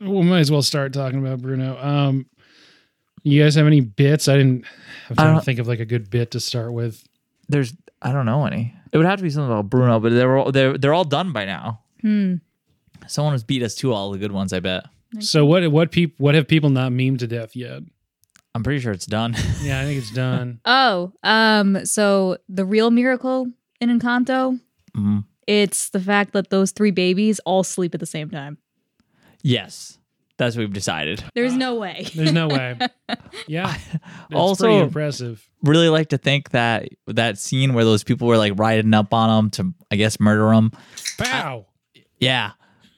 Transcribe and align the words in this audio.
we 0.00 0.22
might 0.22 0.40
as 0.40 0.50
well 0.50 0.62
start 0.62 0.92
talking 0.92 1.18
about 1.24 1.40
Bruno. 1.40 1.76
Um, 1.80 2.26
you 3.22 3.42
guys 3.42 3.54
have 3.56 3.66
any 3.66 3.80
bits? 3.80 4.28
I 4.28 4.36
didn't. 4.36 4.64
I'm 5.10 5.16
trying 5.16 5.34
to 5.38 5.44
think 5.44 5.58
of 5.58 5.66
like 5.68 5.80
a 5.80 5.84
good 5.84 6.10
bit 6.10 6.32
to 6.32 6.40
start 6.40 6.72
with. 6.72 7.02
There's 7.48 7.74
I 8.02 8.12
don't 8.12 8.26
know 8.26 8.46
any. 8.46 8.74
It 8.92 8.96
would 8.98 9.06
have 9.06 9.18
to 9.18 9.22
be 9.22 9.30
something 9.30 9.50
about 9.50 9.68
Bruno, 9.70 9.98
but 10.00 10.12
they're 10.12 10.36
all, 10.36 10.52
they're 10.52 10.78
they're 10.78 10.94
all 10.94 11.04
done 11.04 11.32
by 11.32 11.44
now. 11.44 11.80
Hmm. 12.02 12.34
Someone 13.08 13.34
has 13.34 13.44
beat 13.44 13.62
us 13.62 13.74
to 13.76 13.92
all 13.92 14.10
the 14.12 14.18
good 14.18 14.32
ones. 14.32 14.52
I 14.52 14.60
bet. 14.60 14.84
So 15.20 15.44
what? 15.46 15.68
What 15.70 15.90
peop? 15.92 16.14
What 16.18 16.34
have 16.34 16.46
people 16.48 16.70
not 16.70 16.92
memed 16.92 17.18
to 17.20 17.26
death 17.26 17.56
yet? 17.56 17.82
I'm 18.54 18.62
pretty 18.62 18.80
sure 18.80 18.92
it's 18.92 19.06
done. 19.06 19.34
Yeah, 19.62 19.80
I 19.80 19.84
think 19.84 19.98
it's 19.98 20.10
done. 20.12 20.60
Oh, 20.64 21.12
um, 21.22 21.84
so 21.84 22.38
the 22.48 22.64
real 22.64 22.90
miracle 22.90 23.48
in 23.80 23.90
Encanto, 23.90 24.58
Mhm. 24.96 25.24
it's 25.46 25.90
the 25.90 26.00
fact 26.00 26.32
that 26.32 26.48
those 26.50 26.70
three 26.70 26.90
babies 26.90 27.38
all 27.40 27.62
sleep 27.64 27.92
at 27.94 28.00
the 28.00 28.06
same 28.06 28.30
time. 28.30 28.56
Yes, 29.46 29.96
that's 30.38 30.56
what 30.56 30.62
we've 30.62 30.72
decided. 30.72 31.22
There's 31.34 31.54
no 31.54 31.76
way. 31.76 32.08
There's 32.14 32.32
no 32.32 32.48
way. 32.48 32.76
Yeah, 33.46 33.72
it's 33.76 34.34
Also- 34.34 34.64
pretty 34.64 34.78
impressive. 34.80 35.48
Really 35.62 35.88
like 35.88 36.08
to 36.08 36.18
think 36.18 36.50
that 36.50 36.88
that 37.06 37.38
scene 37.38 37.74
where 37.74 37.84
those 37.84 38.02
people 38.02 38.26
were 38.26 38.36
like 38.38 38.54
riding 38.56 38.92
up 38.94 39.12
on 39.14 39.38
him 39.44 39.50
to, 39.50 39.72
I 39.90 39.96
guess, 39.96 40.18
murder 40.18 40.52
him. 40.52 40.72
Pow. 41.18 41.66
Yeah, 42.18 42.52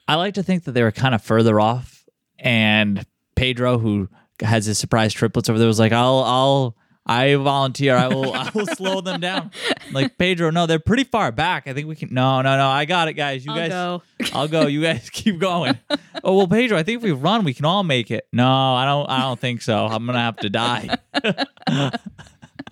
I 0.07 0.15
like 0.15 0.33
to 0.35 0.43
think 0.43 0.63
that 0.63 0.71
they 0.71 0.81
were 0.81 0.91
kind 0.91 1.13
of 1.13 1.21
further 1.21 1.59
off, 1.59 2.03
and 2.39 3.05
Pedro, 3.35 3.77
who 3.77 4.09
has 4.41 4.65
his 4.65 4.77
surprise 4.79 5.13
triplets 5.13 5.49
over 5.49 5.59
there, 5.59 5.67
was 5.67 5.79
like, 5.79 5.91
"I'll, 5.91 6.19
I'll, 6.23 6.75
I 7.05 7.35
volunteer. 7.35 7.95
I 7.95 8.07
will, 8.07 8.33
I 8.33 8.49
will 8.53 8.67
slow 8.67 9.01
them 9.01 9.19
down." 9.19 9.51
Like 9.91 10.17
Pedro, 10.17 10.51
no, 10.51 10.65
they're 10.67 10.79
pretty 10.79 11.03
far 11.05 11.31
back. 11.31 11.67
I 11.67 11.73
think 11.73 11.87
we 11.87 11.95
can. 11.95 12.13
No, 12.13 12.41
no, 12.41 12.57
no. 12.57 12.67
I 12.67 12.85
got 12.85 13.07
it, 13.07 13.13
guys. 13.13 13.45
You 13.45 13.51
I'll 13.51 13.57
guys, 13.57 13.69
go. 13.69 14.03
I'll 14.33 14.47
go. 14.47 14.67
You 14.67 14.81
guys 14.81 15.09
keep 15.13 15.39
going. 15.39 15.77
oh 16.23 16.35
well, 16.37 16.47
Pedro, 16.47 16.77
I 16.77 16.83
think 16.83 16.97
if 16.97 17.03
we 17.03 17.11
run, 17.11 17.43
we 17.43 17.53
can 17.53 17.65
all 17.65 17.83
make 17.83 18.11
it. 18.11 18.27
No, 18.31 18.47
I 18.47 18.85
don't. 18.85 19.09
I 19.09 19.21
don't 19.21 19.39
think 19.39 19.61
so. 19.61 19.85
I'm 19.85 20.05
gonna 20.05 20.19
have 20.19 20.37
to 20.37 20.49
die. 20.49 20.97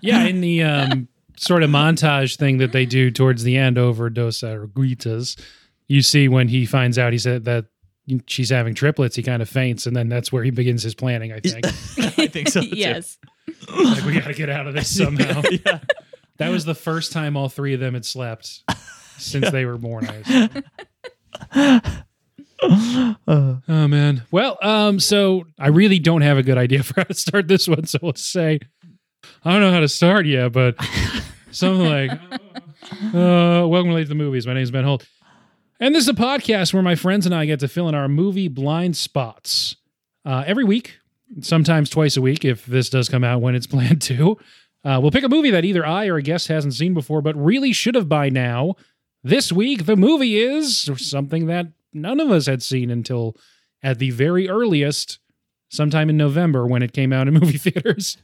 Yeah, 0.00 0.24
in 0.24 0.40
the 0.40 0.62
um, 0.62 1.08
sort 1.36 1.62
of 1.62 1.70
montage 1.70 2.36
thing 2.36 2.58
that 2.58 2.72
they 2.72 2.86
do 2.86 3.10
towards 3.10 3.42
the 3.42 3.56
end 3.56 3.78
over 3.78 4.08
Dos 4.10 4.40
Oruguitas, 4.40 5.40
you 5.88 6.02
see 6.02 6.28
when 6.28 6.48
he 6.48 6.66
finds 6.66 6.98
out 6.98 7.12
he 7.12 7.18
said 7.18 7.44
that 7.46 7.66
she's 8.26 8.50
having 8.50 8.74
triplets, 8.74 9.16
he 9.16 9.22
kind 9.22 9.42
of 9.42 9.48
faints, 9.48 9.86
and 9.86 9.96
then 9.96 10.08
that's 10.08 10.30
where 10.32 10.44
he 10.44 10.50
begins 10.50 10.82
his 10.82 10.94
planning. 10.94 11.32
I 11.32 11.40
think 11.40 11.66
I 12.18 12.26
think 12.28 12.48
so. 12.48 12.60
too. 12.62 12.68
Like 13.68 14.04
we 14.04 14.14
got 14.14 14.26
to 14.28 14.34
get 14.34 14.48
out 14.48 14.66
of 14.66 14.74
this 14.74 14.94
somehow. 14.96 15.42
yeah. 15.64 15.80
That 16.38 16.50
was 16.50 16.64
the 16.64 16.74
first 16.74 17.12
time 17.12 17.36
all 17.36 17.48
three 17.48 17.74
of 17.74 17.80
them 17.80 17.94
had 17.94 18.04
slept 18.04 18.62
since 19.18 19.50
they 19.50 19.64
were 19.64 19.76
born. 19.76 20.06
I 20.08 20.14
assume. 22.62 23.16
Oh 23.26 23.88
man. 23.88 24.22
Well, 24.30 24.58
um, 24.62 25.00
so 25.00 25.44
I 25.58 25.68
really 25.68 25.98
don't 25.98 26.22
have 26.22 26.38
a 26.38 26.42
good 26.42 26.58
idea 26.58 26.82
for 26.84 26.94
how 27.00 27.04
to 27.04 27.14
start 27.14 27.48
this 27.48 27.68
one. 27.68 27.86
So 27.86 27.98
let's 28.02 28.24
say 28.24 28.60
I 29.44 29.52
don't 29.52 29.60
know 29.60 29.72
how 29.72 29.80
to 29.80 29.88
start 29.88 30.26
yet, 30.26 30.52
but 30.52 30.76
something 31.50 31.86
like 31.86 32.12
uh, 32.12 33.66
welcome 33.66 33.94
to 33.96 34.04
the 34.04 34.14
movies. 34.14 34.46
My 34.46 34.54
name 34.54 34.62
is 34.62 34.70
Ben 34.70 34.84
Holt. 34.84 35.06
And 35.80 35.94
this 35.94 36.04
is 36.04 36.08
a 36.08 36.14
podcast 36.14 36.74
where 36.74 36.82
my 36.82 36.96
friends 36.96 37.24
and 37.26 37.34
I 37.34 37.44
get 37.46 37.60
to 37.60 37.68
fill 37.68 37.88
in 37.88 37.94
our 37.94 38.08
movie 38.08 38.48
blind 38.48 38.96
spots. 38.96 39.76
Uh, 40.24 40.42
every 40.46 40.64
week, 40.64 40.97
sometimes 41.40 41.90
twice 41.90 42.16
a 42.16 42.22
week, 42.22 42.44
if 42.44 42.66
this 42.66 42.90
does 42.90 43.08
come 43.08 43.24
out 43.24 43.40
when 43.40 43.54
it's 43.54 43.66
planned 43.68 44.02
to. 44.02 44.38
Uh, 44.84 44.98
we'll 45.00 45.10
pick 45.10 45.24
a 45.24 45.28
movie 45.28 45.50
that 45.50 45.64
either 45.64 45.84
I 45.84 46.06
or 46.06 46.16
a 46.16 46.22
guest 46.22 46.48
hasn't 46.48 46.74
seen 46.74 46.94
before, 46.94 47.20
but 47.20 47.36
really 47.36 47.72
should 47.72 47.94
have 47.94 48.08
by 48.08 48.28
now. 48.28 48.76
This 49.24 49.52
week, 49.52 49.86
the 49.86 49.96
movie 49.96 50.38
is 50.38 50.88
something 50.96 51.46
that 51.46 51.66
none 51.92 52.20
of 52.20 52.30
us 52.30 52.46
had 52.46 52.62
seen 52.62 52.90
until 52.90 53.36
at 53.82 53.98
the 53.98 54.10
very 54.10 54.48
earliest, 54.48 55.18
sometime 55.68 56.08
in 56.08 56.16
November 56.16 56.66
when 56.66 56.82
it 56.82 56.92
came 56.92 57.12
out 57.12 57.28
in 57.28 57.34
movie 57.40 57.58
theaters. 57.58 58.16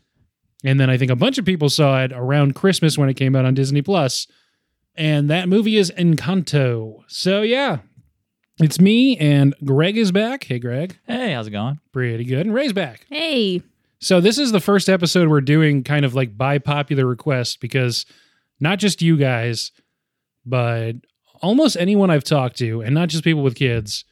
And 0.64 0.80
then 0.80 0.88
I 0.88 0.96
think 0.96 1.10
a 1.10 1.16
bunch 1.16 1.36
of 1.38 1.44
people 1.44 1.68
saw 1.68 2.02
it 2.02 2.12
around 2.12 2.54
Christmas 2.54 2.96
when 2.96 3.08
it 3.08 3.14
came 3.14 3.36
out 3.36 3.44
on 3.44 3.54
Disney 3.54 3.82
Plus. 3.82 4.26
And 4.96 5.28
that 5.28 5.48
movie 5.48 5.76
is 5.76 5.90
Encanto. 5.90 7.02
So 7.08 7.42
yeah, 7.42 7.78
it's 8.58 8.80
me 8.80 9.16
and 9.18 9.54
Greg 9.64 9.96
is 9.96 10.12
back. 10.12 10.44
Hey 10.44 10.58
Greg. 10.58 10.98
Hey, 11.06 11.32
how's 11.32 11.46
it 11.46 11.50
going? 11.50 11.80
Pretty 11.92 12.24
good. 12.24 12.46
And 12.46 12.54
Ray's 12.54 12.72
back. 12.72 13.06
Hey. 13.08 13.62
So 14.00 14.20
this 14.20 14.38
is 14.38 14.52
the 14.52 14.60
first 14.60 14.88
episode 14.88 15.28
we're 15.28 15.40
doing 15.40 15.82
kind 15.82 16.04
of 16.04 16.14
like 16.14 16.36
by 16.36 16.58
popular 16.58 17.06
request 17.06 17.60
because 17.60 18.04
not 18.60 18.78
just 18.78 19.02
you 19.02 19.16
guys, 19.16 19.72
but 20.44 20.92
almost 21.42 21.76
anyone 21.76 22.10
I've 22.10 22.24
talked 22.24 22.58
to, 22.58 22.82
and 22.82 22.94
not 22.94 23.08
just 23.08 23.24
people 23.24 23.42
with 23.42 23.54
kids, 23.54 24.04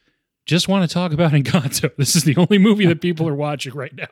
just 0.47 0.66
want 0.66 0.88
to 0.88 0.92
talk 0.92 1.12
about 1.12 1.32
Encanto. 1.32 1.94
This 1.97 2.16
is 2.16 2.25
the 2.25 2.36
only 2.36 2.58
movie 2.58 2.86
that 2.86 3.00
people 3.00 3.28
are 3.28 3.34
watching 3.34 3.75
right 3.75 3.94
now. 3.94 4.08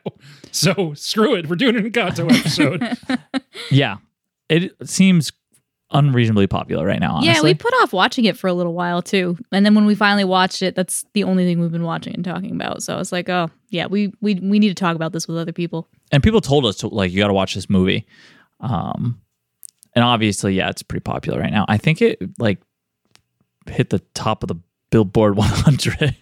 So 0.51 0.93
screw 0.93 1.35
it. 1.35 1.47
We're 1.49 1.55
doing 1.55 1.75
an 1.75 1.89
Encanto 1.89 2.31
episode. 2.31 2.97
Yeah, 3.69 3.97
it 4.49 4.73
seems 4.87 5.31
unreasonably 5.91 6.47
popular 6.47 6.85
right 6.85 6.99
now. 6.99 7.15
Honestly. 7.15 7.33
Yeah, 7.33 7.41
we 7.41 7.53
put 7.53 7.73
off 7.81 7.93
watching 7.93 8.25
it 8.25 8.37
for 8.37 8.47
a 8.47 8.53
little 8.53 8.73
while 8.73 9.01
too. 9.01 9.37
And 9.51 9.65
then 9.65 9.75
when 9.75 9.85
we 9.85 9.95
finally 9.95 10.23
watched 10.23 10.61
it, 10.61 10.75
that's 10.75 11.05
the 11.13 11.23
only 11.23 11.45
thing 11.45 11.59
we've 11.59 11.71
been 11.71 11.83
watching 11.83 12.13
and 12.13 12.23
talking 12.25 12.51
about. 12.51 12.83
So 12.83 12.93
I 12.93 12.97
was 12.97 13.11
like, 13.11 13.29
oh, 13.29 13.49
yeah, 13.69 13.87
we 13.87 14.13
we 14.21 14.35
we 14.35 14.59
need 14.59 14.69
to 14.69 14.75
talk 14.75 14.95
about 14.95 15.11
this 15.13 15.27
with 15.27 15.37
other 15.37 15.53
people. 15.53 15.87
and 16.11 16.21
people 16.23 16.41
told 16.41 16.65
us 16.65 16.77
to 16.77 16.87
like 16.87 17.11
you 17.11 17.19
got 17.19 17.27
to 17.27 17.33
watch 17.33 17.55
this 17.55 17.69
movie 17.69 18.05
um 18.59 19.19
and 19.95 20.03
obviously 20.05 20.53
yeah 20.53 20.69
it's 20.69 20.83
pretty 20.83 21.01
popular 21.01 21.39
right 21.39 21.51
now 21.51 21.65
i 21.67 21.77
think 21.77 21.99
it 22.01 22.19
like 22.37 22.59
hit 23.67 23.89
the 23.89 23.99
top 24.13 24.43
of 24.43 24.47
the 24.49 24.55
billboard 24.91 25.35
100 25.37 26.15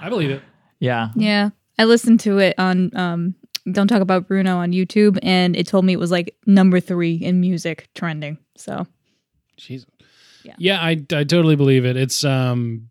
I 0.00 0.08
believe 0.08 0.30
it. 0.30 0.42
yeah 0.78 1.10
Yeah. 1.14 1.50
I 1.78 1.84
listened 1.84 2.20
to 2.20 2.38
it 2.38 2.54
on 2.58 2.94
um 2.96 3.34
Don't 3.70 3.86
Talk 3.88 4.00
About 4.02 4.26
Bruno 4.28 4.56
on 4.58 4.72
YouTube 4.72 5.18
and 5.22 5.54
it 5.56 5.66
told 5.66 5.84
me 5.84 5.92
it 5.92 5.98
was 5.98 6.10
like 6.10 6.34
number 6.46 6.80
3 6.80 7.14
in 7.16 7.40
music 7.40 7.88
trending. 7.94 8.38
So, 8.56 8.86
Jeez. 9.58 9.84
Yeah. 10.44 10.54
Yeah, 10.58 10.80
I, 10.80 10.90
I 11.12 11.24
totally 11.24 11.56
believe 11.56 11.84
it. 11.84 11.96
It's 11.96 12.24
um 12.24 12.90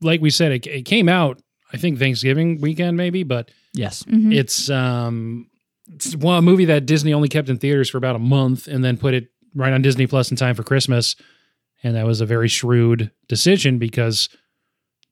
like 0.00 0.20
we 0.20 0.30
said, 0.30 0.52
it, 0.52 0.66
it 0.66 0.82
came 0.82 1.08
out, 1.08 1.40
I 1.72 1.76
think 1.76 1.98
Thanksgiving 1.98 2.60
weekend 2.60 2.96
maybe, 2.96 3.22
but 3.22 3.50
yes 3.74 4.02
mhm. 4.04 4.34
It's 4.34 4.70
um 4.70 5.48
it's 5.92 6.16
one 6.16 6.38
a 6.38 6.42
movie 6.42 6.64
that 6.66 6.86
Disney 6.86 7.12
only 7.14 7.28
kept 7.28 7.48
in 7.48 7.58
theaters 7.58 7.88
for 7.90 7.98
about 7.98 8.16
a 8.16 8.20
month 8.20 8.66
and 8.66 8.84
then 8.84 8.96
put 8.96 9.14
it 9.14 9.28
right 9.54 9.72
on 9.72 9.82
Disney 9.82 10.06
Plus 10.06 10.30
in 10.30 10.36
time 10.36 10.54
for 10.54 10.62
Christmas. 10.62 11.16
And 11.82 11.94
that 11.94 12.06
was 12.06 12.20
a 12.20 12.26
very 12.26 12.48
shrewd 12.48 13.12
decision 13.28 13.78
because 13.78 14.28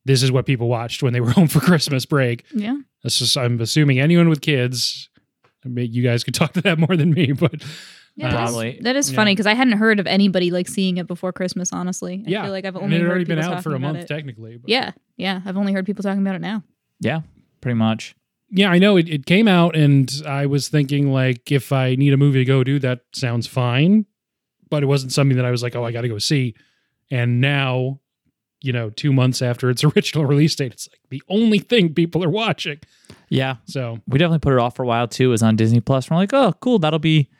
this 0.04 0.22
is 0.22 0.32
what 0.32 0.46
people 0.46 0.68
watched 0.68 1.02
when 1.02 1.12
they 1.12 1.20
were 1.20 1.30
home 1.38 1.48
for 1.48 1.60
Christmas 1.60 2.04
break. 2.06 2.44
yeah. 2.52 2.76
That's 3.02 3.18
just, 3.18 3.36
I'm 3.36 3.60
assuming 3.60 4.00
anyone 4.00 4.30
with 4.30 4.40
kids, 4.40 5.10
I 5.64 5.68
mean, 5.68 5.92
you 5.92 6.02
guys 6.02 6.24
could 6.24 6.34
talk 6.34 6.54
to 6.54 6.62
that 6.62 6.78
more 6.78 6.96
than 6.96 7.10
me, 7.10 7.32
but 7.38 7.62
Yeah, 8.16 8.28
Uh, 8.28 8.30
that 8.30 8.42
is- 8.44 8.50
Probably. 8.50 8.78
That 8.82 8.96
is 8.96 9.12
funny 9.12 9.32
because 9.32 9.46
I 9.46 9.54
hadn't 9.54 9.78
heard 9.78 9.98
of 10.00 10.06
anybody 10.06 10.50
like 10.50 10.68
seeing 10.68 10.98
it 10.98 11.06
before 11.06 11.32
Christmas. 11.32 11.72
Honestly, 11.72 12.22
I 12.26 12.30
yeah, 12.30 12.42
feel 12.44 12.52
like 12.52 12.64
I've 12.64 12.76
and 12.76 12.84
only 12.84 12.96
it 12.96 12.98
had 13.00 13.02
heard 13.06 13.10
already 13.10 13.24
been 13.24 13.38
out 13.40 13.62
for 13.62 13.74
a 13.74 13.78
month 13.78 13.98
it. 13.98 14.08
technically. 14.08 14.56
But. 14.56 14.68
Yeah, 14.70 14.92
yeah, 15.16 15.40
I've 15.44 15.56
only 15.56 15.72
heard 15.72 15.84
people 15.86 16.02
talking 16.02 16.20
about 16.22 16.34
it 16.36 16.40
now. 16.40 16.62
yeah 17.00 17.22
pretty 17.60 17.74
much 17.76 18.14
yeah, 18.50 18.70
I 18.70 18.78
know 18.78 18.96
it, 18.98 19.08
it 19.08 19.26
came 19.26 19.48
out, 19.48 19.74
and 19.74 20.12
I 20.28 20.46
was 20.46 20.68
thinking 20.68 21.10
like, 21.10 21.50
if 21.50 21.72
I 21.72 21.96
need 21.96 22.12
a 22.12 22.16
movie 22.16 22.38
to 22.38 22.44
go 22.44 22.62
do, 22.62 22.78
that 22.78 23.00
sounds 23.12 23.48
fine. 23.48 24.06
But 24.70 24.84
it 24.84 24.86
wasn't 24.86 25.10
something 25.12 25.36
that 25.38 25.46
I 25.46 25.50
was 25.50 25.60
like, 25.62 25.74
oh, 25.74 25.82
I 25.82 25.90
got 25.90 26.02
to 26.02 26.08
go 26.08 26.18
see. 26.18 26.54
And 27.10 27.40
now, 27.40 27.98
you 28.60 28.72
know, 28.72 28.90
two 28.90 29.12
months 29.12 29.42
after 29.42 29.70
its 29.70 29.82
original 29.96 30.24
release 30.26 30.54
date, 30.54 30.72
it's 30.72 30.88
like 30.92 31.00
the 31.10 31.22
only 31.28 31.58
thing 31.58 31.94
people 31.94 32.22
are 32.22 32.30
watching. 32.30 32.78
yeah 33.28 33.56
So 33.64 33.98
we 34.06 34.18
definitely 34.18 34.38
put 34.40 34.52
it 34.52 34.60
off 34.60 34.76
for 34.76 34.84
a 34.84 34.86
while 34.86 35.08
too 35.08 35.24
it 35.24 35.28
was 35.32 35.42
on 35.42 35.56
disney 35.56 35.80
plus 35.80 36.08
we're 36.10 36.16
like 36.18 36.32
oh 36.34 36.52
cool 36.60 36.78
that'll 36.78 36.98
be 37.00 37.30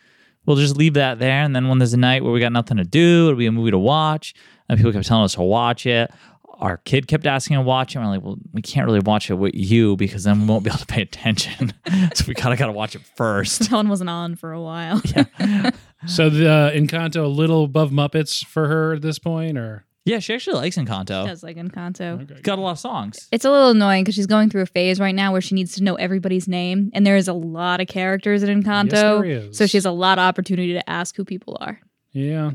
we'll 0.46 0.56
just 0.56 0.76
leave 0.76 0.94
that 0.94 1.18
there 1.18 1.42
and 1.42 1.54
then 1.54 1.68
when 1.68 1.78
there's 1.78 1.94
a 1.94 1.98
night 1.98 2.22
where 2.22 2.32
we 2.32 2.40
got 2.40 2.52
nothing 2.52 2.76
to 2.76 2.84
do 2.84 3.26
it'll 3.26 3.38
be 3.38 3.46
a 3.46 3.52
movie 3.52 3.70
to 3.70 3.78
watch 3.78 4.34
and 4.68 4.78
people 4.78 4.92
kept 4.92 5.06
telling 5.06 5.24
us 5.24 5.34
to 5.34 5.42
watch 5.42 5.86
it 5.86 6.10
our 6.58 6.78
kid 6.78 7.06
kept 7.08 7.26
asking 7.26 7.56
to 7.56 7.62
watch 7.62 7.94
it. 7.94 7.98
And 7.98 8.06
we're 8.06 8.14
like, 8.14 8.24
well, 8.24 8.36
we 8.52 8.62
can't 8.62 8.86
really 8.86 9.00
watch 9.00 9.30
it 9.30 9.34
with 9.34 9.54
you 9.54 9.96
because 9.96 10.24
then 10.24 10.40
we 10.40 10.46
won't 10.46 10.64
be 10.64 10.70
able 10.70 10.78
to 10.78 10.86
pay 10.86 11.02
attention. 11.02 11.72
so 12.14 12.24
we 12.26 12.34
kind 12.34 12.52
of 12.52 12.58
got 12.58 12.66
to 12.66 12.72
watch 12.72 12.94
it 12.94 13.02
first. 13.16 13.68
That 13.74 13.76
one 13.76 13.88
wasn't 13.88 14.10
on 14.10 14.36
for 14.36 14.52
a 14.52 14.60
while. 14.60 15.00
yeah. 15.04 15.70
So 16.06 16.30
the 16.30 16.48
uh, 16.48 16.70
Encanto 16.70 17.24
a 17.24 17.28
little 17.28 17.64
above 17.64 17.90
Muppets 17.90 18.44
for 18.44 18.68
her 18.68 18.92
at 18.92 19.02
this 19.02 19.18
point, 19.18 19.58
or 19.58 19.84
Yeah, 20.06 20.18
she 20.18 20.34
actually 20.34 20.56
likes 20.56 20.76
Encanto. 20.76 21.26
That's 21.26 21.42
like 21.42 21.56
Encanto. 21.56 22.22
okay. 22.22 22.40
Got 22.42 22.58
a 22.58 22.62
lot 22.62 22.72
of 22.72 22.78
songs. 22.78 23.26
It's 23.32 23.44
a 23.44 23.50
little 23.50 23.70
annoying 23.70 24.04
because 24.04 24.14
she's 24.14 24.26
going 24.26 24.50
through 24.50 24.62
a 24.62 24.66
phase 24.66 25.00
right 25.00 25.14
now 25.14 25.32
where 25.32 25.40
she 25.40 25.54
needs 25.54 25.74
to 25.76 25.82
know 25.82 25.94
everybody's 25.94 26.46
name, 26.46 26.90
and 26.92 27.06
there 27.06 27.16
is 27.16 27.26
a 27.26 27.32
lot 27.32 27.80
of 27.80 27.86
characters 27.86 28.42
in 28.42 28.62
Encanto. 28.62 28.92
Yes, 28.92 28.92
there 28.92 29.24
is. 29.24 29.56
So 29.56 29.66
she 29.66 29.78
has 29.78 29.86
a 29.86 29.90
lot 29.90 30.18
of 30.18 30.22
opportunity 30.22 30.74
to 30.74 30.90
ask 30.90 31.16
who 31.16 31.24
people 31.24 31.56
are 31.60 31.80
yeah. 32.12 32.52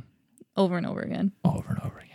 over 0.55 0.77
and 0.77 0.85
over 0.85 1.01
again. 1.01 1.31
Over 1.43 1.69
and 1.69 1.79
over 1.79 1.97
again. 1.97 2.05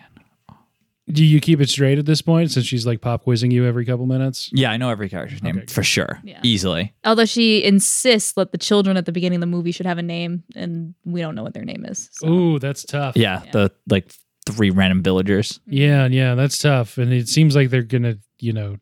Do 1.06 1.22
you 1.22 1.38
keep 1.38 1.60
it 1.60 1.68
straight 1.68 1.98
at 1.98 2.06
this 2.06 2.22
point 2.22 2.50
since 2.50 2.64
she's 2.64 2.86
like 2.86 3.02
pop 3.02 3.24
quizzing 3.24 3.50
you 3.50 3.66
every 3.66 3.84
couple 3.84 4.06
minutes? 4.06 4.48
Yeah, 4.52 4.70
I 4.70 4.78
know 4.78 4.88
every 4.88 5.10
character's 5.10 5.42
name 5.42 5.58
Okay, 5.58 5.66
for 5.66 5.82
sure. 5.82 6.18
Yeah. 6.24 6.40
Easily. 6.42 6.94
Although 7.04 7.26
she 7.26 7.62
insists 7.62 8.32
that 8.32 8.52
the 8.52 8.58
children 8.58 8.96
at 8.96 9.04
the 9.04 9.12
beginning 9.12 9.36
of 9.36 9.40
the 9.40 9.46
movie 9.46 9.70
should 9.70 9.84
have 9.84 9.98
a 9.98 10.02
name, 10.02 10.44
and 10.56 10.94
we 11.04 11.20
don't 11.20 11.34
know 11.34 11.42
what 11.42 11.52
their 11.52 11.64
name 11.64 11.84
is. 11.84 12.08
So. 12.12 12.28
Ooh, 12.28 12.58
that's 12.58 12.84
tough. 12.84 13.16
Yeah, 13.16 13.42
Yeah. 13.44 13.50
the 13.52 13.72
like 13.88 14.10
three 14.46 14.70
random 14.70 15.02
villagers. 15.02 15.60
Yeah, 15.66 16.06
yeah, 16.06 16.34
that's 16.34 16.58
tough. 16.58 16.98
And 16.98 17.12
it 17.12 17.28
seems 17.28 17.54
like 17.56 17.70
they're 17.70 17.82
gonna, 17.82 18.18
you 18.38 18.52
know, 18.52 18.76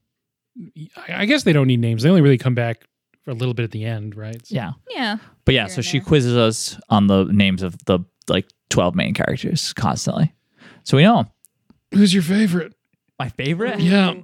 I 0.96 1.22
I 1.22 1.24
guess 1.26 1.44
they 1.44 1.52
don't 1.52 1.66
need 1.66 1.80
names. 1.80 2.02
They 2.02 2.08
only 2.08 2.20
really 2.20 2.38
come 2.38 2.54
back 2.54 2.84
for 3.24 3.30
a 3.30 3.34
little 3.34 3.54
bit 3.54 3.62
at 3.64 3.70
the 3.70 3.84
end, 3.84 4.16
right? 4.16 4.44
So- 4.46 4.54
Yeah. 4.54 4.72
Yeah. 4.90 5.16
But 5.44 5.54
yeah, 5.54 5.66
Here 5.66 5.74
so 5.74 5.82
she 5.82 5.98
there. 5.98 6.06
quizzes 6.06 6.36
us 6.36 6.78
on 6.88 7.06
the 7.06 7.24
names 7.24 7.62
of 7.62 7.76
the 7.86 8.00
like 8.28 8.48
12 8.70 8.94
main 8.94 9.14
characters 9.14 9.72
constantly. 9.72 10.32
So 10.84 10.96
we 10.96 11.04
know 11.04 11.20
'em. 11.20 11.26
Who's 11.94 12.12
your 12.14 12.22
favorite? 12.22 12.74
my 13.18 13.28
favorite. 13.28 13.78
Yeah. 13.78 14.14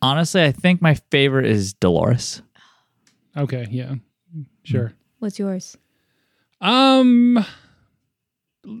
Honestly, 0.00 0.42
I 0.42 0.52
think 0.52 0.80
my 0.80 0.94
favorite 1.10 1.44
is 1.44 1.74
Dolores. 1.74 2.40
Okay. 3.36 3.66
Yeah. 3.70 3.96
Sure. 4.62 4.94
What's 5.18 5.38
yours? 5.38 5.76
Um, 6.62 7.44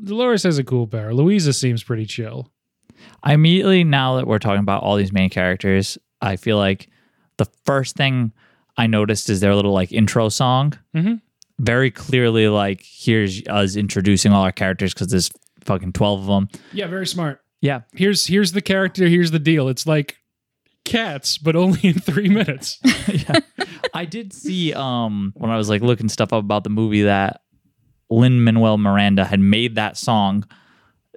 Dolores 0.04 0.42
has 0.42 0.58
a 0.58 0.64
cool 0.64 0.86
power. 0.86 1.12
Luisa 1.14 1.52
seems 1.52 1.82
pretty 1.82 2.06
chill. 2.06 2.50
I 3.22 3.34
immediately, 3.34 3.84
now 3.84 4.16
that 4.16 4.26
we're 4.26 4.38
talking 4.38 4.60
about 4.60 4.82
all 4.82 4.96
these 4.96 5.12
main 5.12 5.30
characters, 5.30 5.96
I 6.20 6.36
feel 6.36 6.56
like 6.56 6.88
the 7.36 7.46
first 7.64 7.96
thing 7.96 8.32
I 8.76 8.86
noticed 8.86 9.30
is 9.30 9.40
their 9.40 9.54
little 9.54 9.72
like 9.72 9.92
intro 9.92 10.28
song. 10.28 10.74
Mhm. 10.94 11.20
Very 11.60 11.90
clearly, 11.90 12.48
like, 12.48 12.82
here's 12.84 13.42
us 13.48 13.74
introducing 13.76 14.32
all 14.32 14.42
our 14.44 14.52
characters 14.52 14.94
because 14.94 15.08
there's 15.08 15.30
fucking 15.64 15.92
12 15.92 16.20
of 16.20 16.26
them. 16.26 16.48
Yeah. 16.72 16.86
Very 16.86 17.06
smart. 17.06 17.40
Yeah. 17.60 17.80
Here's 17.94 18.26
here's 18.26 18.52
the 18.52 18.62
character. 18.62 19.08
Here's 19.08 19.32
the 19.32 19.38
deal. 19.40 19.68
It's 19.68 19.86
like 19.86 20.16
cats, 20.84 21.38
but 21.38 21.56
only 21.56 21.80
in 21.82 21.94
three 21.98 22.28
minutes. 22.28 22.78
yeah. 23.08 23.40
I 23.94 24.04
did 24.04 24.32
see 24.32 24.72
um 24.72 25.32
when 25.36 25.50
I 25.50 25.56
was 25.56 25.68
like 25.68 25.82
looking 25.82 26.08
stuff 26.08 26.32
up 26.32 26.44
about 26.44 26.62
the 26.64 26.70
movie 26.70 27.02
that 27.02 27.42
Lin 28.10 28.42
Manuel 28.42 28.78
Miranda 28.78 29.24
had 29.24 29.40
made 29.40 29.74
that 29.74 29.96
song 29.96 30.44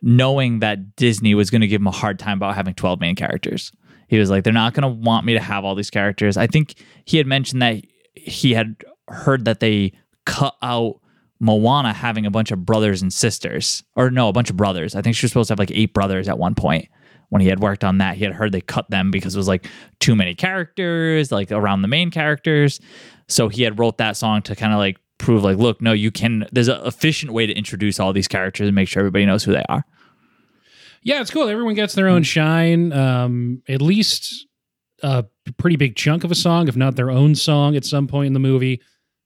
knowing 0.01 0.59
that 0.59 0.95
Disney 0.95 1.35
was 1.35 1.49
going 1.49 1.61
to 1.61 1.67
give 1.67 1.81
him 1.81 1.87
a 1.87 1.91
hard 1.91 2.19
time 2.19 2.37
about 2.37 2.55
having 2.55 2.73
12 2.73 2.99
main 2.99 3.15
characters. 3.15 3.71
He 4.07 4.17
was 4.17 4.29
like 4.29 4.43
they're 4.43 4.51
not 4.51 4.73
going 4.73 4.83
to 4.83 5.01
want 5.01 5.25
me 5.25 5.33
to 5.33 5.39
have 5.39 5.63
all 5.63 5.75
these 5.75 5.89
characters. 5.89 6.37
I 6.37 6.47
think 6.47 6.75
he 7.05 7.17
had 7.17 7.27
mentioned 7.27 7.61
that 7.61 7.83
he 8.15 8.53
had 8.53 8.75
heard 9.07 9.45
that 9.45 9.59
they 9.59 9.93
cut 10.25 10.55
out 10.61 10.99
Moana 11.39 11.93
having 11.93 12.25
a 12.25 12.31
bunch 12.31 12.51
of 12.51 12.65
brothers 12.65 13.01
and 13.01 13.11
sisters 13.11 13.83
or 13.95 14.11
no, 14.11 14.27
a 14.27 14.33
bunch 14.33 14.49
of 14.49 14.57
brothers. 14.57 14.95
I 14.95 15.01
think 15.01 15.15
she 15.15 15.25
was 15.25 15.31
supposed 15.31 15.47
to 15.47 15.53
have 15.53 15.59
like 15.59 15.71
eight 15.71 15.93
brothers 15.93 16.27
at 16.27 16.37
one 16.37 16.55
point 16.55 16.87
when 17.29 17.41
he 17.41 17.47
had 17.47 17.61
worked 17.61 17.83
on 17.83 17.97
that. 17.99 18.17
He 18.17 18.23
had 18.23 18.33
heard 18.33 18.51
they 18.51 18.61
cut 18.61 18.89
them 18.89 19.11
because 19.11 19.33
it 19.33 19.39
was 19.39 19.47
like 19.47 19.65
too 19.99 20.15
many 20.15 20.35
characters, 20.35 21.31
like 21.31 21.51
around 21.51 21.81
the 21.81 21.87
main 21.87 22.11
characters. 22.11 22.79
So 23.27 23.47
he 23.47 23.63
had 23.63 23.79
wrote 23.79 23.97
that 23.97 24.17
song 24.17 24.41
to 24.43 24.55
kind 24.55 24.73
of 24.73 24.79
like 24.79 24.97
prove 25.21 25.43
like, 25.43 25.57
look, 25.57 25.81
no, 25.81 25.93
you 25.93 26.11
can. 26.11 26.47
There's 26.51 26.67
an 26.67 26.85
efficient 26.85 27.31
way 27.31 27.45
to 27.45 27.53
introduce 27.53 27.99
all 27.99 28.11
these 28.13 28.27
characters 28.27 28.67
and 28.67 28.75
make 28.75 28.87
sure 28.87 29.01
everybody 29.01 29.25
knows 29.25 29.43
who 29.43 29.53
they 29.53 29.63
are. 29.69 29.85
Yeah, 31.03 31.21
it's 31.21 31.31
cool. 31.31 31.47
Everyone 31.47 31.73
gets 31.73 31.93
their 31.95 32.07
own 32.07 32.23
shine. 32.23 32.91
Um, 32.93 33.63
at 33.67 33.81
least 33.81 34.45
a 35.01 35.25
pretty 35.57 35.75
big 35.75 35.95
chunk 35.95 36.23
of 36.23 36.31
a 36.31 36.35
song, 36.35 36.67
if 36.67 36.75
not 36.75 36.95
their 36.95 37.09
own 37.09 37.33
song, 37.35 37.75
at 37.75 37.85
some 37.85 38.07
point 38.07 38.27
in 38.27 38.33
the 38.33 38.39
movie. 38.39 38.81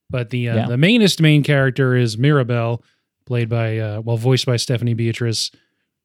But 0.10 0.30
the 0.30 0.50
uh, 0.50 0.56
Yeah. 0.56 0.68
the 0.68 0.78
mainest 0.78 1.20
main 1.22 1.44
character 1.44 1.96
is 1.96 2.18
Mirabel, 2.18 2.84
played 3.26 3.50
by 3.50 3.78
uh, 3.80 4.02
well, 4.02 4.18
voiced 4.18 4.46
by 4.46 4.56
Stephanie 4.56 4.94
Beatrice, 4.94 5.52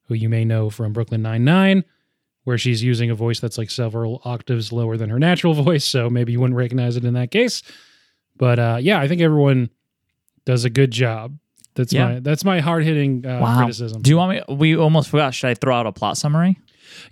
who 0.08 0.14
you 0.14 0.28
may 0.28 0.44
know 0.44 0.70
from 0.70 0.93
Brooklyn 0.93 1.22
Nine 1.22 1.44
Nine, 1.44 1.84
where 2.44 2.58
she's 2.58 2.82
using 2.82 3.10
a 3.10 3.14
voice 3.14 3.38
that's 3.38 3.58
like 3.58 3.70
several 3.70 4.22
octaves 4.25 4.72
lower 4.72 4.96
than 4.96 5.10
her 5.10 5.19
natural 5.19 5.54
voice. 5.64 5.84
So 5.84 6.10
maybe 6.10 6.32
you 6.32 6.40
wouldn't 6.40 6.56
recognize 6.56 6.96
it 6.96 7.04
in 7.04 7.14
that 7.14 7.31
case. 7.31 7.62
But 8.36 8.58
uh, 8.58 8.78
yeah, 8.81 8.98
I 8.98 9.06
think 9.06 9.20
everyone 9.20 9.70
does 10.50 10.64
a 10.64 10.70
good 10.70 10.91
job. 10.91 11.37
That's 11.76 11.93
Yeah. 11.93 12.06
my 12.14 12.20
that's 12.20 12.44
my 12.44 12.61
hard 12.61 12.82
hitting 12.85 13.25
uh, 13.25 13.38
Wow. 13.41 13.58
criticism. 13.58 14.02
Do 14.02 14.11
you 14.11 14.17
want 14.17 14.31
me? 14.49 14.55
We 14.55 14.76
almost 14.76 15.08
forgot. 15.08 15.35
Should 15.35 15.49
I 15.50 15.55
throw 15.55 15.75
out 15.75 15.87
a 15.87 15.93
plot 15.93 16.17
summary? 16.17 16.58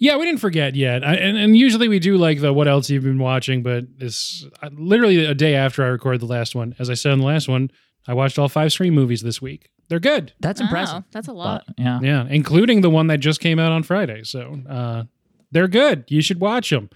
Yeah, 0.00 0.17
we 0.17 0.25
didn't 0.25 0.40
forget 0.40 0.75
yet, 0.75 1.06
I, 1.06 1.14
and 1.14 1.37
and 1.38 1.56
usually 1.56 1.87
we 1.88 2.00
do 2.00 2.17
like 2.17 2.40
the 2.40 2.52
what 2.52 2.67
else 2.67 2.90
you've 2.90 3.05
been 3.05 3.19
watching, 3.20 3.62
but 3.62 3.85
it's 3.99 4.44
uh, 4.62 4.70
literally 4.76 5.25
a 5.25 5.35
day 5.35 5.55
after 5.55 5.85
I 5.85 5.88
recorded 5.88 6.20
the 6.20 6.26
last 6.26 6.55
one. 6.56 6.75
As 6.81 6.90
I 6.90 6.94
said 6.94 7.12
in 7.12 7.20
the 7.20 7.26
last 7.26 7.49
one, 7.49 7.70
I 8.08 8.14
watched 8.14 8.38
all 8.40 8.49
five 8.49 8.73
Scream 8.73 8.94
movies 8.94 9.23
this 9.23 9.41
week. 9.41 9.69
They're 9.88 10.00
good, 10.00 10.32
That's 10.41 10.61
Wow, 10.61 10.67
impressive. 10.67 11.05
that's 11.12 11.29
a 11.29 11.32
lot. 11.32 11.62
But, 11.67 11.75
yeah. 11.79 12.00
yeah, 12.02 12.26
including 12.29 12.81
the 12.82 12.91
one 12.91 13.06
that 13.06 13.19
just 13.20 13.41
came 13.41 13.58
out 13.61 13.70
on 13.73 13.82
Friday. 13.84 14.23
So 14.25 14.58
uh, 14.69 15.05
they're 15.52 15.69
good. 15.69 16.05
You 16.08 16.20
should 16.23 16.41
watch 16.41 16.69
them. 16.70 16.91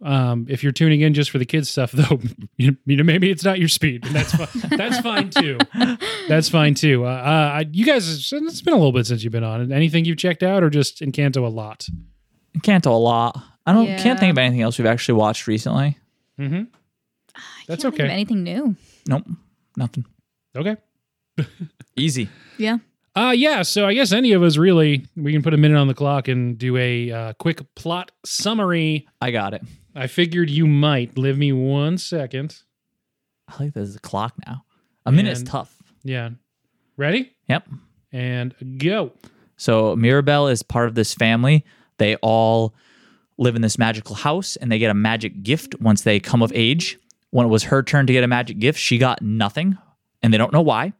Um, 0.00 0.46
if 0.48 0.62
you're 0.62 0.72
tuning 0.72 1.00
in 1.00 1.12
just 1.12 1.30
for 1.30 1.38
the 1.38 1.44
kids 1.44 1.68
stuff, 1.68 1.92
though, 1.92 2.20
you, 2.56 2.76
you 2.86 2.96
know 2.96 3.04
maybe 3.04 3.30
it's 3.30 3.44
not 3.44 3.58
your 3.58 3.68
speed, 3.68 4.06
and 4.06 4.14
that's 4.14 4.34
fine. 4.34 4.70
that's 4.78 5.00
fine 5.00 5.30
too. 5.30 5.58
That's 6.28 6.48
fine 6.48 6.74
too. 6.74 7.04
Uh, 7.04 7.08
uh, 7.08 7.64
you 7.72 7.84
guys, 7.84 8.08
it's 8.32 8.62
been 8.62 8.74
a 8.74 8.76
little 8.76 8.92
bit 8.92 9.06
since 9.06 9.24
you've 9.24 9.32
been 9.32 9.44
on. 9.44 9.72
Anything 9.72 10.04
you've 10.04 10.18
checked 10.18 10.42
out, 10.42 10.62
or 10.62 10.70
just 10.70 11.00
Encanto 11.00 11.44
a 11.44 11.48
lot? 11.48 11.88
Canto 12.62 12.92
a 12.92 12.96
lot. 12.96 13.42
I 13.66 13.72
don't 13.72 13.98
can't 13.98 14.18
think 14.18 14.30
of 14.30 14.38
anything 14.38 14.62
else 14.62 14.78
we've 14.78 14.86
actually 14.86 15.16
watched 15.16 15.46
recently. 15.46 15.98
Mm-hmm. 16.38 16.62
I 17.34 17.40
That's 17.66 17.82
can't 17.82 17.94
think 17.94 17.94
of 17.94 18.04
okay. 18.06 18.12
anything 18.12 18.42
new? 18.42 18.76
Nope, 19.06 19.24
nothing. 19.76 20.06
Okay. 20.56 20.76
Easy. 21.96 22.30
Yeah. 22.56 22.78
Uh 23.14 23.34
yeah, 23.36 23.62
so 23.62 23.86
I 23.86 23.94
guess 23.94 24.12
any 24.12 24.32
of 24.32 24.42
us 24.42 24.56
really 24.56 25.06
we 25.16 25.32
can 25.32 25.42
put 25.42 25.52
a 25.52 25.56
minute 25.56 25.76
on 25.76 25.88
the 25.88 25.94
clock 25.94 26.28
and 26.28 26.56
do 26.56 26.76
a 26.76 27.10
uh, 27.10 27.32
quick 27.34 27.74
plot 27.74 28.10
summary. 28.24 29.06
I 29.20 29.32
got 29.32 29.54
it. 29.54 29.62
I 29.94 30.06
figured 30.06 30.50
you 30.50 30.66
might. 30.66 31.16
Live 31.18 31.38
me 31.38 31.52
one 31.52 31.98
second. 31.98 32.58
I 33.48 33.62
like 33.62 33.74
there's 33.74 33.96
a 33.96 34.00
clock 34.00 34.34
now. 34.46 34.64
A 35.06 35.12
minute's 35.12 35.40
And- 35.40 35.48
tough. 35.48 35.74
Yeah. 36.04 36.30
Ready? 36.96 37.32
Yep. 37.48 37.68
And 38.12 38.54
go. 38.78 39.12
So 39.56 39.96
Mirabel 39.96 40.48
is 40.48 40.62
part 40.62 40.88
of 40.88 40.94
this 40.94 41.14
family. 41.14 41.64
They 41.98 42.16
all 42.16 42.74
live 43.38 43.56
in 43.56 43.62
this 43.62 43.78
magical 43.78 44.14
house 44.14 44.56
and 44.56 44.70
they 44.70 44.78
get 44.78 44.90
a 44.90 44.94
magic 44.94 45.42
gift 45.42 45.80
once 45.80 46.02
they 46.02 46.20
come 46.20 46.42
of 46.42 46.52
age. 46.54 46.98
When 47.30 47.46
it 47.46 47.50
was 47.50 47.64
her 47.64 47.82
turn 47.82 48.06
to 48.06 48.12
get 48.12 48.24
a 48.24 48.28
magic 48.28 48.58
gift, 48.58 48.78
she 48.78 48.98
got 48.98 49.20
nothing 49.22 49.76
and 50.22 50.32
they 50.32 50.38
don't 50.38 50.52
know 50.52 50.62
why. 50.62 50.92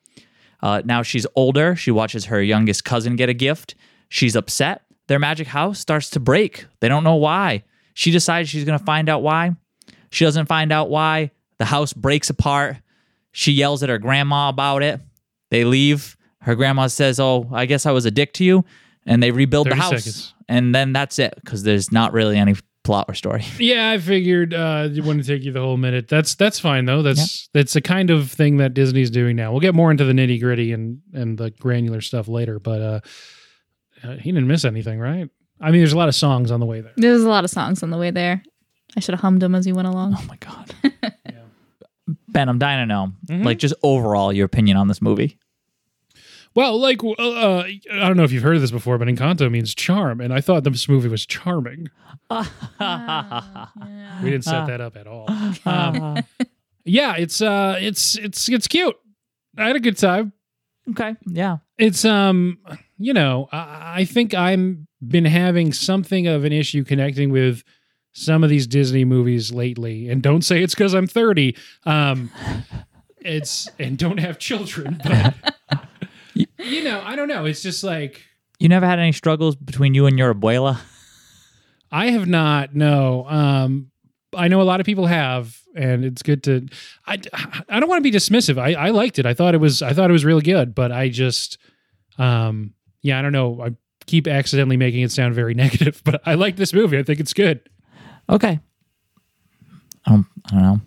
Uh, 0.63 0.83
now 0.85 1.03
she's 1.03 1.27
older. 1.37 1.77
She 1.77 1.91
watches 1.91 2.27
her 2.27 2.43
youngest 2.43 2.85
cousin 2.85 3.17
get 3.17 3.29
a 3.29 3.35
gift. 3.35 3.75
She's 4.09 4.35
upset. 4.37 4.83
Their 5.07 5.19
magic 5.19 5.47
house 5.49 5.79
starts 5.79 6.11
to 6.11 6.21
break. 6.21 6.67
They 6.81 6.89
don't 6.89 7.05
know 7.05 7.15
why. 7.15 7.65
She 7.99 8.13
decides 8.13 8.49
she's 8.49 8.65
going 8.65 8.79
to 8.79 8.85
find 8.85 9.09
out 9.09 9.25
why. 9.25 9.57
She 10.13 10.25
doesn't 10.25 10.47
find 10.47 10.71
out 10.71 10.89
why. 10.89 11.33
The 11.59 11.65
house 11.65 11.93
breaks 11.93 12.31
apart. 12.31 12.77
She 13.33 13.51
yells 13.51 13.83
at 13.83 13.89
her 13.89 13.99
grandma 13.99 14.51
about 14.51 14.85
it. 14.85 15.01
They 15.51 15.65
leave. 15.65 16.17
Her 16.43 16.55
grandma 16.55 16.87
says, 16.87 17.19
Oh, 17.19 17.49
I 17.53 17.67
guess 17.67 17.87
I 17.87 17.91
was 17.91 18.05
a 18.05 18.13
dick 18.13 18.35
to 18.35 18.45
you. 18.45 18.65
And 19.05 19.21
they 19.21 19.33
rebuild 19.33 19.69
the 19.69 19.75
house. 19.75 20.05
seconds. 20.05 20.33
And 20.49 20.73
then 20.73 20.93
that's 20.93 21.19
it 21.19 21.35
because 21.43 21.65
there's 21.65 21.91
not 21.91 22.13
really 22.13 22.39
any 22.39 22.55
plot 22.85 23.07
or 23.09 23.15
story. 23.15 23.45
Yeah, 23.59 23.91
I 23.91 23.99
figured 23.99 24.55
uh 24.55 24.91
it 24.95 25.03
wouldn't 25.03 25.27
take 25.27 25.43
you 25.43 25.51
the 25.51 25.61
whole 25.61 25.77
minute. 25.77 26.07
That's 26.07 26.37
that's 26.37 26.61
fine 26.61 26.85
though. 26.85 27.03
That's 27.03 27.49
that's 27.53 27.73
the 27.73 27.81
kind 27.83 28.11
of 28.11 28.31
thing 28.31 28.59
that 28.59 28.75
Disney's 28.75 29.11
doing 29.11 29.35
now. 29.35 29.51
We'll 29.51 29.61
get 29.61 29.75
more 29.75 29.91
into 29.91 30.05
the 30.05 30.13
nitty 30.13 30.41
gritty 30.41 30.73
and 30.73 31.01
and 31.13 31.37
the 31.37 31.51
granular 31.51 32.01
stuff 32.01 32.29
later, 32.29 32.61
but 32.61 32.81
uh, 32.81 33.01
uh 34.05 34.17
he 34.19 34.31
didn't 34.31 34.47
miss 34.47 34.65
anything, 34.65 35.01
right? 35.01 35.29
I 35.61 35.71
mean, 35.71 35.81
there's 35.81 35.93
a 35.93 35.99
lot 35.99 36.09
of 36.09 36.15
songs 36.15 36.51
on 36.51 36.61
the 36.61 36.67
way 36.67 36.81
there. 36.81 36.93
There's 36.97 37.23
a 37.23 37.29
lot 37.29 37.45
of 37.45 37.51
songs 37.51 37.83
on 37.83 37.91
the 37.91 37.99
way 37.99 38.11
there. 38.11 38.43
I 38.97 39.01
should 39.01 39.15
have 39.15 39.21
hummed 39.21 39.43
them 39.43 39.55
as 39.55 39.67
you 39.67 39.75
went 39.75 39.89
along. 39.89 40.15
Oh 40.19 40.25
my 40.29 40.37
God. 40.37 40.75
Ben, 42.29 42.49
I'm 42.49 42.59
dying 42.59 42.81
to 42.83 42.87
know, 42.87 43.13
Mhm. 43.29 43.45
like, 43.45 43.59
just 43.59 43.75
overall, 43.83 44.33
your 44.33 44.47
opinion 44.47 44.77
on 44.79 44.89
this 44.89 45.03
movie. 45.03 45.39
Well, 46.55 46.79
like 46.81 47.05
uh, 47.05 47.11
uh, 47.13 47.65
I 47.67 48.09
don't 48.09 48.17
know 48.17 48.25
if 48.25 48.33
you've 48.33 48.43
heard 48.43 48.57
of 48.57 48.63
this 48.63 48.71
before, 48.71 48.97
but 48.99 49.07
Encanto 49.09 49.51
means 49.51 49.75
charm, 49.75 50.21
and 50.21 50.33
I 50.33 50.41
thought 50.41 50.65
this 50.65 50.89
movie 50.89 51.09
was 51.09 51.27
charming. 51.27 51.89
We 52.31 54.31
didn't 54.31 54.45
set 54.45 54.67
that 54.67 54.81
up 54.81 54.97
at 54.97 55.07
all. 55.07 55.27
Um, 55.65 56.19
yeah, 56.85 57.15
it's 57.17 57.41
uh, 57.41 57.77
it's 57.81 58.17
it's 58.17 58.49
it's 58.49 58.67
cute. 58.67 58.97
I 59.57 59.67
had 59.69 59.77
a 59.77 59.81
good 59.81 59.97
time. 59.97 60.33
okay. 60.91 61.15
Yeah. 61.27 61.59
It's 61.77 62.05
um, 62.05 62.59
you 62.99 63.13
know, 63.13 63.49
I, 63.53 64.01
I 64.01 64.05
think 64.05 64.35
I'm 64.35 64.88
been 65.07 65.25
having 65.25 65.73
something 65.73 66.27
of 66.27 66.45
an 66.45 66.53
issue 66.53 66.85
connecting 66.85 67.31
with 67.31 67.63
some 68.13 68.43
of 68.43 68.51
these 68.51 68.67
Disney 68.67 69.05
movies 69.05 69.53
lately, 69.53 70.09
and 70.09 70.23
don't 70.23 70.43
say 70.43 70.63
it's 70.63 70.75
because 70.75 70.95
I'm 70.95 71.07
30. 71.07 71.57
Um, 71.85 72.31
it's 73.19 73.69
and 73.79 73.97
don't 73.97 74.19
have 74.19 74.39
children, 74.39 75.01
but 75.05 75.35
you 76.59 76.85
know, 76.85 77.01
I 77.05 77.17
don't 77.17 77.29
know. 77.29 77.45
It's 77.45 77.63
just 77.63 77.85
like. 77.85 78.25
You 78.59 78.69
never 78.69 78.87
had 78.87 78.99
any 78.99 79.13
struggles 79.13 79.55
between 79.55 79.95
you 79.95 80.07
and 80.07 80.19
your 80.19 80.35
abuela? 80.35 80.81
I 81.93 82.11
have 82.11 82.27
not. 82.27 82.75
No. 82.75 83.25
Um, 83.29 83.91
I 84.37 84.49
know 84.49 84.61
a 84.61 84.65
lot 84.65 84.81
of 84.81 84.87
people 84.87 85.07
have, 85.07 85.61
and 85.75 86.05
it's 86.05 86.23
good 86.23 86.43
to. 86.45 86.67
I, 87.07 87.19
I 87.69 87.81
don't 87.81 87.89
want 87.89 88.03
to 88.03 88.11
be 88.11 88.17
dismissive. 88.17 88.59
I, 88.59 88.75
I 88.75 88.91
liked 88.91 89.19
it. 89.19 89.27
I 89.27 89.35
thought 89.35 89.55
it 89.55 89.59
was. 89.59 89.81
I 89.81 89.93
thought 89.93 90.11
it 90.11 90.13
was 90.13 90.25
really 90.25 90.43
good. 90.43 90.75
But 90.75 90.93
I 90.93 91.09
just, 91.09 91.59
um, 92.19 92.75
yeah, 93.01 93.19
I 93.19 93.23
don't 93.23 93.33
know. 93.33 93.63
I 93.63 93.77
keep 94.09 94.27
accidentally 94.27 94.77
making 94.77 95.03
it 95.03 95.13
sound 95.13 95.35
very 95.35 95.55
negative. 95.65 96.03
But 96.05 96.21
I 96.27 96.35
like 96.35 96.57
this 96.57 96.73
movie. 96.73 96.99
I 96.99 97.03
think 97.05 97.21
it's 97.21 97.33
good. 97.35 97.61
Okay. 98.29 98.59
Um, 100.07 100.29
I 100.47 100.51
don't 100.55 100.63
know. 100.63 100.81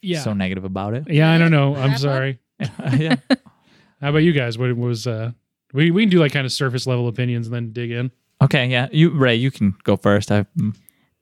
Yeah. 0.00 0.20
So 0.20 0.32
negative 0.32 0.64
about 0.64 0.94
it. 0.94 1.04
yeah. 1.10 1.30
I 1.32 1.38
don't 1.38 1.50
know. 1.50 1.74
I'm 1.74 1.98
sorry. 1.98 2.38
yeah. 2.96 3.16
How 4.00 4.10
about 4.10 4.18
you 4.18 4.32
guys? 4.32 4.56
What 4.56 4.74
was? 4.76 5.06
uh 5.06 5.32
We 5.74 5.90
we 5.90 6.02
can 6.02 6.10
do 6.10 6.20
like 6.20 6.32
kind 6.32 6.46
of 6.46 6.52
surface 6.52 6.86
level 6.86 7.08
opinions 7.08 7.46
and 7.48 7.54
then 7.54 7.72
dig 7.72 7.90
in. 7.90 8.10
Okay. 8.40 8.66
Yeah. 8.68 8.88
You, 8.92 9.10
Ray, 9.10 9.34
you 9.34 9.50
can 9.50 9.74
go 9.82 9.96
first. 9.96 10.30
I, 10.30 10.44
mm, 10.56 10.74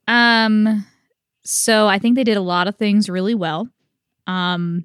Um, 0.06 0.86
So 1.42 1.86
I 1.88 1.98
think 1.98 2.14
they 2.16 2.24
did 2.24 2.36
a 2.36 2.42
lot 2.42 2.68
of 2.68 2.76
things 2.76 3.08
really 3.08 3.34
well. 3.34 3.68
Um, 4.26 4.84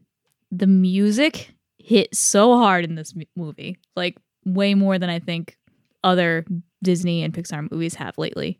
the 0.52 0.68
music 0.68 1.54
hit 1.78 2.16
so 2.16 2.58
hard 2.58 2.86
in 2.86 2.96
this 2.96 3.14
m- 3.16 3.24
movie, 3.36 3.78
like 3.96 4.18
way 4.46 4.74
more 4.76 4.98
than 5.00 5.10
I 5.10 5.20
think 5.20 5.58
other 6.04 6.46
Disney 6.84 7.24
and 7.24 7.34
Pixar 7.34 7.72
movies 7.72 7.96
have 7.96 8.18
lately. 8.18 8.60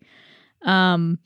Um, 0.64 1.20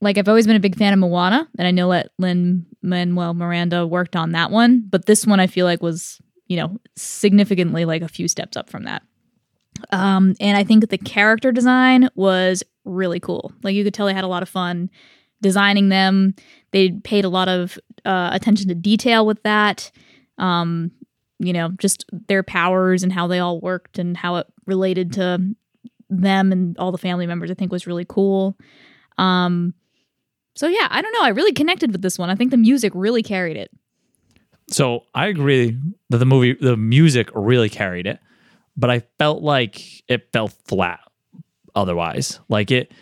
like 0.00 0.18
I've 0.18 0.28
always 0.28 0.46
been 0.46 0.56
a 0.56 0.60
big 0.60 0.76
fan 0.76 0.92
of 0.92 0.98
Moana, 0.98 1.48
and 1.58 1.66
I 1.66 1.70
know 1.70 1.90
that 1.90 2.10
Lin 2.18 2.66
Manuel 2.82 3.34
Miranda 3.34 3.86
worked 3.86 4.16
on 4.16 4.32
that 4.32 4.50
one, 4.50 4.84
but 4.88 5.06
this 5.06 5.26
one 5.26 5.40
I 5.40 5.46
feel 5.46 5.64
like 5.64 5.82
was, 5.82 6.20
you 6.46 6.56
know, 6.56 6.78
significantly 6.96 7.84
like 7.84 8.02
a 8.02 8.08
few 8.08 8.28
steps 8.28 8.56
up 8.56 8.68
from 8.68 8.84
that. 8.84 9.02
Um, 9.90 10.34
and 10.40 10.56
I 10.56 10.64
think 10.64 10.88
the 10.88 10.98
character 10.98 11.52
design 11.52 12.08
was 12.14 12.62
really 12.84 13.18
cool. 13.20 13.52
Like 13.62 13.74
you 13.74 13.82
could 13.84 13.94
tell 13.94 14.06
they 14.06 14.14
had 14.14 14.24
a 14.24 14.28
lot 14.28 14.42
of 14.42 14.48
fun 14.48 14.90
designing 15.40 15.88
them. 15.88 16.34
They 16.70 16.90
paid 16.90 17.24
a 17.24 17.30
lot 17.30 17.48
of 17.48 17.78
uh, 18.04 18.30
attention 18.32 18.68
to 18.68 18.74
detail 18.74 19.26
with 19.26 19.42
that. 19.42 19.90
Um, 20.38 20.90
you 21.38 21.52
know, 21.52 21.70
just 21.78 22.04
their 22.28 22.42
powers 22.42 23.02
and 23.02 23.12
how 23.12 23.26
they 23.26 23.38
all 23.38 23.60
worked 23.60 23.98
and 23.98 24.16
how 24.16 24.36
it 24.36 24.46
related 24.66 25.12
to 25.14 25.54
them 26.10 26.52
and 26.52 26.78
all 26.78 26.92
the 26.92 26.98
family 26.98 27.26
members. 27.26 27.50
I 27.50 27.54
think 27.54 27.72
was 27.72 27.86
really 27.86 28.06
cool. 28.08 28.56
Um, 29.18 29.74
so 30.56 30.68
yeah, 30.68 30.86
I 30.90 31.02
don't 31.02 31.12
know. 31.12 31.22
I 31.22 31.30
really 31.30 31.52
connected 31.52 31.92
with 31.92 32.02
this 32.02 32.18
one. 32.18 32.30
I 32.30 32.34
think 32.34 32.50
the 32.50 32.56
music 32.56 32.92
really 32.94 33.22
carried 33.22 33.56
it. 33.56 33.70
So 34.70 35.04
I 35.14 35.26
agree 35.26 35.76
that 36.10 36.18
the 36.18 36.26
movie, 36.26 36.54
the 36.54 36.76
music 36.76 37.28
really 37.34 37.68
carried 37.68 38.06
it, 38.06 38.18
but 38.76 38.90
I 38.90 39.02
felt 39.18 39.42
like 39.42 40.02
it 40.08 40.32
fell 40.32 40.48
flat 40.48 41.00
otherwise. 41.74 42.40
Like 42.48 42.70
it, 42.70 42.92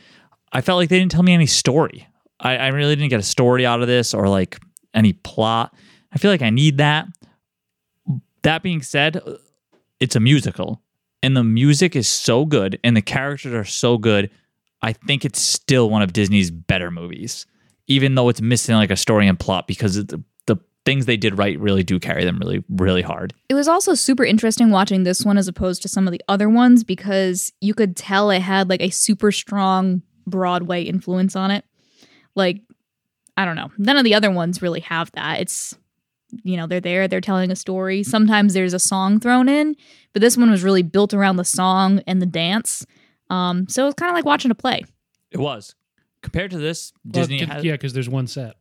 I 0.52 0.60
felt 0.60 0.78
like 0.78 0.88
they 0.88 0.98
didn't 0.98 1.12
tell 1.12 1.22
me 1.22 1.34
any 1.34 1.46
story. 1.46 2.08
I, 2.40 2.56
I 2.56 2.68
really 2.68 2.96
didn't 2.96 3.10
get 3.10 3.20
a 3.20 3.24
story 3.24 3.64
out 3.64 3.80
of 3.80 3.86
this 3.86 4.12
or 4.12 4.28
like 4.28 4.58
any 4.94 5.12
plot. 5.12 5.74
I 6.12 6.18
feel 6.18 6.30
like 6.30 6.42
I 6.42 6.50
need 6.50 6.78
that. 6.78 7.06
That 8.42 8.62
being 8.62 8.82
said, 8.82 9.20
it's 10.00 10.16
a 10.16 10.20
musical 10.20 10.82
and 11.22 11.36
the 11.36 11.44
music 11.44 11.94
is 11.94 12.08
so 12.08 12.44
good 12.44 12.78
and 12.82 12.96
the 12.96 13.02
characters 13.02 13.54
are 13.54 13.64
so 13.64 13.98
good. 13.98 14.30
I 14.82 14.92
think 14.92 15.24
it's 15.24 15.40
still 15.40 15.88
one 15.88 16.02
of 16.02 16.12
Disney's 16.12 16.50
better 16.50 16.90
movies, 16.90 17.46
even 17.86 18.14
though 18.14 18.28
it's 18.28 18.40
missing 18.40 18.74
like 18.74 18.90
a 18.90 18.96
story 18.96 19.28
and 19.28 19.38
plot 19.38 19.68
because 19.68 19.94
the, 19.94 20.22
the 20.46 20.56
things 20.84 21.06
they 21.06 21.16
did 21.16 21.38
right 21.38 21.58
really 21.60 21.84
do 21.84 22.00
carry 22.00 22.24
them 22.24 22.38
really, 22.40 22.64
really 22.68 23.02
hard. 23.02 23.32
It 23.48 23.54
was 23.54 23.68
also 23.68 23.94
super 23.94 24.24
interesting 24.24 24.70
watching 24.70 25.04
this 25.04 25.24
one 25.24 25.38
as 25.38 25.46
opposed 25.46 25.82
to 25.82 25.88
some 25.88 26.08
of 26.08 26.12
the 26.12 26.22
other 26.28 26.48
ones 26.48 26.82
because 26.82 27.52
you 27.60 27.74
could 27.74 27.96
tell 27.96 28.30
it 28.30 28.42
had 28.42 28.68
like 28.68 28.82
a 28.82 28.90
super 28.90 29.30
strong 29.30 30.02
Broadway 30.26 30.82
influence 30.82 31.36
on 31.36 31.52
it. 31.52 31.64
Like, 32.34 32.62
I 33.36 33.44
don't 33.44 33.56
know. 33.56 33.70
None 33.78 33.96
of 33.96 34.04
the 34.04 34.14
other 34.14 34.30
ones 34.30 34.62
really 34.62 34.80
have 34.80 35.12
that. 35.12 35.40
It's, 35.40 35.76
you 36.42 36.56
know, 36.56 36.66
they're 36.66 36.80
there, 36.80 37.08
they're 37.08 37.20
telling 37.20 37.50
a 37.50 37.56
story. 37.56 38.02
Sometimes 38.02 38.54
there's 38.54 38.72
a 38.74 38.78
song 38.78 39.20
thrown 39.20 39.48
in, 39.48 39.76
but 40.12 40.20
this 40.20 40.36
one 40.36 40.50
was 40.50 40.62
really 40.64 40.82
built 40.82 41.12
around 41.14 41.36
the 41.36 41.44
song 41.44 42.00
and 42.06 42.20
the 42.22 42.26
dance. 42.26 42.84
Um, 43.30 43.68
so 43.68 43.82
it 43.84 43.86
was 43.86 43.94
kind 43.94 44.10
of 44.10 44.14
like 44.14 44.24
watching 44.24 44.50
a 44.50 44.54
play. 44.54 44.84
It 45.30 45.38
was. 45.38 45.74
Compared 46.22 46.50
to 46.52 46.58
this, 46.58 46.92
Well, 47.04 47.12
Disney 47.22 47.38
c- 47.40 47.44
has. 47.46 47.64
yeah, 47.64 47.72
because 47.72 47.92
there's 47.94 48.08
one 48.08 48.26
set. 48.26 48.54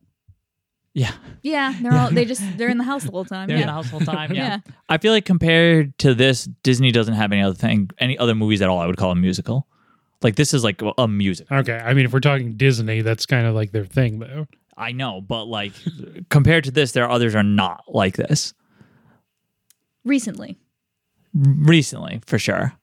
yeah. 0.94 1.12
Yeah, 1.44 1.74
they're 1.82 1.94
all 1.94 2.10
they 2.12 2.26
just 2.26 2.42
they're 2.58 2.70
in 2.70 2.78
the 2.78 2.84
house 2.84 3.04
the 3.04 3.12
whole 3.12 3.26
time. 3.26 3.48
They're 3.48 3.58
yeah. 3.58 3.64
in 3.64 3.68
the 3.68 3.74
house 3.74 3.94
all 3.94 4.00
the 4.00 4.06
time. 4.06 4.32
Yeah. 4.36 4.60
Yeah. 4.66 4.74
I 4.90 4.98
feel 4.98 5.12
like 5.14 5.26
compared 5.26 5.98
to 6.00 6.14
this, 6.14 6.46
Disney 6.64 6.92
doesn't 6.92 7.14
have 7.14 7.32
any 7.32 7.42
other 7.42 7.56
thing, 7.56 7.90
any 8.00 8.18
other 8.18 8.36
movies 8.36 8.62
at 8.62 8.70
all. 8.70 8.80
I 8.80 8.88
would 8.88 8.98
call 8.98 9.12
a 9.12 9.16
musical. 9.16 9.68
Like 10.22 10.36
this 10.36 10.54
is 10.54 10.64
like 10.64 10.82
a 10.98 11.08
music. 11.08 11.52
Okay, 11.52 11.78
I 11.78 11.94
mean, 11.94 12.06
if 12.06 12.14
we're 12.14 12.20
talking 12.20 12.56
Disney, 12.56 13.02
that's 13.02 13.26
kind 13.26 13.48
of 13.48 13.56
like 13.56 13.72
their 13.72 13.86
thing, 13.86 14.20
though. 14.20 14.48
I 14.78 14.92
know, 14.92 15.22
but 15.22 15.46
like 15.46 15.74
compared 16.30 16.64
to 16.66 16.72
this, 16.72 16.92
there 16.92 17.06
are 17.06 17.12
others 17.12 17.36
are 17.36 17.44
not 17.44 17.84
like 17.88 18.16
this. 18.16 18.54
Recently. 20.04 20.58
Recently, 21.34 22.22
for 22.26 22.40
sure. 22.40 22.74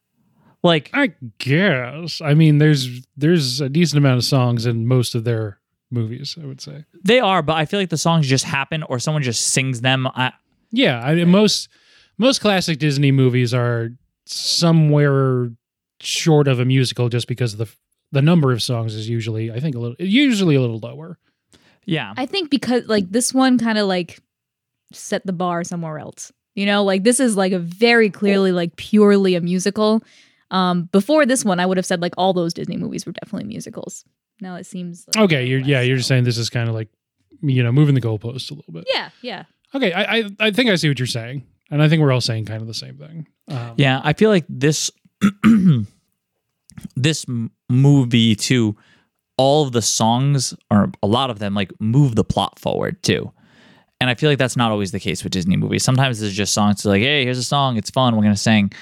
Like 0.62 0.90
I 0.92 1.14
guess. 1.38 2.20
I 2.20 2.34
mean, 2.34 2.58
there's 2.58 3.06
there's 3.16 3.60
a 3.60 3.68
decent 3.68 3.98
amount 3.98 4.18
of 4.18 4.24
songs 4.24 4.66
in 4.66 4.86
most 4.86 5.14
of 5.14 5.24
their 5.24 5.58
movies. 5.90 6.36
I 6.40 6.46
would 6.46 6.60
say. 6.60 6.84
they 7.04 7.20
are, 7.20 7.42
but 7.42 7.56
I 7.56 7.64
feel 7.64 7.80
like 7.80 7.90
the 7.90 7.96
songs 7.98 8.26
just 8.26 8.44
happen 8.44 8.82
or 8.84 8.98
someone 8.98 9.22
just 9.22 9.48
sings 9.48 9.80
them. 9.80 10.06
I, 10.06 10.32
Yeah, 10.70 11.00
I 11.00 11.14
mean, 11.14 11.28
most 11.30 11.68
most 12.18 12.40
classic 12.40 12.78
Disney 12.78 13.12
movies 13.12 13.54
are 13.54 13.90
somewhere 14.26 15.50
short 16.00 16.48
of 16.48 16.60
a 16.60 16.64
musical, 16.64 17.08
just 17.08 17.28
because 17.28 17.56
the 17.56 17.68
the 18.10 18.22
number 18.22 18.52
of 18.52 18.62
songs 18.62 18.94
is 18.94 19.08
usually, 19.08 19.52
I 19.52 19.60
think, 19.60 19.76
a 19.76 19.78
little 19.78 19.96
usually 19.98 20.54
a 20.54 20.60
little 20.60 20.78
lower. 20.78 21.18
Yeah. 21.88 22.12
I 22.16 22.26
think 22.26 22.50
because 22.50 22.86
like 22.86 23.10
this 23.10 23.32
one 23.34 23.58
kind 23.58 23.78
of 23.78 23.86
like 23.86 24.20
set 24.92 25.24
the 25.26 25.32
bar 25.32 25.64
somewhere 25.64 25.98
else. 25.98 26.32
You 26.54 26.66
know, 26.66 26.82
like 26.84 27.04
this 27.04 27.20
is 27.20 27.36
like 27.36 27.52
a 27.52 27.58
very 27.58 28.10
clearly 28.10 28.52
like 28.52 28.76
purely 28.76 29.34
a 29.36 29.40
musical. 29.40 30.02
Um, 30.50 30.84
before 30.92 31.26
this 31.26 31.44
one, 31.44 31.60
I 31.60 31.66
would 31.66 31.76
have 31.76 31.86
said 31.86 32.00
like 32.02 32.14
all 32.16 32.32
those 32.32 32.54
Disney 32.54 32.76
movies 32.76 33.06
were 33.06 33.12
definitely 33.12 33.46
musicals. 33.48 34.04
Now 34.40 34.56
it 34.56 34.66
seems 34.66 35.06
like 35.06 35.24
Okay, 35.24 35.46
you're 35.46 35.60
yeah, 35.60 35.80
you're 35.82 35.96
just 35.96 36.08
saying 36.08 36.24
this 36.24 36.38
is 36.38 36.50
kind 36.50 36.68
of 36.68 36.74
like 36.74 36.88
you 37.42 37.62
know 37.62 37.70
moving 37.72 37.94
the 37.94 38.00
goalposts 38.00 38.50
a 38.50 38.54
little 38.54 38.72
bit. 38.72 38.84
yeah, 38.92 39.10
yeah. 39.22 39.44
Okay, 39.74 39.92
I, 39.92 40.18
I 40.18 40.24
I 40.40 40.50
think 40.50 40.70
I 40.70 40.76
see 40.76 40.88
what 40.88 40.98
you're 40.98 41.06
saying, 41.06 41.44
and 41.70 41.82
I 41.82 41.88
think 41.88 42.00
we're 42.02 42.12
all 42.12 42.20
saying 42.20 42.46
kind 42.46 42.60
of 42.60 42.66
the 42.66 42.74
same 42.74 42.96
thing. 42.96 43.26
Um, 43.48 43.74
Yeah, 43.76 44.00
I 44.02 44.12
feel 44.14 44.30
like 44.30 44.46
this 44.48 44.90
this 46.96 47.26
movie 47.68 48.34
too. 48.34 48.76
All 49.38 49.62
of 49.64 49.72
the 49.72 49.82
songs, 49.82 50.52
or 50.70 50.90
a 51.02 51.06
lot 51.06 51.30
of 51.30 51.38
them, 51.38 51.54
like 51.54 51.72
move 51.80 52.14
the 52.16 52.24
plot 52.24 52.58
forward 52.58 53.02
too. 53.02 53.32
And 54.00 54.10
I 54.10 54.14
feel 54.14 54.28
like 54.30 54.38
that's 54.38 54.56
not 54.56 54.70
always 54.70 54.92
the 54.92 55.00
case 55.00 55.24
with 55.24 55.32
Disney 55.32 55.56
movies. 55.56 55.82
Sometimes 55.82 56.20
there's 56.20 56.34
just 56.34 56.52
songs 56.52 56.84
like, 56.84 57.00
"Hey, 57.02 57.24
here's 57.24 57.38
a 57.38 57.44
song. 57.44 57.76
It's 57.76 57.90
fun. 57.90 58.14
We're 58.16 58.22
gonna 58.22 58.36
sing." 58.36 58.72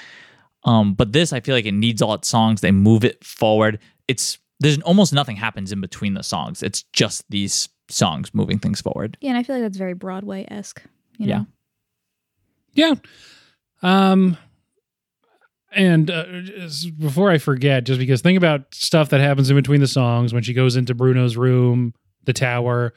Um, 0.63 0.93
but 0.93 1.13
this, 1.13 1.31
I 1.31 1.39
feel 1.39 1.55
like 1.55 1.65
it 1.65 1.73
needs 1.73 2.01
all 2.01 2.13
its 2.13 2.27
songs. 2.27 2.61
They 2.61 2.71
move 2.71 3.05
it 3.05 3.23
forward. 3.23 3.79
It's 4.07 4.37
there's 4.59 4.79
almost 4.81 5.13
nothing 5.13 5.35
happens 5.35 5.71
in 5.71 5.79
between 5.81 6.13
the 6.15 6.23
songs. 6.23 6.61
It's 6.63 6.83
just 6.93 7.23
these 7.29 7.69
songs 7.89 8.33
moving 8.33 8.59
things 8.59 8.81
forward. 8.81 9.17
Yeah, 9.21 9.29
and 9.29 9.37
I 9.37 9.43
feel 9.43 9.55
like 9.55 9.63
that's 9.63 9.77
very 9.77 9.93
Broadway 9.93 10.45
esque. 10.49 10.81
You 11.17 11.27
Yeah. 11.27 11.43
Yeah. 12.73 12.95
Um 13.81 14.37
and 15.71 16.09
uh, 16.09 16.23
before 16.97 17.29
I 17.31 17.37
forget, 17.37 17.83
just 17.85 17.99
because 17.99 18.21
think 18.21 18.37
about 18.37 18.73
stuff 18.73 19.09
that 19.09 19.19
happens 19.21 19.49
in 19.49 19.55
between 19.55 19.81
the 19.81 19.87
songs 19.87 20.33
when 20.33 20.43
she 20.43 20.53
goes 20.53 20.75
into 20.75 20.93
Bruno's 20.95 21.35
room, 21.37 21.93
the 22.25 22.33
tower, 22.33 22.93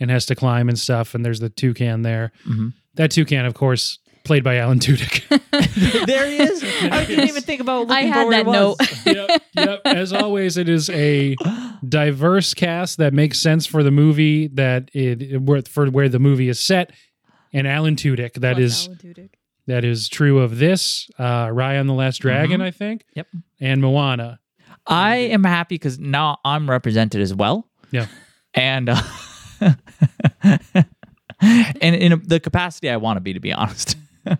and 0.00 0.10
has 0.10 0.26
to 0.26 0.34
climb 0.34 0.68
and 0.68 0.78
stuff, 0.78 1.14
and 1.14 1.24
there's 1.24 1.40
the 1.40 1.48
toucan 1.50 2.02
there. 2.02 2.32
Mhm. 2.46 2.72
That 2.94 3.10
toucan, 3.10 3.44
of 3.46 3.54
course, 3.54 3.98
played 4.24 4.42
by 4.44 4.56
Alan 4.56 4.78
Tudyk. 4.80 5.26
there 6.06 6.26
he 6.26 6.36
is. 6.42 6.62
I 6.82 7.04
didn't 7.04 7.28
even 7.28 7.42
think 7.42 7.60
about. 7.60 7.90
I 7.90 8.02
had 8.02 8.24
for 8.24 8.30
that 8.32 8.46
he 8.46 8.52
note. 8.52 8.76
yep, 9.06 9.42
yep. 9.54 9.80
As 9.84 10.12
always, 10.12 10.56
it 10.56 10.68
is 10.68 10.90
a 10.90 11.36
diverse 11.88 12.54
cast 12.54 12.98
that 12.98 13.12
makes 13.14 13.38
sense 13.38 13.66
for 13.66 13.82
the 13.82 13.90
movie 13.90 14.48
that 14.48 14.90
it 14.92 15.40
where- 15.42 15.62
for 15.62 15.86
where 15.90 16.08
the 16.08 16.18
movie 16.18 16.48
is 16.48 16.60
set. 16.60 16.92
And 17.52 17.66
Alan 17.66 17.96
Tudyk, 17.96 18.34
that 18.34 18.52
Love 18.54 18.58
is 18.60 18.86
Alan 18.88 18.98
Tudyk. 18.98 19.30
That 19.68 19.84
is 19.84 20.08
true 20.08 20.40
of 20.40 20.58
this, 20.58 21.08
uh, 21.18 21.46
Raya 21.46 21.80
and 21.80 21.88
the 21.88 21.92
Last 21.94 22.18
Dragon, 22.18 22.60
Mhm. 22.60 22.64
I 22.64 22.70
think. 22.72 23.04
Yep. 23.14 23.26
And 23.60 23.80
Moana. 23.80 24.40
I 24.86 25.16
am 25.16 25.44
happy 25.44 25.76
because 25.76 25.98
now 26.00 26.38
I'm 26.44 26.68
represented 26.68 27.20
as 27.20 27.32
well. 27.34 27.68
Yeah. 27.92 28.06
And 28.54 28.88
uh, 28.88 29.00
and 29.60 29.76
in 31.82 32.22
the 32.24 32.40
capacity 32.40 32.90
I 32.90 32.96
want 32.96 33.18
to 33.18 33.20
be, 33.20 33.34
to 33.34 33.40
be 33.40 33.52
honest. 33.52 33.96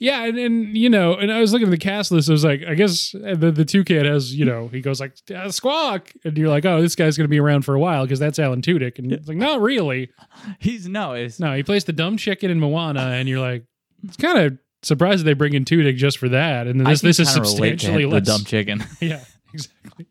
Yeah, 0.00 0.24
and, 0.24 0.36
and 0.36 0.76
you 0.76 0.90
know, 0.90 1.14
and 1.14 1.32
I 1.32 1.40
was 1.40 1.52
looking 1.52 1.68
at 1.68 1.70
the 1.70 1.78
cast 1.78 2.10
list. 2.10 2.28
I 2.28 2.32
was 2.32 2.44
like, 2.44 2.62
I 2.68 2.74
guess 2.74 3.12
the 3.12 3.52
the 3.54 3.64
toucan 3.64 4.04
has, 4.04 4.34
you 4.34 4.44
know, 4.44 4.66
he 4.68 4.80
goes 4.80 5.00
like 5.00 5.14
"Ah, 5.34 5.48
squawk, 5.48 6.12
and 6.24 6.36
you're 6.36 6.48
like, 6.48 6.66
oh, 6.66 6.82
this 6.82 6.96
guy's 6.96 7.16
going 7.16 7.24
to 7.24 7.28
be 7.30 7.38
around 7.38 7.62
for 7.64 7.74
a 7.74 7.80
while 7.80 8.04
because 8.04 8.18
that's 8.18 8.38
Alan 8.40 8.60
Tudyk, 8.60 8.98
and 8.98 9.12
it's 9.12 9.28
like, 9.28 9.36
not 9.38 9.62
really. 9.62 10.10
He's 10.58 10.88
no, 10.88 11.12
it's 11.12 11.38
No, 11.38 11.54
he 11.54 11.62
plays 11.62 11.84
the 11.84 11.92
dumb 11.92 12.16
chicken 12.16 12.50
in 12.50 12.58
Moana, 12.58 13.12
and 13.12 13.28
you're 13.28 13.38
like, 13.40 13.64
it's 14.04 14.16
kind 14.16 14.38
of 14.38 14.58
surprised 14.82 15.20
that 15.20 15.24
they 15.24 15.32
bring 15.34 15.54
in 15.54 15.64
Tudyk 15.64 15.96
just 15.96 16.18
for 16.18 16.28
that, 16.30 16.66
and 16.66 16.78
then 16.80 16.86
this 16.86 17.00
this 17.00 17.18
is 17.20 17.28
kinda 17.28 17.42
relate 17.48 17.70
to 17.72 17.78
substantially 17.78 18.06
less. 18.06 18.26
the 18.26 18.32
dumb 18.32 18.44
chicken. 18.44 18.84
Yeah, 19.00 19.20
exactly. 19.52 20.06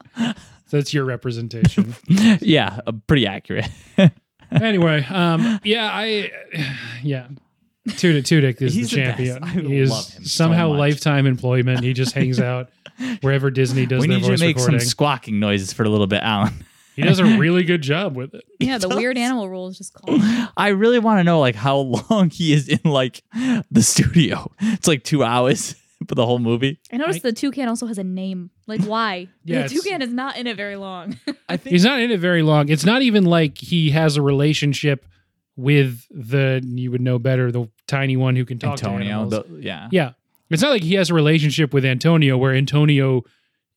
So 0.67 0.77
that's 0.77 0.93
your 0.93 1.05
representation. 1.05 1.95
yeah, 2.07 2.79
uh, 2.87 2.93
pretty 3.07 3.27
accurate. 3.27 3.69
anyway, 4.51 5.05
um, 5.09 5.59
yeah, 5.63 5.89
I, 5.91 6.31
yeah, 7.03 7.27
Tudyk, 7.89 8.23
Tudyk 8.23 8.61
is 8.61 8.73
He's 8.73 8.89
the 8.89 8.95
the 8.97 9.01
best. 9.03 9.17
champion. 9.17 9.43
I 9.43 9.47
he 9.49 9.77
is 9.77 9.89
love 9.91 10.09
him 10.09 10.23
so 10.23 10.45
somehow 10.45 10.69
much. 10.69 10.79
lifetime 10.79 11.27
employment. 11.27 11.81
He 11.83 11.93
just 11.93 12.13
hangs 12.15 12.39
out 12.39 12.69
wherever 13.21 13.51
Disney 13.51 13.85
does 13.85 14.01
we 14.01 14.07
their 14.07 14.17
need 14.17 14.23
you 14.23 14.29
voice 14.31 14.39
to 14.39 14.45
make 14.47 14.55
recording. 14.55 14.79
some 14.79 14.87
squawking 14.89 15.39
noises 15.39 15.73
for 15.73 15.83
a 15.83 15.89
little 15.89 16.07
bit, 16.07 16.23
Alan. 16.23 16.65
He 16.95 17.01
does 17.01 17.19
a 17.19 17.25
really 17.37 17.63
good 17.63 17.81
job 17.81 18.15
with 18.15 18.33
it. 18.33 18.43
Yeah, 18.59 18.77
the 18.77 18.87
does. 18.87 18.97
weird 18.97 19.17
animal 19.17 19.49
rule 19.49 19.67
is 19.67 19.77
just 19.77 19.93
called. 19.93 20.21
I 20.57 20.69
really 20.69 20.99
want 20.99 21.19
to 21.19 21.23
know 21.23 21.39
like 21.39 21.55
how 21.55 21.77
long 22.09 22.29
he 22.29 22.53
is 22.53 22.67
in 22.69 22.79
like 22.85 23.21
the 23.71 23.81
studio. 23.81 24.51
It's 24.61 24.87
like 24.87 25.03
two 25.03 25.23
hours 25.23 25.75
for 26.07 26.15
the 26.15 26.25
whole 26.25 26.39
movie. 26.39 26.79
I 26.91 26.97
noticed 26.97 27.25
I- 27.25 27.29
the 27.29 27.33
toucan 27.33 27.67
also 27.67 27.85
has 27.87 27.97
a 27.97 28.03
name. 28.03 28.49
Like, 28.67 28.81
why? 28.83 29.27
Yeah, 29.43 29.59
the 29.59 29.65
it's- 29.65 29.73
toucan 29.83 30.01
is 30.01 30.13
not 30.13 30.37
in 30.37 30.47
it 30.47 30.55
very 30.57 30.75
long. 30.77 31.17
I 31.49 31.57
think 31.57 31.71
He's 31.73 31.83
not 31.85 31.99
in 31.99 32.11
it 32.11 32.19
very 32.19 32.41
long. 32.43 32.69
It's 32.69 32.85
not 32.85 33.01
even 33.01 33.25
like 33.25 33.57
he 33.57 33.89
has 33.91 34.15
a 34.17 34.21
relationship 34.21 35.05
with 35.55 36.05
the 36.09 36.61
you 36.65 36.89
would 36.91 37.01
know 37.01 37.19
better 37.19 37.51
the 37.51 37.69
tiny 37.87 38.17
one 38.17 38.35
who 38.35 38.43
can 38.45 38.57
talk 38.59 38.77
to 38.79 38.85
Antonio. 38.87 39.07
animals. 39.21 39.29
The, 39.49 39.59
yeah. 39.61 39.87
yeah, 39.91 40.11
it's 40.49 40.61
not 40.63 40.71
like 40.71 40.81
he 40.83 40.95
has 40.95 41.09
a 41.09 41.13
relationship 41.13 41.73
with 41.73 41.85
Antonio 41.85 42.37
where 42.37 42.53
Antonio 42.55 43.23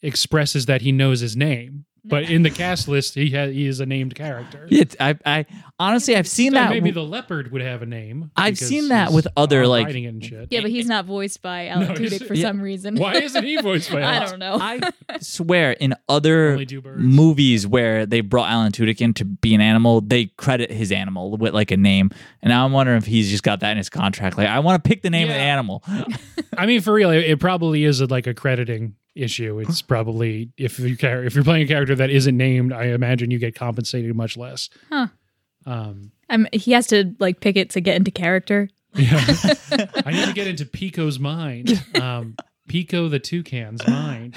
expresses 0.02 0.66
that 0.66 0.82
he 0.82 0.92
knows 0.92 1.20
his 1.20 1.37
name. 1.37 1.85
But 2.08 2.30
in 2.30 2.42
the 2.42 2.50
cast 2.50 2.86
list, 2.88 3.14
he 3.14 3.30
has 3.30 3.52
he 3.52 3.66
is 3.66 3.80
a 3.80 3.86
named 3.86 4.14
character. 4.14 4.68
It's, 4.70 4.94
I, 5.00 5.18
I 5.26 5.46
honestly, 5.78 6.16
I've 6.16 6.28
seen 6.28 6.52
So 6.52 6.58
that. 6.58 6.70
maybe 6.70 6.90
the 6.92 7.02
leopard 7.02 7.50
would 7.52 7.62
have 7.62 7.82
a 7.82 7.86
name. 7.86 8.30
I've 8.36 8.54
because 8.54 8.68
seen 8.68 8.88
that 8.88 9.08
he's 9.08 9.14
with 9.16 9.28
other, 9.36 9.62
on 9.64 9.68
like- 9.70 9.86
riding 9.86 10.04
it 10.04 10.08
and 10.08 10.25
shit. 10.25 10.48
yeah, 10.50 10.60
but 10.60 10.70
he's 10.70 10.86
not 10.86 11.04
voiced 11.04 11.42
by 11.42 11.66
Alan 11.68 11.88
No, 11.88 11.94
he's- 11.94 12.12
Tudyk 12.14 12.26
for 12.28 12.34
yeah. 12.34 12.42
some 12.48 12.60
reason. 12.60 12.96
Why 12.96 13.14
isn't 13.14 13.44
he 13.44 13.60
voiced 13.60 13.90
by? 13.90 14.00
I 14.02 14.14
Alex? 14.16 14.30
don't 14.30 14.38
know. 14.40 14.58
I 14.60 14.80
swear, 15.20 15.72
in 15.72 15.94
other 16.08 16.52
Only 16.52 16.66
two 16.66 16.80
birds. 16.80 17.02
movies 17.02 17.66
where 17.66 18.06
they 18.06 18.20
brought 18.20 18.48
Alan 18.50 18.70
Tudyk 18.72 19.00
in 19.00 19.12
to 19.14 19.25
be 19.25 19.54
an 19.54 19.60
animal, 19.60 20.00
they 20.00 20.26
credit 20.36 20.70
his 20.70 20.92
animal 20.92 21.36
with 21.36 21.54
like 21.54 21.70
a 21.70 21.76
name. 21.76 22.10
And 22.42 22.50
now 22.50 22.64
I'm 22.64 22.72
wondering 22.72 22.98
if 22.98 23.06
he's 23.06 23.30
just 23.30 23.42
got 23.42 23.60
that 23.60 23.72
in 23.72 23.78
his 23.78 23.90
contract. 23.90 24.38
Like, 24.38 24.48
I 24.48 24.60
want 24.60 24.82
to 24.82 24.88
pick 24.88 25.02
the 25.02 25.10
name 25.10 25.28
of 25.28 25.34
the 25.34 25.40
Yeah. 25.40 25.52
animal. 25.54 25.82
I 26.56 26.66
mean, 26.66 26.80
for 26.80 26.92
real, 26.92 27.10
it, 27.10 27.25
it 27.25 27.40
probably 27.40 27.84
is 27.84 28.00
a, 28.00 28.06
like 28.06 28.26
a 28.26 28.34
crediting 28.34 28.94
issue. 29.16 29.58
It's 29.61 29.82
probably 29.82 30.50
if 30.56 30.78
you 30.78 30.96
char- 30.96 31.25
if 31.25 31.35
you're 31.35 31.44
playing 31.44 31.64
a 31.64 31.66
character 31.66 31.94
that 31.94 32.11
isn't 32.11 32.37
named, 32.37 32.73
I 32.73 32.87
imagine 32.87 33.30
you 33.30 33.38
get 33.38 33.54
compensated 33.54 34.14
much 34.14 34.37
less. 34.37 34.68
Huh. 34.90 35.08
Um, 35.64 36.12
he 36.52 36.73
has 36.73 36.87
to 36.88 37.14
like 37.18 37.40
pick 37.40 37.56
it 37.56 37.70
to 37.70 37.80
get 37.80 37.96
into 37.96 38.11
character. 38.11 38.68
yeah. 38.94 39.18
I 40.04 40.11
need 40.12 40.26
to 40.26 40.32
get 40.35 40.46
into 40.46 40.64
Pico's 40.64 41.18
mind. 41.18 41.85
Um, 42.00 42.37
Pico 42.68 43.08
the 43.08 43.20
toucan's 43.20 43.87
mind. 43.87 44.37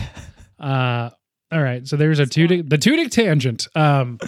Uh, 0.60 1.10
all 1.52 1.62
right, 1.62 1.88
so 1.88 1.96
there's 1.96 2.20
a 2.20 2.26
Tudyk, 2.26 2.70
the 2.70 2.78
Tudyk 2.78 3.10
tangent. 3.10 3.68
Um, 3.76 4.20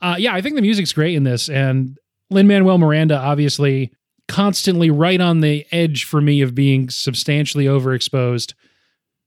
uh, 0.00 0.16
yeah, 0.18 0.34
I 0.34 0.40
think 0.40 0.54
the 0.54 0.62
music's 0.62 0.92
great 0.92 1.14
in 1.14 1.24
this, 1.24 1.48
and 1.48 1.98
Lin 2.30 2.46
Manuel 2.46 2.78
Miranda 2.78 3.16
obviously 3.16 3.92
constantly 4.28 4.90
right 4.90 5.20
on 5.20 5.40
the 5.40 5.64
edge 5.72 6.04
for 6.04 6.20
me 6.20 6.42
of 6.42 6.54
being 6.54 6.90
substantially 6.90 7.64
overexposed. 7.64 8.54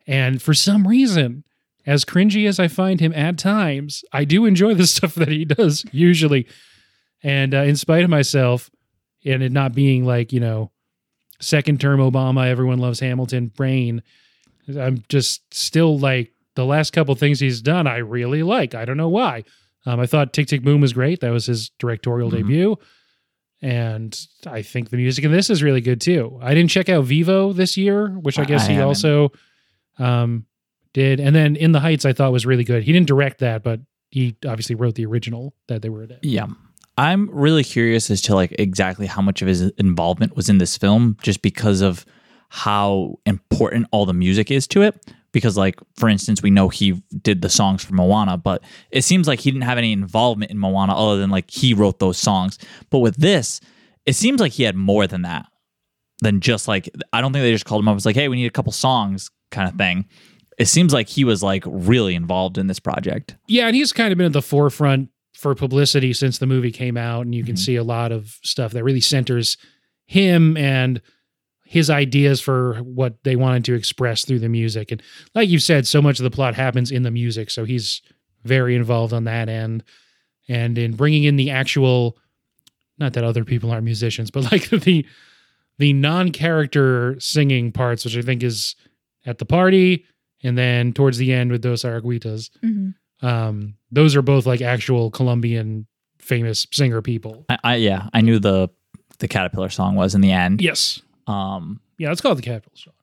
And 0.09 0.41
for 0.41 0.53
some 0.55 0.87
reason, 0.87 1.43
as 1.85 2.03
cringy 2.03 2.47
as 2.47 2.59
I 2.59 2.67
find 2.67 2.99
him 2.99 3.13
at 3.13 3.37
times, 3.37 4.03
I 4.11 4.25
do 4.25 4.45
enjoy 4.45 4.73
the 4.73 4.87
stuff 4.95 5.13
that 5.15 5.27
he 5.27 5.45
does 5.45 5.85
usually. 5.91 6.47
And 7.21 7.53
uh, 7.53 7.59
in 7.59 7.75
spite 7.75 8.03
of 8.03 8.09
myself, 8.09 8.69
and 9.25 9.43
it 9.43 9.51
not 9.51 9.73
being 9.75 10.05
like, 10.05 10.33
you 10.33 10.39
know, 10.39 10.71
second 11.39 11.79
term 11.79 11.99
Obama, 11.99 12.47
everyone 12.47 12.79
loves 12.79 12.99
Hamilton 12.99 13.47
brain, 13.55 14.01
I'm 14.79 15.03
just 15.09 15.41
still 15.53 15.99
like 15.99 16.31
the 16.55 16.65
last 16.65 16.91
couple 16.91 17.13
things 17.15 17.39
he's 17.39 17.61
done, 17.61 17.85
I 17.87 17.97
really 17.97 18.41
like. 18.43 18.73
I 18.75 18.85
don't 18.85 18.97
know 18.97 19.09
why. 19.09 19.43
Um, 19.85 19.99
I 19.99 20.05
thought 20.07 20.33
Tick 20.33 20.47
Tick 20.47 20.63
Boom 20.63 20.81
was 20.81 20.93
great. 20.93 21.19
That 21.21 21.31
was 21.31 21.45
his 21.45 21.69
directorial 21.79 22.29
Mhm. 22.31 22.37
debut. 22.37 22.77
And 23.61 24.17
I 24.47 24.61
think 24.61 24.89
the 24.89 24.97
music 24.97 25.25
in 25.25 25.31
this 25.31 25.49
is 25.49 25.61
really 25.61 25.81
good 25.81 25.99
too. 25.99 26.39
I 26.41 26.53
didn't 26.53 26.71
check 26.71 26.87
out 26.89 27.03
Vivo 27.05 27.51
this 27.53 27.75
year, 27.77 28.09
which 28.09 28.39
I 28.39 28.43
I- 28.43 28.45
guess 28.45 28.63
I 28.65 28.67
he 28.69 28.73
haven't. 28.75 28.87
also 28.87 29.31
um, 29.99 30.45
did. 30.93 31.19
And 31.19 31.35
then 31.35 31.55
In 31.55 31.71
the 31.71 31.79
Heights, 31.79 32.05
I 32.05 32.13
thought 32.13 32.31
was 32.31 32.45
really 32.45 32.63
good. 32.63 32.83
He 32.83 32.91
didn't 32.91 33.07
direct 33.07 33.39
that, 33.39 33.63
but 33.63 33.79
he 34.11 34.35
obviously 34.45 34.75
wrote 34.75 34.95
the 34.95 35.05
original 35.05 35.53
that 35.67 35.81
they 35.81 35.89
were. 35.89 36.07
Yeah. 36.21 36.47
I'm 36.97 37.29
really 37.31 37.63
curious 37.63 38.09
as 38.09 38.21
to 38.23 38.35
like 38.35 38.53
exactly 38.59 39.05
how 39.05 39.21
much 39.21 39.41
of 39.41 39.47
his 39.47 39.61
involvement 39.77 40.35
was 40.35 40.49
in 40.49 40.57
this 40.57 40.75
film 40.75 41.17
just 41.21 41.41
because 41.41 41.81
of 41.81 42.05
how 42.49 43.19
important 43.25 43.87
all 43.91 44.05
the 44.05 44.13
music 44.13 44.51
is 44.51 44.67
to 44.67 44.81
it. 44.81 45.13
Because 45.31 45.55
like 45.55 45.79
for 45.95 46.09
instance, 46.09 46.41
we 46.41 46.49
know 46.49 46.69
he 46.69 47.01
did 47.21 47.41
the 47.41 47.49
songs 47.49 47.85
for 47.85 47.93
Moana, 47.93 48.35
but 48.35 48.63
it 48.89 49.03
seems 49.03 49.27
like 49.27 49.39
he 49.39 49.51
didn't 49.51 49.63
have 49.63 49.77
any 49.77 49.93
involvement 49.93 50.51
in 50.51 50.57
Moana 50.57 50.93
other 50.93 51.19
than 51.19 51.29
like 51.29 51.49
he 51.51 51.73
wrote 51.73 51.99
those 51.99 52.17
songs. 52.17 52.57
But 52.89 52.99
with 52.99 53.15
this, 53.15 53.61
it 54.07 54.13
seems 54.13 54.41
like 54.41 54.53
he 54.53 54.63
had 54.63 54.75
more 54.75 55.05
than 55.05 55.21
that. 55.21 55.45
Than 56.21 56.41
just 56.41 56.67
like 56.67 56.89
I 57.13 57.21
don't 57.21 57.31
think 57.31 57.43
they 57.43 57.53
just 57.53 57.65
called 57.65 57.81
him 57.81 57.87
up. 57.87 57.93
It 57.93 57.95
was 57.95 58.05
like, 58.07 58.15
hey, 58.15 58.27
we 58.27 58.37
need 58.37 58.47
a 58.47 58.51
couple 58.51 58.73
songs 58.73 59.29
kind 59.51 59.69
of 59.69 59.75
thing. 59.75 60.05
It 60.57 60.67
seems 60.67 60.93
like 60.93 61.07
he 61.07 61.23
was 61.23 61.41
like 61.41 61.63
really 61.65 62.15
involved 62.15 62.57
in 62.57 62.67
this 62.67 62.79
project. 62.79 63.35
Yeah, 63.47 63.67
and 63.67 63.75
he's 63.75 63.93
kind 63.93 64.11
of 64.11 64.17
been 64.17 64.25
at 64.27 64.33
the 64.33 64.41
forefront 64.41 65.09
for 65.33 65.55
publicity 65.55 66.11
since 66.13 66.37
the 66.37 66.45
movie 66.47 66.71
came 66.71 66.97
out, 66.97 67.21
and 67.25 67.33
you 67.33 67.43
can 67.45 67.55
Mhm. 67.55 67.59
see 67.59 67.75
a 67.77 67.83
lot 67.83 68.11
of 68.11 68.37
stuff 68.43 68.73
that 68.73 68.83
really 68.83 68.99
centers 69.01 69.55
him 70.05 70.57
and 70.57 71.01
his 71.63 71.89
ideas 71.89 72.41
for 72.41 72.75
what 72.79 73.23
they 73.23 73.35
wanted 73.35 73.63
to 73.65 73.73
express 73.75 74.25
through 74.25 74.39
the 74.39 74.49
music. 74.49 74.91
And 74.91 75.01
like 75.35 75.47
you 75.49 75.59
said, 75.59 75.87
so 75.87 76.01
much 76.01 76.19
of 76.19 76.23
the 76.23 76.31
plot 76.31 76.55
happens 76.55 76.91
in 76.91 77.03
the 77.03 77.11
music, 77.11 77.51
so 77.51 77.63
he's 77.63 78.01
very 78.43 78.75
involved 78.75 79.13
on 79.13 79.23
that 79.25 79.47
end, 79.49 79.83
and 80.49 80.77
in 80.77 80.93
bringing 80.95 81.23
in 81.25 81.35
the 81.35 81.51
actual. 81.51 82.17
Not 82.97 83.13
that 83.13 83.23
other 83.23 83.45
people 83.45 83.71
aren't 83.71 83.85
musicians, 83.85 84.29
but 84.29 84.51
like 84.51 84.69
the 84.71 85.05
the 85.77 85.93
non-character 85.93 87.15
singing 87.19 87.71
parts, 87.71 88.03
which 88.03 88.17
I 88.17 88.21
think 88.21 88.43
is 88.43 88.75
at 89.25 89.37
the 89.37 89.45
party, 89.45 90.05
and 90.43 90.57
then 90.57 90.93
towards 90.93 91.17
the 91.17 91.33
end 91.33 91.51
with 91.51 91.61
Dos 91.61 91.83
Oruguitas 91.83 92.49
Mhm. 92.63 92.93
um 93.21 93.75
those 93.91 94.15
are 94.15 94.21
both 94.21 94.45
like 94.45 94.61
actual 94.61 95.11
colombian 95.11 95.85
famous 96.19 96.65
singer 96.71 97.01
people 97.01 97.45
I, 97.49 97.57
I 97.63 97.75
yeah, 97.75 98.07
I 98.13 98.21
knew 98.21 98.39
the 98.39 98.69
the 99.19 99.27
caterpillar 99.27 99.69
song 99.69 99.95
was 99.95 100.15
in 100.15 100.21
the 100.21 100.31
end. 100.31 100.61
yes 100.61 101.01
Um, 101.27 101.81
yeah 101.97 102.07
let's 102.09 102.21
call 102.21 102.31
it 102.31 102.35
the 102.35 102.41
capital 102.41 102.71
song 102.75 102.93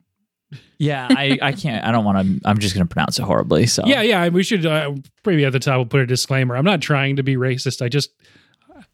yeah, 0.78 1.08
I, 1.10 1.38
I 1.42 1.52
can't. 1.52 1.84
I 1.84 1.90
don't 1.90 2.04
want 2.04 2.24
to. 2.24 2.48
I'm 2.48 2.58
just 2.58 2.72
gonna 2.74 2.86
pronounce 2.86 3.18
it 3.18 3.22
horribly. 3.24 3.66
So 3.66 3.82
yeah 3.84 4.00
yeah 4.02 4.28
we 4.28 4.42
should 4.44 4.64
uh, 4.64 4.92
maybe 5.26 5.44
at 5.44 5.52
the 5.52 5.58
top 5.58 5.76
we'll 5.78 5.86
put 5.86 6.00
a 6.00 6.06
disclaimer 6.06 6.56
i'm 6.56 6.64
not 6.64 6.80
trying 6.80 7.16
to 7.16 7.22
be 7.24 7.36
racist 7.36 7.82
i 7.82 7.88
just 7.88 8.10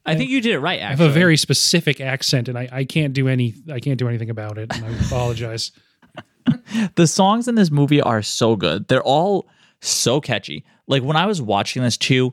I 0.06 0.16
think 0.16 0.30
you 0.30 0.40
did 0.40 0.52
it 0.52 0.58
right. 0.60 0.80
I 0.80 0.86
have 0.90 1.00
a 1.00 1.08
very 1.10 1.36
specific 1.36 2.00
accent 2.00 2.48
and 2.48 2.58
I, 2.58 2.68
I 2.72 2.84
can't 2.84 3.12
do 3.12 3.28
any 3.28 3.54
i 3.70 3.78
can't 3.80 3.98
do 3.98 4.08
anything 4.08 4.30
about 4.30 4.56
it 4.58 4.74
and 4.74 4.84
i 4.84 4.88
apologize 5.06 5.72
the 6.94 7.06
songs 7.06 7.48
in 7.48 7.54
this 7.54 7.70
movie 7.70 8.00
are 8.00 8.22
so 8.22 8.56
good. 8.56 8.88
They're 8.88 9.02
all 9.02 9.48
so 9.80 10.20
catchy. 10.20 10.64
Like 10.86 11.02
when 11.02 11.16
I 11.16 11.26
was 11.26 11.40
watching 11.40 11.82
this 11.82 11.96
too, 11.96 12.32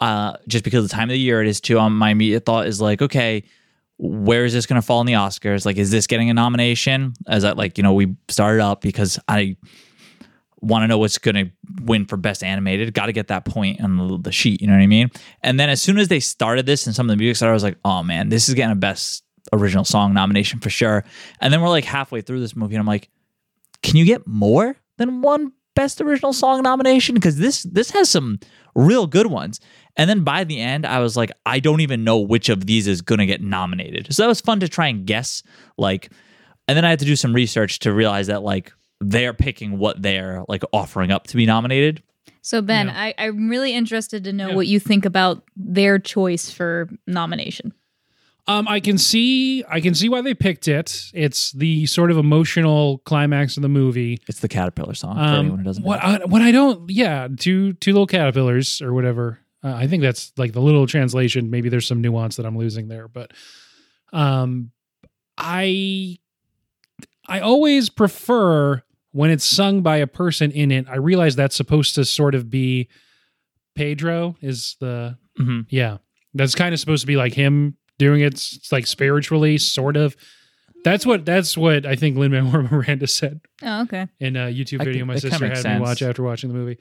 uh, 0.00 0.36
just 0.46 0.64
because 0.64 0.84
the 0.84 0.94
time 0.94 1.04
of 1.04 1.14
the 1.14 1.18
year 1.18 1.40
it 1.42 1.48
is 1.48 1.60
too, 1.60 1.78
um, 1.78 1.96
my 1.96 2.10
immediate 2.10 2.44
thought 2.44 2.66
is 2.66 2.80
like, 2.80 3.00
okay, 3.02 3.44
where 3.98 4.44
is 4.44 4.52
this 4.52 4.66
going 4.66 4.80
to 4.80 4.86
fall 4.86 5.00
in 5.00 5.06
the 5.06 5.14
Oscars? 5.14 5.64
Like, 5.64 5.76
is 5.76 5.90
this 5.90 6.06
getting 6.06 6.28
a 6.28 6.34
nomination? 6.34 7.14
As 7.26 7.44
I 7.44 7.52
like, 7.52 7.78
you 7.78 7.82
know, 7.82 7.94
we 7.94 8.14
started 8.28 8.62
up 8.62 8.82
because 8.82 9.18
I 9.26 9.56
want 10.60 10.82
to 10.82 10.88
know 10.88 10.98
what's 10.98 11.18
going 11.18 11.34
to 11.34 11.50
win 11.82 12.04
for 12.04 12.16
best 12.16 12.42
animated. 12.42 12.92
Got 12.92 13.06
to 13.06 13.12
get 13.12 13.28
that 13.28 13.44
point 13.44 13.80
on 13.80 13.96
the, 13.96 14.18
the 14.18 14.32
sheet. 14.32 14.60
You 14.60 14.66
know 14.66 14.74
what 14.74 14.82
I 14.82 14.86
mean? 14.86 15.10
And 15.42 15.58
then 15.58 15.70
as 15.70 15.80
soon 15.80 15.98
as 15.98 16.08
they 16.08 16.20
started 16.20 16.66
this 16.66 16.86
and 16.86 16.94
some 16.94 17.08
of 17.08 17.10
the 17.10 17.16
music 17.16 17.36
started, 17.36 17.52
I 17.52 17.54
was 17.54 17.62
like, 17.62 17.78
oh 17.84 18.02
man, 18.02 18.28
this 18.28 18.48
is 18.48 18.54
getting 18.54 18.72
a 18.72 18.76
best 18.76 19.22
original 19.52 19.84
song 19.84 20.12
nomination 20.12 20.60
for 20.60 20.70
sure. 20.70 21.04
And 21.40 21.52
then 21.52 21.62
we're 21.62 21.68
like 21.68 21.84
halfway 21.84 22.20
through 22.20 22.40
this 22.40 22.56
movie, 22.56 22.74
and 22.74 22.80
I'm 22.80 22.86
like, 22.86 23.08
can 23.86 23.96
you 23.96 24.04
get 24.04 24.26
more 24.26 24.76
than 24.98 25.22
one 25.22 25.52
best 25.74 26.00
original 26.00 26.32
song 26.32 26.62
nomination 26.62 27.14
because 27.14 27.36
this 27.36 27.62
this 27.64 27.90
has 27.90 28.08
some 28.08 28.38
real 28.74 29.06
good 29.06 29.26
ones 29.28 29.60
and 29.96 30.08
then 30.10 30.24
by 30.24 30.42
the 30.42 30.58
end 30.60 30.86
i 30.86 30.98
was 30.98 31.16
like 31.16 31.30
i 31.44 31.60
don't 31.60 31.80
even 31.80 32.02
know 32.02 32.18
which 32.18 32.48
of 32.48 32.66
these 32.66 32.86
is 32.86 33.02
going 33.02 33.18
to 33.18 33.26
get 33.26 33.40
nominated 33.42 34.06
so 34.12 34.22
that 34.22 34.26
was 34.28 34.40
fun 34.40 34.58
to 34.60 34.68
try 34.68 34.86
and 34.88 35.06
guess 35.06 35.42
like 35.76 36.10
and 36.66 36.76
then 36.76 36.84
i 36.84 36.90
had 36.90 36.98
to 36.98 37.04
do 37.04 37.14
some 37.16 37.34
research 37.34 37.78
to 37.78 37.92
realize 37.92 38.26
that 38.26 38.42
like 38.42 38.72
they're 39.00 39.34
picking 39.34 39.78
what 39.78 40.00
they're 40.00 40.42
like 40.48 40.62
offering 40.72 41.10
up 41.12 41.26
to 41.26 41.36
be 41.36 41.44
nominated 41.46 42.02
So 42.42 42.62
Ben, 42.62 42.86
Yeah. 42.86 42.94
I, 42.96 43.14
I'm 43.18 43.48
really 43.50 43.74
interested 43.74 44.24
to 44.24 44.32
know 44.32 44.48
Yeah. 44.50 44.54
what 44.56 44.66
you 44.66 44.80
think 44.80 45.04
about 45.04 45.42
their 45.56 45.98
choice 45.98 46.50
for 46.50 46.88
nomination. 47.06 47.72
Um 48.48 48.68
i 48.68 48.78
can 48.80 48.96
see 48.98 49.64
i 49.68 49.80
can 49.80 49.94
see 49.94 50.08
why 50.08 50.20
they 50.20 50.34
picked 50.34 50.68
it. 50.68 51.10
It's 51.14 51.52
the 51.52 51.86
sort 51.86 52.10
of 52.10 52.16
emotional 52.18 52.98
climax 52.98 53.56
of 53.56 53.62
the 53.62 53.68
movie. 53.68 54.18
It's 54.28 54.40
the 54.40 54.48
caterpillar 54.48 54.94
song 54.94 55.14
for 55.16 55.20
Um, 55.22 55.34
anyone 55.40 55.58
who 55.58 55.64
doesn't 55.64 55.82
know. 55.82 55.88
what 55.88 56.02
I, 56.04 56.24
what 56.24 56.42
I 56.42 56.52
don't 56.52 56.88
yeah 56.90 57.28
two 57.36 57.72
two 57.74 57.92
little 57.92 58.06
caterpillars 58.06 58.80
or 58.82 58.92
whatever. 58.92 59.40
Uh, 59.64 59.74
I 59.74 59.86
think 59.88 60.02
that's 60.02 60.32
like 60.36 60.52
the 60.52 60.60
little 60.60 60.86
translation. 60.86 61.50
Maybe 61.50 61.68
there's 61.68 61.86
some 61.88 62.00
nuance 62.00 62.36
that 62.36 62.46
I'm 62.46 62.56
losing 62.56 62.88
there 62.88 63.08
but 63.08 63.32
um 64.12 64.70
I 65.38 66.18
I 67.28 67.40
always 67.40 67.88
prefer 67.90 68.82
when 69.12 69.30
it's 69.30 69.44
sung 69.44 69.82
by 69.82 69.96
a 69.96 70.06
person 70.06 70.50
in 70.52 70.70
it. 70.70 70.86
I 70.88 70.96
realize 70.96 71.34
that's 71.36 71.56
supposed 71.56 71.94
to 71.96 72.04
sort 72.04 72.34
of 72.34 72.48
be 72.50 72.88
Pedro 73.74 74.36
is 74.40 74.76
the 74.80 75.18
Mhm. 75.40 75.66
yeah 75.68 75.98
that's 76.34 76.54
kind 76.54 76.72
of 76.72 76.80
supposed 76.80 77.00
to 77.02 77.06
be 77.06 77.16
like 77.16 77.34
him 77.34 77.76
doing 77.98 78.20
it 78.20 78.42
like 78.70 78.86
spiritually 78.86 79.58
sort 79.58 79.96
of 79.96 80.16
that's 80.84 81.04
what 81.06 81.24
that's 81.24 81.56
what 81.56 81.84
I 81.86 81.96
think 81.96 82.16
Lin 82.16 82.30
Manuel 82.32 82.62
Miranda 82.70 83.06
said 83.06 83.40
Oh, 83.62 83.82
okay. 83.82 84.06
in 84.20 84.36
a 84.36 84.52
YouTube 84.52 84.78
video 84.84 85.00
could- 85.00 85.06
my 85.06 85.16
sister 85.16 85.46
had 85.46 85.54
makes 85.54 85.64
me 85.64 85.78
watch 85.80 86.02
after 86.02 86.22
watching 86.22 86.48
the 86.50 86.54
movie. 86.56 86.78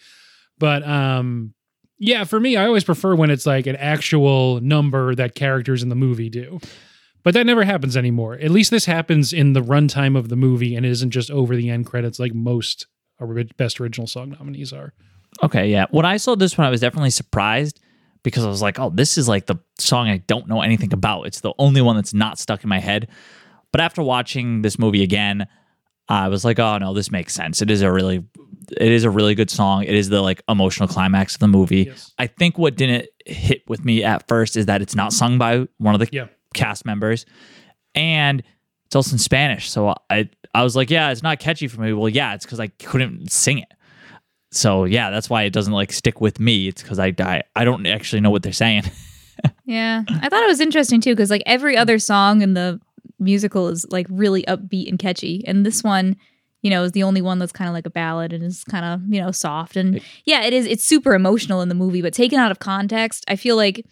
But 0.60 0.88
um 0.88 1.54
yeah, 1.98 2.24
for 2.26 2.40
me 2.40 2.58
I 2.58 2.66
always 2.68 2.84
prefer 2.84 3.16
when 3.16 3.30
it's 3.32 3.46
like 3.46 3.68
an 3.68 3.76
actual 3.78 4.60
number 4.62 5.16
that 5.16 5.34
characters 5.36 5.82
in 5.82 5.90
the 5.90 5.96
movie 5.96 6.30
do. 6.30 6.60
But 7.24 7.34
that 7.34 7.46
never 7.48 7.64
happens 7.64 7.98
anymore. 7.98 8.36
At 8.36 8.52
least 8.52 8.70
this 8.70 8.86
happens 8.86 9.34
in 9.34 9.54
the 9.54 9.62
runtime 9.62 10.16
of 10.16 10.30
the 10.30 10.36
movie 10.36 10.76
and 10.76 10.86
it 10.86 10.90
isn't 10.90 11.10
just 11.10 11.32
over 11.32 11.56
the 11.56 11.70
end 11.72 11.88
credits 11.88 12.20
like 12.20 12.36
most 12.36 12.86
ori- 13.20 13.50
best 13.58 13.82
original 13.82 14.06
song 14.06 14.36
nominees 14.38 14.72
are. 14.72 14.94
Okay, 15.42 15.70
yeah. 15.72 15.86
When 15.90 16.06
I 16.06 16.18
saw 16.18 16.36
this 16.36 16.56
one, 16.58 16.68
I 16.68 16.70
was 16.70 16.82
definitely 16.82 17.10
surprised 17.10 17.80
because 18.26 18.44
I 18.44 18.50
was 18.50 18.62
like, 18.62 18.78
oh, 18.80 18.90
this 18.90 19.18
is 19.18 19.30
like 19.30 19.46
the 19.46 19.56
song 19.80 20.10
I 20.10 20.18
don't 20.18 20.50
know 20.50 20.62
anything 20.62 20.92
about. 20.92 21.28
It's 21.28 21.40
the 21.40 21.54
only 21.58 21.82
one 21.82 21.96
that's 21.96 22.14
not 22.14 22.38
stuck 22.38 22.64
in 22.64 22.70
my 22.70 22.80
head. 22.80 23.08
But 23.72 23.80
after 23.80 24.04
watching 24.04 24.62
this 24.64 24.78
movie 24.78 25.04
again, 25.04 25.48
I 26.10 26.28
was 26.28 26.44
like, 26.44 26.60
oh 26.60 26.78
no, 26.78 26.94
this 26.94 27.10
makes 27.12 27.34
sense. 27.34 27.62
It 27.62 27.72
is 27.72 27.82
a 27.82 27.92
really 27.92 28.26
it 28.78 28.92
is 28.92 29.04
a 29.04 29.10
really 29.10 29.36
good 29.36 29.50
song. 29.52 29.84
It 29.84 29.94
is 29.94 30.10
the 30.10 30.22
like 30.22 30.42
emotional 30.50 30.90
climax 30.90 31.36
of 31.36 31.40
the 31.40 31.48
movie. 31.48 31.84
Yes. 31.84 32.12
I 32.18 32.28
think 32.28 32.58
what 32.58 32.76
didn't 32.76 33.08
hit 33.26 33.62
with 33.68 33.86
me 33.86 34.04
at 34.04 34.28
first 34.28 34.58
is 34.58 34.66
that 34.66 34.82
it's 34.82 34.96
not 34.96 35.14
sung 35.14 35.38
by 35.38 35.68
one 35.78 35.94
of 35.94 36.00
the 36.00 36.10
Yeah. 36.12 36.28
cast 36.54 36.86
members. 36.86 37.26
And 37.94 38.44
it's 38.88 38.96
also 38.96 39.14
in 39.14 39.20
Spanish. 39.20 39.70
So 39.70 39.94
I 40.10 40.30
I 40.54 40.64
was 40.64 40.76
like, 40.76 40.90
yeah, 40.90 41.12
it's 41.12 41.22
not 41.24 41.40
catchy 41.40 41.68
for 41.68 41.82
me. 41.82 41.94
Well, 41.94 42.10
yeah, 42.10 42.34
it's 42.34 42.46
because 42.46 42.60
I 42.60 42.68
couldn't 42.68 43.32
sing 43.32 43.60
it. 43.60 43.72
So 44.56 44.86
yeah, 44.86 45.10
that's 45.10 45.30
why 45.30 45.44
it 45.44 45.54
doesn't 45.54 45.74
like 45.74 45.92
stick 45.92 46.22
with 46.22 46.40
me. 46.40 46.68
It's 46.68 46.82
because 46.82 47.00
I, 47.00 47.14
I 47.20 47.44
I 47.56 47.66
don't 47.66 47.86
actually 47.86 48.22
know 48.22 48.30
what 48.32 48.44
they're 48.44 48.54
saying. 48.54 48.84
Yeah, 49.66 50.04
I 50.08 50.30
thought 50.30 50.44
it 50.44 50.48
was 50.48 50.62
interesting 50.62 51.02
too 51.02 51.14
because 51.14 51.30
like 51.30 51.44
every 51.46 51.76
other 51.76 52.00
song 52.00 52.42
in 52.42 52.54
the 52.54 52.80
musical 53.20 53.68
is 53.68 53.86
like 53.90 54.08
really 54.10 54.44
upbeat 54.44 54.88
and 54.88 54.98
catchy, 54.98 55.44
and 55.46 55.66
this 55.66 55.84
one, 55.84 56.16
you 56.62 56.70
know, 56.70 56.84
is 56.84 56.94
the 56.94 57.04
only 57.04 57.22
one 57.22 57.38
that's 57.38 57.52
kind 57.52 57.68
of 57.68 57.74
like 57.74 57.86
a 57.86 57.90
ballad 57.90 58.32
and 58.32 58.44
is 58.44 58.64
kind 58.64 58.86
of 58.86 59.02
you 59.14 59.20
know 59.20 59.32
soft 59.32 59.76
and 59.76 60.02
yeah, 60.24 60.44
it 60.44 60.54
is. 60.54 60.66
It's 60.66 60.84
super 60.84 61.14
emotional 61.14 61.62
in 61.62 61.70
the 61.70 61.76
movie, 61.76 62.02
but 62.02 62.14
taken 62.14 62.40
out 62.40 62.52
of 62.52 62.60
context, 62.60 63.26
I 63.28 63.36
feel 63.36 63.56
like 63.56 63.86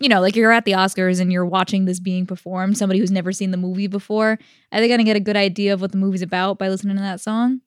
you 0.00 0.08
know, 0.08 0.20
like 0.20 0.36
you're 0.36 0.52
at 0.52 0.64
the 0.64 0.72
Oscars 0.72 1.20
and 1.20 1.32
you're 1.32 1.46
watching 1.46 1.84
this 1.86 2.00
being 2.00 2.26
performed. 2.26 2.76
Somebody 2.76 2.98
who's 2.98 3.12
never 3.12 3.32
seen 3.32 3.52
the 3.52 3.56
movie 3.56 3.86
before, 3.86 4.38
are 4.72 4.80
they 4.80 4.88
gonna 4.88 5.04
get 5.04 5.16
a 5.16 5.20
good 5.20 5.36
idea 5.36 5.72
of 5.72 5.80
what 5.80 5.92
the 5.92 5.98
movie's 5.98 6.22
about 6.22 6.58
by 6.58 6.68
listening 6.68 6.96
to 6.96 7.02
that 7.02 7.20
song? 7.20 7.60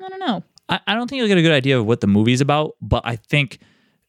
I 0.00 0.08
don't 0.08 0.20
know. 0.20 0.44
I, 0.68 0.80
I 0.86 0.94
don't 0.94 1.08
think 1.08 1.18
you'll 1.18 1.28
get 1.28 1.38
a 1.38 1.42
good 1.42 1.52
idea 1.52 1.78
of 1.78 1.86
what 1.86 2.00
the 2.00 2.06
movie's 2.06 2.40
about, 2.40 2.72
but 2.80 3.02
I 3.04 3.16
think 3.16 3.58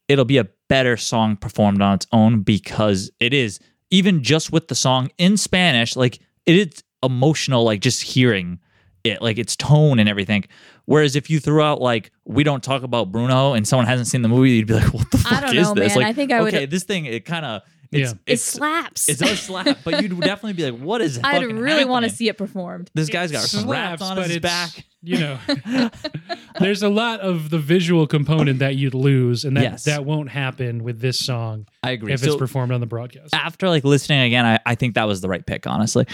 it'll 0.07 0.25
be 0.25 0.37
a 0.37 0.47
better 0.69 0.97
song 0.97 1.35
performed 1.35 1.81
on 1.81 1.95
its 1.95 2.07
own 2.11 2.41
because 2.41 3.11
it 3.19 3.33
is 3.33 3.59
even 3.89 4.23
just 4.23 4.51
with 4.51 4.67
the 4.67 4.75
song 4.75 5.09
in 5.17 5.37
Spanish, 5.37 5.95
like 5.95 6.19
it 6.45 6.55
is 6.55 6.83
emotional, 7.03 7.63
like 7.63 7.79
just 7.81 8.01
hearing 8.01 8.59
it, 9.03 9.21
like 9.21 9.37
its 9.37 9.55
tone 9.55 9.99
and 9.99 10.07
everything. 10.09 10.45
Whereas 10.85 11.15
if 11.15 11.29
you 11.29 11.39
threw 11.39 11.61
out 11.61 11.81
like 11.81 12.11
we 12.25 12.43
don't 12.43 12.63
talk 12.63 12.83
about 12.83 13.11
Bruno 13.11 13.53
and 13.53 13.67
someone 13.67 13.85
hasn't 13.85 14.07
seen 14.07 14.21
the 14.21 14.29
movie, 14.29 14.51
you'd 14.51 14.67
be 14.67 14.73
like, 14.73 14.93
what 14.93 15.09
the 15.11 15.17
I 15.25 15.29
fuck 15.29 15.41
don't 15.41 15.55
is 15.57 15.67
know, 15.67 15.73
this? 15.75 15.95
man. 15.95 16.03
Like, 16.03 16.07
I 16.07 16.13
think 16.13 16.31
I 16.31 16.41
would- 16.41 16.53
okay, 16.53 16.65
this 16.65 16.83
thing 16.83 17.05
it 17.05 17.25
kind 17.25 17.45
of 17.45 17.61
it's, 17.93 18.11
Yeah. 18.11 18.17
It 18.25 18.37
slaps. 18.39 19.07
it 19.09 19.19
does 19.19 19.39
slap, 19.39 19.79
but 19.83 20.01
you'd 20.01 20.19
definitely 20.21 20.53
be 20.53 20.69
like, 20.71 20.81
what 20.81 21.01
is? 21.01 21.19
I'd 21.23 21.41
fucking 21.41 21.57
really 21.57 21.85
want 21.85 22.05
to 22.05 22.11
see 22.11 22.27
it 22.29 22.37
performed. 22.37 22.89
This 22.93 23.09
guy's 23.09 23.31
got 23.31 23.41
some 23.43 23.63
Slaps, 23.63 24.01
on 24.01 24.15
but 24.17 24.27
his 24.27 24.39
back. 24.39 24.85
You 25.05 25.19
know, 25.19 25.39
there's 26.59 26.81
a 26.81 26.87
lot 26.89 27.19
of 27.19 27.49
the 27.49 27.59
visual 27.59 28.07
component 28.07 28.59
that 28.59 28.75
you'd 28.75 28.93
lose, 28.93 29.43
and 29.45 29.57
that 29.57 29.63
Yes. 29.63 29.83
that 29.83 30.05
won't 30.05 30.29
happen 30.29 30.83
with 30.83 30.99
this 31.01 31.19
song 31.19 31.67
I 31.83 31.91
agree. 31.91 32.13
if 32.13 32.21
So- 32.21 32.27
it's 32.27 32.35
performed 32.37 32.71
on 32.71 32.79
the 32.79 32.85
broadcast. 32.87 33.33
after 33.35 33.67
like 33.69 33.83
listening 33.83 34.21
again, 34.21 34.45
I, 34.45 34.59
I 34.65 34.75
think 34.75 34.95
that 34.95 35.05
was 35.07 35.19
the 35.21 35.27
right 35.29 35.45
pick, 35.45 35.67
honestly. 35.67 36.05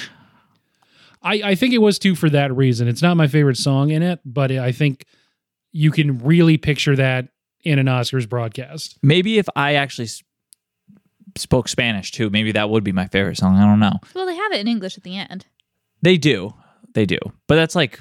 I, 1.21 1.41
I 1.43 1.55
think 1.55 1.73
it 1.73 1.79
was 1.79 1.99
too 1.99 2.15
for 2.15 2.29
that 2.29 2.55
reason. 2.55 2.87
It's 2.87 3.01
not 3.01 3.17
my 3.17 3.27
favorite 3.27 3.57
song 3.57 3.89
in 3.91 4.01
it, 4.03 4.19
but 4.25 4.51
I 4.51 4.71
think 4.71 5.05
you 5.71 5.91
can 5.91 6.19
really 6.19 6.57
picture 6.57 6.95
that 6.95 7.27
in 7.63 7.77
an 7.77 7.87
Oscars 7.87 8.27
broadcast. 8.27 8.97
Maybe 9.03 9.37
if 9.37 9.47
I 9.55 9.75
actually 9.75 10.05
s- 10.05 10.23
spoke 11.35 11.67
Spanish 11.67 12.11
too, 12.11 12.29
maybe 12.29 12.51
that 12.53 12.69
would 12.69 12.83
be 12.83 12.91
my 12.91 13.07
favorite 13.07 13.37
song. 13.37 13.57
I 13.57 13.65
don't 13.65 13.79
know. 13.79 13.99
Well, 14.13 14.25
they 14.25 14.35
have 14.35 14.51
it 14.53 14.59
in 14.61 14.67
English 14.67 14.97
at 14.97 15.03
the 15.03 15.15
end. 15.17 15.45
They 16.01 16.17
do, 16.17 16.53
they 16.93 17.05
do, 17.05 17.17
but 17.47 17.55
that's 17.55 17.75
like 17.75 17.99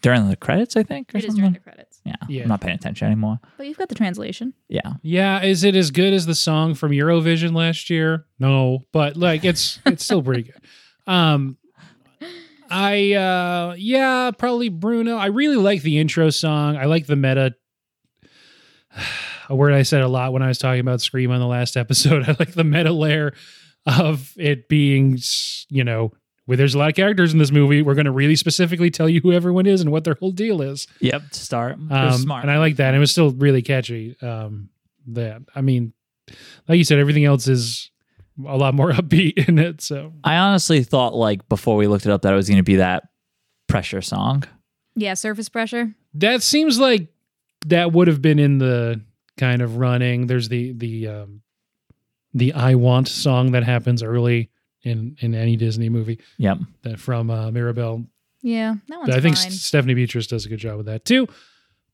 during 0.00 0.28
the 0.28 0.36
credits, 0.36 0.76
I 0.76 0.82
think. 0.82 1.14
Or 1.14 1.18
It 1.18 1.24
is 1.24 1.28
something. 1.28 1.40
during 1.42 1.52
the 1.54 1.58
credits, 1.60 2.00
yeah, 2.04 2.14
Yeah. 2.28 2.42
I'm 2.44 2.48
not 2.48 2.60
paying 2.60 2.74
attention 2.74 3.06
anymore. 3.06 3.38
but 3.58 3.66
you've 3.66 3.76
got 3.78 3.88
the 3.88 3.94
translation. 3.94 4.54
Yeah, 4.68 4.94
Yeah, 5.02 5.42
is 5.42 5.64
it 5.64 5.74
as 5.76 5.90
good 5.90 6.12
as 6.14 6.24
the 6.26 6.34
song 6.34 6.74
from 6.74 6.92
Eurovision 6.92 7.54
last 7.54 7.90
year? 7.90 8.26
No, 8.38 8.84
but 8.92 9.16
like 9.16 9.44
it's 9.44 9.78
it's 9.86 10.04
still 10.04 10.22
pretty 10.22 10.44
good. 10.44 10.60
Um 11.12 11.56
I 12.70 13.12
uh 13.12 13.74
yeah, 13.78 14.30
probably 14.36 14.68
Bruno. 14.70 15.16
I 15.16 15.26
really 15.26 15.56
like 15.56 15.82
the 15.82 15.98
intro 15.98 16.30
song. 16.30 16.76
I 16.76 16.84
like 16.86 17.06
the 17.06 17.16
meta 17.16 17.54
a 19.48 19.54
word 19.56 19.72
I 19.72 19.82
said 19.82 20.02
a 20.02 20.08
lot 20.08 20.32
when 20.32 20.42
I 20.42 20.48
was 20.48 20.58
talking 20.58 20.80
about 20.80 21.00
Scream 21.00 21.30
on 21.30 21.40
the 21.40 21.46
last 21.46 21.76
episode. 21.76 22.24
I 22.28 22.36
like 22.38 22.52
the 22.52 22.64
meta 22.64 22.92
layer 22.92 23.32
of 23.86 24.32
it 24.36 24.68
being, 24.68 25.18
you 25.68 25.84
know, 25.84 26.12
where 26.46 26.56
there's 26.56 26.74
a 26.74 26.78
lot 26.78 26.88
of 26.88 26.94
characters 26.96 27.32
in 27.32 27.38
this 27.38 27.50
movie. 27.50 27.82
We're 27.82 27.94
going 27.94 28.04
to 28.06 28.12
really 28.12 28.36
specifically 28.36 28.90
tell 28.90 29.08
you 29.08 29.20
who 29.20 29.32
everyone 29.32 29.66
is 29.66 29.80
and 29.80 29.90
what 29.90 30.04
their 30.04 30.14
whole 30.14 30.30
deal 30.32 30.62
is. 30.62 30.86
yep. 31.00 31.22
To 31.30 31.38
start, 31.40 31.76
Um, 31.90 32.12
smart. 32.12 32.42
And 32.42 32.50
I 32.50 32.58
like 32.58 32.76
that. 32.76 32.88
And 32.88 32.96
it 32.96 33.00
was 33.00 33.10
still 33.10 33.30
really 33.30 33.62
catchy. 33.62 34.16
Um, 34.22 34.68
that 35.08 35.42
I 35.54 35.60
mean, 35.60 35.92
like 36.68 36.78
you 36.78 36.84
said, 36.84 36.98
everything 36.98 37.24
else 37.24 37.46
is 37.48 37.90
a 38.46 38.56
lot 38.56 38.74
more 38.74 38.90
upbeat 38.92 39.48
in 39.48 39.58
it. 39.58 39.80
So 39.80 40.12
I 40.24 40.36
honestly 40.36 40.82
thought 40.82 41.14
like 41.14 41.48
before 41.48 41.76
we 41.76 41.86
looked 41.86 42.06
it 42.06 42.12
up 42.12 42.22
that 42.22 42.32
it 42.32 42.36
was 42.36 42.48
going 42.48 42.58
to 42.58 42.64
be 42.64 42.76
that 42.76 43.04
pressure 43.68 44.02
song. 44.02 44.44
Yeah, 44.96 45.14
surface 45.14 45.48
pressure. 45.48 45.94
that 46.14 46.42
seems 46.42 46.78
like 46.78 47.08
that 47.66 47.92
would 47.92 48.08
have 48.08 48.22
been 48.22 48.38
in 48.38 48.58
the 48.58 49.00
kind 49.36 49.62
of 49.62 49.76
running. 49.76 50.26
There's 50.26 50.48
the 50.48 50.72
the 50.72 51.08
um, 51.08 51.42
the 52.34 52.52
I 52.52 52.74
Want 52.74 53.08
song 53.08 53.52
that 53.52 53.64
happens 53.64 54.02
early 54.02 54.50
in 54.82 55.16
in 55.20 55.34
any 55.34 55.56
Disney 55.56 55.88
movie 55.88 56.20
Yep. 56.38 56.58
that 56.82 57.00
from 57.00 57.30
uh, 57.30 57.50
Mirabel 57.50 58.04
Yeah, 58.42 58.76
that 58.88 58.98
one's 58.98 59.14
I 59.14 59.20
think 59.20 59.36
fine. 59.36 59.50
Stephanie 59.50 59.94
Beatrice 59.94 60.26
does 60.26 60.46
a 60.46 60.48
good 60.48 60.58
job 60.58 60.76
with 60.76 60.86
that 60.86 61.04
too. 61.04 61.28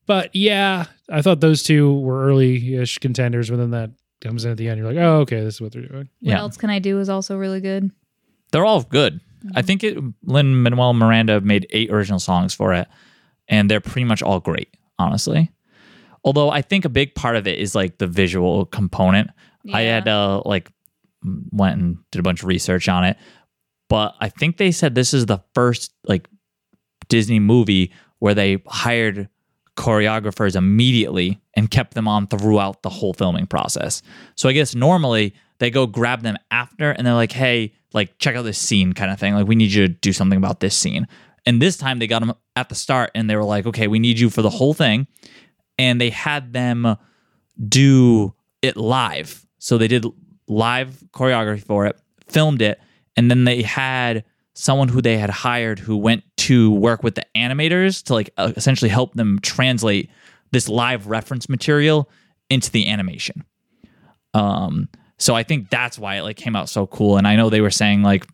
But 0.05 0.35
yeah, 0.35 0.85
I 1.09 1.21
thought 1.21 1.39
those 1.39 1.63
two 1.63 1.97
were 1.99 2.25
early-ish 2.25 2.97
contenders. 2.99 3.49
But 3.49 3.55
then 3.57 3.71
that 3.71 3.91
comes 4.19 4.43
in 4.43 4.51
at 4.51 4.57
the 4.57 4.67
end. 4.67 4.77
You're 4.77 4.87
like, 4.91 4.97
oh, 5.01 5.19
okay, 5.21 5.41
this 5.41 5.55
is 5.55 5.61
what 5.61 5.71
they're 5.71 5.87
doing. 5.87 6.09
what 6.19 6.29
yeah. 6.31 6.39
else 6.39 6.57
can 6.57 6.69
I 6.69 6.79
do 6.79 6.99
is 6.99 7.07
also 7.09 7.37
really 7.37 7.61
good. 7.61 7.89
They're 8.51 8.65
all 8.65 8.83
good. 8.83 9.21
I 9.55 9.61
think 9.61 9.83
it 9.83 9.97
Lin 10.23 10.61
Manuel 10.61 10.93
Miranda 10.93 11.41
made 11.41 11.67
eight 11.71 11.89
original 11.89 12.19
songs 12.19 12.53
for 12.53 12.73
it, 12.73 12.87
and 13.47 13.69
they're 13.71 13.81
pretty 13.81 14.05
much 14.05 14.21
all 14.21 14.39
great, 14.39 14.69
honestly. 14.99 15.51
Although 16.23 16.49
I 16.49 16.61
think 16.61 16.85
a 16.85 16.89
big 16.89 17.15
part 17.15 17.35
of 17.35 17.47
it 17.47 17.59
is 17.59 17.75
like 17.75 17.97
the 17.97 18.07
visual 18.07 18.65
component. 18.65 19.29
I 19.73 19.81
had 19.81 20.07
uh 20.07 20.41
like 20.45 20.69
went 21.51 21.79
and 21.79 21.97
did 22.11 22.19
a 22.19 22.23
bunch 22.23 22.41
of 22.41 22.47
research 22.47 22.89
on 22.89 23.03
it, 23.05 23.17
but 23.89 24.15
I 24.19 24.29
think 24.29 24.57
they 24.57 24.71
said 24.71 24.95
this 24.95 25.13
is 25.13 25.25
the 25.25 25.41
first 25.53 25.93
like 26.07 26.27
Disney 27.07 27.39
movie 27.39 27.91
where 28.19 28.33
they 28.33 28.61
hired 28.67 29.29
choreographers 29.75 30.55
immediately 30.55 31.39
and 31.55 31.69
kept 31.69 31.93
them 31.93 32.07
on 32.07 32.27
throughout 32.27 32.83
the 32.83 32.89
whole 32.89 33.13
filming 33.13 33.47
process. 33.47 34.01
So 34.35 34.49
I 34.49 34.53
guess 34.53 34.75
normally 34.75 35.33
they 35.59 35.71
go 35.71 35.87
grab 35.87 36.21
them 36.21 36.37
after 36.51 36.91
and 36.91 37.05
they're 37.05 37.13
like, 37.13 37.31
hey, 37.31 37.73
like 37.93 38.17
check 38.17 38.35
out 38.35 38.43
this 38.43 38.57
scene 38.57 38.93
kind 38.93 39.11
of 39.11 39.19
thing. 39.19 39.33
Like 39.33 39.47
we 39.47 39.55
need 39.55 39.71
you 39.71 39.87
to 39.87 39.93
do 39.93 40.13
something 40.13 40.37
about 40.37 40.59
this 40.59 40.75
scene. 40.75 41.07
And 41.45 41.61
this 41.61 41.77
time 41.77 41.99
they 41.99 42.07
got 42.07 42.19
them 42.19 42.33
at 42.55 42.69
the 42.69 42.75
start 42.75 43.11
and 43.15 43.29
they 43.29 43.35
were 43.35 43.43
like, 43.43 43.65
okay, 43.65 43.87
we 43.87 43.99
need 43.99 44.19
you 44.19 44.29
for 44.29 44.41
the 44.41 44.49
whole 44.49 44.73
thing. 44.73 45.07
And 45.77 45.99
they 45.99 46.09
had 46.09 46.53
them 46.53 46.97
do 47.67 48.33
it 48.61 48.77
live. 48.77 49.45
So 49.59 49.77
they 49.77 49.87
did 49.87 50.05
live 50.47 51.03
choreography 51.11 51.63
for 51.63 51.85
it, 51.85 51.99
filmed 52.27 52.61
it, 52.61 52.79
and 53.15 53.29
then 53.29 53.43
they 53.43 53.61
had 53.61 54.23
someone 54.53 54.87
who 54.87 55.01
they 55.01 55.17
had 55.17 55.29
hired 55.29 55.79
who 55.79 55.97
went 55.97 56.23
to 56.37 56.71
work 56.71 57.03
with 57.03 57.15
the 57.15 57.25
animators 57.35 58.03
to 58.03 58.13
like 58.13 58.29
uh, 58.37 58.51
essentially 58.55 58.89
help 58.89 59.13
them 59.15 59.39
translate 59.41 60.09
this 60.51 60.69
live 60.69 61.07
reference 61.07 61.49
material 61.49 62.09
into 62.49 62.69
the 62.71 62.87
animation. 62.87 63.43
Um 64.33 64.89
so 65.17 65.35
I 65.35 65.43
think 65.43 65.69
that's 65.69 65.97
why 65.97 66.17
it 66.17 66.21
like 66.21 66.37
came 66.37 66.55
out 66.55 66.69
so 66.69 66.85
cool 66.85 67.17
and 67.17 67.27
I 67.27 67.35
know 67.35 67.49
they 67.49 67.61
were 67.61 67.71
saying 67.71 68.03
like 68.03 68.27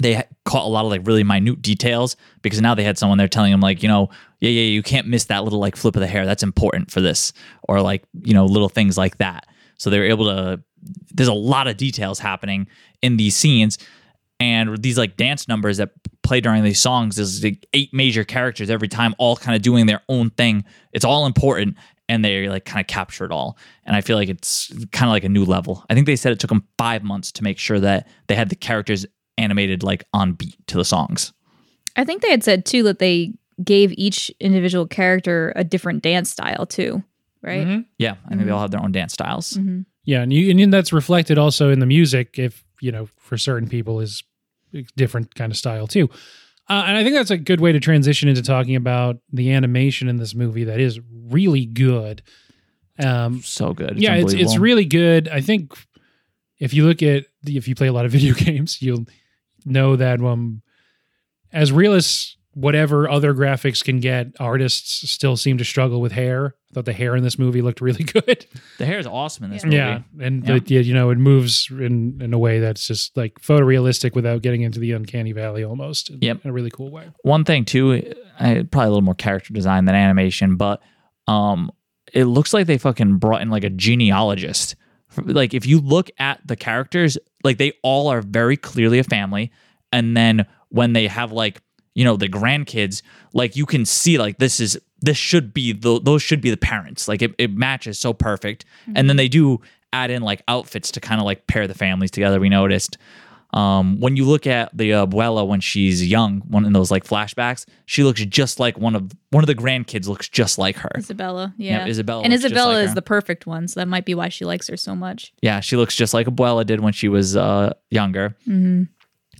they 0.00 0.22
caught 0.44 0.64
a 0.64 0.68
lot 0.68 0.84
of 0.84 0.90
like 0.90 1.06
really 1.06 1.22
minute 1.22 1.62
details 1.62 2.16
because 2.42 2.60
now 2.60 2.74
they 2.74 2.84
had 2.84 2.98
someone 2.98 3.18
there 3.18 3.28
telling 3.28 3.50
them 3.52 3.60
like 3.60 3.82
you 3.82 3.88
know 3.88 4.08
yeah 4.40 4.50
yeah 4.50 4.62
you 4.62 4.82
can't 4.82 5.06
miss 5.06 5.26
that 5.26 5.44
little 5.44 5.58
like 5.58 5.76
flip 5.76 5.94
of 5.94 6.00
the 6.00 6.06
hair. 6.06 6.26
That's 6.26 6.42
important 6.42 6.90
for 6.90 7.00
this 7.00 7.32
or 7.68 7.80
like 7.80 8.02
you 8.22 8.34
know 8.34 8.46
little 8.46 8.68
things 8.68 8.96
like 8.96 9.18
that. 9.18 9.46
So 9.76 9.90
they 9.90 9.98
were 9.98 10.06
able 10.06 10.26
to 10.26 10.62
there's 11.12 11.28
a 11.28 11.34
lot 11.34 11.68
of 11.68 11.76
details 11.76 12.18
happening 12.18 12.66
in 13.02 13.16
these 13.16 13.36
scenes. 13.36 13.78
And 14.38 14.82
these 14.82 14.96
like 14.96 15.18
dance 15.18 15.48
numbers 15.48 15.76
that 15.76 15.90
play 16.22 16.40
during 16.40 16.64
these 16.64 16.80
songs 16.80 17.18
is 17.18 17.44
like 17.44 17.66
eight 17.74 17.92
major 17.92 18.24
characters 18.24 18.70
every 18.70 18.88
time 18.88 19.14
all 19.18 19.36
kind 19.36 19.54
of 19.54 19.60
doing 19.60 19.84
their 19.84 20.00
own 20.08 20.30
thing. 20.30 20.64
It's 20.94 21.04
all 21.04 21.26
important 21.26 21.76
and 22.08 22.24
they 22.24 22.48
like 22.48 22.64
kind 22.64 22.80
of 22.80 22.86
capture 22.86 23.26
it 23.26 23.32
all. 23.32 23.58
And 23.84 23.94
i 23.94 24.00
feel 24.00 24.16
like 24.16 24.30
it's 24.30 24.72
kind 24.92 25.10
of 25.10 25.12
like 25.12 25.24
a 25.24 25.28
new 25.28 25.44
level. 25.44 25.84
I 25.90 25.94
think 25.94 26.06
they 26.06 26.16
said 26.16 26.32
it 26.32 26.40
took 26.40 26.48
them 26.48 26.66
five 26.78 27.02
months 27.02 27.30
to 27.32 27.44
make 27.44 27.58
sure 27.58 27.78
that 27.80 28.08
they 28.28 28.34
had 28.34 28.48
the 28.48 28.56
characters 28.56 29.04
animated 29.40 29.82
like 29.82 30.04
on 30.12 30.32
beat 30.34 30.56
to 30.66 30.76
the 30.76 30.84
songs 30.84 31.32
I 31.96 32.04
think 32.04 32.22
they 32.22 32.30
had 32.30 32.44
said 32.44 32.64
too 32.64 32.82
that 32.84 32.98
they 33.00 33.32
gave 33.64 33.92
each 33.98 34.30
individual 34.40 34.86
character 34.86 35.52
a 35.56 35.64
different 35.64 36.02
dance 36.02 36.30
style 36.30 36.64
too, 36.66 37.02
right? 37.42 37.66
Mhm. 37.66 37.84
yeah 37.98 38.14
i 38.26 38.28
think 38.30 38.44
they 38.46 38.50
all 38.52 38.60
have 38.62 38.70
their 38.70 38.82
own 38.82 38.92
dance 38.92 39.12
styles 39.12 39.54
Mhm. 39.58 39.84
Yeah, 40.04 40.22
and 40.22 40.32
you 40.32 40.50
and 40.50 40.72
that's 40.72 40.92
reflected 40.92 41.36
also 41.38 41.70
in 41.70 41.78
the 41.78 41.86
music. 41.86 42.38
If 42.38 42.64
you 42.80 42.90
know, 42.90 43.06
for 43.18 43.36
certain 43.36 43.68
people 43.68 44.00
is 44.00 44.22
a 44.74 44.82
different 44.96 45.34
kind 45.34 45.52
of 45.52 45.58
style 45.58 45.86
too. 45.86 46.08
Uh, 46.70 46.84
and 46.86 46.96
I 46.96 47.02
think 47.04 47.14
that's 47.14 47.30
a 47.30 47.36
good 47.36 47.60
way 47.60 47.72
to 47.72 47.80
transition 47.80 48.28
into 48.28 48.42
talking 48.42 48.76
about 48.76 49.18
the 49.32 49.52
animation 49.52 50.08
in 50.08 50.16
this 50.16 50.34
movie 50.34 50.64
that 50.64 50.80
is 50.80 50.98
really 51.28 51.66
good. 51.66 52.22
Um, 52.98 53.40
So 53.42 53.74
good. 53.74 53.92
It's 53.92 54.02
yeah, 54.02 54.14
it's 54.14 54.32
it's 54.32 54.56
really 54.56 54.86
good. 54.86 55.28
I 55.28 55.40
think 55.42 55.74
if 56.58 56.72
you 56.74 56.86
look 56.86 57.02
at 57.02 57.26
the, 57.42 57.56
if 57.58 57.68
you 57.68 57.74
play 57.74 57.88
a 57.88 57.92
lot 57.92 58.06
of 58.06 58.12
video 58.16 58.34
games, 58.34 58.80
you'll 58.80 59.04
know 59.64 59.96
that 59.96 60.20
um, 60.20 60.62
as 61.52 61.72
real 61.72 61.92
as 61.94 62.36
whatever 62.52 63.08
other 63.08 63.32
graphics 63.32 63.82
can 63.82 64.00
get, 64.00 64.26
artists 64.40 65.08
still 65.10 65.36
seem 65.36 65.56
to 65.58 65.64
struggle 65.64 66.00
with 66.00 66.10
hair. 66.12 66.56
I 66.70 66.74
thought 66.74 66.84
the 66.84 66.92
hair 66.92 67.14
in 67.16 67.22
this 67.22 67.38
movie 67.38 67.62
looked 67.62 67.80
really 67.80 68.02
good. 68.12 68.44
the 68.78 68.86
hair 68.86 68.98
is 68.98 69.06
awesome 69.06 69.44
in 69.44 69.50
this 69.52 69.64
Yeah. 69.64 69.68
movie. 69.68 70.04
Yeah, 70.18 70.26
and 70.26 70.46
Yeah. 70.48 70.58
The, 70.58 70.82
you 70.84 70.94
know 70.94 71.10
it 71.10 71.18
moves 71.18 71.68
in 71.70 72.18
in 72.20 72.32
a 72.34 72.38
way 72.38 72.58
that's 72.58 72.86
just 72.86 73.16
like 73.16 73.40
photorealistic 73.40 74.14
without 74.14 74.42
getting 74.42 74.62
into 74.62 74.80
the 74.80 74.92
uncanny 74.92 75.32
valley 75.32 75.62
almost. 75.64 76.10
In, 76.10 76.18
Yep. 76.20 76.40
in 76.44 76.50
a 76.50 76.52
really 76.52 76.70
cool 76.70 76.90
way. 76.90 77.08
One 77.22 77.44
thing 77.44 77.64
too, 77.64 78.12
I, 78.40 78.66
probably 78.70 78.86
a 78.86 78.90
little 78.90 79.02
more 79.02 79.14
character 79.14 79.52
design 79.54 79.84
than 79.84 79.94
animation, 79.94 80.56
but 80.56 80.82
um, 81.28 81.70
it 82.12 82.24
looks 82.24 82.52
like 82.52 82.66
they 82.66 82.78
fucking 82.78 83.18
brought 83.18 83.42
in 83.42 83.50
like 83.50 83.64
a 83.64 83.70
genealogist. 83.70 84.74
Like 85.16 85.54
if 85.54 85.66
you 85.66 85.80
look 85.80 86.10
at 86.18 86.40
the 86.46 86.56
characters, 86.56 87.18
like 87.42 87.58
they 87.58 87.72
all 87.82 88.08
are 88.08 88.22
very 88.22 88.56
clearly 88.56 88.98
a 88.98 89.04
family, 89.04 89.50
and 89.92 90.16
then 90.16 90.46
when 90.68 90.92
they 90.92 91.06
have 91.08 91.32
like 91.32 91.62
you 91.94 92.04
know 92.04 92.16
the 92.16 92.28
grandkids, 92.28 93.02
like 93.32 93.56
you 93.56 93.66
can 93.66 93.84
see 93.84 94.18
like 94.18 94.38
this 94.38 94.60
is 94.60 94.78
this 95.00 95.16
should 95.16 95.52
be 95.52 95.72
the 95.72 96.00
those 96.00 96.22
should 96.22 96.40
be 96.40 96.50
the 96.50 96.56
parents. 96.56 97.08
Like 97.08 97.22
it, 97.22 97.34
it 97.38 97.54
matches 97.54 97.98
so 97.98 98.12
perfect, 98.12 98.64
and 98.86 98.96
then 98.96 99.08
mm-hmm. 99.08 99.16
they 99.16 99.28
do 99.28 99.60
add 99.92 100.10
in 100.10 100.22
like 100.22 100.42
outfits 100.46 100.90
to 100.92 101.00
kind 101.00 101.20
of 101.20 101.24
like 101.24 101.46
pair 101.46 101.66
the 101.66 101.74
families 101.74 102.10
together. 102.10 102.40
We 102.40 102.48
noticed. 102.48 102.96
Um, 103.52 103.98
when 103.98 104.16
you 104.16 104.24
look 104.24 104.46
at 104.46 104.76
the 104.76 104.90
abuela 104.90 105.46
when 105.46 105.60
she's 105.60 106.06
young, 106.06 106.40
one 106.48 106.64
in 106.64 106.72
those 106.72 106.90
like 106.90 107.04
flashbacks, 107.04 107.66
she 107.84 108.04
looks 108.04 108.24
just 108.24 108.60
like 108.60 108.78
one 108.78 108.94
of 108.94 109.10
one 109.30 109.42
of 109.42 109.48
the 109.48 109.54
grandkids 109.54 110.06
looks 110.06 110.28
just 110.28 110.56
like 110.56 110.76
her. 110.76 110.90
Isabela, 110.96 111.52
yeah. 111.56 111.86
Isabela 111.86 112.22
And 112.22 112.32
looks 112.32 112.44
Isabela 112.44 112.74
like 112.74 112.84
is 112.84 112.88
her. 112.90 112.94
the 112.94 113.02
perfect 113.02 113.46
one, 113.46 113.66
so 113.66 113.80
that 113.80 113.88
might 113.88 114.04
be 114.04 114.14
why 114.14 114.28
she 114.28 114.44
likes 114.44 114.68
her 114.68 114.76
so 114.76 114.94
much. 114.94 115.32
Yeah, 115.42 115.60
she 115.60 115.76
looks 115.76 115.96
just 115.96 116.14
like 116.14 116.26
abuela 116.28 116.64
did 116.64 116.80
when 116.80 116.92
she 116.92 117.08
was 117.08 117.36
uh 117.36 117.72
younger. 117.90 118.36
Mm-hmm. 118.46 118.84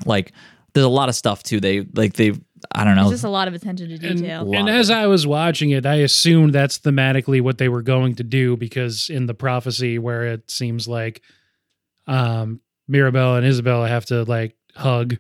Like 0.07 0.33
there's 0.75 0.87
a 0.87 0.89
lot 0.89 1.09
of 1.09 1.15
stuff 1.15 1.43
too. 1.45 1.61
They 1.61 1.87
like 1.95 2.15
they 2.15 2.33
I 2.73 2.85
don't 2.85 2.97
know. 2.97 3.05
There's 3.05 3.21
just 3.21 3.25
a 3.25 3.31
lot 3.31 3.49
of 3.49 3.55
attention 3.55 3.89
to 3.89 3.99
detail. 3.99 4.45
Lot 4.45 4.59
and 4.59 4.69
of 4.69 4.75
as 4.75 4.91
I 4.91 5.07
was 5.07 5.27
watching 5.27 5.71
it, 5.71 5.87
I 5.87 5.97
assumed 5.97 6.53
that's 6.53 6.79
thematically 6.79 7.41
what 7.41 7.59
they 7.59 7.69
were 7.69 7.83
going 7.83 8.17
to 8.17 8.25
do 8.25 8.57
because 8.57 9.09
in 9.09 9.27
the 9.27 9.35
prophecy 9.35 9.99
where 9.99 10.27
it 10.27 10.51
seems 10.51 10.89
like 10.89 11.23
um 12.07 12.61
Mirabel 12.91 13.37
and 13.37 13.47
Isabela 13.47 13.89
have 13.89 14.05
to 14.07 14.25
like 14.25 14.57
hug, 14.75 15.17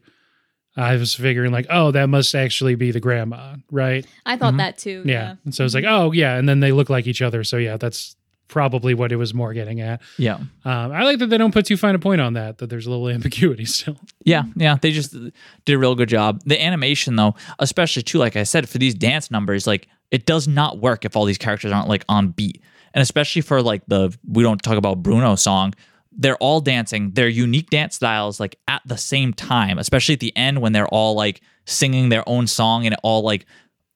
I 0.76 0.96
was 0.96 1.14
figuring 1.14 1.52
like, 1.52 1.66
oh, 1.70 1.90
that 1.92 2.06
must 2.08 2.34
actually 2.34 2.74
be 2.74 2.90
the 2.90 3.00
grandma, 3.00 3.54
right? 3.70 4.06
I 4.26 4.36
thought 4.36 4.54
Mhm. 4.54 4.58
that 4.58 4.78
too. 4.78 5.02
Yeah. 5.06 5.34
And 5.44 5.54
so 5.54 5.64
it's 5.64 5.74
like, 5.74 5.84
oh 5.86 6.12
yeah, 6.12 6.36
and 6.36 6.48
then 6.48 6.60
they 6.60 6.72
look 6.72 6.88
like 6.90 7.06
each 7.06 7.22
other. 7.22 7.44
So 7.44 7.56
yeah, 7.56 7.76
that's 7.76 8.16
probably 8.48 8.94
what 8.94 9.12
it 9.12 9.16
was 9.16 9.32
more 9.32 9.52
getting 9.54 9.80
at. 9.80 10.00
yeah. 10.18 10.34
Um, 10.64 10.90
I 10.92 11.04
like 11.04 11.18
that 11.20 11.26
they 11.26 11.38
don't 11.38 11.52
put 11.54 11.66
too 11.66 11.76
fine 11.76 11.94
a 11.94 12.00
point 12.00 12.20
on 12.20 12.32
that, 12.32 12.58
that 12.58 12.68
there's 12.68 12.86
a 12.86 12.90
little 12.90 13.08
ambiguity 13.16 13.64
still. 13.64 13.96
Yeah, 14.24 14.42
yeah, 14.56 14.76
they 14.80 14.90
just 14.90 15.12
did 15.12 15.74
a 15.74 15.78
real 15.78 15.94
good 15.94 16.08
job. 16.08 16.40
The 16.46 16.60
animation, 16.60 17.14
though, 17.16 17.36
especially 17.60 18.02
too, 18.02 18.18
like 18.18 18.34
I 18.36 18.42
said, 18.42 18.68
for 18.68 18.78
these 18.78 18.94
dance 18.94 19.30
numbers, 19.30 19.66
like 19.68 19.86
it 20.10 20.26
does 20.26 20.48
not 20.48 20.78
work 20.80 21.04
if 21.04 21.16
all 21.16 21.24
these 21.26 21.38
characters 21.38 21.70
aren't 21.70 21.88
like 21.88 22.04
on 22.08 22.28
beat, 22.30 22.60
and 22.92 23.02
especially 23.02 23.42
for 23.42 23.62
like 23.62 23.82
the 23.86 24.16
we 24.28 24.42
don't 24.42 24.60
talk 24.62 24.76
about 24.78 25.00
Bruno 25.02 25.36
song. 25.36 25.72
They're 26.20 26.36
all 26.36 26.60
dancing 26.60 27.12
their 27.12 27.28
unique 27.28 27.70
dance 27.70 27.96
styles 27.96 28.38
like 28.38 28.56
at 28.68 28.82
the 28.84 28.98
same 28.98 29.32
time, 29.32 29.78
especially 29.78 30.12
at 30.12 30.20
the 30.20 30.36
end 30.36 30.60
when 30.60 30.72
they're 30.72 30.86
all 30.88 31.14
like 31.14 31.40
singing 31.66 32.10
their 32.10 32.28
own 32.28 32.46
song 32.46 32.84
and 32.84 32.92
it 32.92 33.00
all 33.02 33.22
like 33.22 33.46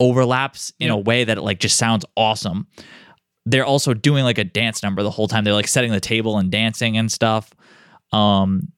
overlaps 0.01 0.73
in 0.81 0.91
a 0.91 0.99
way 0.99 1.25
that 1.25 1.37
it 1.37 1.43
like 1.43 1.61
just 1.61 1.77
sounds 1.77 2.05
awesome. 2.17 2.67
They're 3.45 3.67
also 3.67 3.93
doing 3.93 4.25
like 4.25 4.39
a 4.39 4.45
dance 4.45 4.83
number 4.83 5.03
the 5.03 5.11
whole 5.11 5.29
time. 5.29 5.45
They're 5.45 5.53
like 5.53 5.69
setting 5.69 5.93
the 5.93 6.01
table 6.01 6.39
and 6.39 6.51
dancing 6.51 6.97
and 6.97 7.13
stuff. 7.13 7.53
Um, 8.11 8.73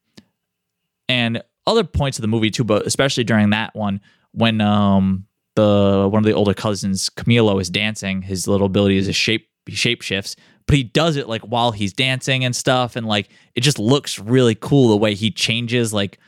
and 1.07 1.41
other 1.65 1.85
points 1.85 2.17
of 2.17 2.23
the 2.23 2.27
movie 2.27 2.51
too, 2.51 2.65
but 2.65 2.85
especially 2.85 3.23
during 3.23 3.51
that 3.51 3.73
one 3.73 4.01
when 4.33 4.59
um 4.59 5.25
the 5.55 6.07
one 6.11 6.19
of 6.19 6.25
the 6.25 6.33
older 6.33 6.53
cousins 6.53 7.09
Camilo 7.09 7.59
is 7.61 7.69
dancing, 7.69 8.21
his 8.21 8.45
little 8.45 8.67
ability 8.67 8.97
is 8.97 9.07
a 9.07 9.13
shape 9.13 9.47
he 9.65 9.75
shifts, 9.75 10.35
but 10.67 10.75
he 10.75 10.83
does 10.83 11.15
it 11.15 11.27
like 11.27 11.41
while 11.41 11.71
he's 11.71 11.93
dancing 11.93 12.45
and 12.45 12.55
stuff, 12.55 12.95
and 12.95 13.07
like 13.07 13.29
it 13.55 13.61
just 13.61 13.79
looks 13.79 14.19
really 14.19 14.53
cool 14.55 14.89
the 14.89 14.97
way 14.97 15.15
he 15.15 15.31
changes 15.31 15.93
like 15.93 16.19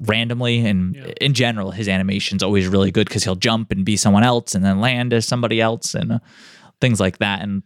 randomly 0.00 0.64
and 0.66 0.94
Yeah. 0.94 1.12
in 1.22 1.32
general 1.32 1.70
his 1.70 1.88
animation's 1.88 2.42
always 2.42 2.66
really 2.68 2.90
good 2.90 3.08
because 3.08 3.24
he'll 3.24 3.34
jump 3.34 3.70
and 3.72 3.82
be 3.84 3.96
someone 3.96 4.22
else 4.24 4.54
and 4.54 4.62
then 4.62 4.78
land 4.80 5.14
as 5.14 5.26
somebody 5.26 5.58
else 5.58 5.94
and 5.94 6.12
uh, 6.12 6.18
things 6.82 7.00
like 7.00 7.16
that 7.18 7.40
and 7.42 7.62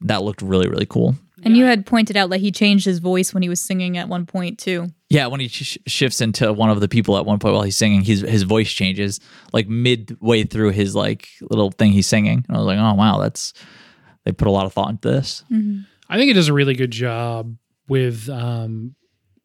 that 0.00 0.22
looked 0.22 0.42
really 0.42 0.68
really 0.68 0.86
cool 0.86 1.16
And 1.42 1.56
you 1.56 1.64
had 1.64 1.84
pointed 1.84 2.16
out 2.16 2.30
that 2.30 2.38
he 2.38 2.52
changed 2.52 2.84
his 2.84 3.00
voice 3.00 3.34
when 3.34 3.42
he 3.42 3.48
was 3.48 3.60
singing 3.60 3.98
at 3.98 4.08
one 4.08 4.26
point 4.26 4.60
too. 4.60 4.92
Yeah, 5.10 5.26
when 5.26 5.40
he 5.40 5.48
sh- 5.48 5.76
shifts 5.88 6.20
into 6.20 6.52
one 6.52 6.70
of 6.70 6.78
the 6.80 6.88
people 6.88 7.18
at 7.18 7.26
one 7.26 7.40
point 7.40 7.54
while 7.54 7.64
he's 7.64 7.76
singing, 7.76 8.02
his 8.02 8.20
his 8.20 8.44
voice 8.44 8.70
changes 8.70 9.18
like 9.52 9.66
midway 9.66 10.44
through 10.44 10.70
his 10.70 10.94
like 10.94 11.26
little 11.50 11.72
thing 11.72 11.90
he's 11.90 12.06
singing. 12.06 12.44
And 12.46 12.56
I 12.56 12.60
was 12.60 12.66
like, 12.66 12.78
oh 12.78 12.94
wow, 12.94 13.18
that's 13.18 13.52
they 14.24 14.32
put 14.32 14.48
a 14.48 14.50
lot 14.52 14.66
of 14.66 14.72
thought 14.72 14.90
into 14.90 15.08
this. 15.10 15.44
I 16.08 16.16
think 16.16 16.30
it 16.30 16.34
does 16.34 16.48
a 16.48 16.52
really 16.52 16.74
good 16.74 16.90
job 16.90 17.56
with. 17.88 18.28
Um, 18.28 18.94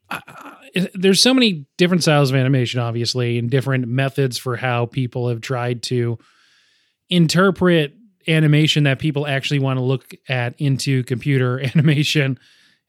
I- 0.10 0.22
I- 0.28 0.90
there's 0.94 1.22
so 1.22 1.34
many 1.34 1.66
different 1.78 2.04
styles 2.04 2.30
of 2.30 2.36
animation, 2.36 2.80
obviously, 2.80 3.38
and 3.38 3.50
different 3.50 3.88
methods 3.88 4.38
for 4.38 4.56
how 4.58 4.86
people 4.86 5.28
have 5.30 5.42
tried 5.42 5.82
to 5.84 6.18
interpret 7.10 7.94
animation 8.28 8.84
that 8.84 9.00
people 9.00 9.26
actually 9.26 9.60
want 9.60 9.78
to 9.78 9.84
look 9.84 10.14
at 10.28 10.54
into 10.60 11.04
computer 11.04 11.60
animation. 11.76 12.38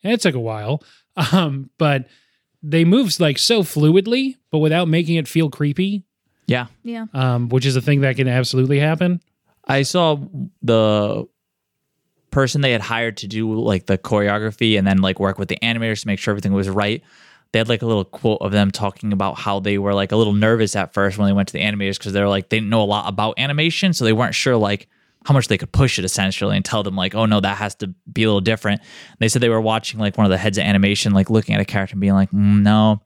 And 0.03 0.13
it 0.13 0.21
took 0.21 0.35
a 0.35 0.41
while, 0.41 0.83
um, 1.33 1.71
but 1.79 2.07
they 2.63 2.85
move 2.85 3.19
like 3.21 3.39
so 3.39 3.63
fluidly, 3.63 4.35
but 4.51 4.59
without 4.59 4.89
making 4.89 5.17
it 5.17 5.29
feel 5.29 5.49
creepy, 5.51 6.05
Yeah, 6.47 6.67
Yeah. 6.83 7.07
um, 7.15 7.49
which 7.51 7.67
is 7.67 7.77
a 7.77 7.81
thing 7.81 8.01
that 8.03 8.17
can 8.17 8.27
absolutely 8.29 8.79
happen. 8.81 9.21
I 9.67 9.83
saw 9.83 10.19
the 10.63 11.27
person 12.39 12.61
they 12.61 12.71
had 12.71 12.81
hired 12.81 13.17
to 13.17 13.27
do 13.27 13.53
like 13.53 13.87
the 13.87 13.99
choreography 13.99 14.79
and 14.79 14.87
then 14.87 14.99
like 14.99 15.19
work 15.19 15.41
with 15.41 15.49
the 15.49 15.59
animators 15.61 16.03
to 16.03 16.07
make 16.07 16.21
sure 16.21 16.31
everything 16.31 16.53
was 16.53 16.69
right. 16.69 17.03
They 17.51 17.59
had 17.59 17.69
like 17.69 17.83
a 17.83 17.87
little 17.87 18.05
quote 18.05 18.41
of 18.41 18.53
them 18.53 18.71
talking 18.71 19.13
about 19.13 19.37
how 19.37 19.59
they 19.59 19.77
were 19.77 19.93
like 19.93 20.13
a 20.13 20.17
little 20.17 20.35
nervous 20.35 20.77
at 20.77 20.95
first 20.95 21.19
when 21.19 21.27
they 21.27 21.33
went 21.33 21.49
to 21.49 21.53
the 21.53 21.63
animators 21.63 21.99
because 21.99 22.13
they're 22.13 22.29
like 22.29 22.49
they 22.49 22.59
didn't 22.59 22.71
know 22.71 22.81
a 22.81 22.85
lot 22.85 23.09
about 23.09 23.41
animation, 23.41 23.93
so 23.93 24.05
they 24.05 24.13
weren't 24.13 24.37
sure 24.37 24.57
like 24.57 24.87
how 25.25 25.35
much 25.35 25.49
they 25.49 25.59
could 25.59 25.73
push 25.73 25.99
it 25.99 26.05
essentially 26.05 26.55
and 26.55 26.65
tell 26.65 26.85
them 26.85 26.95
like, 26.95 27.13
oh 27.17 27.27
no, 27.27 27.41
that 27.41 27.57
has 27.59 27.75
to 27.75 27.89
be 28.13 28.23
a 28.23 28.29
little 28.29 28.41
different. 28.41 28.83
They 29.19 29.27
said 29.27 29.43
they 29.43 29.49
were 29.49 29.61
watching 29.61 29.99
like 29.99 30.17
one 30.17 30.25
of 30.25 30.31
the 30.31 30.39
heads 30.39 30.59
of 30.59 30.63
animation, 30.65 31.15
like 31.15 31.31
looking 31.31 31.57
at 31.57 31.61
a 31.61 31.65
character 31.65 31.95
and 31.95 32.01
being 32.01 32.15
like, 32.15 32.31
mm, 32.31 32.63
no, 32.63 33.03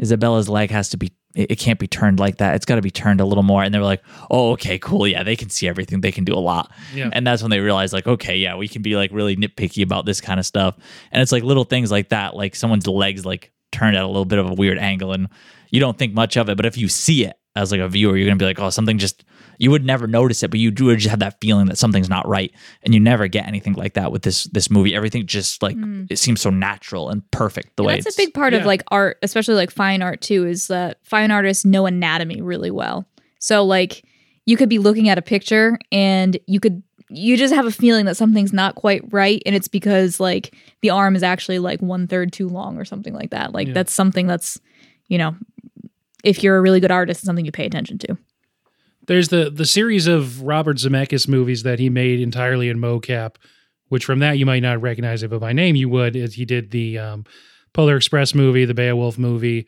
Isabela's 0.00 0.48
leg 0.48 0.72
has 0.72 0.88
to 0.88 0.96
be 0.96 1.12
it, 1.34 1.52
it 1.52 1.56
can't 1.58 1.78
be 1.78 1.86
turned 1.86 2.18
like 2.18 2.38
that. 2.38 2.54
It's 2.54 2.64
got 2.64 2.76
to 2.76 2.82
be 2.82 2.90
turned 2.90 3.20
a 3.20 3.24
little 3.24 3.42
more. 3.42 3.62
And 3.62 3.72
they 3.72 3.78
were 3.78 3.84
like, 3.84 4.02
"Oh, 4.30 4.52
okay, 4.52 4.78
cool. 4.78 5.06
Yeah, 5.06 5.22
they 5.22 5.36
can 5.36 5.50
see 5.50 5.68
everything. 5.68 6.00
They 6.00 6.12
can 6.12 6.24
do 6.24 6.34
a 6.34 6.40
lot." 6.40 6.72
Yeah. 6.94 7.10
And 7.12 7.26
that's 7.26 7.42
when 7.42 7.50
they 7.50 7.60
realized 7.60 7.92
like, 7.92 8.06
"Okay, 8.06 8.36
yeah, 8.36 8.56
we 8.56 8.68
can 8.68 8.82
be 8.82 8.96
like 8.96 9.10
really 9.12 9.36
nitpicky 9.36 9.82
about 9.82 10.06
this 10.06 10.20
kind 10.20 10.40
of 10.40 10.46
stuff." 10.46 10.76
And 11.12 11.22
it's 11.22 11.32
like 11.32 11.42
little 11.42 11.64
things 11.64 11.90
like 11.90 12.10
that, 12.10 12.34
like 12.34 12.54
someone's 12.54 12.86
legs 12.86 13.24
like 13.24 13.52
turned 13.72 13.96
at 13.96 14.02
a 14.02 14.06
little 14.06 14.24
bit 14.24 14.38
of 14.38 14.48
a 14.48 14.54
weird 14.54 14.78
angle 14.78 15.12
and 15.12 15.28
you 15.70 15.80
don't 15.80 15.98
think 15.98 16.14
much 16.14 16.36
of 16.36 16.48
it, 16.48 16.56
but 16.56 16.64
if 16.64 16.78
you 16.78 16.88
see 16.88 17.24
it 17.24 17.38
as 17.54 17.70
like 17.70 17.80
a 17.80 17.88
viewer, 17.88 18.16
you're 18.16 18.26
going 18.26 18.38
to 18.38 18.42
be 18.42 18.46
like, 18.46 18.58
"Oh, 18.58 18.70
something 18.70 18.98
just 18.98 19.24
you 19.58 19.70
would 19.70 19.84
never 19.84 20.06
notice 20.06 20.42
it, 20.42 20.50
but 20.50 20.60
you 20.60 20.70
do 20.70 20.94
just 20.96 21.10
have 21.10 21.18
that 21.18 21.40
feeling 21.40 21.66
that 21.66 21.76
something's 21.76 22.08
not 22.08 22.26
right." 22.26 22.52
And 22.82 22.94
you 22.94 23.00
never 23.00 23.28
get 23.28 23.46
anything 23.46 23.74
like 23.74 23.94
that 23.94 24.10
with 24.10 24.22
this 24.22 24.44
this 24.44 24.70
movie. 24.70 24.94
Everything 24.94 25.26
just 25.26 25.62
like 25.62 25.76
mm. 25.76 26.06
it 26.10 26.18
seems 26.18 26.40
so 26.40 26.50
natural 26.50 27.10
and 27.10 27.28
perfect 27.30 27.76
the 27.76 27.82
And 27.82 27.88
way 27.88 28.00
that's 28.00 28.16
a 28.16 28.20
big 28.20 28.32
part 28.32 28.52
yeah. 28.52 28.60
of 28.60 28.66
like 28.66 28.82
art, 28.88 29.18
especially 29.22 29.54
like 29.54 29.70
fine 29.70 30.00
art 30.00 30.20
too, 30.20 30.46
is 30.46 30.68
that 30.68 30.98
fine 31.02 31.30
artists 31.30 31.64
know 31.64 31.86
anatomy 31.86 32.40
really 32.40 32.70
well. 32.70 33.06
So 33.38 33.64
like 33.64 34.04
you 34.46 34.56
could 34.56 34.68
be 34.68 34.78
looking 34.78 35.08
at 35.08 35.18
a 35.18 35.22
picture 35.22 35.78
and 35.92 36.38
you 36.46 36.60
could 36.60 36.82
you 37.10 37.36
just 37.36 37.54
have 37.54 37.66
a 37.66 37.70
feeling 37.70 38.04
that 38.04 38.16
something's 38.16 38.52
not 38.52 38.74
quite 38.74 39.02
right 39.12 39.42
and 39.46 39.54
it's 39.54 39.68
because 39.68 40.20
like 40.20 40.54
the 40.82 40.90
arm 40.90 41.16
is 41.16 41.22
actually 41.22 41.58
like 41.58 41.80
one 41.80 42.06
third 42.06 42.32
too 42.32 42.48
long 42.48 42.78
or 42.78 42.84
something 42.84 43.14
like 43.14 43.30
that. 43.30 43.52
Like 43.52 43.68
Yeah. 43.68 43.74
that's 43.74 43.92
something 43.92 44.26
that's, 44.26 44.60
you 45.08 45.18
know, 45.18 45.34
if 46.24 46.42
you're 46.42 46.56
a 46.56 46.60
really 46.60 46.80
good 46.80 46.90
artist, 46.90 47.20
it's 47.20 47.26
something 47.26 47.44
you 47.44 47.52
pay 47.52 47.66
attention 47.66 47.98
to. 47.98 48.18
There's 49.08 49.28
the 49.28 49.50
the 49.50 49.66
series 49.66 50.06
of 50.06 50.42
Robert 50.42 50.76
Zemeckis 50.76 51.26
movies 51.26 51.64
that 51.64 51.78
he 51.80 51.90
made 51.90 52.20
entirely 52.20 52.68
in 52.68 52.78
mocap, 52.78 53.34
which 53.88 54.04
from 54.04 54.20
that 54.20 54.38
you 54.38 54.46
might 54.46 54.62
not 54.62 54.80
recognize 54.80 55.22
it, 55.24 55.28
but 55.30 55.40
by 55.40 55.52
name 55.52 55.74
you 55.74 55.88
would. 55.88 56.14
Is 56.14 56.34
he 56.34 56.44
did 56.44 56.70
the 56.70 56.98
um, 56.98 57.24
Polar 57.72 57.96
Express 57.96 58.34
movie, 58.34 58.64
the 58.64 58.74
Beowulf 58.74 59.18
movie, 59.18 59.66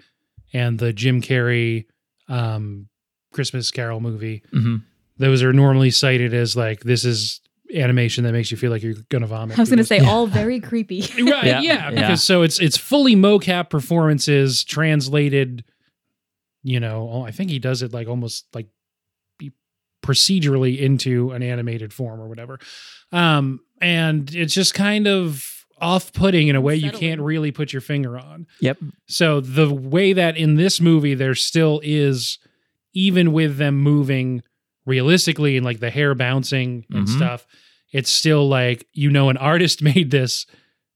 and 0.53 0.79
the 0.79 0.93
Jim 0.93 1.21
Carrey 1.21 1.87
um, 2.29 2.89
Christmas 3.33 3.71
Carol 3.71 4.01
movie. 4.01 4.43
Mhm. 4.55 4.83
Those 5.19 5.43
are 5.43 5.53
normally 5.53 5.91
cited 5.91 6.33
as 6.33 6.57
like 6.57 6.81
this 6.85 7.05
is 7.05 7.41
animation 7.75 8.25
that 8.25 8.33
makes 8.33 8.51
you 8.51 8.57
feel 8.57 8.71
like 8.71 8.83
you're 8.83 8.95
gonna 9.11 9.27
vomit. 9.27 9.57
I 9.59 9.63
was 9.63 9.69
going 9.69 9.79
to 9.79 9.85
because- 9.85 10.05
say 10.05 10.11
all 10.11 10.27
very 10.27 10.61
creepy. 10.61 11.01
right, 11.23 11.45
Yeah, 11.47 11.61
yeah, 11.61 11.61
yeah. 11.61 11.91
because 11.91 12.23
so 12.23 12.43
it's 12.43 12.59
it's 12.61 12.77
fully 12.77 13.15
mocap 13.17 13.71
performances 13.71 14.65
translated. 14.65 15.65
You 16.63 16.79
know, 16.81 17.09
oh, 17.11 17.23
I 17.23 17.31
think 17.31 17.51
he 17.51 17.59
does 17.59 17.81
it 17.83 17.93
like 17.93 18.09
almost 18.09 18.47
like 18.55 18.67
be- 18.67 18.71
procedurally 20.03 20.79
into 20.79 21.31
an 21.33 21.43
animated 21.43 21.93
form 21.93 22.21
or 22.21 22.29
whatever, 22.29 22.59
um, 23.13 23.61
and 23.81 24.35
it's 24.35 24.55
just 24.55 24.75
kind 24.75 25.07
of 25.07 25.47
off-putting 25.81 26.49
in 26.49 26.57
a 26.57 26.61
way 26.61 26.77
you 26.77 26.91
can't 26.91 27.21
really 27.23 27.51
put 27.51 27.73
your 27.73 27.81
finger 27.81 28.19
on. 28.19 28.47
Yep. 28.61 28.79
So 29.09 29.41
the 29.41 29.73
way 29.73 30.13
that 30.13 30.37
in 30.37 30.57
this 30.57 30.79
movie 30.81 31.15
there 31.15 31.35
still 31.35 31.81
is, 31.83 32.39
even 32.93 33.33
with 33.33 33.57
them 33.57 33.77
moving 33.79 34.43
realistically 34.85 35.57
and 35.57 35.65
like 35.65 35.81
the 35.81 35.89
hair 35.91 36.15
bouncing 36.15 36.85
and 36.91 37.07
Mhm. 37.07 37.17
stuff, 37.17 37.47
it's 37.93 38.11
still 38.11 38.47
like 38.49 38.87
you 38.93 39.11
know 39.11 39.31
an 39.31 39.37
artist 39.39 39.83
made 39.95 40.11
this 40.11 40.47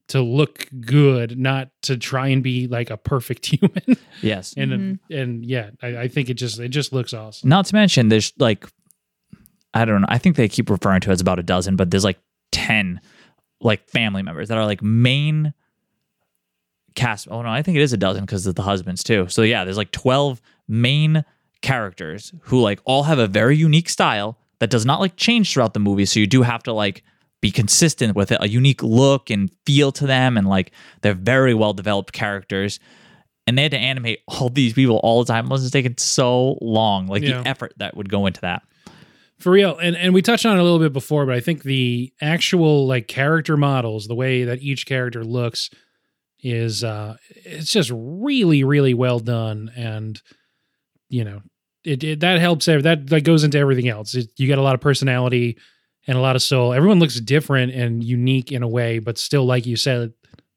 to 0.09 0.21
look 0.21 0.69
good, 0.83 1.39
not 1.39 1.71
to 1.81 1.97
try 1.97 2.29
and 2.29 2.43
be 2.43 2.67
like 2.67 2.91
a 2.91 2.99
perfect 2.99 3.47
human. 3.55 3.97
Yes. 4.21 4.53
and 4.55 4.73
Mhm. 4.73 4.99
and 5.11 5.47
yeah, 5.47 5.71
I, 5.83 5.97
I 5.97 6.09
think 6.09 6.29
it 6.29 6.35
just 6.35 6.59
it 6.61 6.69
just 6.69 6.93
looks 6.93 7.15
awesome. 7.15 7.49
Not 7.49 7.65
to 7.67 7.75
mention, 7.75 8.09
there's 8.11 8.35
like, 8.39 8.67
I 9.75 9.85
don't 9.85 10.01
know. 10.01 10.07
I 10.09 10.19
think 10.19 10.37
they 10.37 10.49
keep 10.49 10.71
referring 10.71 11.01
to 11.03 11.11
it 11.11 11.15
as 11.15 11.21
about 11.21 11.39
a 11.39 11.43
dozen, 11.43 11.77
but 11.77 11.91
there's 11.91 12.05
like 12.05 12.19
10 12.53 13.01
like 13.61 13.89
family 13.89 14.23
members 14.23 14.49
that 14.49 14.57
are 14.59 14.65
like 14.67 14.83
main 14.83 15.53
cast. 16.95 17.29
Oh, 17.31 17.43
no, 17.43 17.49
I 17.49 17.63
think 17.63 17.77
it 17.77 17.83
is 17.83 17.93
a 17.93 17.97
dozen 17.97 18.25
because 18.25 18.47
of 18.47 18.55
the 18.55 18.63
husbands 18.63 19.03
too. 19.03 19.27
So 19.29 19.43
yeah, 19.43 19.65
there's 19.65 19.77
like 19.77 19.91
12 19.91 20.41
main 20.69 21.25
characters 21.61 22.33
who 22.43 22.61
like 22.61 22.81
all 22.85 23.05
have 23.05 23.19
a 23.19 23.27
very 23.27 23.57
unique 23.57 23.89
style 23.89 24.39
that 24.61 24.71
does 24.71 24.87
not 24.87 25.01
like 25.01 25.17
change 25.17 25.53
throughout 25.53 25.75
the 25.75 25.81
movie. 25.81 26.05
So 26.07 26.21
you 26.21 26.27
do 26.27 26.43
have 26.43 26.63
to 26.65 26.73
like 26.73 27.03
be 27.41 27.51
consistent 27.51 28.15
with 28.17 28.31
it, 28.33 28.39
a 28.41 28.49
unique 28.49 28.83
look 28.83 29.29
and 29.31 29.51
feel 29.67 29.91
to 29.93 30.07
them. 30.07 30.37
And 30.37 30.47
like 30.49 30.71
they're 31.03 31.15
very 31.15 31.53
well 31.55 31.73
developed 31.73 32.13
characters. 32.13 32.79
And 33.47 33.59
they 33.59 33.63
had 33.63 33.73
to 33.73 33.79
animate 33.79 34.21
all 34.29 34.49
these 34.49 34.73
people 34.73 34.97
all 34.99 35.23
the 35.25 35.33
time. 35.33 35.47
It 35.47 35.49
must 35.49 35.65
have 35.65 35.73
taken 35.73 35.99
so 35.99 36.59
long. 36.63 37.07
Like 37.09 37.23
Yeah. 37.23 37.43
the 37.43 37.49
effort 37.49 37.75
that 37.79 37.97
would 37.97 38.09
go 38.09 38.27
into 38.27 38.41
that. 38.43 38.63
For 39.45 39.51
real. 39.53 39.77
And 39.77 39.95
and 39.95 40.15
we 40.15 40.23
touched 40.23 40.47
on 40.47 40.57
it 40.57 40.61
a 40.61 40.63
little 40.63 40.79
bit 40.79 40.95
before, 40.95 41.27
but 41.27 41.35
I 41.35 41.41
think 41.41 41.65
the 41.65 42.11
actual 42.23 42.87
like 42.87 43.09
character 43.09 43.59
models, 43.59 44.07
the 44.07 44.15
way 44.15 44.45
that 44.45 44.63
each 44.63 44.87
character 44.87 45.23
looks 45.23 45.69
is 46.43 46.83
uh 46.83 47.19
it's 47.29 47.71
just 47.71 47.91
really 47.95 48.65
really 48.65 48.95
well 48.95 49.19
done 49.21 49.71
and 49.77 50.23
you 51.11 51.25
know, 51.25 51.43
it, 51.85 52.03
it 52.03 52.21
that 52.21 52.41
helps 52.41 52.67
ev- 52.69 52.85
that 52.85 53.07
that 53.09 53.21
goes 53.25 53.45
into 53.45 53.59
everything 53.59 53.87
else. 53.87 54.15
It, 54.15 54.33
you 54.39 54.49
got 54.49 54.57
a 54.57 54.63
lot 54.63 54.75
of 54.75 54.81
personality 54.81 55.59
and 56.07 56.17
a 56.17 56.23
lot 56.23 56.37
of 56.37 56.43
soul. 56.43 56.73
Everyone 56.73 56.99
looks 56.99 57.21
different 57.21 57.71
and 57.75 58.03
unique 58.03 58.51
in 58.51 58.63
a 58.63 58.69
way, 58.69 58.99
but 58.99 59.19
still 59.19 59.45
like 59.45 59.67
you 59.67 59.77
said, 59.77 60.15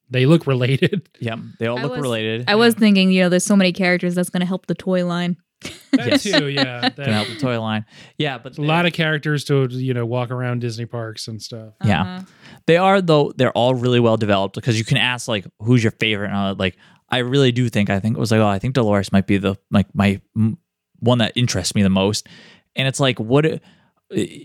they 0.10 0.26
look 0.26 0.48
related. 0.54 1.10
Yeah, 1.20 1.36
they 1.60 1.68
all 1.68 1.78
I 1.78 1.82
look 1.84 1.92
was- 1.92 2.02
related. 2.02 2.46
I 2.48 2.56
was 2.56 2.74
thinking, 2.74 3.12
you 3.12 3.24
know, 3.24 3.28
there's 3.28 3.44
so 3.46 3.58
many 3.58 3.74
characters 3.74 4.16
that's 4.16 4.30
going 4.30 4.40
to 4.40 4.48
help 4.48 4.68
the 4.68 4.76
toy 4.76 5.06
line. 5.06 5.36
That 5.62 6.08
Yes. 6.08 6.24
too, 6.24 6.48
yeah. 6.48 6.90
Can 6.96 7.06
help 7.12 7.28
the 7.28 7.36
toy 7.40 7.60
line. 7.60 7.86
Yeah, 8.18 8.38
but 8.38 8.58
a 8.58 8.62
lot 8.62 8.86
of 8.86 8.94
characters 8.94 9.44
to 9.46 9.68
you 9.70 9.94
know 9.94 10.06
walk 10.06 10.30
around 10.32 10.60
Disney 10.62 10.86
parks 10.86 11.28
and 11.28 11.42
stuff. 11.42 11.74
Yeah. 11.84 12.02
Uh-huh. 12.02 12.26
They 12.68 12.78
are 12.78 13.02
though. 13.02 13.32
They're 13.36 13.52
all 13.54 13.74
really 13.74 14.00
well 14.00 14.18
developed 14.18 14.56
because 14.56 14.78
you 14.78 14.86
can 14.86 14.98
ask 14.98 15.28
like, 15.28 15.46
"Who's 15.60 15.84
your 15.84 15.92
favorite?" 15.92 16.28
And 16.28 16.36
I, 16.38 16.52
like, 16.52 16.78
I 17.10 17.20
really 17.20 17.52
do 17.52 17.70
think 17.70 17.90
I 17.90 18.00
think 18.00 18.16
it 18.18 18.20
was 18.20 18.32
like, 18.32 18.42
"Oh, 18.42 18.48
I 18.48 18.60
think 18.60 18.76
Dolores 18.76 19.12
might 19.12 19.26
be 19.28 19.38
the 19.38 19.56
like 19.72 19.88
my 19.96 20.22
m- 20.36 20.58
one 21.00 21.18
that 21.20 21.32
interests 21.36 21.74
me 21.74 21.82
the 21.84 21.90
most." 21.90 22.28
And 22.76 22.88
it's 22.88 23.00
like, 23.00 23.20
what? 23.20 23.46
uh, 23.46 23.58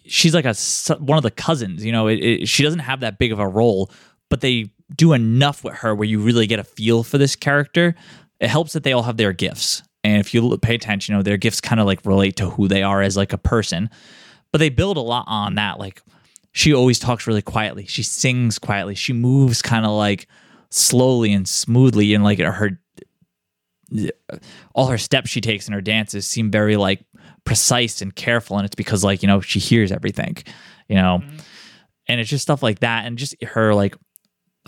She's 0.06 0.34
like 0.34 0.44
a 0.46 0.54
one 0.98 1.18
of 1.18 1.22
the 1.22 1.30
cousins. 1.30 1.84
You 1.84 1.92
know, 1.92 2.08
it, 2.08 2.14
it, 2.18 2.48
she 2.48 2.62
doesn't 2.62 2.80
have 2.80 3.00
that 3.00 3.18
big 3.18 3.30
of 3.32 3.38
a 3.38 3.46
role, 3.46 3.90
but 4.30 4.40
they 4.40 4.70
do 4.96 5.12
enough 5.12 5.62
with 5.64 5.74
her 5.74 5.94
where 5.94 6.08
you 6.08 6.20
really 6.20 6.46
get 6.46 6.58
a 6.58 6.64
feel 6.64 7.02
for 7.02 7.18
this 7.18 7.36
character. 7.36 7.94
It 8.40 8.48
helps 8.48 8.72
that 8.72 8.82
they 8.82 8.92
all 8.92 9.04
have 9.04 9.18
their 9.18 9.32
gifts, 9.32 9.82
and 10.04 10.18
if 10.20 10.34
you 10.34 10.56
pay 10.58 10.74
attention, 10.74 11.12
you 11.12 11.18
know, 11.18 11.22
their 11.22 11.36
gifts 11.36 11.60
kind 11.60 11.80
of 11.80 11.86
like 11.86 12.04
relate 12.04 12.36
to 12.36 12.50
who 12.50 12.68
they 12.68 12.82
are 12.82 13.02
as 13.02 13.16
like 13.16 13.32
a 13.32 13.38
person. 13.38 13.90
But 14.50 14.58
they 14.58 14.68
build 14.68 14.96
a 14.96 15.00
lot 15.00 15.24
on 15.28 15.54
that, 15.54 15.78
like 15.78 16.02
she 16.52 16.74
always 16.74 16.98
talks 16.98 17.26
really 17.26 17.42
quietly. 17.42 17.86
She 17.86 18.02
sings 18.02 18.58
quietly. 18.58 18.94
She 18.94 19.12
moves 19.12 19.62
kind 19.62 19.86
of 19.86 19.92
like 19.92 20.28
slowly 20.70 21.32
and 21.32 21.48
smoothly, 21.48 22.14
and 22.14 22.22
like 22.22 22.38
her 22.38 22.78
all 24.74 24.86
her 24.86 24.98
steps 24.98 25.30
she 25.30 25.40
takes 25.40 25.66
in 25.66 25.74
her 25.74 25.80
dances 25.80 26.26
seem 26.26 26.50
very 26.50 26.76
like 26.76 27.04
precise 27.44 28.02
and 28.02 28.14
careful. 28.14 28.58
And 28.58 28.66
it's 28.66 28.74
because 28.74 29.02
like 29.02 29.22
you 29.22 29.28
know 29.28 29.40
she 29.40 29.58
hears 29.58 29.90
everything, 29.90 30.36
you 30.88 30.96
know, 30.96 31.20
mm-hmm. 31.22 31.36
and 32.08 32.20
it's 32.20 32.30
just 32.30 32.42
stuff 32.42 32.62
like 32.62 32.80
that, 32.80 33.06
and 33.06 33.16
just 33.16 33.34
her 33.42 33.74
like 33.74 33.96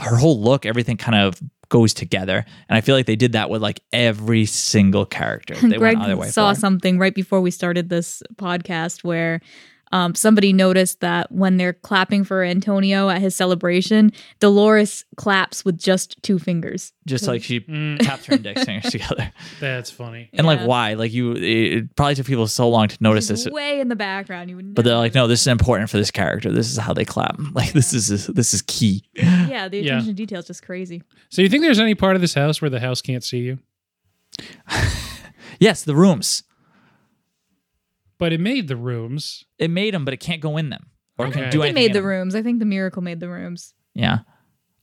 her 0.00 0.16
whole 0.16 0.40
look, 0.40 0.64
everything 0.64 0.96
kind 0.96 1.16
of 1.16 1.40
goes 1.68 1.94
together. 1.94 2.44
And 2.68 2.76
I 2.76 2.80
feel 2.80 2.94
like 2.94 3.06
they 3.06 3.16
did 3.16 3.32
that 3.32 3.50
with 3.50 3.62
like 3.62 3.80
every 3.92 4.46
single 4.46 5.06
character. 5.06 5.54
They 5.54 5.76
Greg 5.76 5.98
went 5.98 6.32
saw 6.32 6.52
something 6.52 6.98
right 6.98 7.14
before 7.14 7.40
we 7.40 7.50
started 7.50 7.88
this 7.88 8.22
podcast 8.36 9.04
where 9.04 9.40
um, 9.94 10.14
somebody 10.16 10.52
noticed 10.52 10.98
that 11.00 11.30
when 11.30 11.56
they're 11.56 11.72
clapping 11.72 12.24
for 12.24 12.42
Antonio 12.42 13.08
at 13.08 13.20
his 13.20 13.36
celebration, 13.36 14.10
Dolores 14.40 15.04
claps 15.16 15.64
with 15.64 15.78
just 15.78 16.20
two 16.22 16.38
fingers. 16.38 16.92
just 17.06 17.28
like 17.28 17.42
she 17.44 17.60
Mm, 17.60 17.98
taps 18.00 18.26
her 18.26 18.34
index 18.34 18.64
fingers 18.64 18.90
together. 18.96 19.30
that's 19.60 19.90
funny. 19.90 20.30
And 20.32 20.46
like 20.46 20.60
why? 20.62 20.94
Like 20.94 21.12
you, 21.12 21.32
it 21.36 21.94
probably 21.94 22.16
took 22.16 22.26
people 22.26 22.46
so 22.48 22.68
long 22.68 22.88
to 22.88 22.96
notice 23.00 23.28
She's 23.28 23.44
this. 23.44 23.52
way 23.52 23.78
in 23.80 23.88
the 23.88 23.94
background. 23.96 24.50
You 24.50 24.56
would 24.56 24.74
but 24.74 24.84
they're 24.84 24.96
like, 24.96 25.14
no, 25.14 25.26
this 25.28 25.40
is 25.42 25.46
important 25.46 25.88
for 25.90 25.96
this 25.96 26.10
character. 26.10 26.50
This 26.50 26.70
is 26.70 26.76
how 26.76 26.92
they 26.92 27.04
clap. 27.04 27.36
Like 27.54 27.72
this 27.72 27.94
is 27.94 28.26
this 28.26 28.52
is 28.52 28.62
key. 28.62 29.04
Yeah, 29.14 29.68
the 29.68 29.78
Yeah. 29.80 29.92
attention 29.92 30.08
to 30.08 30.12
detail 30.14 30.40
is 30.40 30.46
just 30.48 30.64
crazy. 30.64 31.02
So 31.28 31.40
you 31.40 31.48
think 31.48 31.62
there's 31.62 31.78
any 31.78 31.94
part 31.94 32.16
of 32.16 32.20
this 32.20 32.34
house 32.34 32.60
where 32.60 32.68
the 32.70 32.80
house 32.80 33.00
can't 33.00 33.22
see 33.22 33.38
you? 33.38 33.58
Yes, 35.60 35.84
the 35.84 35.94
rooms. 35.94 36.42
But 38.18 38.32
it 38.32 38.40
made 38.40 38.68
the 38.68 38.76
rooms. 38.76 39.44
It 39.58 39.70
made 39.70 39.94
them, 39.94 40.04
but 40.04 40.14
it 40.14 40.18
can't 40.18 40.40
go 40.40 40.56
in 40.56 40.70
them 40.70 40.86
or 41.18 41.26
Okay. 41.26 41.34
can 41.34 41.44
I 41.44 41.50
do 41.50 41.58
They 41.60 41.68
anything. 41.68 41.82
made 41.82 41.92
the 41.92 42.02
rooms. 42.02 42.34
I 42.34 42.42
think 42.42 42.58
the 42.60 42.64
miracle 42.64 43.02
made 43.02 43.20
the 43.20 43.28
rooms. 43.28 43.74
Yeah, 43.94 44.18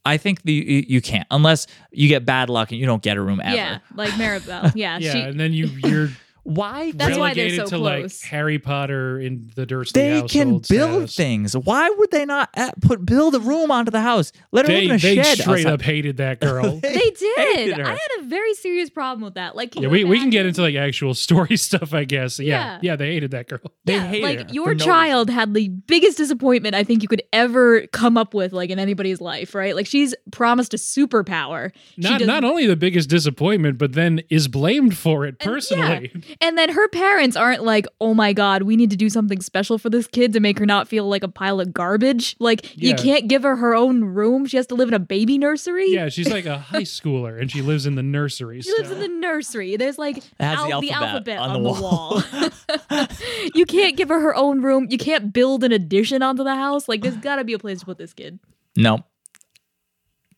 I 0.04 0.16
think 0.16 0.42
the 0.42 0.52
you, 0.52 0.84
you 0.88 1.00
can't 1.00 1.26
unless 1.30 1.66
you 1.90 2.08
get 2.08 2.24
bad 2.24 2.48
luck 2.50 2.70
and 2.72 2.80
you 2.80 2.86
don't 2.86 3.02
get 3.02 3.16
a 3.16 3.20
room 3.22 3.40
ever. 3.42 3.54
Yeah, 3.56 3.78
like 3.94 4.16
Mirabel. 4.18 4.70
Yeah, 4.74 4.98
Yeah, 4.98 5.12
she. 5.12 5.20
and 5.20 5.38
then 5.40 5.52
you 5.52 5.66
you're 5.66 6.08
Why? 6.44 6.90
That's 6.92 7.16
why 7.16 7.34
they're 7.34 7.44
relegated 7.46 7.68
so 7.68 7.76
to 7.76 7.78
like 7.78 8.00
close. 8.00 8.22
Harry 8.22 8.58
Potter 8.58 9.20
in 9.20 9.50
the 9.54 9.64
Dursley 9.64 10.02
they 10.02 10.22
can 10.22 10.54
household 10.54 10.68
build 10.68 11.10
status. 11.10 11.16
things. 11.16 11.56
Why 11.56 11.88
would 11.90 12.10
they 12.10 12.24
not 12.24 12.50
uh, 12.56 12.72
put 12.80 13.04
build 13.06 13.34
a 13.36 13.40
room 13.40 13.70
onto 13.70 13.90
the 13.92 14.00
house? 14.00 14.32
Let 14.50 14.66
her 14.66 14.72
They 14.72 14.80
live 14.88 14.90
in 14.90 14.96
a 14.96 14.98
they 14.98 15.22
shed. 15.22 15.38
straight 15.38 15.58
outside. 15.66 15.72
up 15.72 15.82
hated 15.82 16.16
that 16.16 16.40
girl. 16.40 16.80
They 16.82 17.10
did. 17.10 17.38
hated 17.56 17.78
her. 17.78 17.86
I 17.86 17.90
had 17.90 18.08
a 18.20 18.22
very 18.24 18.54
serious 18.54 18.90
problem 18.90 19.22
with 19.24 19.34
that. 19.34 19.54
Like, 19.54 19.72
can 19.72 19.82
yeah, 19.82 19.88
you 19.88 19.92
we, 19.92 20.04
we 20.04 20.18
can 20.18 20.30
get 20.30 20.40
imagine? 20.46 20.48
into 20.48 20.62
like 20.62 20.74
actual 20.74 21.14
story 21.14 21.56
stuff, 21.56 21.94
I 21.94 22.04
guess. 22.04 22.38
Yeah, 22.40 22.46
Yeah. 22.74 22.78
yeah, 22.82 22.96
they 22.96 23.12
hated 23.12 23.30
that 23.30 23.48
girl. 23.48 23.60
They 23.84 23.94
yeah, 23.94 24.06
hated 24.06 24.22
like 24.24 24.48
her 24.48 24.54
your 24.54 24.64
for 24.66 24.74
no 24.74 24.84
child 24.84 25.30
had 25.30 25.54
the 25.54 25.68
biggest 25.68 26.16
disappointment 26.18 26.74
I 26.74 26.82
think 26.84 27.02
you 27.02 27.08
could 27.08 27.22
ever 27.32 27.86
come 27.88 28.16
up 28.16 28.34
with, 28.34 28.52
like 28.52 28.70
in 28.70 28.78
anybody's 28.80 29.20
life, 29.20 29.54
right? 29.54 29.76
Like 29.76 29.86
she's 29.86 30.14
promised 30.32 30.74
a 30.74 30.76
superpower. 30.76 31.72
She 31.94 32.00
Not 32.02 32.18
does- 32.18 32.26
not 32.26 32.44
only 32.44 32.66
the 32.66 32.76
biggest 32.76 33.08
disappointment, 33.08 33.78
but 33.78 33.92
then 33.92 34.22
is 34.28 34.48
blamed 34.48 34.96
for 34.96 35.24
it 35.24 35.36
And- 35.40 35.48
personally. 35.52 36.12
And 36.40 36.56
then 36.58 36.70
her 36.70 36.88
parents 36.88 37.36
aren't 37.36 37.64
like, 37.64 37.86
oh 38.00 38.14
my 38.14 38.32
God, 38.32 38.62
we 38.62 38.76
need 38.76 38.90
to 38.90 38.96
do 38.96 39.08
something 39.08 39.40
special 39.40 39.78
for 39.78 39.90
this 39.90 40.06
kid 40.06 40.32
to 40.34 40.40
make 40.40 40.58
her 40.58 40.66
not 40.66 40.88
feel 40.88 41.08
like 41.08 41.22
a 41.22 41.28
pile 41.28 41.60
of 41.60 41.72
garbage. 41.72 42.36
Like, 42.38 42.76
you 42.76 42.94
can't 42.94 43.28
give 43.28 43.42
her 43.42 43.56
her 43.56 43.74
own 43.74 44.04
room. 44.04 44.46
She 44.46 44.56
has 44.56 44.66
to 44.68 44.74
live 44.74 44.88
in 44.88 44.94
a 44.94 44.98
baby 44.98 45.38
nursery. 45.38 45.90
Yeah, 45.90 46.08
she's 46.08 46.30
like 46.30 46.46
a 46.46 46.58
high 46.58 46.82
schooler 46.82 47.40
and 47.40 47.50
she 47.50 47.62
lives 47.62 47.86
in 47.86 47.94
the 47.94 48.02
nursery. 48.02 48.60
She 48.60 48.72
lives 48.72 48.90
in 48.90 49.00
the 49.00 49.08
nursery. 49.08 49.76
There's 49.76 49.98
like 49.98 50.22
al- 50.40 50.80
the 50.80 50.88
the 50.88 50.92
alphabet 50.92 51.12
alphabet 51.12 51.38
on 51.38 51.50
on, 51.50 51.62
the 51.62 51.72
the 51.72 51.80
wall. 51.80 52.22
you 53.54 53.66
can't 53.66 53.96
give 53.96 54.08
her 54.08 54.20
her 54.20 54.34
own 54.34 54.62
room. 54.62 54.86
You 54.90 54.98
can't 54.98 55.32
build 55.32 55.64
an 55.64 55.72
addition 55.72 56.22
onto 56.22 56.44
the 56.44 56.54
house. 56.54 56.88
Like, 56.88 57.02
there's 57.02 57.16
got 57.16 57.36
to 57.36 57.44
be 57.44 57.52
a 57.52 57.58
place 57.58 57.80
to 57.80 57.86
put 57.86 57.98
this 57.98 58.12
kid. 58.12 58.38
No. 58.76 59.04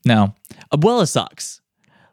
No. 0.04 0.34
Abuela 0.72 1.08
sucks. 1.08 1.60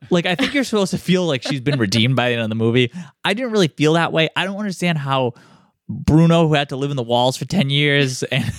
Like 0.10 0.26
I 0.26 0.36
think 0.36 0.54
you're 0.54 0.64
supposed 0.64 0.92
to 0.92 0.98
feel 0.98 1.26
like 1.26 1.44
she's 1.44 1.62
been 1.62 1.80
redeemed 1.80 2.16
by 2.16 2.30
the 2.30 2.34
end 2.36 2.44
of 2.44 2.50
the 2.50 2.56
movie. 2.56 2.92
I 3.24 3.34
didn't 3.34 3.52
really 3.52 3.68
feel 3.68 3.94
that 3.94 4.12
way. 4.12 4.30
I 4.36 4.46
don't 4.46 4.58
understand 4.58 4.98
how 4.98 5.34
Bruno, 5.88 6.48
who 6.48 6.54
had 6.54 6.70
to 6.70 6.76
live 6.76 6.90
in 6.92 6.98
the 6.98 7.04
walls 7.04 7.38
for 7.38 7.46
ten 7.46 7.70
years, 7.70 8.24
and 8.32 8.52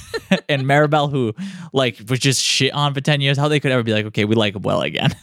and 0.49 0.67
Mirabel, 0.67 1.09
who 1.09 1.35
like 1.73 1.99
was 2.09 2.21
just 2.21 2.43
shit 2.43 2.73
on 2.73 2.95
for 2.95 3.01
ten 3.01 3.21
years, 3.21 3.37
how 3.39 3.49
they 3.49 3.61
could 3.61 3.73
ever 3.73 3.83
be 3.83 3.93
like, 3.93 4.07
okay, 4.07 4.25
we 4.25 4.35
like 4.35 4.55
him 4.55 4.63
well 4.63 4.83
again. 4.83 5.15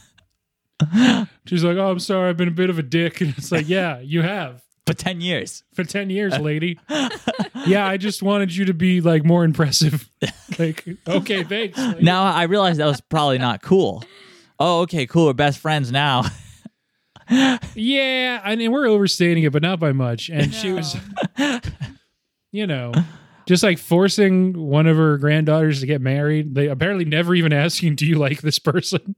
She's 1.46 1.64
like, 1.64 1.76
"Oh, 1.76 1.90
I'm 1.90 1.98
sorry, 1.98 2.30
I've 2.30 2.36
been 2.36 2.48
a 2.48 2.52
bit 2.52 2.70
of 2.70 2.78
a 2.78 2.82
dick," 2.82 3.20
and 3.22 3.34
it's 3.36 3.52
like, 3.52 3.68
"Yeah, 3.68 4.00
you 4.00 4.22
have 4.22 4.62
for 4.86 4.94
ten 4.94 5.20
years. 5.20 5.62
for 5.74 5.84
ten 5.84 6.10
years, 6.10 6.38
lady." 6.38 6.78
yeah, 7.66 7.86
I 7.86 7.96
just 7.96 8.22
wanted 8.22 8.54
you 8.54 8.66
to 8.66 8.74
be 8.74 9.00
like 9.00 9.24
more 9.24 9.44
impressive. 9.44 10.08
like, 10.58 10.86
okay, 11.06 11.44
thanks. 11.44 11.78
lady. 11.78 12.02
Now 12.02 12.24
I 12.24 12.44
realize 12.44 12.78
that 12.78 12.86
was 12.86 13.00
probably 13.00 13.38
not 13.38 13.62
cool. 13.62 14.04
Oh, 14.60 14.82
okay, 14.82 15.06
cool. 15.06 15.26
We're 15.26 15.32
best 15.32 15.58
friends 15.58 15.90
now. 15.90 16.24
Yeah, 17.76 18.40
I 18.42 18.56
mean 18.56 18.72
we're 18.72 18.88
overstating 18.88 19.44
it, 19.44 19.52
but 19.52 19.62
not 19.62 19.78
by 19.78 19.92
much. 19.92 20.30
And 20.30 20.52
she 20.52 20.72
was, 20.72 20.96
you 22.50 22.66
know, 22.66 22.92
just 23.46 23.62
like 23.62 23.78
forcing 23.78 24.52
one 24.58 24.88
of 24.88 24.96
her 24.96 25.16
granddaughters 25.16 25.78
to 25.78 25.86
get 25.86 26.00
married. 26.00 26.56
They 26.56 26.66
apparently 26.66 27.04
never 27.04 27.36
even 27.36 27.52
asking, 27.52 27.94
"Do 27.94 28.04
you 28.04 28.16
like 28.16 28.40
this 28.42 28.58
person?" 28.58 29.14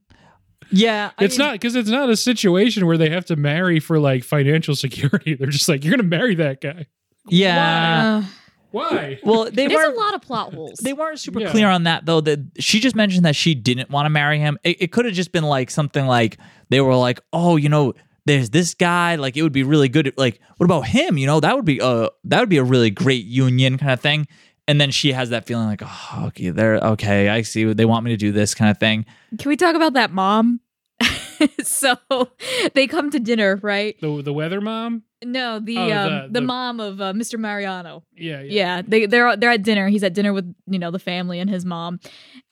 Yeah, 0.71 1.09
I 1.17 1.23
it's 1.23 1.39
mean- 1.39 1.47
not 1.47 1.53
because 1.53 1.75
it's 1.75 1.89
not 1.89 2.11
a 2.11 2.15
situation 2.15 2.85
where 2.85 2.97
they 2.99 3.09
have 3.09 3.25
to 3.25 3.35
marry 3.35 3.79
for 3.79 3.97
like 3.97 4.23
financial 4.23 4.75
security. 4.75 5.33
They're 5.39 5.47
just 5.47 5.67
like, 5.67 5.83
"You're 5.83 5.95
gonna 5.97 6.03
marry 6.07 6.35
that 6.35 6.61
guy." 6.61 6.85
Yeah. 7.29 8.25
Why? 8.73 9.19
Well, 9.23 9.45
they 9.51 9.67
there's 9.67 9.87
a 9.95 9.97
lot 9.99 10.13
of 10.15 10.21
plot 10.21 10.53
holes. 10.53 10.79
They 10.81 10.93
weren't 10.93 11.19
super 11.19 11.39
Yeah. 11.39 11.51
clear 11.51 11.69
on 11.69 11.83
that 11.83 12.05
though. 12.05 12.19
That 12.21 12.39
she 12.59 12.79
just 12.79 12.95
mentioned 12.95 13.23
that 13.25 13.35
she 13.35 13.55
didn't 13.55 13.89
want 13.89 14.07
to 14.07 14.09
marry 14.09 14.39
him. 14.39 14.57
It, 14.63 14.81
it 14.81 14.91
could 14.91 15.05
have 15.05 15.13
just 15.13 15.31
been 15.31 15.43
like 15.43 15.69
something 15.69 16.05
like 16.05 16.37
they 16.69 16.81
were 16.81 16.95
like, 16.95 17.21
oh, 17.31 17.55
you 17.55 17.69
know, 17.69 17.93
there's 18.25 18.49
this 18.49 18.73
guy. 18.73 19.15
Like 19.15 19.37
it 19.37 19.43
would 19.43 19.53
be 19.53 19.63
really 19.63 19.89
good. 19.89 20.11
Like 20.17 20.39
what 20.57 20.65
about 20.65 20.87
him? 20.87 21.17
You 21.17 21.27
know, 21.27 21.39
that 21.39 21.55
would 21.55 21.65
be 21.65 21.79
a 21.81 22.09
that 22.25 22.39
would 22.39 22.49
be 22.49 22.57
a 22.57 22.63
really 22.63 22.89
great 22.89 23.25
union 23.25 23.77
kind 23.77 23.91
of 23.91 24.01
thing. 24.01 24.27
And 24.67 24.79
then 24.81 24.91
she 24.91 25.11
has 25.11 25.29
that 25.31 25.45
feeling 25.45 25.67
like, 25.67 25.81
oh, 25.83 26.23
okay, 26.27 26.49
they're 26.49 26.77
okay. 26.77 27.29
I 27.29 27.41
see. 27.41 27.71
They 27.73 27.85
want 27.85 28.05
me 28.05 28.11
to 28.11 28.17
do 28.17 28.31
this 28.31 28.55
kind 28.55 28.71
of 28.71 28.77
thing. 28.79 29.05
Can 29.37 29.49
we 29.49 29.57
talk 29.57 29.75
about 29.75 29.93
that 29.93 30.11
mom? 30.11 30.61
so 31.63 31.95
they 32.73 32.87
come 32.87 33.09
to 33.11 33.19
dinner, 33.19 33.59
right? 33.61 33.99
the 34.01 34.21
the 34.21 34.33
weather 34.33 34.61
mom? 34.61 35.03
No, 35.25 35.59
the 35.61 35.77
Oh, 35.77 35.87
the- 35.87 35.93
um, 35.97 36.33
the, 36.33 36.39
the- 36.39 36.45
mom 36.45 36.79
of 36.81 36.99
uh, 36.99 37.13
Mr. 37.13 37.39
Mariano. 37.39 38.03
Yeah, 38.15 38.41
yeah. 38.41 38.77
Yeah, 38.77 38.81
they 38.85 39.05
they're 39.05 39.37
they're 39.37 39.51
at 39.51 39.63
dinner. 39.63 39.87
He's 39.87 40.03
at 40.03 40.13
dinner 40.13 40.33
with 40.33 40.53
you 40.67 40.77
know 40.79 40.91
the 40.91 40.99
family 40.99 41.39
and 41.39 41.49
his 41.49 41.63
mom, 41.63 41.99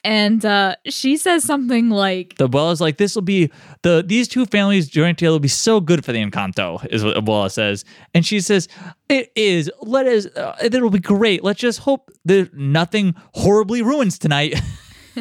and 0.05 0.45
uh, 0.45 0.75
she 0.85 1.17
says 1.17 1.43
something 1.43 1.89
like, 1.89 2.37
The 2.37 2.47
Abuela 2.47 2.71
is 2.71 2.79
like, 2.79 2.95
this 2.97 3.13
will 3.13 3.21
be 3.23 3.51
the 3.81 4.03
these 4.05 4.27
two 4.29 4.45
families 4.45 4.87
joining 4.87 5.15
together 5.15 5.33
will 5.33 5.39
be 5.39 5.47
so 5.49 5.81
good 5.81 6.05
for 6.05 6.13
the 6.13 6.23
Encanto, 6.23 6.85
is 6.89 7.03
what 7.03 7.17
Abuela 7.17 7.51
says. 7.51 7.83
And 8.13 8.25
she 8.25 8.39
says, 8.39 8.69
it 9.09 9.31
is. 9.35 9.69
Let 9.81 10.05
us. 10.07 10.27
Uh, 10.27 10.55
it'll 10.61 10.89
be 10.89 10.99
great. 10.99 11.43
Let's 11.43 11.59
just 11.59 11.79
hope 11.79 12.09
that 12.25 12.53
nothing 12.53 13.15
horribly 13.33 13.81
ruins 13.81 14.17
tonight. 14.17 14.59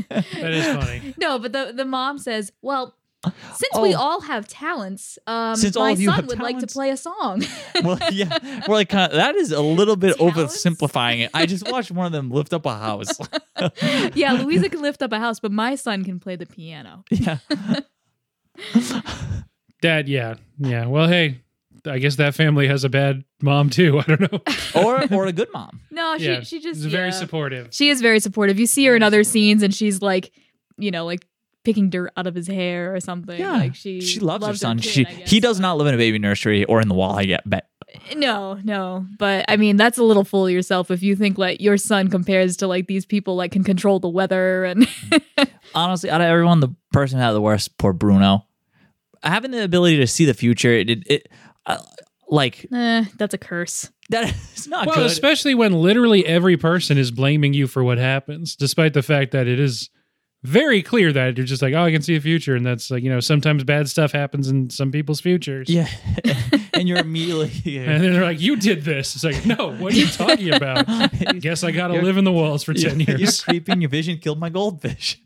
That 0.08 0.24
is 0.52 0.66
funny. 0.66 1.14
"No," 1.18 1.40
but 1.40 1.50
the 1.52 1.72
the 1.74 1.84
mom 1.84 2.18
says, 2.18 2.52
"Well." 2.62 2.94
Since 3.22 3.78
we 3.82 3.94
Oh. 3.94 3.98
all 3.98 4.20
have 4.22 4.48
talents, 4.48 5.18
um, 5.26 5.54
Since 5.54 5.76
all 5.76 5.84
my 5.84 5.90
of 5.92 6.00
you 6.00 6.06
son 6.08 6.16
have 6.16 6.26
would 6.28 6.38
like 6.38 6.58
to 6.60 6.66
play 6.66 6.88
a 6.90 6.96
song. 6.96 7.44
well, 7.84 7.98
yeah, 8.10 8.62
we're 8.66 8.74
like 8.76 8.88
kind 8.88 9.12
of, 9.12 9.16
that 9.16 9.36
is 9.36 9.52
a 9.52 9.60
little 9.60 9.96
bit 9.96 10.16
Talents? 10.16 10.64
oversimplifying 10.64 11.20
it. 11.24 11.30
I 11.34 11.44
just 11.44 11.70
watched 11.70 11.90
one 11.90 12.06
of 12.06 12.12
them 12.12 12.30
lift 12.30 12.54
up 12.54 12.64
a 12.64 12.74
house. 12.78 13.10
yeah, 14.14 14.32
Luisa 14.42 14.70
can 14.70 14.80
lift 14.80 15.02
up 15.02 15.12
a 15.12 15.18
house, 15.18 15.38
but 15.38 15.52
my 15.52 15.74
son 15.74 16.02
can 16.02 16.18
play 16.18 16.36
the 16.36 16.46
piano. 16.46 17.04
yeah, 17.10 17.38
Dad, 19.80 20.08
yeah, 20.08 20.34
yeah. 20.58 20.86
Well, 20.86 21.08
hey, 21.08 21.40
I 21.86 21.98
guess 21.98 22.16
that 22.16 22.34
family 22.34 22.68
has 22.68 22.84
a 22.84 22.88
bad 22.90 23.24
mom 23.40 23.70
too. 23.70 23.98
I 23.98 24.02
don't 24.02 24.20
know. 24.32 24.40
or 24.74 25.04
or 25.12 25.26
a 25.26 25.32
good 25.32 25.48
mom. 25.52 25.80
No, 25.90 26.18
she 26.18 26.24
yeah, 26.24 26.40
she 26.40 26.60
just 26.60 26.82
she's 26.82 26.92
very 26.92 27.08
yeah. 27.08 27.14
supportive. 27.14 27.68
She 27.72 27.88
is 27.88 28.00
very 28.02 28.20
supportive. 28.20 28.58
You 28.58 28.66
see 28.66 28.84
her 28.86 28.96
in 28.96 29.02
other 29.02 29.24
supportive. 29.24 29.32
scenes, 29.32 29.62
and 29.62 29.74
she's 29.74 30.02
like, 30.02 30.32
you 30.76 30.90
know, 30.90 31.06
like 31.06 31.26
picking 31.64 31.90
dirt 31.90 32.12
out 32.16 32.26
of 32.26 32.34
his 32.34 32.46
hair 32.46 32.94
or 32.94 33.00
something. 33.00 33.38
Yeah, 33.38 33.52
like 33.52 33.74
she 33.74 34.00
she 34.00 34.20
loves, 34.20 34.46
her 34.46 34.54
son. 34.54 34.78
kid, 34.78 34.84
she 34.90 35.04
guess. 35.04 35.30
he 35.30 35.40
does 35.40 35.60
not 35.60 35.76
live 35.76 35.86
in 35.88 35.94
a 35.94 35.98
baby 35.98 36.18
nursery 36.18 36.64
or 36.64 36.80
in 36.80 36.88
the 36.88 36.94
wall. 36.94 37.18
I 37.18 37.24
get 37.26 37.48
bet. 37.48 37.66
No, 38.16 38.58
no, 38.62 39.04
but 39.18 39.44
I 39.48 39.56
mean 39.56 39.76
that's 39.76 39.98
a 39.98 40.04
little 40.04 40.22
fool 40.24 40.46
of 40.46 40.52
yourself 40.52 40.90
if 40.92 41.02
you 41.02 41.16
think 41.16 41.38
like 41.38 41.60
your 41.60 41.76
son 41.76 42.08
compares 42.08 42.56
to 42.58 42.66
like 42.68 42.86
these 42.86 43.04
people 43.04 43.34
like 43.34 43.50
can 43.50 43.64
control 43.64 43.98
the 43.98 44.08
weather 44.08 44.64
and 44.64 44.86
honestly, 45.74 46.08
out 46.10 46.20
of 46.20 46.26
everyone, 46.26 46.60
the 46.60 46.74
person 46.92 47.18
who 47.18 47.24
had 47.24 47.32
the 47.32 47.40
worst, 47.40 47.76
poor 47.78 47.92
Bruno. 47.92 48.46
Having 49.22 49.50
the 49.50 49.64
ability 49.64 49.96
to 49.98 50.06
see 50.06 50.24
the 50.24 50.34
future, 50.34 50.72
it, 50.72 50.88
it, 50.88 51.02
it 51.06 51.28
uh, 51.66 51.78
like 52.28 52.64
eh, 52.72 53.04
that's 53.18 53.34
a 53.34 53.38
curse. 53.38 53.90
that 54.10 54.32
is 54.56 54.66
not 54.68 54.86
Well, 54.86 54.96
good. 54.96 55.06
especially 55.06 55.54
when 55.54 55.72
literally 55.72 56.24
every 56.24 56.56
person 56.56 56.96
is 56.96 57.10
blaming 57.10 57.52
you 57.54 57.66
for 57.66 57.82
what 57.84 57.98
happens, 57.98 58.54
despite 58.56 58.94
the 58.94 59.02
fact 59.02 59.32
that 59.32 59.46
it 59.48 59.58
is 59.60 59.90
very 60.42 60.82
clear 60.82 61.12
that 61.12 61.36
you're 61.36 61.46
just 61.46 61.60
like, 61.60 61.74
oh, 61.74 61.82
I 61.82 61.92
can 61.92 62.00
see 62.00 62.14
the 62.14 62.20
future, 62.20 62.56
and 62.56 62.64
that's 62.64 62.90
like, 62.90 63.02
you 63.02 63.10
know, 63.10 63.20
sometimes 63.20 63.62
bad 63.62 63.88
stuff 63.88 64.12
happens 64.12 64.48
in 64.48 64.70
some 64.70 64.90
people's 64.90 65.20
futures. 65.20 65.68
yeah, 65.68 65.88
and 66.72 66.88
you're 66.88 66.98
immediately 66.98 67.50
And 67.78 68.02
then 68.02 68.12
they're 68.12 68.22
like, 68.22 68.40
"You 68.40 68.56
did 68.56 68.84
this." 68.84 69.14
It's 69.14 69.24
like, 69.24 69.44
"No, 69.44 69.72
what 69.74 69.92
are 69.92 69.96
you 69.96 70.06
talking 70.06 70.54
about?" 70.54 70.86
Guess 71.40 71.62
I 71.62 71.72
got 71.72 71.88
to 71.88 72.00
live 72.00 72.16
in 72.16 72.24
the 72.24 72.32
walls 72.32 72.64
for 72.64 72.72
ten 72.72 73.00
years. 73.00 73.20
You're 73.20 73.30
creeping. 73.54 73.80
Your 73.80 73.90
vision 73.90 74.18
killed 74.18 74.38
my 74.38 74.48
goldfish. 74.48 75.20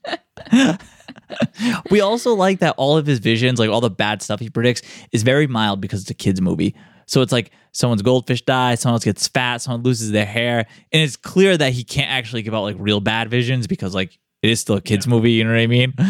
we 1.90 2.00
also 2.00 2.34
like 2.34 2.58
that 2.60 2.74
all 2.76 2.96
of 2.96 3.06
his 3.06 3.18
visions, 3.20 3.58
like 3.58 3.70
all 3.70 3.80
the 3.80 3.90
bad 3.90 4.22
stuff 4.22 4.40
he 4.40 4.50
predicts, 4.50 4.82
is 5.12 5.22
very 5.22 5.46
mild 5.46 5.80
because 5.80 6.02
it's 6.02 6.10
a 6.10 6.14
kids 6.14 6.40
movie. 6.40 6.74
So 7.06 7.22
it's 7.22 7.32
like 7.32 7.50
someone's 7.72 8.02
goldfish 8.02 8.42
dies, 8.42 8.80
someone 8.80 8.94
else 8.96 9.04
gets 9.04 9.28
fat, 9.28 9.58
someone 9.58 9.82
loses 9.82 10.10
their 10.10 10.24
hair, 10.26 10.66
and 10.92 11.02
it's 11.02 11.16
clear 11.16 11.56
that 11.56 11.72
he 11.72 11.84
can't 11.84 12.10
actually 12.10 12.42
give 12.42 12.54
out 12.54 12.62
like 12.62 12.76
real 12.78 13.00
bad 13.00 13.30
visions 13.30 13.66
because 13.66 13.94
like 13.94 14.18
it 14.44 14.50
is 14.50 14.60
still 14.60 14.76
a 14.76 14.80
kids 14.82 15.06
movie. 15.06 15.32
You 15.32 15.44
know 15.44 15.50
what 15.50 15.60
I 15.60 15.66
mean? 15.66 15.94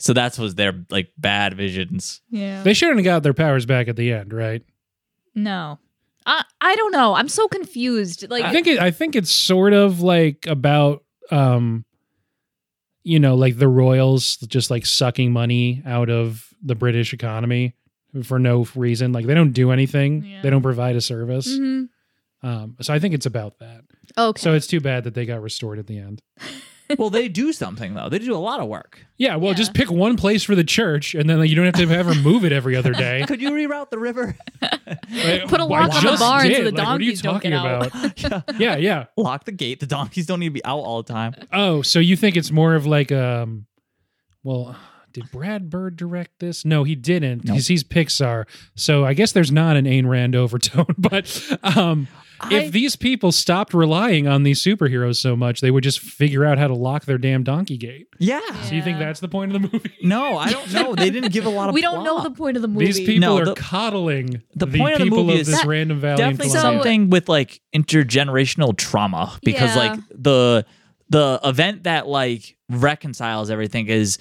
So 0.00 0.12
that's 0.12 0.38
was 0.38 0.54
their 0.54 0.84
like 0.90 1.10
bad 1.18 1.54
visions. 1.54 2.20
Yeah. 2.30 2.62
They 2.62 2.72
shouldn't 2.72 2.98
have 2.98 3.04
got 3.04 3.24
their 3.24 3.34
powers 3.34 3.66
back 3.66 3.88
at 3.88 3.96
the 3.96 4.12
end, 4.12 4.32
right? 4.32 4.62
no. 5.34 5.80
I 6.24 6.44
I 6.60 6.76
don't 6.76 6.92
know. 6.92 7.14
I'm 7.14 7.28
so 7.28 7.48
confused. 7.48 8.30
Like 8.30 8.44
I 8.44 8.52
think 8.52 8.68
it, 8.68 8.78
I 8.78 8.92
think 8.92 9.16
it's 9.16 9.32
sort 9.32 9.72
of 9.72 10.00
like 10.00 10.46
about 10.46 11.02
um 11.32 11.84
you 13.02 13.18
know, 13.18 13.34
like 13.34 13.58
the 13.58 13.66
royals 13.66 14.36
just 14.36 14.70
like 14.70 14.86
sucking 14.86 15.32
money 15.32 15.82
out 15.84 16.10
of 16.10 16.46
the 16.62 16.76
British 16.76 17.12
economy 17.12 17.74
for 18.22 18.38
no 18.38 18.68
reason. 18.76 19.10
Like 19.10 19.26
they 19.26 19.34
don't 19.34 19.52
do 19.52 19.72
anything. 19.72 20.22
Yeah. 20.24 20.42
They 20.42 20.50
don't 20.50 20.62
provide 20.62 20.94
a 20.94 21.00
service. 21.00 21.48
Mhm. 21.48 21.88
Um 22.44 22.76
so 22.82 22.94
I 22.94 23.00
think 23.00 23.14
it's 23.14 23.26
about 23.26 23.58
that. 23.58 23.80
Okay. 24.16 24.40
So 24.40 24.54
it's 24.54 24.68
too 24.68 24.80
bad 24.80 25.02
that 25.04 25.14
they 25.14 25.26
got 25.26 25.42
restored 25.42 25.80
at 25.80 25.88
the 25.88 25.98
end. 25.98 26.22
well, 26.96 27.10
they 27.10 27.28
do 27.28 27.52
something 27.52 27.94
though. 27.94 28.08
They 28.08 28.18
do 28.18 28.34
a 28.34 28.38
lot 28.38 28.60
of 28.60 28.68
work. 28.68 29.04
Yeah, 29.16 29.36
well, 29.36 29.50
Yeah. 29.50 29.56
just 29.58 29.74
pick 29.74 29.90
one 29.90 30.16
place 30.16 30.44
for 30.44 30.54
the 30.54 30.64
church, 30.64 31.14
and 31.14 31.28
then 31.28 31.38
like, 31.40 31.50
you 31.50 31.56
don't 31.56 31.64
have 31.64 31.74
to 31.74 31.86
have 31.88 32.06
her 32.06 32.14
move 32.14 32.44
it 32.44 32.52
every 32.52 32.76
other 32.76 32.92
day. 32.92 33.24
Could 33.28 33.42
you 33.42 33.50
reroute 33.50 33.90
the 33.90 33.98
river? 33.98 34.36
Like, 34.62 35.48
Put 35.48 35.60
a 35.60 35.64
I 35.64 35.66
lock 35.66 35.82
on 35.82 35.88
the 35.88 36.00
just 36.00 36.20
barn 36.20 36.42
so 36.42 36.48
did. 36.48 36.58
the 36.66 36.70
Like, 36.72 36.86
what 36.86 37.00
are 37.00 37.02
you 37.02 37.10
donkeys 37.16 37.22
don't 37.22 37.34
talking 37.34 37.50
get 37.50 37.60
out. 37.60 38.44
about? 38.46 38.60
yeah, 38.60 38.76
yeah. 38.76 39.04
Lock 39.16 39.44
the 39.44 39.52
gate. 39.52 39.80
The 39.80 39.86
donkeys 39.86 40.26
don't 40.26 40.40
need 40.40 40.48
to 40.48 40.52
be 40.54 40.64
out 40.64 40.78
all 40.78 41.02
the 41.02 41.12
time. 41.12 41.34
Oh, 41.52 41.82
so 41.82 41.98
you 41.98 42.16
think 42.16 42.36
it's 42.36 42.50
more 42.50 42.74
of 42.74 42.86
like 42.86 43.10
um, 43.12 43.66
well, 44.42 44.76
did 45.12 45.30
Brad 45.32 45.68
Bird 45.70 45.96
direct 45.96 46.38
this? 46.38 46.64
No, 46.64 46.84
he 46.84 46.94
didn't. 46.94 47.44
Nope. 47.44 47.54
Because 47.54 47.66
he's 47.66 47.82
Pixar. 47.82 48.44
So 48.76 49.04
I 49.04 49.14
guess 49.14 49.32
there's 49.32 49.50
not 49.52 49.76
an 49.76 49.84
Ayn 49.86 50.06
Rand 50.06 50.36
overtone. 50.36 50.86
But 50.98 51.58
um, 51.62 52.08
I- 52.40 52.54
if 52.54 52.72
these 52.72 52.94
people 52.96 53.32
stopped 53.32 53.74
relying 53.74 54.28
on 54.28 54.42
these 54.44 54.62
superheroes 54.62 55.16
so 55.16 55.34
much, 55.36 55.60
they 55.60 55.70
would 55.70 55.82
just 55.84 55.98
figure 56.00 56.44
out 56.44 56.56
how 56.58 56.68
to 56.68 56.74
lock 56.74 57.04
their 57.04 57.18
damn 57.18 57.42
donkey 57.42 57.76
gate. 57.76 58.06
Yeah. 58.18 58.40
So 58.64 58.74
you 58.74 58.82
think 58.82 58.98
that's 58.98 59.20
the 59.20 59.28
point 59.28 59.54
of 59.54 59.60
the 59.62 59.68
movie? 59.72 59.92
No, 60.02 60.38
I 60.38 60.50
don't 60.50 60.72
know. 60.72 60.94
They 60.94 61.10
didn't 61.10 61.32
give 61.32 61.44
a 61.46 61.50
lot 61.50 61.68
of. 61.68 61.74
we 61.74 61.82
don't 61.82 62.04
know 62.04 62.22
the 62.22 62.30
point 62.30 62.56
of 62.56 62.62
the 62.62 62.68
movie. 62.68 62.86
These 62.86 63.00
people 63.00 63.20
No, 63.20 63.38
are 63.38 63.44
the- 63.46 63.54
coddling 63.54 64.42
the 64.54 64.66
the, 64.66 64.78
point 64.78 64.94
of 64.94 64.98
the 65.00 65.04
people 65.04 65.24
movie 65.24 65.34
of 65.34 65.40
is 65.40 65.46
this 65.48 65.58
that- 65.60 65.66
random 65.66 66.00
valley. 66.00 66.22
in 66.22 66.30
definitely 66.30 66.48
Colombia. 66.52 66.82
something 66.82 67.10
with 67.10 67.28
like 67.28 67.60
intergenerational 67.74 68.76
trauma 68.76 69.38
because 69.42 69.74
Yeah. 69.74 69.90
like 69.92 70.00
the 70.10 70.64
the 71.10 71.40
event 71.44 71.84
that 71.84 72.06
like 72.06 72.56
reconciles 72.70 73.50
everything 73.50 73.86
is 73.88 74.18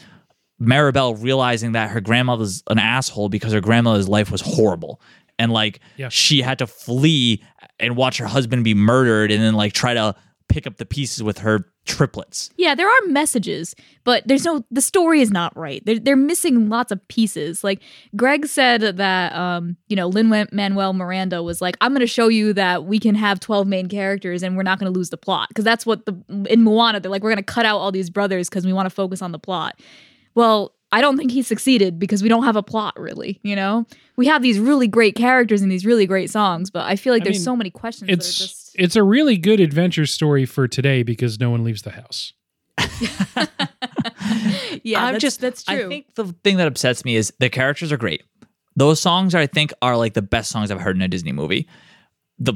Mirabel 0.60 1.16
realizing 1.16 1.74
that 1.74 1.92
her 1.92 2.02
grandmother's 2.02 2.64
an 2.70 2.80
asshole 2.80 3.30
because 3.30 3.54
her 3.54 3.62
grandmother's 3.62 4.10
life 4.10 4.32
was 4.32 4.42
horrible 4.42 5.00
and 5.38 5.52
like 5.52 5.80
Yeah. 5.98 6.10
she 6.10 6.42
had 6.42 6.58
to 6.60 6.68
flee 6.68 7.44
and 7.80 7.96
watch 7.96 8.18
her 8.18 8.26
husband 8.26 8.64
be 8.64 8.74
murdered 8.74 9.32
and 9.32 9.42
then 9.42 9.54
like 9.54 9.74
try 9.74 9.94
to 9.94 10.16
pick 10.48 10.66
up 10.66 10.78
the 10.78 10.86
pieces 10.86 11.22
with 11.22 11.40
her 11.40 11.66
triplets. 11.86 12.50
Yeah, 12.58 12.76
there 12.76 12.88
are 12.88 13.08
messages, 13.08 13.76
but 14.04 14.24
there's 14.28 14.46
no 14.46 14.64
the 14.72 14.82
story 14.82 15.22
is 15.22 15.32
not 15.32 15.56
right. 15.58 15.84
They're 15.86 16.00
they're 16.00 16.16
missing 16.16 16.70
lots 16.70 16.92
of 16.92 17.06
pieces. 17.08 17.64
Like 17.64 17.82
Greg 18.16 18.46
said 18.48 18.98
that 18.98 19.36
um, 19.36 19.78
you 19.88 19.96
know, 19.96 20.08
Lin 20.08 20.48
Manuel 20.52 20.94
Miranda 20.94 21.44
was 21.44 21.62
like, 21.62 21.78
I'm 21.82 21.94
gonna 21.94 22.08
show 22.08 22.28
you 22.28 22.54
that 22.54 22.86
we 22.86 23.00
can 23.00 23.16
have 23.16 23.40
12 23.40 23.68
main 23.68 23.88
characters 23.88 24.44
and 24.44 24.56
we're 24.56 24.64
not 24.64 24.80
gonna 24.80 24.92
lose 24.92 25.10
the 25.10 25.18
plot. 25.18 25.50
Because 25.50 25.66
that's 25.66 25.86
what 25.86 26.06
the 26.06 26.16
in 26.50 26.64
Moana, 26.64 27.00
they're 27.00 27.12
like, 27.12 27.24
we're 27.24 27.32
gonna 27.32 27.44
cut 27.44 27.66
out 27.66 27.78
all 27.78 27.92
these 27.92 28.10
brothers 28.10 28.50
because 28.50 28.66
we 28.66 28.74
want 28.74 28.86
to 28.86 28.94
focus 28.94 29.22
on 29.22 29.32
the 29.32 29.40
plot. 29.40 29.80
Well, 30.36 30.74
I 30.92 31.02
don't 31.02 31.18
think 31.18 31.32
he 31.32 31.42
succeeded 31.42 32.00
because 32.00 32.24
we 32.24 32.30
don't 32.30 32.44
have 32.44 32.56
a 32.56 32.64
plot 32.64 32.98
really, 33.00 33.40
you 33.44 33.56
know? 33.56 33.86
We 34.16 34.28
have 34.28 34.42
these 34.42 34.58
really 34.60 34.88
great 34.88 35.16
characters 35.16 35.62
and 35.62 35.72
these 35.72 35.86
really 35.86 36.06
great 36.06 36.30
songs, 36.30 36.70
but 36.70 36.86
I 36.86 36.96
feel 36.96 37.14
like 37.14 37.24
I 37.24 37.26
there's 37.26 37.38
mean, 37.38 37.44
so 37.44 37.56
many 37.56 37.70
questions 37.70 38.08
that 38.08 38.14
are 38.14 38.18
It's 38.18 38.38
just 38.38 38.72
it's 38.76 38.96
a 38.96 39.04
really 39.04 39.38
good 39.38 39.60
adventure 39.60 40.06
story 40.06 40.46
for 40.46 40.68
today 40.68 41.04
because 41.04 41.40
no 41.40 41.50
one 41.50 41.64
leaves 41.64 41.82
the 41.82 41.92
house. 41.92 42.34
Yeah, 44.84 45.04
I'm 45.04 45.14
that's, 45.14 45.22
just 45.22 45.42
that's 45.42 45.64
true. 45.64 45.86
I 45.86 45.90
think 45.90 46.16
the 46.16 46.26
thing 46.44 46.58
that 46.58 46.68
upsets 46.68 47.04
me 47.04 47.16
is 47.16 47.34
the 47.40 47.50
characters 47.50 47.92
are 47.92 47.98
great. 47.98 48.24
Those 48.76 49.02
songs 49.02 49.34
I 49.36 49.48
think 49.48 49.74
are 49.82 49.98
like 49.98 50.14
the 50.14 50.22
best 50.22 50.50
songs 50.52 50.72
I've 50.72 50.82
heard 50.82 50.96
in 50.96 51.02
a 51.02 51.08
Disney 51.08 51.32
movie. 51.32 51.68
The 52.40 52.54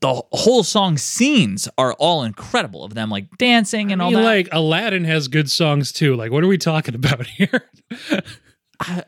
the 0.00 0.22
whole 0.32 0.62
song 0.62 0.98
scenes 0.98 1.68
are 1.78 1.94
all 1.94 2.22
incredible 2.24 2.84
of 2.84 2.94
them 2.94 3.08
like 3.10 3.26
dancing 3.38 3.90
and 3.92 4.02
I 4.02 4.04
all 4.04 4.10
that. 4.12 4.22
like 4.22 4.48
Aladdin 4.52 5.04
has 5.04 5.28
good 5.28 5.50
songs 5.50 5.92
too. 5.92 6.14
Like, 6.14 6.30
what 6.30 6.44
are 6.44 6.46
we 6.48 6.58
talking 6.58 6.94
about 6.94 7.26
here? 7.26 7.68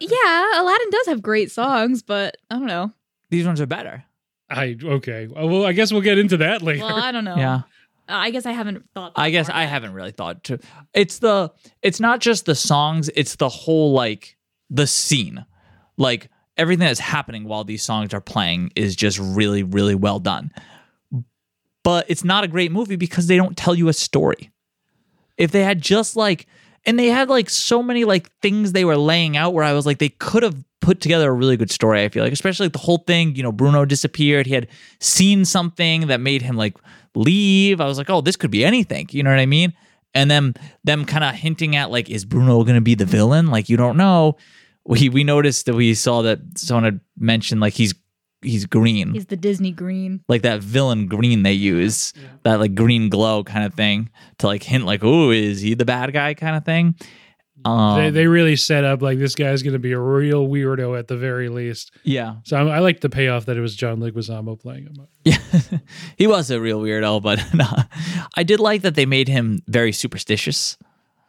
Yeah, 0.01 0.63
Aladdin 0.63 0.91
does 0.91 1.07
have 1.09 1.21
great 1.21 1.51
songs, 1.51 2.03
but 2.03 2.37
I 2.51 2.55
don't 2.55 2.67
know. 2.69 2.93
These 3.31 3.47
ones 3.47 3.61
are 3.61 3.67
better. 3.67 4.05
I 4.49 4.77
okay. 4.83 5.27
Uh, 5.27 5.47
well, 5.47 5.67
I 5.67 5.73
guess 5.73 5.93
we'll 5.93 6.03
get 6.03 6.19
into 6.19 6.37
that 6.39 6.63
later. 6.63 6.85
Well, 6.85 6.97
I 6.97 7.11
don't 7.13 7.25
know. 7.25 7.37
Yeah. 7.37 7.55
Uh, 8.09 8.13
I 8.13 8.31
guess 8.31 8.47
I 8.47 8.53
haven't 8.53 8.85
thought. 8.95 9.15
that 9.17 9.21
I 9.21 9.31
guess 9.31 9.49
far 9.49 9.57
I 9.57 9.65
haven't 9.65 9.93
really 9.93 10.13
thought 10.13 10.45
to. 10.45 10.61
It's 10.95 11.19
the 11.19 11.53
it's 11.83 11.99
not 12.01 12.21
just 12.21 12.47
the 12.47 12.55
songs, 12.55 13.11
it's 13.17 13.37
the 13.37 13.49
whole 13.49 13.93
like 13.93 14.37
the 14.71 14.87
scene. 14.87 15.45
Like 15.99 16.31
everything 16.57 16.87
that's 16.87 17.01
happening 17.01 17.45
while 17.45 17.65
these 17.65 17.83
songs 17.83 18.15
are 18.15 18.21
playing 18.21 18.73
is 18.77 18.97
just 18.97 19.19
really 19.19 19.63
really 19.63 19.95
well 19.95 20.19
done. 20.19 20.51
But 21.83 22.07
it's 22.09 22.25
not 22.25 22.45
a 22.45 22.49
great 22.49 22.73
movie 22.73 22.97
because 22.97 23.29
they 23.29 23.37
don't 23.37 23.57
tell 23.57 23.75
you 23.75 23.89
a 23.89 23.93
story. 23.93 24.51
If 25.37 25.53
they 25.53 25.63
had 25.63 25.81
just 25.81 26.17
like 26.17 26.47
and 26.85 26.99
they 26.99 27.09
had 27.09 27.29
like 27.29 27.51
so 27.51 27.83
many 27.83 28.05
like 28.05 28.31
things 28.41 28.73
they 28.73 28.85
were 28.85 28.97
laying 28.97 29.37
out 29.37 29.53
where 29.53 29.65
I 29.65 29.73
was 29.73 29.87
like 29.87 29.99
they 29.99 30.09
could 30.09 30.43
have 30.43 30.65
put 30.81 31.01
together 31.01 31.29
a 31.29 31.33
really 31.33 31.57
good 31.57 31.71
story, 31.71 32.05
I 32.05 32.09
feel 32.09 32.23
like, 32.23 32.33
especially 32.33 32.67
like 32.67 32.73
the 32.73 32.79
whole 32.79 32.99
thing, 32.99 33.35
you 33.35 33.43
know, 33.43 33.51
Bruno 33.51 33.85
disappeared, 33.85 34.47
he 34.47 34.55
had 34.55 34.69
seen 35.01 35.45
something 35.45 36.07
that 36.07 36.21
made 36.21 36.43
him 36.43 36.57
like 36.57 36.77
leave. 37.17 37.81
I 37.81 37.87
was 37.87 37.99
like, 37.99 38.09
"Oh, 38.09 38.21
this 38.21 38.37
could 38.37 38.51
be 38.51 38.65
anything." 38.65 39.09
You 39.11 39.23
know 39.23 39.31
what 39.31 39.41
I 39.41 39.47
mean? 39.47 39.73
And 40.15 40.31
then 40.31 40.55
them 40.85 41.05
kind 41.05 41.25
of 41.25 41.35
hinting 41.35 41.77
at 41.77 41.91
like 41.91 42.09
is 42.09 42.25
Bruno 42.25 42.63
going 42.63 42.77
to 42.77 42.81
be 42.81 42.95
the 42.95 43.05
villain? 43.05 43.49
Like 43.49 43.69
you 43.69 43.77
don't 43.77 43.97
know. 43.97 44.37
We 44.87 45.09
we 45.09 45.25
noticed 45.25 45.67
that 45.67 45.75
we 45.75 45.95
saw 45.95 46.23
that 46.23 46.39
someone 46.57 46.85
had 46.85 47.01
mentioned 47.19 47.61
like 47.61 47.75
he's 47.75 47.95
he's 48.43 48.67
green 48.67 49.15
He's 49.15 49.27
the 49.27 49.37
Disney 49.37 49.73
green. 49.73 50.23
like 50.29 50.43
that 50.43 50.61
villain 50.61 51.07
green 51.09 51.43
they 51.43 51.53
use, 51.55 52.13
that 52.45 52.61
like 52.61 52.75
green 52.75 53.09
glow 53.09 53.43
kind 53.43 53.65
of 53.65 53.75
thing 53.75 54.11
to 54.39 54.47
like 54.47 54.63
hint 54.63 54.85
like, 54.85 55.01
oh, 55.03 55.31
is 55.31 55.61
he 55.61 55.75
the 55.75 55.85
bad 55.85 56.13
guy 56.13 56.35
kind 56.35 56.57
of 56.57 56.65
thing? 56.65 56.95
Um, 57.65 57.99
they, 57.99 58.11
they 58.11 58.27
really 58.27 58.55
set 58.55 58.85
up 58.85 59.01
like 59.03 59.19
this 59.19 59.35
guy's 59.35 59.63
going 59.63 59.73
to 59.73 59.79
be 59.81 59.93
a 59.93 59.99
real 59.99 60.47
weirdo 60.47 60.97
at 60.97 61.09
the 61.09 61.17
very 61.17 61.49
least. 61.49 61.91
yeah, 62.05 62.37
So 62.45 62.57
I, 62.57 62.77
I 62.77 62.79
like 62.81 63.01
the 63.01 63.09
payoff 63.09 63.47
that 63.47 63.57
it 63.57 63.61
was 63.61 63.75
John 63.75 63.99
Leguizamo 63.99 64.61
playing 64.61 64.85
him. 64.85 64.95
yeah, 65.25 65.39
he 66.17 66.27
was 66.27 66.51
a 66.51 66.61
real 66.61 66.81
weirdo, 66.81 67.23
but 67.23 67.43
nah. 67.55 67.85
I 68.37 68.43
did 68.45 68.61
like 68.61 68.83
that 68.83 68.95
they 68.95 69.07
made 69.07 69.27
him 69.27 69.63
very 69.67 69.91
superstitious. 69.91 70.77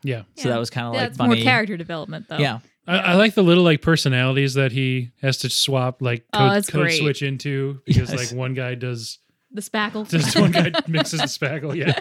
Yeah, 0.04 0.24
So 0.36 0.50
that 0.50 0.60
was 0.60 0.70
kind 0.70 0.88
of 0.88 0.94
like 0.94 1.16
funny. 1.16 1.36
more 1.36 1.44
character 1.44 1.76
development, 1.78 2.28
though. 2.30 2.38
Yeah, 2.38 2.60
I, 2.88 2.98
I 3.00 3.14
like 3.16 3.34
the 3.36 3.44
little 3.44 3.64
like 3.64 3.82
personalities 3.82 4.54
that 4.54 4.72
he 4.72 5.12
has 5.22 5.38
to 5.40 5.50
swap 5.50 6.02
like 6.02 6.24
Oh, 6.34 6.38
code, 6.40 6.52
that's 6.54 6.70
code 6.70 6.92
switch 6.94 7.22
into 7.22 7.82
because 7.86 8.12
Yes. 8.12 8.32
like 8.32 8.38
one 8.38 8.54
guy 8.54 8.76
does 8.76 9.20
The 9.52 9.62
spackle. 9.62 10.08
just 10.10 10.40
one 10.40 10.52
guy 10.52 10.72
mixes 10.88 11.20
the 11.20 11.26
spackle. 11.28 11.76
Yeah, 11.76 11.94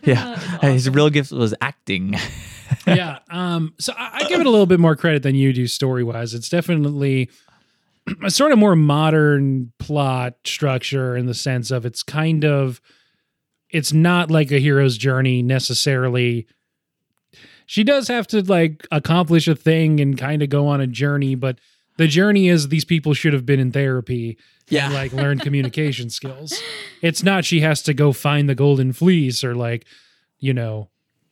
yeah. 0.04 0.36
His 0.70 0.88
real 0.90 1.10
gift 1.10 1.32
was 1.32 1.54
acting. 1.60 2.14
yeah. 2.86 3.18
Um, 3.30 3.74
so 3.78 3.92
I, 3.96 4.20
I 4.24 4.28
give 4.28 4.40
it 4.40 4.46
a 4.46 4.50
little 4.50 4.66
bit 4.66 4.80
more 4.80 4.96
credit 4.96 5.22
than 5.22 5.34
you 5.34 5.52
do 5.52 5.66
story 5.66 6.04
wise. 6.04 6.34
It's 6.34 6.48
definitely 6.48 7.30
a 8.24 8.30
sort 8.30 8.52
of 8.52 8.58
more 8.58 8.76
modern 8.76 9.72
plot 9.78 10.34
structure 10.44 11.16
in 11.16 11.26
the 11.26 11.34
sense 11.34 11.70
of 11.70 11.84
it's 11.86 12.02
kind 12.02 12.44
of 12.44 12.80
it's 13.70 13.92
not 13.92 14.30
like 14.30 14.50
a 14.50 14.58
hero's 14.58 14.96
journey 14.96 15.42
necessarily. 15.42 16.46
She 17.68 17.84
does 17.84 18.08
have 18.08 18.26
to 18.28 18.42
like 18.42 18.86
accomplish 18.90 19.46
a 19.46 19.54
thing 19.54 20.00
and 20.00 20.16
kind 20.18 20.42
of 20.42 20.48
go 20.48 20.66
on 20.66 20.80
a 20.80 20.86
journey, 20.86 21.34
but 21.34 21.58
the 21.98 22.08
journey 22.08 22.48
is 22.48 22.68
these 22.68 22.86
people 22.86 23.12
should 23.12 23.34
have 23.34 23.44
been 23.44 23.60
in 23.60 23.72
therapy 23.72 24.38
Yeah. 24.70 24.86
and 24.86 24.94
like 24.94 25.12
learn 25.12 25.38
communication 25.38 26.08
skills. 26.10 26.60
It's 27.02 27.22
not 27.22 27.44
she 27.44 27.60
has 27.60 27.82
to 27.82 27.94
go 27.94 28.12
find 28.12 28.48
the 28.48 28.54
golden 28.56 28.92
fleece 28.92 29.44
or 29.44 29.54
like, 29.54 29.84
you 30.40 30.52
know, 30.54 30.88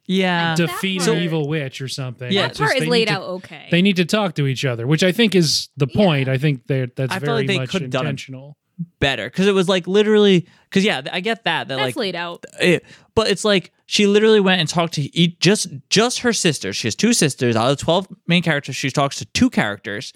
Yeah. 0.06 0.54
That 0.54 0.66
defeat 0.68 1.00
part- 1.02 1.16
an 1.16 1.22
evil 1.24 1.48
witch 1.48 1.80
or 1.80 1.88
something. 1.88 2.30
Yeah, 2.30 2.48
that 2.48 2.56
part 2.58 2.70
just 2.72 2.82
is 2.82 2.88
laid 2.88 3.08
to- 3.08 3.14
out 3.14 3.22
okay. 3.38 3.66
They 3.70 3.80
need 3.82 3.96
to 3.96 4.04
talk 4.04 4.34
to 4.34 4.46
each 4.46 4.64
other, 4.66 4.86
which 4.86 5.02
I 5.02 5.12
think 5.12 5.34
is 5.34 5.68
the 5.78 5.86
point. 5.88 6.28
I 6.28 6.36
think 6.38 6.66
that 6.66 6.94
that's 6.96 7.12
I 7.14 7.18
very 7.18 7.32
like 7.38 7.46
they 7.46 7.58
much 7.58 7.70
could 7.70 7.82
have 7.82 7.90
done 7.90 8.06
intentional. 8.06 8.56
Better 9.00 9.30
because 9.30 9.46
it 9.46 9.54
was 9.54 9.70
like 9.70 9.86
literally 9.86 10.46
because 10.68 10.84
yeah 10.84 11.00
I 11.10 11.20
get 11.20 11.44
that 11.44 11.68
that 11.68 11.76
That's 11.76 11.80
like 11.80 11.96
laid 11.96 12.14
out. 12.14 12.44
it, 12.60 12.84
but 13.14 13.28
it's 13.28 13.42
like 13.42 13.72
she 13.86 14.06
literally 14.06 14.40
went 14.40 14.60
and 14.60 14.68
talked 14.68 14.94
to 14.94 15.16
each, 15.16 15.38
just 15.38 15.68
just 15.88 16.18
her 16.18 16.34
sister 16.34 16.74
She 16.74 16.86
has 16.86 16.94
two 16.94 17.14
sisters 17.14 17.56
out 17.56 17.70
of 17.70 17.78
the 17.78 17.82
twelve 17.82 18.06
main 18.26 18.42
characters. 18.42 18.76
She 18.76 18.90
talks 18.90 19.16
to 19.16 19.24
two 19.24 19.48
characters, 19.48 20.12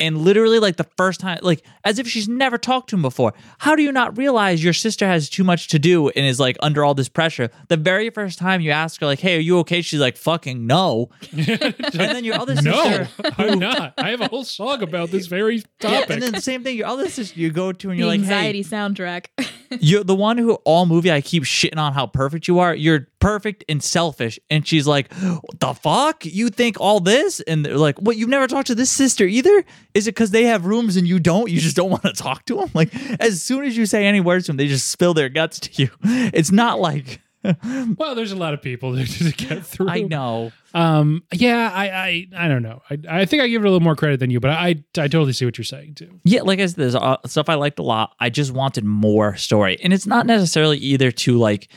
and 0.00 0.18
literally 0.18 0.58
like 0.58 0.76
the 0.76 0.86
first 0.96 1.20
time, 1.20 1.38
like 1.42 1.62
as 1.84 1.98
if 1.98 2.08
she's 2.08 2.28
never 2.28 2.58
talked 2.58 2.90
to 2.90 2.96
him 2.96 3.02
before. 3.02 3.34
How 3.58 3.76
do 3.76 3.82
you 3.82 3.92
not 3.92 4.16
realize 4.18 4.64
your 4.64 4.72
sister 4.72 5.06
has 5.06 5.28
too 5.28 5.44
much 5.44 5.68
to 5.68 5.78
do 5.78 6.08
and 6.08 6.24
is 6.26 6.40
like 6.40 6.56
under 6.60 6.84
all 6.84 6.94
this 6.94 7.08
pressure? 7.08 7.50
The 7.68 7.76
very 7.76 8.10
first 8.10 8.38
time 8.38 8.60
you 8.60 8.70
ask 8.70 9.00
her 9.00 9.06
like, 9.06 9.20
"Hey, 9.20 9.36
are 9.36 9.40
you 9.40 9.58
okay?" 9.60 9.82
She's 9.82 10.00
like, 10.00 10.16
"Fucking 10.16 10.66
no," 10.66 11.10
and 11.32 11.74
then 11.94 12.24
your 12.24 12.36
other 12.36 12.56
sister 12.56 12.70
No. 12.70 13.30
I'm 13.38 13.58
not. 13.58 13.94
I 13.98 14.10
have 14.10 14.20
a 14.20 14.28
whole 14.28 14.44
song 14.44 14.82
about 14.82 15.10
this 15.10 15.26
very 15.26 15.56
Yeah, 15.56 15.62
topic. 16.00 16.10
and 16.10 16.22
then 16.22 16.32
the 16.32 16.40
same 16.40 16.62
thing. 16.64 16.76
Your 16.76 16.86
other 16.88 17.08
sister, 17.08 17.38
you 17.38 17.50
go 17.50 17.72
to 17.72 17.90
and 17.90 17.98
you're 17.98 18.08
like, 18.08 18.20
anxiety 18.20 18.62
"Hey, 18.62 18.68
soundtrack. 18.76 19.26
you're 19.80 20.04
the 20.04 20.14
one 20.14 20.38
who 20.38 20.54
all 20.64 20.86
movie 20.86 21.12
I 21.12 21.20
keep 21.20 21.44
shitting 21.44 21.78
on 21.78 21.92
how 21.92 22.06
perfect 22.06 22.48
you 22.48 22.58
are. 22.58 22.74
You're 22.74 23.06
perfect 23.20 23.64
and 23.68 23.82
selfish. 23.82 24.38
And 24.50 24.66
she's 24.66 24.86
like, 24.86 25.08
the 25.10 25.74
fuck? 25.80 26.24
You 26.24 26.48
think 26.48 26.80
all 26.80 27.00
this? 27.00 27.40
And 27.40 27.64
they're 27.64 27.76
like, 27.76 27.98
What? 27.98 28.16
You've 28.16 28.28
never 28.28 28.46
talked 28.46 28.66
to 28.68 28.74
this 28.74 28.90
sister 28.90 29.24
either? 29.24 29.64
Is 29.94 30.06
it 30.06 30.14
because 30.14 30.32
they 30.32 30.44
have 30.44 30.66
rooms 30.66 30.96
and 30.96 31.06
you 31.06 31.20
don't? 31.20 31.50
You 31.50 31.60
just 31.60 31.76
don't 31.76 31.90
want 31.90 32.02
to 32.02 32.12
talk 32.12 32.44
to 32.46 32.56
them? 32.56 32.70
Like, 32.74 32.94
as 33.20 33.42
soon 33.42 33.64
as 33.64 33.76
you 33.76 33.86
say 33.86 34.06
any 34.06 34.20
words 34.20 34.46
to 34.46 34.52
them, 34.52 34.56
they 34.56 34.66
just 34.66 34.88
spill 34.88 35.14
their 35.14 35.28
guts 35.28 35.60
to 35.60 35.82
you. 35.82 35.90
It's 36.32 36.52
not 36.52 36.80
like, 36.80 37.20
well, 37.96 38.14
there's 38.14 38.32
a 38.32 38.36
lot 38.36 38.52
of 38.52 38.60
people 38.60 38.94
to, 38.94 39.32
get 39.32 39.64
through. 39.64 39.88
I 39.88 40.02
know. 40.02 40.52
Um, 40.74 41.22
yeah, 41.32 41.70
I, 41.72 41.88
I, 41.88 42.26
I 42.36 42.48
don't 42.48 42.62
know. 42.62 42.82
I, 42.90 42.98
I 43.08 43.24
think 43.24 43.42
I 43.42 43.48
give 43.48 43.62
it 43.62 43.66
a 43.66 43.70
little 43.70 43.80
more 43.80 43.96
credit 43.96 44.20
than 44.20 44.30
you, 44.30 44.40
but 44.40 44.50
I, 44.50 44.68
I 44.98 45.08
totally 45.08 45.32
see 45.32 45.46
what 45.46 45.56
you're 45.56 45.64
saying 45.64 45.94
too. 45.94 46.20
Yeah, 46.24 46.42
like 46.42 46.60
I 46.60 46.66
said, 46.66 46.76
there's 46.76 46.94
uh, 46.94 47.16
stuff 47.26 47.48
I 47.48 47.54
liked 47.54 47.78
a 47.78 47.82
lot. 47.82 48.14
I 48.20 48.28
just 48.28 48.52
wanted 48.52 48.84
more 48.84 49.36
story, 49.36 49.78
and 49.82 49.92
it's 49.92 50.06
not 50.06 50.26
necessarily 50.26 50.78
either 50.78 51.10
to 51.10 51.38
like, 51.38 51.68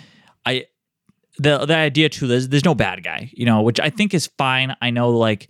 I, 0.46 0.66
the 1.38 1.66
the 1.66 1.76
idea 1.76 2.10
too. 2.10 2.28
There's 2.28 2.50
there's 2.50 2.66
no 2.66 2.76
bad 2.76 3.04
guy, 3.04 3.32
you 3.34 3.46
know, 3.46 3.62
which 3.62 3.80
I 3.80 3.90
think 3.90 4.14
is 4.14 4.28
fine. 4.38 4.76
I 4.82 4.90
know 4.90 5.10
like 5.10 5.50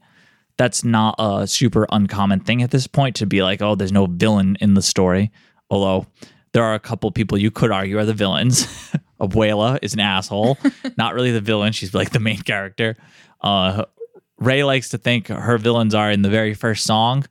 that's 0.57 0.84
not 0.84 1.15
a 1.19 1.47
super 1.47 1.88
uncommon 1.91 2.39
thing 2.41 2.61
at 2.61 2.71
this 2.71 2.88
point 2.88 3.15
to 3.17 3.25
be 3.25 3.41
like, 3.43 3.61
oh, 3.61 3.75
there's 3.75 3.91
no 3.91 4.05
villain 4.05 4.55
in 4.61 4.75
the 4.75 4.81
story. 4.81 5.31
Although 5.69 6.05
there 6.51 6.63
are 6.63 6.75
a 6.75 6.79
couple 6.79 7.11
people 7.11 7.38
you 7.38 7.51
could 7.51 7.71
argue 7.71 7.97
are 7.97 8.05
the 8.05 8.13
villains. 8.13 8.67
Abuela 9.19 9.79
is 9.81 9.93
an 9.93 9.99
asshole, 10.01 10.57
not 10.97 11.13
really 11.13 11.31
the 11.31 11.41
villain. 11.41 11.71
She's 11.71 11.93
like 11.93 12.11
the 12.11 12.19
main 12.19 12.41
character. 12.41 12.95
Uh, 13.41 13.86
Ray 14.38 14.63
likes 14.63 14.89
to 14.89 14.97
think 14.97 15.27
her 15.27 15.57
villains 15.57 15.95
are 15.95 16.11
in 16.11 16.21
the 16.21 16.29
very 16.29 16.53
first 16.53 16.84
song. 16.84 17.25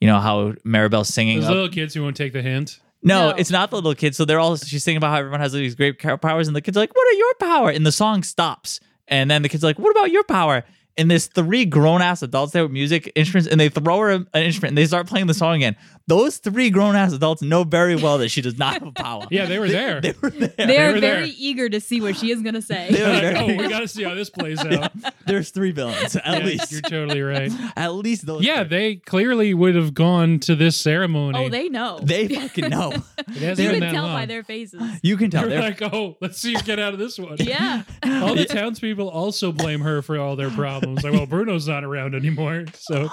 You 0.00 0.06
know 0.06 0.20
how 0.20 0.54
Mirabel's 0.64 1.08
singing. 1.08 1.40
Those 1.40 1.48
up- 1.48 1.54
little 1.54 1.68
kids 1.68 1.94
who 1.94 2.02
won't 2.02 2.16
take 2.16 2.32
the 2.32 2.42
hint. 2.42 2.80
No, 3.02 3.30
No. 3.30 3.36
it's 3.36 3.50
not 3.50 3.70
the 3.70 3.76
little 3.76 3.94
kids. 3.94 4.16
So 4.16 4.24
they're 4.24 4.40
all 4.40 4.56
she's 4.56 4.84
singing 4.84 4.98
about 4.98 5.10
how 5.10 5.18
everyone 5.18 5.40
has 5.40 5.52
these 5.52 5.74
great 5.74 5.98
powers, 5.98 6.46
and 6.48 6.56
the 6.56 6.60
kids 6.60 6.76
are 6.76 6.80
like, 6.80 6.94
"What 6.94 7.06
are 7.08 7.16
your 7.18 7.34
power?" 7.40 7.70
And 7.70 7.84
the 7.86 7.92
song 7.92 8.22
stops, 8.22 8.80
and 9.08 9.30
then 9.30 9.42
the 9.42 9.48
kids 9.48 9.64
are 9.64 9.68
like, 9.68 9.78
"What 9.78 9.90
about 9.90 10.10
your 10.10 10.24
power?" 10.24 10.64
And 10.98 11.10
there's 11.10 11.26
three 11.26 11.64
grown 11.64 12.02
ass 12.02 12.20
adults 12.22 12.52
there 12.52 12.62
with 12.64 12.72
music 12.72 13.10
instruments, 13.14 13.48
and 13.50 13.58
they 13.60 13.68
throw 13.70 14.00
her 14.00 14.10
an 14.10 14.26
instrument, 14.34 14.72
and 14.72 14.78
they 14.78 14.84
start 14.86 15.06
playing 15.06 15.28
the 15.28 15.34
song 15.34 15.56
again. 15.56 15.76
Those 16.06 16.38
three 16.38 16.70
grown 16.70 16.96
ass 16.96 17.12
adults 17.12 17.40
know 17.40 17.62
very 17.62 17.94
well 17.94 18.18
that 18.18 18.30
she 18.30 18.40
does 18.42 18.58
not 18.58 18.74
have 18.74 18.86
a 18.88 18.90
power. 18.92 19.26
Yeah, 19.30 19.46
they 19.46 19.58
were 19.60 19.68
there. 19.68 20.00
they 20.00 20.12
were 20.20 20.30
there. 20.30 20.48
They're 20.56 20.92
were 20.94 21.00
there. 21.00 21.14
very 21.16 21.30
eager 21.30 21.68
to 21.68 21.80
see 21.80 22.00
what 22.00 22.16
she 22.16 22.32
is 22.32 22.42
going 22.42 22.54
to 22.54 22.62
say. 22.62 22.88
They 22.90 23.02
were 23.02 23.08
Like, 23.12 23.20
very- 23.22 23.36
oh, 23.38 23.46
we 23.62 23.68
got 23.68 23.80
to 23.80 23.88
see 23.88 24.02
how 24.02 24.14
this 24.14 24.28
plays 24.28 24.58
out. 24.58 24.90
There's 25.26 25.50
three 25.50 25.70
villains 25.70 26.16
at 26.16 26.24
Yeah, 26.26 26.44
least. 26.44 26.72
you're 26.72 26.80
totally 26.80 27.22
right. 27.22 27.52
At 27.76 27.94
least 27.94 28.26
those. 28.26 28.42
Yeah, 28.44 28.60
three. 28.64 28.68
they 28.68 28.96
clearly 28.96 29.54
would 29.54 29.76
have 29.76 29.94
gone 29.94 30.40
to 30.40 30.56
this 30.56 30.76
ceremony. 30.76 31.38
oh, 31.38 31.48
they 31.48 31.68
know. 31.68 32.00
they 32.02 32.26
fucking 32.28 32.68
know. 32.70 32.90
it 33.18 33.28
hasn't 33.28 33.58
you 33.58 33.68
been 33.68 33.70
can 33.70 33.80
that 33.80 33.92
tell 33.92 34.04
long. 34.06 34.14
by 34.16 34.26
their 34.26 34.42
faces. 34.42 34.82
You 35.02 35.16
can 35.16 35.30
tell. 35.30 35.42
They're 35.42 35.50
They're 35.60 35.70
like, 35.80 35.82
oh, 35.82 36.16
let's 36.20 36.38
see 36.38 36.50
you 36.52 36.62
get 36.62 36.78
out 36.80 36.92
of 36.92 36.98
this 36.98 37.18
one. 37.18 37.36
Yeah. 37.38 37.82
All 38.04 38.34
the 38.34 38.46
townspeople 38.46 39.08
also 39.08 39.52
blame 39.52 39.80
her 39.82 40.02
for 40.02 40.18
all 40.18 40.34
their 40.34 40.50
problems. 40.50 41.04
Like, 41.04 41.12
well, 41.12 41.26
Bruno's 41.26 41.68
not 41.68 41.84
around 41.84 42.14
anymore, 42.16 42.64
so. 42.74 43.08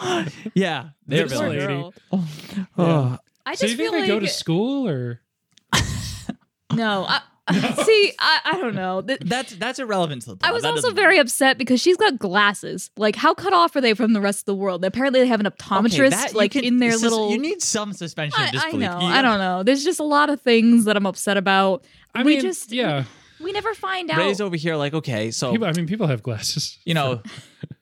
yeah, 0.55 0.89
they're 1.05 1.27
This 1.27 1.37
Poor 1.37 1.49
lady. 1.49 1.65
girl. 1.67 1.93
Oh, 2.77 3.17
I 3.45 3.55
So 3.55 3.61
just 3.67 3.71
you 3.71 3.77
think 3.77 3.79
feel 3.79 3.91
they 3.93 3.99
like 4.01 4.07
go 4.07 4.19
to 4.19 4.27
school 4.27 4.87
or? 4.87 5.21
no. 6.73 7.05
I, 7.07 7.21
See, 7.85 8.11
I, 8.19 8.39
I 8.43 8.57
don't 8.59 8.75
know. 8.75 9.01
Th- 9.01 9.19
that's 9.21 9.55
that's 9.55 9.79
irrelevant 9.79 10.23
to 10.23 10.31
the 10.31 10.35
plot. 10.35 10.49
I 10.49 10.53
was 10.53 10.63
That 10.63 10.69
also 10.71 10.81
doesn't 10.89 10.95
very 10.97 11.17
upset 11.17 11.57
because 11.57 11.79
she's 11.79 11.95
got 11.95 12.19
glasses. 12.19 12.89
Like, 12.97 13.15
how 13.15 13.33
cut 13.33 13.53
off 13.53 13.73
are 13.77 13.79
they 13.81 13.93
from 13.93 14.11
the 14.11 14.19
rest 14.19 14.41
of 14.41 14.45
the 14.47 14.55
world? 14.55 14.83
Apparently, 14.83 15.21
they 15.21 15.27
have 15.27 15.39
an 15.39 15.47
Okay, 15.47 15.55
optometrist 15.57 16.09
that- 16.09 16.31
you 16.33 16.37
like 16.37 16.51
can- 16.51 16.65
in 16.65 16.79
their 16.79 16.91
sus- 16.91 17.03
little. 17.03 17.31
You 17.31 17.39
need 17.39 17.61
some 17.61 17.93
suspension 17.93 18.37
I, 18.41 18.43
of 18.43 18.49
I 18.49 18.51
disbelief. 18.51 18.81
know. 18.81 18.99
You- 18.99 19.05
I 19.07 19.21
don't 19.21 19.39
know. 19.39 19.63
There's 19.63 19.85
just 19.85 20.01
a 20.01 20.03
lot 20.03 20.29
of 20.29 20.41
things 20.41 20.83
that 20.85 20.97
I'm 20.97 21.05
upset 21.05 21.37
about. 21.37 21.85
I 22.13 22.23
we 22.23 22.33
mean, 22.33 22.41
just 22.41 22.69
yeah. 22.73 23.05
we 23.39 23.53
never 23.53 23.73
find 23.73 24.11
out. 24.11 24.17
Ray's 24.17 24.41
over 24.41 24.57
here 24.57 24.75
like, 24.75 24.93
okay, 24.93 25.31
so 25.31 25.51
People, 25.53 25.67
I 25.67 25.71
mean, 25.71 25.87
people 25.87 26.07
have 26.07 26.21
glasses. 26.23 26.77
you 26.83 26.95
know 26.95 27.21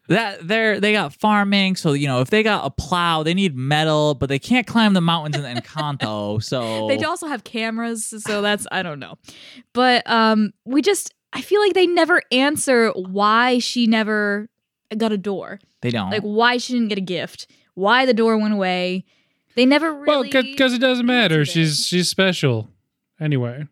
that 0.07 0.47
they're 0.47 0.79
they 0.79 0.91
got 0.91 1.13
farming, 1.13 1.75
so 1.75 1.93
you 1.93 2.07
know 2.07 2.21
if 2.21 2.29
they 2.29 2.43
got 2.43 2.65
a 2.65 2.69
plow, 2.69 3.23
they 3.23 3.33
need 3.33 3.55
metal, 3.55 4.13
but 4.15 4.29
they 4.29 4.39
can't 4.39 4.67
climb 4.67 4.93
the 4.93 5.01
mountains 5.01 5.43
in 5.43 5.55
Encanto. 5.57 6.41
So 6.43 6.87
They 6.87 6.97
also 7.03 7.27
have 7.27 7.43
cameras, 7.43 8.13
so 8.19 8.41
that's 8.41 8.67
I 8.71 8.83
don't 8.83 8.99
know. 8.99 9.15
But 9.73 10.09
um 10.09 10.51
we 10.65 10.81
just 10.81 11.13
I 11.33 11.41
feel 11.41 11.59
like 11.61 11.73
they 11.73 11.87
never 11.87 12.21
answer 12.31 12.91
why 12.91 13.59
she 13.59 13.87
never 13.87 14.47
got 14.95 15.11
a 15.11 15.17
door. 15.17 15.59
they 15.81 15.91
don't. 15.91 16.11
Like 16.11 16.21
why 16.21 16.57
she 16.57 16.73
didn't 16.73 16.89
get 16.89 16.97
a 16.97 17.01
gift. 17.01 17.47
Why 17.73 18.05
the 18.05 18.13
door 18.13 18.37
went 18.37 18.53
away. 18.53 19.05
They 19.55 19.65
never 19.65 19.93
really 19.93 20.05
Well, 20.07 20.23
because 20.23 20.73
it 20.73 20.79
doesn't 20.79 21.05
matter. 21.05 21.45
She's 21.45 21.85
she's 21.87 22.09
special. 22.09 22.69
Anyway, 23.19 23.65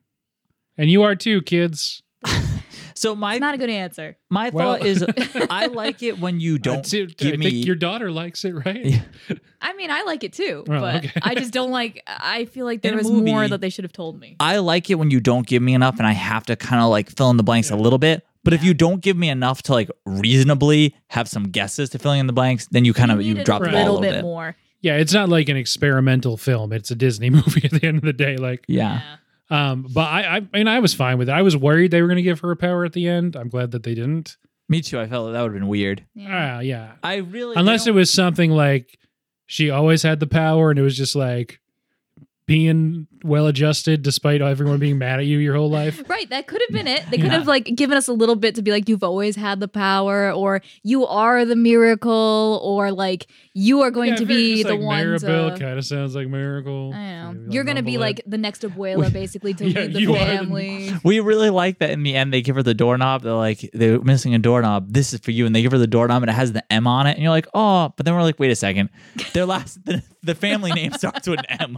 And 0.78 0.90
you 0.90 1.04
are 1.04 1.16
too, 1.16 1.42
kids. 1.42 2.02
So 2.96 3.16
my 3.16 3.34
It's 3.36 3.42
not 3.42 3.56
a 3.56 3.58
good 3.58 3.70
answer. 3.70 4.18
my 4.30 4.50
Well- 4.50 4.78
thought 4.78 4.86
is, 4.86 5.04
I 5.50 5.68
like 5.68 6.04
it 6.04 6.20
when 6.20 6.40
you 6.40 6.58
don't 6.58 6.78
That's 6.78 6.94
it. 6.94 7.18
give 7.18 7.34
I 7.34 7.38
me. 7.38 7.50
think 7.52 7.66
your 7.66 7.76
daughter 7.76 8.12
likes 8.12 8.44
it, 8.46 8.52
right? 8.52 8.86
Yeah. 8.86 9.02
I 9.62 9.74
mean, 9.74 9.92
I 9.92 10.04
like 10.04 10.24
it 10.24 10.34
too, 10.34 10.64
Well, 10.68 10.82
but 10.82 11.06
okay. 11.06 11.20
I 11.22 11.36
just 11.36 11.54
don't 11.54 11.72
like. 11.72 12.04
I 12.08 12.46
feel 12.46 12.66
like 12.66 12.82
there 12.82 12.92
In 12.94 13.00
a 13.00 13.02
was 13.02 13.12
more 13.12 13.48
that 13.48 13.62
they 13.62 13.70
should 13.70 13.86
have 13.86 13.94
told 13.94 14.20
me. 14.20 14.36
I 14.40 14.58
like 14.58 14.90
it 14.90 14.96
when 14.96 15.10
you 15.12 15.20
don't 15.22 15.48
give 15.48 15.62
me 15.62 15.74
enough 15.74 15.98
and 16.00 16.06
I 16.08 16.12
have 16.12 16.46
to 16.48 16.56
kind 16.56 16.82
of 16.82 16.90
like 16.90 17.10
fill 17.10 17.30
in 17.30 17.38
the 17.38 17.44
blanks 17.44 17.70
a 17.72 17.76
little 17.78 18.00
bit. 18.00 18.26
But 18.44 18.54
if 18.54 18.62
you 18.64 18.74
don't 18.74 19.02
give 19.02 19.16
me 19.16 19.30
enough 19.30 19.62
to 19.64 19.72
like 19.72 19.90
reasonably 20.06 20.96
have 21.08 21.28
some 21.28 21.46
guesses 21.46 21.90
to 21.92 22.00
filling 22.00 22.20
in 22.20 22.28
the 22.28 22.34
blanks, 22.34 22.68
then 22.72 22.86
you 22.86 22.94
kind 22.94 23.12
of 23.12 23.22
you 23.22 23.34
needed 23.34 23.46
drop 23.46 23.62
a 23.62 23.66
the 23.66 23.72
ball 23.72 23.80
a 23.80 23.84
little 23.84 23.96
little 24.00 24.12
bit 24.12 24.18
bit. 24.18 24.22
more. 24.24 24.56
Yeah, 24.82 24.98
it's 24.98 25.14
not 25.14 25.30
like 25.30 25.48
an 25.48 25.56
experimental 25.56 26.36
film. 26.36 26.74
It's 26.74 26.92
a 26.92 26.96
Disney 26.96 27.30
movie 27.40 27.64
at 27.64 27.72
the 27.72 27.86
end 27.88 27.98
of 27.98 28.04
the 28.04 28.12
day. 28.14 28.36
Like, 28.36 28.66
Yeah. 28.68 29.02
Um, 29.50 29.88
but 29.94 30.02
I, 30.02 30.22
I, 30.22 30.36
I 30.38 30.58
mean, 30.58 30.68
I 30.68 30.80
was 30.80 30.94
fine 30.94 31.18
with 31.18 31.30
it. 31.30 31.34
I 31.34 31.42
was 31.42 31.56
worried 31.56 31.92
they 31.92 32.02
were 32.02 32.08
going 32.08 32.18
to 32.18 32.24
give 32.24 32.40
her 32.42 32.52
a 32.52 32.56
power 32.56 32.86
at 32.86 32.94
the 32.94 33.08
end. 33.08 33.36
I'm 33.36 33.50
glad 33.50 33.72
that 33.72 33.84
they 33.84 33.94
didn't. 33.94 34.38
Me 34.70 34.82
too. 34.82 35.00
I 35.00 35.08
felt 35.08 35.32
that 35.32 35.42
would 35.42 35.52
have 35.52 35.60
been 35.60 35.68
weird. 35.68 36.06
Yeah. 36.16 36.58
Ah, 36.58 36.60
yeah. 36.62 36.94
I 37.04 37.18
really 37.18 37.56
Unless 37.56 37.86
it 37.86 37.94
was 37.94 38.12
something 38.12 38.52
like 38.52 38.98
she 39.46 39.70
always 39.70 40.04
had 40.04 40.20
the 40.20 40.28
power 40.28 40.70
and 40.70 40.80
it 40.80 40.84
was 40.84 40.98
just 40.98 41.16
like 41.16 41.60
being 42.46 43.08
well 43.24 43.48
adjusted 43.48 44.02
despite 44.02 44.42
everyone 44.42 44.78
being 44.78 44.98
mad 44.98 45.20
at 45.20 45.26
you 45.26 45.38
your 45.38 45.56
whole 45.56 45.70
life. 45.70 46.02
Right, 46.14 46.30
that 46.30 46.46
could 46.48 46.62
have 46.68 46.74
been 46.76 46.88
it. 46.88 47.04
They 47.10 47.18
could 47.18 47.28
Yeah. 47.28 47.34
have 47.40 47.48
like 47.48 47.66
given 47.76 47.98
us 47.98 48.08
a 48.08 48.14
little 48.14 48.36
bit 48.36 48.56
to 48.56 48.62
be 48.62 48.72
like, 48.72 48.88
you've 48.90 49.04
always 49.04 49.36
had 49.36 49.60
the 49.60 49.68
power, 49.68 50.32
or 50.32 50.62
you 50.84 51.06
are 51.08 51.44
the 51.46 51.56
miracle, 51.56 52.60
or 52.64 52.92
like 52.92 53.28
you 53.54 53.82
are 53.82 53.90
going 53.92 54.10
Yeah, 54.12 54.16
to 54.18 54.26
be 54.26 54.56
just 54.58 54.68
the 54.68 54.76
like 54.76 54.84
ones. 54.84 55.24
Mirabel 55.24 55.52
uh, 55.54 55.58
kind 55.58 55.78
of 55.80 55.86
sounds 55.86 56.16
like 56.16 56.28
Miracle. 56.28 56.92
I 56.94 56.98
know. 56.98 57.32
Maybe 57.34 57.54
You're 57.56 57.64
gonna 57.64 57.82
be 57.84 57.92
mumble 57.94 58.02
like 58.08 58.22
the 58.28 58.38
next 58.38 58.62
abuela, 58.68 59.12
basically, 59.12 59.54
to 59.56 59.68
Yeah, 59.68 59.82
lead 59.82 59.94
the 59.94 60.02
you 60.02 60.16
are 60.16 60.20
the- 60.20 60.26
family. 60.38 60.92
We 61.04 61.20
really 61.20 61.50
like 61.50 61.80
that 61.80 61.92
in 61.92 62.04
the 62.04 62.16
end 62.16 62.34
they 62.34 62.42
give 62.42 62.56
her 62.56 62.64
the 62.64 62.74
doorknob. 62.74 63.22
They're 63.24 63.34
like, 63.34 63.70
they're 63.74 64.00
missing 64.02 64.36
a 64.36 64.40
doorknob. 64.40 64.92
This 64.94 65.14
is 65.14 65.20
for 65.22 65.32
you. 65.32 65.46
And 65.46 65.56
they 65.56 65.62
give 65.62 65.72
her 65.72 65.78
the 65.78 65.88
doorknob 65.88 66.22
and 66.24 66.30
it 66.30 66.34
has 66.34 66.52
the 66.52 66.64
M 66.72 66.86
on 66.88 67.08
it. 67.08 67.12
And 67.12 67.22
you're 67.22 67.32
like, 67.32 67.48
oh, 67.54 67.94
but 67.96 68.06
then 68.06 68.14
we're 68.16 68.22
like, 68.24 68.40
wait 68.40 68.52
a 68.52 68.56
second. 68.56 68.90
Their 69.34 69.46
last, 69.46 69.84
the, 69.86 70.04
the 70.22 70.36
family 70.36 70.72
name 70.74 70.92
starts 70.94 71.28
with 71.28 71.40
an 71.50 71.78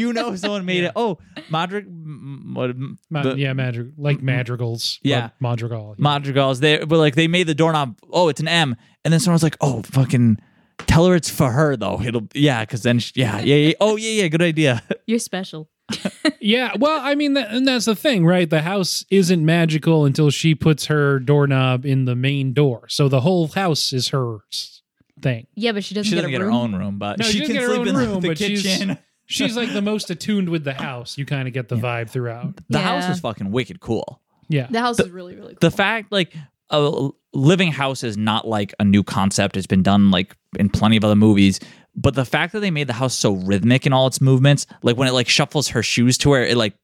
You 0.00 0.12
know 0.12 0.34
someone 0.36 0.64
made 0.64 0.84
it. 0.84 0.92
Oh, 0.96 1.18
Madrig, 1.50 1.86
m- 1.86 2.52
what, 2.54 2.74
Ma- 3.10 3.22
the- 3.22 3.36
yeah, 3.38 3.52
madrig- 3.52 3.92
like 3.96 4.20
madrigals. 4.22 4.98
Yeah. 5.02 5.26
or 5.26 5.32
Madrigal. 5.40 5.94
Madrigals. 5.98 6.60
They 6.60 6.82
were 6.84 6.96
like, 6.96 7.14
they 7.14 7.28
made 7.28 7.46
the 7.46 7.54
doorknob. 7.54 7.96
Oh, 8.10 8.28
it's 8.28 8.40
an 8.40 8.48
M. 8.48 8.76
And 9.04 9.12
then 9.12 9.20
someone's 9.20 9.42
like, 9.42 9.56
oh, 9.60 9.82
fucking 9.82 10.38
tell 10.86 11.06
her 11.06 11.14
it's 11.14 11.30
for 11.30 11.50
her 11.52 11.76
though. 11.76 12.00
It'll, 12.00 12.26
yeah, 12.34 12.64
because 12.64 12.82
then, 12.82 12.98
she, 12.98 13.12
yeah, 13.16 13.38
yeah, 13.40 13.56
yeah. 13.56 13.72
Oh, 13.80 13.96
yeah, 13.96 14.22
yeah, 14.22 14.28
good 14.28 14.42
idea. 14.42 14.82
You're 15.06 15.18
special. 15.18 15.68
Yeah, 16.42 16.72
well, 16.78 17.00
I 17.02 17.14
mean, 17.16 17.34
that, 17.34 17.50
and 17.50 17.68
that's 17.68 17.84
the 17.84 17.94
thing, 17.94 18.24
right? 18.24 18.48
The 18.48 18.62
house 18.62 19.04
isn't 19.10 19.44
magical 19.44 20.06
until 20.06 20.30
she 20.30 20.54
puts 20.54 20.86
her 20.86 21.18
doorknob 21.18 21.84
in 21.84 22.06
the 22.06 22.14
main 22.16 22.54
door. 22.54 22.86
So 22.88 23.08
the 23.10 23.20
whole 23.20 23.46
house 23.48 23.92
is 23.92 24.08
her 24.08 24.38
s- 24.50 24.80
thing. 25.20 25.46
Yeah, 25.54 25.72
but 25.72 25.84
she 25.84 25.94
doesn't, 25.94 26.08
She 26.08 26.14
doesn't 26.16 26.30
get 26.30 26.38
get 26.38 26.42
a 26.42 26.44
her 26.46 26.50
own 26.50 26.74
room, 26.74 26.98
but 26.98 27.18
No, 27.18 27.26
she, 27.26 27.40
she 27.40 27.46
can 27.46 27.62
sleep 27.62 27.86
in 27.86 27.94
the- 27.94 28.00
room, 28.06 28.20
the 28.22 28.28
but 28.28 28.38
she's- 28.38 28.62
kitchen. 28.62 28.96
She's 29.30 29.56
like 29.56 29.72
the 29.72 29.82
most 29.82 30.10
attuned 30.10 30.48
with 30.48 30.64
the 30.64 30.74
house. 30.74 31.16
You 31.16 31.24
kind 31.24 31.46
of 31.48 31.54
get 31.54 31.68
the 31.68 31.76
vibe 31.76 32.10
throughout. 32.10 32.60
The 32.68 32.78
house 32.80 33.08
is 33.08 33.20
fucking 33.20 33.50
wicked 33.50 33.80
cool. 33.80 34.20
Yeah. 34.48 34.66
The 34.68 34.80
house 34.80 34.98
is 34.98 35.10
really, 35.10 35.36
really 35.36 35.54
cool. 35.54 35.58
The 35.60 35.70
fact, 35.70 36.10
like, 36.10 36.34
a 36.70 37.08
living 37.32 37.72
house 37.72 38.02
is 38.04 38.16
not 38.16 38.46
like 38.46 38.74
a 38.80 38.84
new 38.84 39.02
concept. 39.02 39.56
It's 39.56 39.66
been 39.66 39.82
done 39.82 40.10
like 40.10 40.36
in 40.58 40.68
plenty 40.68 40.96
of 40.96 41.04
other 41.04 41.16
movies. 41.16 41.60
But 41.96 42.14
the 42.14 42.24
fact 42.24 42.52
that 42.52 42.60
they 42.60 42.70
made 42.70 42.86
the 42.86 42.92
house 42.92 43.14
so 43.14 43.32
rhythmic 43.34 43.86
in 43.86 43.92
all 43.92 44.06
its 44.06 44.20
movements, 44.20 44.66
like 44.82 44.96
when 44.96 45.08
it 45.08 45.12
like 45.12 45.28
shuffles 45.28 45.68
her 45.68 45.82
shoes 45.82 46.16
to 46.18 46.28
where 46.28 46.44
it 46.44 46.56
like 46.56 46.74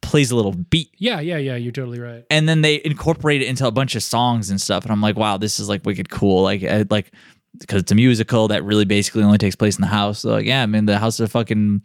plays 0.00 0.30
a 0.30 0.36
little 0.36 0.52
beat, 0.52 0.90
Yeah, 0.98 1.20
yeah, 1.20 1.36
yeah. 1.38 1.56
You're 1.56 1.72
totally 1.72 2.00
right. 2.00 2.24
and 2.30 2.48
then 2.48 2.60
they 2.62 2.80
incorporate 2.84 3.42
it 3.42 3.46
into 3.46 3.66
a 3.66 3.70
bunch 3.70 3.94
of 3.94 4.02
songs 4.02 4.48
and 4.50 4.60
stuff. 4.60 4.84
And 4.84 4.92
I'm 4.92 5.00
like, 5.02 5.16
wow, 5.16 5.36
this 5.38 5.58
is 5.60 5.68
like 5.68 5.84
wicked 5.84 6.08
cool. 6.10 6.42
Like, 6.42 6.62
I, 6.62 6.84
like 6.90 7.12
because 7.58 7.82
it's 7.82 7.92
a 7.92 7.94
musical 7.94 8.48
that 8.48 8.64
really 8.64 8.84
basically 8.84 9.22
only 9.22 9.38
takes 9.38 9.54
place 9.56 9.76
in 9.76 9.80
the 9.82 9.86
house. 9.88 10.20
So 10.20 10.30
like, 10.30 10.46
yeah, 10.46 10.62
I 10.62 10.66
mean, 10.66 10.86
the 10.86 10.98
house 10.98 11.14
is 11.14 11.20
a 11.20 11.28
fucking 11.28 11.82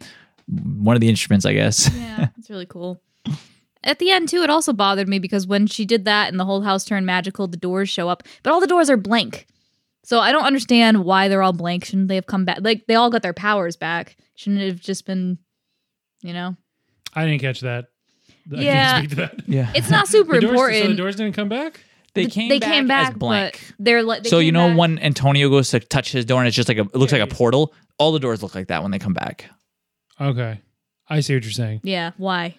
one 0.48 0.96
of 0.96 1.00
the 1.00 1.08
instruments, 1.08 1.46
I 1.46 1.52
guess. 1.52 1.88
yeah, 1.94 2.28
it's 2.38 2.50
really 2.50 2.66
cool. 2.66 3.00
At 3.82 3.98
the 3.98 4.10
end 4.10 4.28
too, 4.28 4.42
it 4.42 4.50
also 4.50 4.72
bothered 4.72 5.08
me 5.08 5.18
because 5.18 5.46
when 5.46 5.66
she 5.66 5.86
did 5.86 6.04
that 6.04 6.28
and 6.28 6.38
the 6.38 6.44
whole 6.44 6.60
house 6.60 6.84
turned 6.84 7.06
magical, 7.06 7.46
the 7.46 7.56
doors 7.56 7.88
show 7.88 8.08
up, 8.08 8.24
but 8.42 8.52
all 8.52 8.60
the 8.60 8.66
doors 8.66 8.90
are 8.90 8.96
blank. 8.96 9.46
So 10.02 10.18
I 10.20 10.32
don't 10.32 10.44
understand 10.44 11.04
why 11.04 11.28
they're 11.28 11.42
all 11.42 11.52
blank. 11.52 11.84
Shouldn't 11.84 12.08
they 12.08 12.14
have 12.16 12.26
come 12.26 12.44
back? 12.44 12.58
Like 12.60 12.86
they 12.88 12.94
all 12.94 13.10
got 13.10 13.22
their 13.22 13.32
powers 13.32 13.76
back. 13.76 14.16
Shouldn't 14.34 14.60
it 14.60 14.66
have 14.68 14.80
just 14.80 15.06
been, 15.06 15.38
you 16.22 16.32
know? 16.32 16.56
I 17.14 17.24
didn't 17.26 17.40
catch 17.40 17.60
that. 17.60 17.86
I 18.54 18.60
Yeah. 18.60 18.72
can't 18.92 18.98
speak 18.98 19.10
to 19.10 19.16
that. 19.16 19.48
Yeah, 19.48 19.70
It's 19.74 19.90
not 19.90 20.08
super 20.08 20.34
The 20.34 20.40
doors, 20.40 20.52
important. 20.52 20.82
so 20.82 20.88
the 20.88 20.94
doors 20.96 21.16
didn't 21.16 21.34
come 21.34 21.48
back? 21.48 21.80
They 22.14 22.24
The- 22.24 22.30
came 22.30 22.48
they 22.48 22.58
back 22.58 22.70
came 22.70 22.86
back, 22.86 23.10
as 23.12 23.16
blank. 23.18 23.52
but 23.68 23.74
they're 23.84 24.02
like. 24.02 24.22
they 24.24 24.28
so 24.30 24.38
you 24.38 24.52
know 24.52 24.68
back- 24.68 24.78
when 24.78 24.98
Antonio 24.98 25.48
goes 25.48 25.70
to 25.70 25.80
touch 25.80 26.12
his 26.12 26.24
door 26.24 26.40
and 26.40 26.48
it's 26.48 26.56
just 26.56 26.68
like 26.68 26.78
a 26.78 26.82
it 26.82 26.94
looks 26.96 27.12
like 27.12 27.22
a 27.22 27.26
portal. 27.26 27.72
All 27.98 28.12
the 28.12 28.18
doors 28.20 28.42
look 28.42 28.54
like 28.54 28.68
that 28.68 28.82
when 28.82 28.90
they 28.90 28.98
come 28.98 29.12
back. 29.14 29.46
Okay. 30.20 30.60
I 31.08 31.20
see 31.20 31.34
what 31.34 31.42
you're 31.44 31.52
saying. 31.52 31.80
Yeah, 31.82 32.12
why? 32.16 32.56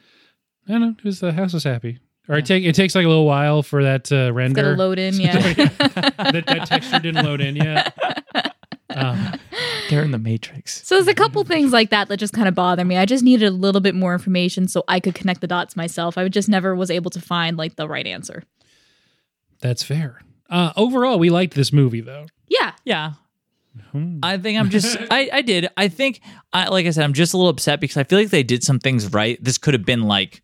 I 0.67 0.71
don't 0.73 0.81
know. 0.81 0.91
Because 0.91 1.19
the 1.19 1.31
house 1.31 1.53
was 1.53 1.63
happy. 1.63 1.99
Or 2.29 2.37
it, 2.37 2.45
take, 2.45 2.63
it 2.63 2.75
takes 2.75 2.93
like 2.95 3.05
a 3.05 3.07
little 3.07 3.25
while 3.25 3.63
for 3.63 3.83
that 3.83 4.03
to 4.05 4.29
render. 4.31 4.61
gotta 4.61 4.75
load 4.75 4.99
in. 4.99 5.13
Yeah. 5.19 5.37
that, 5.53 6.43
that 6.47 6.65
texture 6.67 6.99
didn't 6.99 7.25
load 7.25 7.41
in 7.41 7.55
yet. 7.55 7.97
Um, 8.89 9.33
They're 9.89 10.03
in 10.03 10.11
the 10.11 10.17
Matrix. 10.19 10.85
So 10.85 10.95
there's 10.95 11.07
a 11.07 11.13
couple 11.13 11.43
things 11.43 11.71
like 11.71 11.89
that 11.89 12.07
that 12.09 12.17
just 12.17 12.33
kind 12.33 12.47
of 12.47 12.55
bother 12.55 12.85
me. 12.85 12.97
I 12.97 13.05
just 13.05 13.23
needed 13.23 13.45
a 13.47 13.51
little 13.51 13.81
bit 13.81 13.95
more 13.95 14.13
information 14.13 14.67
so 14.67 14.83
I 14.87 14.99
could 14.99 15.15
connect 15.15 15.41
the 15.41 15.47
dots 15.47 15.75
myself. 15.75 16.17
I 16.17 16.27
just 16.29 16.47
never 16.49 16.75
was 16.75 16.91
able 16.91 17.09
to 17.11 17.21
find 17.21 17.57
like 17.57 17.75
the 17.77 17.87
right 17.87 18.05
answer. 18.05 18.43
That's 19.61 19.83
fair. 19.83 20.21
Uh, 20.49 20.73
overall, 20.75 21.17
we 21.19 21.29
liked 21.29 21.53
this 21.53 21.71
movie, 21.71 22.01
though. 22.01 22.25
Yeah. 22.49 22.73
Yeah, 22.83 23.13
Hmm. 23.93 24.19
I 24.21 24.37
think 24.37 24.59
I'm 24.59 24.69
just 24.69 24.97
I 25.11 25.29
I 25.31 25.41
did. 25.41 25.69
I 25.77 25.87
think 25.87 26.19
I 26.51 26.67
like 26.67 26.85
I 26.85 26.89
said 26.89 27.05
I'm 27.05 27.13
just 27.13 27.33
a 27.33 27.37
little 27.37 27.49
upset 27.49 27.79
because 27.79 27.95
I 27.95 28.03
feel 28.03 28.19
like 28.19 28.29
they 28.29 28.43
did 28.43 28.63
some 28.63 28.79
things 28.79 29.13
right. 29.13 29.41
This 29.41 29.57
could 29.57 29.73
have 29.73 29.85
been 29.85 30.01
like 30.03 30.41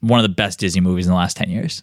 one 0.00 0.18
of 0.18 0.22
the 0.24 0.28
best 0.34 0.58
Disney 0.58 0.80
movies 0.80 1.06
in 1.06 1.10
the 1.12 1.16
last 1.16 1.36
10 1.36 1.50
years. 1.50 1.82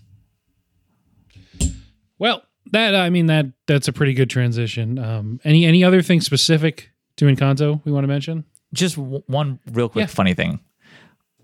Well, 2.19 2.41
that 2.71 2.95
I 2.95 3.09
mean 3.09 3.27
that 3.27 3.45
that's 3.67 3.87
a 3.87 3.93
pretty 3.93 4.13
good 4.13 4.29
transition. 4.29 4.99
Um, 4.99 5.39
any 5.43 5.65
any 5.65 5.83
other 5.83 6.01
thing 6.01 6.21
specific 6.21 6.91
to 7.17 7.25
Encanto 7.25 7.81
we 7.85 7.91
want 7.91 8.03
to 8.03 8.07
mention? 8.07 8.43
Just 8.73 8.95
w- 8.95 9.23
one 9.27 9.59
real 9.71 9.87
quick 9.89 10.03
Yeah. 10.03 10.07
funny 10.07 10.33
thing. 10.33 10.59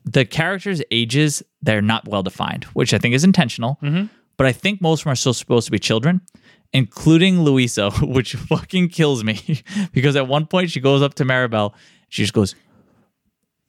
The 0.04 0.26
characters' 0.26 0.82
ages, 0.92 1.44
they're 1.62 1.82
not 1.82 2.08
well 2.08 2.24
defined, 2.24 2.64
which 2.74 2.94
I 2.94 2.98
think 2.98 3.14
is 3.16 3.24
intentional. 3.24 3.78
Mhm. 3.84 4.10
But 4.42 4.48
I 4.48 4.54
think 4.54 4.82
most 4.82 5.02
of 5.02 5.04
them 5.04 5.12
are 5.12 5.16
still 5.16 5.36
supposed 5.36 5.68
to 5.68 5.72
be 5.72 5.78
children, 5.78 6.20
including 6.74 7.44
Luisa, 7.44 7.92
which 8.02 8.34
fucking 8.34 8.90
kills 8.90 9.24
me 9.24 9.62
because 9.94 10.16
at 10.16 10.28
one 10.28 10.48
point 10.48 10.72
she 10.72 10.80
goes 10.80 11.04
up 11.04 11.14
to 11.16 11.26
Mirabel. 11.26 11.76
She 12.10 12.24
just 12.24 12.34
goes, 12.34 12.56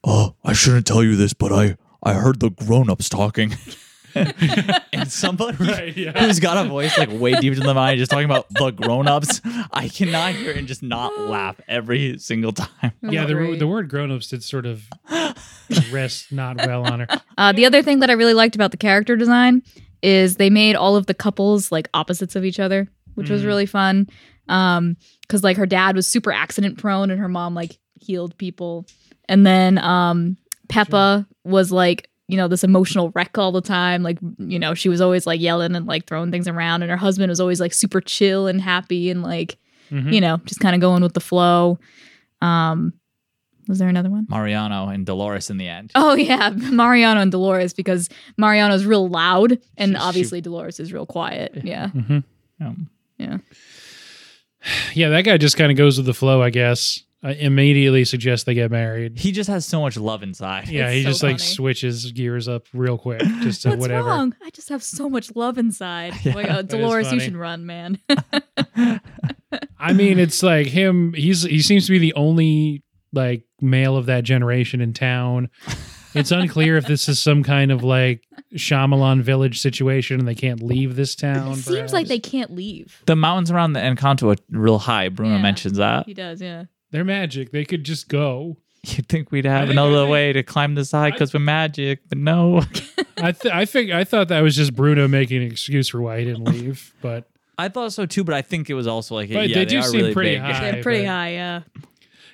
Oh, 0.02 0.34
I 0.42 0.54
shouldn't 0.54 0.86
tell 0.86 1.04
you 1.04 1.14
this, 1.14 1.34
but 1.34 1.52
I, 1.52 1.76
I 2.02 2.14
heard 2.14 2.40
the 2.40 2.48
grown 2.48 2.88
ups 2.88 3.10
talking. 3.10 3.54
and 4.14 5.12
somebody 5.12 5.58
Right, 5.62 5.94
yeah. 5.94 6.18
who's 6.18 6.40
got 6.40 6.64
a 6.64 6.66
voice 6.66 6.96
like 6.96 7.10
way 7.12 7.34
deeper 7.34 7.60
than 7.60 7.76
mine, 7.76 7.98
just 7.98 8.10
talking 8.10 8.24
about 8.24 8.48
the 8.48 8.70
grown 8.70 9.06
ups, 9.06 9.42
I 9.74 9.88
cannot 9.88 10.36
hear 10.36 10.52
and 10.52 10.66
just 10.66 10.82
not 10.82 11.20
laugh 11.28 11.60
every 11.68 12.16
single 12.16 12.52
time. 12.52 12.92
yeah, 13.02 13.26
the 13.26 13.56
the 13.58 13.66
word 13.66 13.90
grown-ups 13.90 14.28
did 14.28 14.42
sort 14.42 14.64
of 14.64 14.84
rest 15.92 16.32
not 16.32 16.56
well 16.56 16.90
on 16.90 17.00
her. 17.00 17.06
Uh, 17.36 17.52
the 17.52 17.66
other 17.66 17.82
thing 17.82 18.00
that 18.00 18.08
I 18.08 18.14
really 18.14 18.32
liked 18.32 18.54
about 18.54 18.70
the 18.70 18.78
character 18.78 19.16
design 19.16 19.62
is 20.02 20.36
they 20.36 20.50
made 20.50 20.74
all 20.76 20.96
of 20.96 21.06
the 21.06 21.14
couples 21.14 21.70
like 21.72 21.88
opposites 21.94 22.34
of 22.36 22.44
each 22.44 22.58
other, 22.60 22.88
which 23.14 23.30
was 23.30 23.42
Mm. 23.42 23.46
really 23.46 23.66
fun. 23.66 24.08
Um, 24.48 24.96
because 25.22 25.42
like 25.44 25.56
her 25.56 25.66
dad 25.66 25.94
was 25.96 26.06
super 26.06 26.32
accident 26.32 26.78
prone 26.78 27.10
and 27.10 27.20
her 27.20 27.28
mom 27.28 27.54
like 27.54 27.78
healed 28.00 28.36
people, 28.38 28.84
and 29.28 29.46
then 29.46 29.78
um, 29.78 30.36
Pepa 30.68 31.26
was 31.44 31.70
like 31.72 32.08
you 32.28 32.36
know 32.36 32.48
this 32.48 32.64
emotional 32.64 33.10
wreck 33.14 33.36
all 33.38 33.52
the 33.52 33.60
time. 33.60 34.02
Like 34.02 34.18
you 34.38 34.58
know 34.58 34.74
she 34.74 34.88
was 34.88 35.00
always 35.00 35.26
like 35.26 35.40
yelling 35.40 35.76
and 35.76 35.86
like 35.86 36.06
throwing 36.06 36.30
things 36.30 36.48
around, 36.48 36.82
and 36.82 36.90
her 36.90 36.96
husband 36.96 37.30
was 37.30 37.40
always 37.40 37.60
like 37.60 37.72
super 37.72 38.00
chill 38.00 38.46
and 38.48 38.60
happy 38.60 39.10
and 39.10 39.22
like 39.22 39.56
Mhm. 39.90 40.12
you 40.12 40.20
know 40.20 40.38
just 40.44 40.60
kind 40.60 40.74
of 40.74 40.80
going 40.80 41.02
with 41.02 41.14
the 41.14 41.20
flow. 41.20 41.78
Um, 42.40 42.92
was 43.68 43.78
there 43.78 43.88
another 43.88 44.10
one? 44.10 44.26
Mariano 44.28 44.88
and 44.88 45.06
Dolores 45.06 45.50
in 45.50 45.56
the 45.58 45.68
end. 45.68 45.92
Oh 45.94 46.14
yeah, 46.14 46.50
Mariano 46.56 47.20
and 47.20 47.30
Dolores 47.30 47.72
because 47.74 48.08
Mariano's 48.36 48.84
real 48.84 49.08
loud 49.08 49.58
and 49.76 49.92
She- 49.92 49.96
she- 49.96 50.02
obviously 50.02 50.40
Dolores 50.40 50.80
is 50.80 50.92
real 50.92 51.06
quiet. 51.06 51.60
Yeah. 51.64 51.88
Mhm. 51.88 52.24
Um, 52.60 52.88
Yeah. 53.18 53.38
Yeah, 54.94 55.08
that 55.08 55.22
guy 55.22 55.38
just 55.38 55.56
kind 55.56 55.72
of 55.72 55.76
goes 55.78 55.96
with 55.96 56.06
the 56.06 56.14
flow, 56.14 56.40
I 56.42 56.50
guess. 56.50 57.02
I 57.24 57.32
immediately 57.34 58.04
suggest 58.04 58.46
they 58.46 58.54
get 58.54 58.70
married. 58.70 59.16
he 59.18 59.30
just 59.32 59.48
has 59.48 59.64
so 59.64 59.80
much 59.80 59.96
love 59.96 60.22
inside. 60.24 60.68
Yeah, 60.68 60.86
It's 60.88 60.94
he 60.96 61.02
so 61.04 61.08
just 61.10 61.22
like 61.22 61.38
switches 61.40 62.10
gears 62.12 62.48
up 62.48 62.66
real 62.72 62.98
quick, 62.98 63.20
just 63.42 63.62
to 63.62 63.70
What's 63.70 63.80
whatever. 63.80 64.08
wrong? 64.08 64.34
I 64.42 64.50
just 64.50 64.68
have 64.70 64.82
so 64.82 65.08
much 65.08 65.34
love 65.36 65.56
inside. 65.58 66.14
Yeah, 66.24 66.34
like, 66.34 66.50
oh, 66.50 66.62
Dolores, 66.62 67.12
you 67.12 67.20
should 67.20 67.36
run, 67.36 67.64
man. 67.66 67.98
I 69.78 69.92
mean, 69.92 70.18
it's 70.18 70.42
like 70.42 70.66
him. 70.66 71.12
He's 71.14 71.42
he 71.42 71.60
seems 71.62 71.86
to 71.86 71.92
be 71.92 71.98
the 71.98 72.14
only 72.14 72.82
like 73.12 73.44
male 73.62 73.96
of 73.96 74.06
that 74.06 74.24
generation 74.24 74.80
in 74.80 74.92
town. 74.92 75.48
It's 76.14 76.30
unclear 76.30 76.76
if 76.76 76.86
this 76.86 77.08
is 77.08 77.18
some 77.18 77.42
kind 77.42 77.70
of 77.72 77.82
like 77.82 78.24
Shyamalan 78.54 79.22
village 79.22 79.60
situation 79.60 80.18
and 80.18 80.28
they 80.28 80.34
can't 80.34 80.62
leave 80.62 80.94
this 80.94 81.14
town. 81.14 81.52
It 81.52 81.56
seems 81.62 81.92
like 81.92 82.06
they 82.08 82.18
can't 82.18 82.50
leave. 82.50 83.02
The 83.06 83.16
mountains 83.16 83.50
around 83.50 83.72
the 83.72 83.80
Encanto 83.80 84.36
are 84.36 84.42
real 84.50 84.78
high. 84.78 85.08
Bruno 85.08 85.36
Yeah. 85.36 85.42
mentions 85.42 85.78
that. 85.78 86.04
He 86.06 86.12
does, 86.14 86.42
yeah. 86.42 86.64
they're 86.90 87.04
magic. 87.04 87.50
They 87.52 87.64
could 87.64 87.84
just 87.84 88.08
go. 88.08 88.58
You'd 88.84 89.08
think 89.08 89.30
we'd 89.32 89.44
have 89.46 89.68
think- 89.68 89.72
another 89.72 90.00
think- 90.02 90.10
way 90.10 90.32
to 90.34 90.42
climb 90.42 90.74
this 90.74 90.90
side 90.90 91.12
because 91.14 91.32
we're 91.32 91.40
magic, 91.40 92.00
but 92.08 92.18
no. 92.18 92.58
I 93.16 93.32
th- 93.32 93.54
I 93.54 93.64
think 93.64 93.92
I 93.92 94.02
thought 94.04 94.28
that 94.28 94.40
was 94.40 94.56
just 94.56 94.74
Bruno 94.74 95.06
making 95.08 95.40
an 95.42 95.50
excuse 95.50 95.88
for 95.88 96.02
why 96.02 96.18
he 96.18 96.24
didn't 96.24 96.44
leave, 96.44 96.92
but 97.00 97.30
I 97.56 97.68
thought 97.68 97.92
so 97.92 98.04
too, 98.06 98.24
but 98.24 98.34
I 98.34 98.42
think 98.42 98.68
it 98.68 98.74
was 98.74 98.88
also 98.88 99.14
like, 99.14 99.32
But 99.32 99.48
yeah, 99.48 99.54
they 99.54 99.64
they, 99.64 99.64
do 99.66 99.78
are 99.78 99.82
seem 99.82 100.00
really 100.00 100.12
pretty 100.12 100.30
big. 100.32 100.40
high. 100.40 100.70
They're 100.72 100.82
pretty 100.82 101.04
but- 101.04 101.08
high, 101.10 101.32
yeah. 101.32 101.60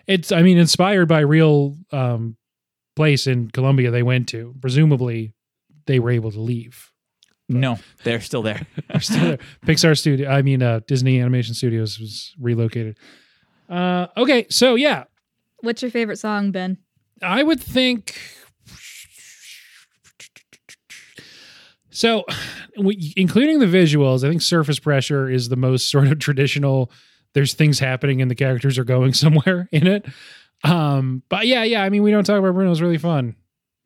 It's 0.08 0.32
I 0.32 0.42
mean 0.42 0.58
inspired 0.58 1.06
by 1.06 1.20
real 1.20 1.76
um, 1.92 2.36
place 2.96 3.28
in 3.28 3.50
Colombia 3.50 3.92
they 3.92 4.02
went 4.02 4.28
to. 4.30 4.54
Presumably, 4.60 5.34
they 5.86 6.00
were 6.00 6.10
able 6.10 6.32
to 6.32 6.40
leave. 6.40 6.90
No, 7.48 7.78
they're 8.02 8.20
still 8.20 8.42
there. 8.42 8.66
They're 8.88 9.00
still 9.00 9.20
there. 9.20 9.38
Pixar 9.64 9.96
studio, 9.96 10.28
I 10.28 10.42
mean 10.42 10.62
uh, 10.62 10.80
Disney 10.86 11.20
Animation 11.20 11.54
Studios 11.54 11.98
was 11.98 12.34
relocated. 12.38 12.98
Uh, 13.70 14.08
okay, 14.18 14.46
so 14.50 14.74
yeah, 14.74 15.04
What's 15.60 15.82
your 15.82 15.90
favorite 15.90 16.18
song, 16.18 16.52
Ben? 16.52 16.78
I 17.20 17.42
would 17.42 17.60
think. 17.60 18.16
So, 21.90 22.24
including 23.16 23.58
the 23.58 23.66
visuals, 23.66 24.22
I 24.22 24.28
think 24.28 24.40
Surface 24.40 24.78
Pressure 24.78 25.28
is 25.28 25.48
the 25.48 25.56
most 25.56 25.90
sort 25.90 26.06
of 26.06 26.20
traditional. 26.20 26.92
There's 27.34 27.54
things 27.54 27.78
happening 27.78 28.22
and 28.22 28.30
the 28.30 28.34
characters 28.34 28.78
are 28.78 28.84
going 28.84 29.12
somewhere 29.14 29.68
in 29.72 29.86
it. 29.86 30.06
Um, 30.64 31.22
but 31.28 31.46
yeah, 31.46 31.62
yeah. 31.64 31.82
I 31.82 31.88
mean, 31.90 32.02
we 32.02 32.10
don't 32.10 32.24
talk 32.24 32.38
about 32.38 32.54
Bruno. 32.54 32.70
It's 32.72 32.80
really 32.80 32.98
fun. 32.98 33.36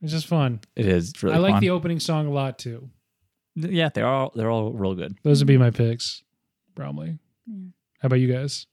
It's 0.00 0.12
just 0.12 0.26
fun. 0.26 0.60
It 0.74 0.86
is 0.86 1.10
It's 1.10 1.22
really 1.22 1.36
I 1.36 1.38
like 1.38 1.52
fun. 1.54 1.60
the 1.60 1.70
opening 1.70 2.00
song 2.00 2.26
a 2.26 2.30
lot 2.30 2.58
too. 2.58 2.88
yeah, 3.54 3.88
they're 3.90 4.06
all 4.06 4.32
they're 4.34 4.50
all 4.50 4.72
real 4.72 4.94
good. 4.94 5.16
Those 5.22 5.40
would 5.40 5.46
be 5.48 5.58
my 5.58 5.70
picks, 5.70 6.22
probably. 6.74 7.18
Yeah. 7.46 7.66
How 8.00 8.06
about 8.06 8.16
you 8.20 8.32
guys? 8.32 8.66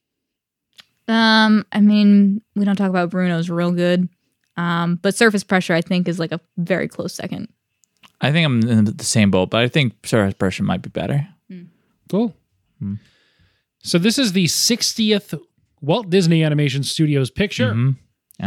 Um, 1.07 1.65
I 1.71 1.81
mean, 1.81 2.41
we 2.55 2.65
don't 2.65 2.75
talk 2.75 2.89
about 2.89 3.09
Bruno's 3.09 3.49
real 3.49 3.71
good. 3.71 4.09
Um, 4.57 4.95
but 5.01 5.15
surface 5.15 5.43
pressure 5.43 5.73
I 5.73 5.81
think 5.81 6.07
is 6.07 6.19
like 6.19 6.31
a 6.31 6.39
very 6.57 6.87
close 6.87 7.13
second. 7.13 7.49
I 8.21 8.31
think 8.31 8.45
I'm 8.45 8.61
in 8.67 8.85
the 8.85 9.03
same 9.05 9.31
boat, 9.31 9.49
but 9.49 9.61
I 9.61 9.67
think 9.69 10.05
Surface 10.05 10.33
Pressure 10.33 10.63
might 10.63 10.81
be 10.81 10.89
better. 10.89 11.25
Cool. 12.09 12.35
Hmm. 12.79 12.95
So 13.81 13.97
this 13.97 14.17
is 14.17 14.33
the 14.33 14.45
60th 14.45 15.39
Walt 15.81 16.09
Disney 16.09 16.43
Animation 16.43 16.83
Studios 16.83 17.29
picture. 17.31 17.73
Mhm. 17.73 17.95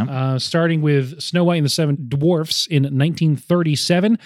uh, 0.09 0.39
starting 0.39 0.80
with 0.80 1.20
Snow 1.20 1.45
White 1.45 1.57
and 1.57 1.66
the 1.66 1.70
Seven 1.70 1.97
Dwarfs 2.09 2.66
in 2.66 2.83
1937. 2.85 4.18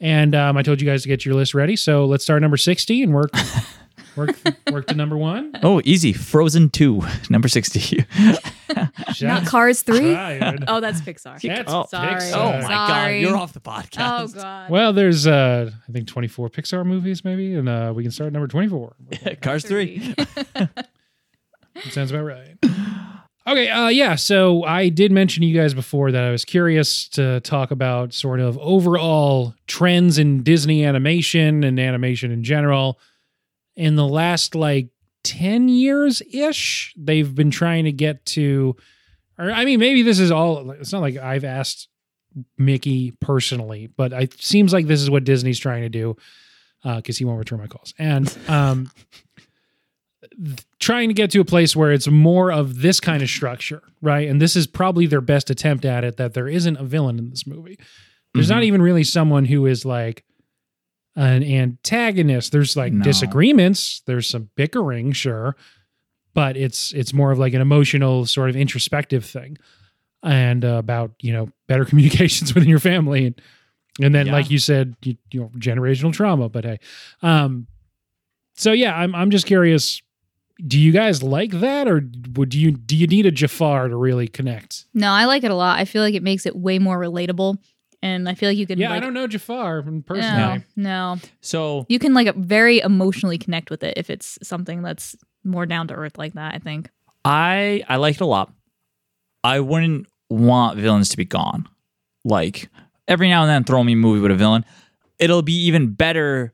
And 0.00 0.34
um, 0.34 0.56
I 0.56 0.62
told 0.62 0.80
you 0.80 0.86
guys 0.88 1.02
to 1.02 1.08
get 1.08 1.24
your 1.24 1.36
list 1.36 1.54
ready. 1.54 1.76
So 1.76 2.06
let's 2.06 2.24
start 2.24 2.42
number 2.42 2.56
60 2.56 3.04
and 3.04 3.12
work 3.14 3.30
work 4.16 4.36
work 4.70 4.86
to 4.88 4.94
number 4.94 5.16
one. 5.16 5.52
Oh, 5.64 5.80
easy. 5.84 6.12
Frozen 6.12 6.70
2, 6.70 7.02
number 7.30 7.46
60. 7.46 8.04
Not 9.20 9.46
Cars 9.46 9.82
3? 9.82 10.14
fired. 10.14 10.64
Oh, 10.68 10.80
that's 10.80 11.00
Pixar. 11.00 11.40
That's 11.40 11.72
oh, 11.72 11.86
sorry. 11.88 12.14
Pixar. 12.14 12.34
oh 12.34 12.62
my 12.62 12.68
God. 12.68 13.06
You're 13.08 13.36
off 13.36 13.52
the 13.52 13.60
podcast. 13.60 13.98
Oh 13.98 14.26
podcast. 14.26 14.34
god. 14.34 14.70
Well, 14.70 14.92
there's 14.92 15.26
uh, 15.26 15.70
I 15.88 15.92
think 15.92 16.08
24 16.08 16.50
Pixar 16.50 16.84
movies 16.84 17.24
maybe, 17.24 17.54
and 17.54 17.68
uh, 17.68 17.92
we 17.94 18.02
can 18.02 18.10
start 18.10 18.28
at 18.28 18.32
number 18.32 18.48
24. 18.48 18.96
Cars 19.40 19.64
3. 19.64 20.14
That 20.14 20.86
sounds 21.90 22.10
about 22.10 22.24
right. 22.24 22.56
Okay, 23.46 23.68
uh, 23.68 23.88
yeah. 23.88 24.14
So 24.14 24.62
I 24.64 24.88
did 24.88 25.10
mention 25.10 25.40
to 25.40 25.46
you 25.46 25.58
guys 25.58 25.74
before 25.74 26.12
that 26.12 26.22
I 26.22 26.30
was 26.30 26.44
curious 26.44 27.08
to 27.08 27.40
talk 27.40 27.70
about 27.72 28.12
sort 28.14 28.38
of 28.38 28.56
overall 28.58 29.54
trends 29.66 30.18
in 30.18 30.42
Disney 30.44 30.84
animation 30.84 31.64
and 31.64 31.80
animation 31.80 32.30
in 32.30 32.44
general. 32.44 33.00
In 33.76 33.96
the 33.96 34.06
last 34.06 34.54
like 34.54 34.88
10 35.24 35.68
years 35.68 36.20
ish, 36.32 36.92
they've 36.96 37.34
been 37.34 37.50
trying 37.50 37.84
to 37.84 37.92
get 37.92 38.24
to, 38.26 38.76
or 39.38 39.50
I 39.50 39.64
mean, 39.64 39.80
maybe 39.80 40.02
this 40.02 40.18
is 40.18 40.30
all, 40.30 40.70
it's 40.72 40.92
not 40.92 41.00
like 41.00 41.16
I've 41.16 41.44
asked 41.44 41.88
Mickey 42.58 43.12
personally, 43.20 43.86
but 43.96 44.12
it 44.12 44.40
seems 44.42 44.72
like 44.72 44.86
this 44.86 45.00
is 45.00 45.10
what 45.10 45.24
Disney's 45.24 45.58
trying 45.58 45.82
to 45.82 45.88
do 45.88 46.16
because 46.82 47.16
he 47.18 47.24
won't 47.24 47.38
return 47.38 47.60
my 47.60 47.66
calls. 47.66 47.94
And, 47.98 48.36
um, 48.48 48.90
trying 50.78 51.08
to 51.08 51.14
get 51.14 51.30
to 51.32 51.40
a 51.40 51.44
place 51.44 51.74
where 51.76 51.92
it's 51.92 52.08
more 52.08 52.52
of 52.52 52.80
this 52.80 53.00
kind 53.00 53.22
of 53.22 53.28
structure, 53.28 53.82
right? 54.00 54.28
And 54.28 54.40
this 54.40 54.56
is 54.56 54.66
probably 54.66 55.06
their 55.06 55.20
best 55.20 55.50
attempt 55.50 55.84
at 55.84 56.04
it 56.04 56.16
that 56.16 56.34
there 56.34 56.48
isn't 56.48 56.76
a 56.76 56.84
villain 56.84 57.18
in 57.18 57.30
this 57.30 57.46
movie. 57.46 57.78
There's 58.34 58.48
not 58.48 58.62
Mhm. 58.62 58.66
even 58.66 58.82
really 58.82 59.04
someone 59.04 59.44
who 59.44 59.66
is 59.66 59.84
like 59.84 60.24
an 61.16 61.42
antagonist. 61.42 62.52
There's 62.52 62.76
like 62.76 62.92
No. 62.92 63.02
disagreements, 63.04 64.02
there's 64.06 64.26
some 64.28 64.48
bickering, 64.56 65.12
sure, 65.12 65.56
but 66.34 66.56
it's 66.56 66.92
it's 66.94 67.12
more 67.12 67.30
of 67.32 67.38
like 67.38 67.52
an 67.54 67.60
emotional 67.60 68.24
sort 68.26 68.48
of 68.50 68.56
introspective 68.56 69.24
thing 69.24 69.58
and 70.22 70.64
uh, 70.64 70.68
about, 70.78 71.12
you 71.20 71.32
know, 71.32 71.48
better 71.66 71.84
communications 71.90 72.54
within 72.54 72.68
your 72.68 72.78
family 72.78 73.26
and 73.26 73.40
and 74.00 74.14
then 74.14 74.26
Yeah. 74.28 74.32
like 74.32 74.50
you 74.50 74.58
said, 74.58 74.96
you, 75.02 75.16
you 75.30 75.40
know, 75.40 75.50
generational 75.58 76.12
trauma, 76.14 76.48
but 76.48 76.64
hey. 76.64 76.78
Um 77.22 77.66
so 78.54 78.72
yeah, 78.72 78.94
I'm 78.96 79.14
I'm 79.14 79.30
just 79.30 79.46
curious 79.46 80.00
do 80.64 80.78
you 80.78 80.92
guys 80.92 81.22
like 81.22 81.50
that 81.60 81.88
or 81.88 82.08
would 82.36 82.54
you 82.54 82.70
do 82.70 82.96
you 82.96 83.06
need 83.06 83.26
a 83.26 83.30
Jafar 83.30 83.88
to 83.88 83.96
really 83.96 84.28
connect? 84.28 84.84
No, 84.94 85.10
I 85.10 85.24
like 85.26 85.44
it 85.44 85.50
a 85.50 85.54
lot. 85.54 85.78
I 85.78 85.84
feel 85.84 86.02
like 86.02 86.14
it 86.14 86.22
makes 86.22 86.46
it 86.46 86.54
way 86.56 86.78
more 86.78 86.98
relatable. 86.98 87.56
And 88.02 88.28
I 88.28 88.34
feel 88.34 88.48
like 88.50 88.58
you 88.58 88.66
could 88.66 88.78
Yeah, 88.78 88.90
like, 88.90 88.96
I 88.96 89.00
don't 89.00 89.14
know 89.14 89.26
Jafar 89.28 89.82
no, 89.82 90.00
personally. 90.00 90.64
no. 90.74 91.18
So 91.40 91.86
You 91.88 91.98
can 92.00 92.14
like 92.14 92.34
very 92.34 92.80
emotionally 92.80 93.38
connect 93.38 93.70
with 93.70 93.84
it 93.84 93.94
if 93.96 94.10
it's 94.10 94.38
something 94.42 94.82
that's 94.82 95.14
more 95.44 95.66
down 95.66 95.86
to 95.88 95.94
earth 95.94 96.18
like 96.18 96.32
that, 96.34 96.54
I 96.54 96.58
think. 96.58 96.90
I 97.24 97.84
I 97.88 97.96
like 97.96 98.16
it 98.16 98.20
a 98.20 98.26
lot. 98.26 98.52
I 99.44 99.60
wouldn't 99.60 100.06
want 100.28 100.78
villains 100.78 101.10
to 101.10 101.16
be 101.16 101.24
gone. 101.24 101.68
Like 102.24 102.68
every 103.06 103.28
now 103.28 103.42
and 103.42 103.50
then 103.50 103.64
throw 103.64 103.82
me 103.84 103.92
a 103.92 103.96
movie 103.96 104.20
with 104.20 104.30
a 104.32 104.36
villain. 104.36 104.64
It'll 105.18 105.42
be 105.42 105.66
even 105.66 105.92
better 105.94 106.52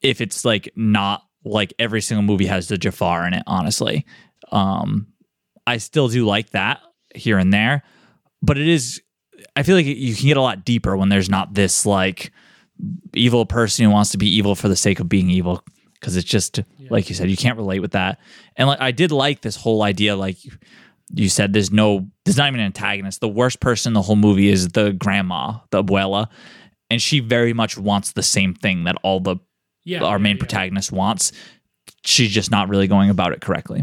if 0.00 0.20
it's 0.22 0.44
like 0.44 0.70
not 0.74 1.22
like 1.44 1.74
every 1.78 2.00
single 2.00 2.22
movie 2.22 2.46
has 2.46 2.68
the 2.68 2.78
Jafar 2.78 3.26
in 3.26 3.34
it, 3.34 3.42
honestly. 3.46 4.06
Um 4.50 5.08
I 5.66 5.76
still 5.76 6.08
do 6.08 6.24
like 6.24 6.50
that 6.50 6.80
here 7.14 7.36
and 7.38 7.52
there, 7.52 7.82
but 8.40 8.56
it 8.56 8.66
is 8.68 9.02
I 9.56 9.62
feel 9.62 9.76
like 9.76 9.86
you 9.86 10.14
can 10.14 10.26
get 10.26 10.36
a 10.36 10.42
lot 10.42 10.64
deeper 10.64 10.96
when 10.96 11.08
there's 11.08 11.28
not 11.30 11.54
this 11.54 11.84
like 11.86 12.32
evil 13.14 13.46
person 13.46 13.84
who 13.84 13.90
wants 13.90 14.10
to 14.10 14.18
be 14.18 14.26
evil 14.28 14.54
for 14.54 14.68
the 14.68 14.76
sake 14.76 14.98
of 15.00 15.08
being 15.08 15.30
evil 15.30 15.62
because 15.94 16.16
it's 16.16 16.28
just 16.28 16.60
like 16.90 17.08
you 17.08 17.14
said 17.14 17.30
you 17.30 17.36
can't 17.36 17.56
relate 17.56 17.78
with 17.78 17.92
that 17.92 18.18
and 18.56 18.66
like 18.66 18.80
i 18.80 18.90
did 18.90 19.12
like 19.12 19.42
this 19.42 19.54
whole 19.54 19.82
idea 19.82 20.16
like 20.16 20.36
you 21.14 21.28
said 21.28 21.52
there's 21.52 21.70
no 21.70 22.08
there's 22.24 22.36
not 22.38 22.48
even 22.48 22.58
an 22.58 22.66
antagonist 22.66 23.20
the 23.20 23.28
worst 23.28 23.60
person 23.60 23.90
in 23.90 23.94
the 23.94 24.02
whole 24.02 24.16
movie 24.16 24.48
is 24.48 24.68
the 24.68 24.92
grandma 24.94 25.52
the 25.70 25.84
abuela 25.84 26.26
and 26.90 27.00
she 27.00 27.20
very 27.20 27.52
much 27.52 27.78
wants 27.78 28.12
the 28.12 28.22
same 28.22 28.52
thing 28.54 28.84
that 28.84 28.96
all 29.04 29.20
the 29.20 29.36
Yeah. 29.84 30.02
our 30.02 30.18
main 30.18 30.36
yeah. 30.36 30.40
protagonist 30.40 30.90
wants 30.90 31.30
she's 32.04 32.32
just 32.32 32.50
not 32.50 32.68
really 32.68 32.88
going 32.88 33.10
about 33.10 33.32
it 33.32 33.40
correctly 33.42 33.82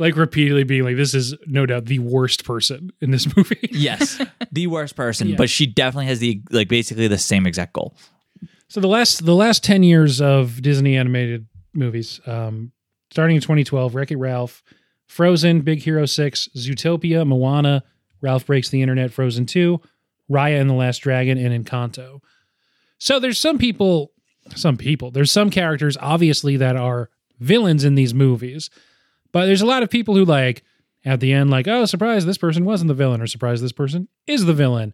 Like 0.00 0.16
repeatedly 0.16 0.64
being 0.64 0.82
like, 0.82 0.96
this 0.96 1.14
is 1.14 1.34
no 1.46 1.66
doubt 1.66 1.84
the 1.84 1.98
worst 2.00 2.44
person 2.44 2.90
in 3.00 3.10
this 3.12 3.26
movie. 3.36 3.68
yes 3.70 4.20
the 4.52 4.66
worst 4.66 4.96
person 4.96 5.28
Yeah. 5.28 5.36
but 5.36 5.48
she 5.50 5.66
definitely 5.66 6.06
has 6.06 6.18
the 6.18 6.40
like 6.50 6.68
basically 6.68 7.06
the 7.06 7.18
same 7.18 7.46
exact 7.46 7.74
goal 7.74 7.94
So 8.68 8.80
the 8.80 8.88
last 8.88 9.24
the 9.24 9.34
last 9.34 9.62
ten 9.62 9.82
years 9.84 10.20
of 10.20 10.60
Disney 10.62 10.96
animated 10.96 11.46
movies, 11.74 12.20
um, 12.26 12.72
starting 13.12 13.36
in 13.36 13.42
2012, 13.42 13.94
Wreck 13.94 14.10
It 14.10 14.16
Ralph, 14.16 14.62
Frozen, 15.06 15.60
Big 15.60 15.80
Hero 15.82 16.06
Six, 16.06 16.48
Zootopia, 16.56 17.26
Moana, 17.26 17.84
Ralph 18.22 18.46
Breaks 18.46 18.70
the 18.70 18.80
Internet, 18.82 19.12
Frozen 19.12 19.46
Two, 19.46 19.80
Raya 20.30 20.60
and 20.60 20.68
the 20.70 20.74
Last 20.74 20.98
Dragon, 20.98 21.36
and 21.38 21.52
Encanto. 21.64 22.20
So 22.98 23.18
there's 23.20 23.38
some 23.38 23.58
people, 23.58 24.12
some 24.56 24.76
people, 24.76 25.10
there's 25.10 25.30
some 25.32 25.50
characters 25.50 25.96
obviously 26.00 26.56
that 26.56 26.76
are 26.76 27.10
villains 27.38 27.84
in 27.84 27.94
these 27.96 28.14
movies, 28.14 28.70
but 29.32 29.46
there's 29.46 29.62
a 29.62 29.66
lot 29.66 29.82
of 29.82 29.90
people 29.90 30.14
who 30.14 30.24
like 30.24 30.62
at 31.04 31.20
the 31.20 31.32
end 31.32 31.50
like, 31.50 31.66
oh, 31.68 31.84
surprise, 31.84 32.26
this 32.26 32.38
person 32.38 32.64
wasn't 32.64 32.88
the 32.88 32.94
villain, 32.94 33.20
or 33.20 33.26
surprise, 33.26 33.62
this 33.62 33.72
person 33.72 34.08
is 34.26 34.44
the 34.44 34.52
villain. 34.52 34.92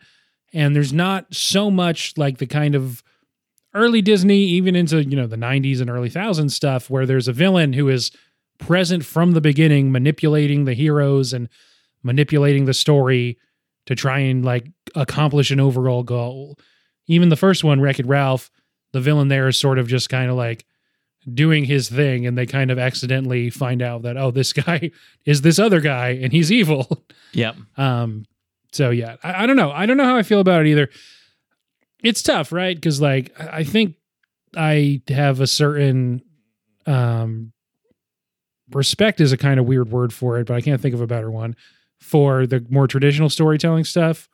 And 0.52 0.74
there's 0.74 0.92
not 0.92 1.34
so 1.34 1.70
much 1.70 2.14
like 2.16 2.38
the 2.38 2.46
kind 2.46 2.74
of 2.74 3.02
early 3.74 4.00
Disney, 4.00 4.38
even 4.38 4.76
into 4.76 5.02
you 5.02 5.16
know 5.16 5.26
the 5.26 5.36
'90s 5.36 5.80
and 5.80 5.90
early 5.90 6.10
thousands 6.10 6.54
stuff, 6.54 6.88
where 6.88 7.06
there's 7.06 7.28
a 7.28 7.32
villain 7.32 7.72
who 7.72 7.88
is 7.88 8.10
present 8.58 9.04
from 9.04 9.32
the 9.32 9.40
beginning, 9.40 9.92
manipulating 9.92 10.64
the 10.64 10.74
heroes 10.74 11.32
and 11.32 11.48
manipulating 12.02 12.64
the 12.64 12.74
story 12.74 13.38
to 13.86 13.94
try 13.94 14.18
and 14.20 14.44
like 14.44 14.66
accomplish 14.94 15.50
an 15.50 15.60
overall 15.60 16.02
goal. 16.02 16.58
Even 17.06 17.28
the 17.28 17.36
first 17.36 17.62
one, 17.62 17.80
Wreck 17.80 18.00
It 18.00 18.06
Ralph, 18.06 18.50
the 18.92 19.00
villain 19.00 19.28
there 19.28 19.48
is 19.48 19.58
sort 19.58 19.78
of 19.78 19.88
just 19.88 20.08
kind 20.08 20.30
of 20.30 20.36
like 20.36 20.64
doing 21.32 21.64
his 21.64 21.88
thing, 21.88 22.26
and 22.26 22.36
they 22.36 22.46
kind 22.46 22.70
of 22.70 22.78
accidentally 22.78 23.50
find 23.50 23.82
out 23.82 24.02
that 24.02 24.16
oh, 24.16 24.30
this 24.30 24.52
guy 24.64 24.90
is 25.24 25.42
this 25.42 25.58
other 25.58 25.80
guy, 25.80 26.10
and 26.10 26.32
he's 26.32 26.52
evil. 26.52 27.04
yep 27.32 27.56
Um, 27.76 28.24
so 28.72 28.90
yeah, 28.90 29.16
I, 29.22 29.44
I 29.44 29.46
don't 29.46 29.56
know. 29.56 29.70
I 29.70 29.86
don't 29.86 29.96
know 29.96 30.04
how 30.04 30.16
I 30.16 30.22
feel 30.22 30.40
about 30.40 30.62
it 30.62 30.68
either. 30.68 30.88
It's 32.02 32.22
tough, 32.22 32.52
right? 32.52 32.76
Because 32.76 33.00
like 33.00 33.32
I 33.40 33.58
I 33.58 33.64
think 33.64 33.96
I 34.56 35.02
have 35.08 35.40
a 35.40 35.46
certain 35.46 36.22
um 36.86 37.52
respect 38.70 39.20
is 39.20 39.32
a 39.32 39.36
kind 39.36 39.60
of 39.60 39.66
weird 39.66 39.90
word 39.90 40.12
for 40.12 40.38
it, 40.38 40.46
but 40.46 40.54
I 40.54 40.60
can't 40.60 40.80
think 40.80 40.94
of 40.94 41.00
a 41.00 41.06
better 41.06 41.30
one 41.30 41.56
for 42.00 42.46
the 42.46 42.64
more 42.68 42.86
traditional 42.86 43.30
storytelling 43.30 43.84
stuff. 43.84 44.28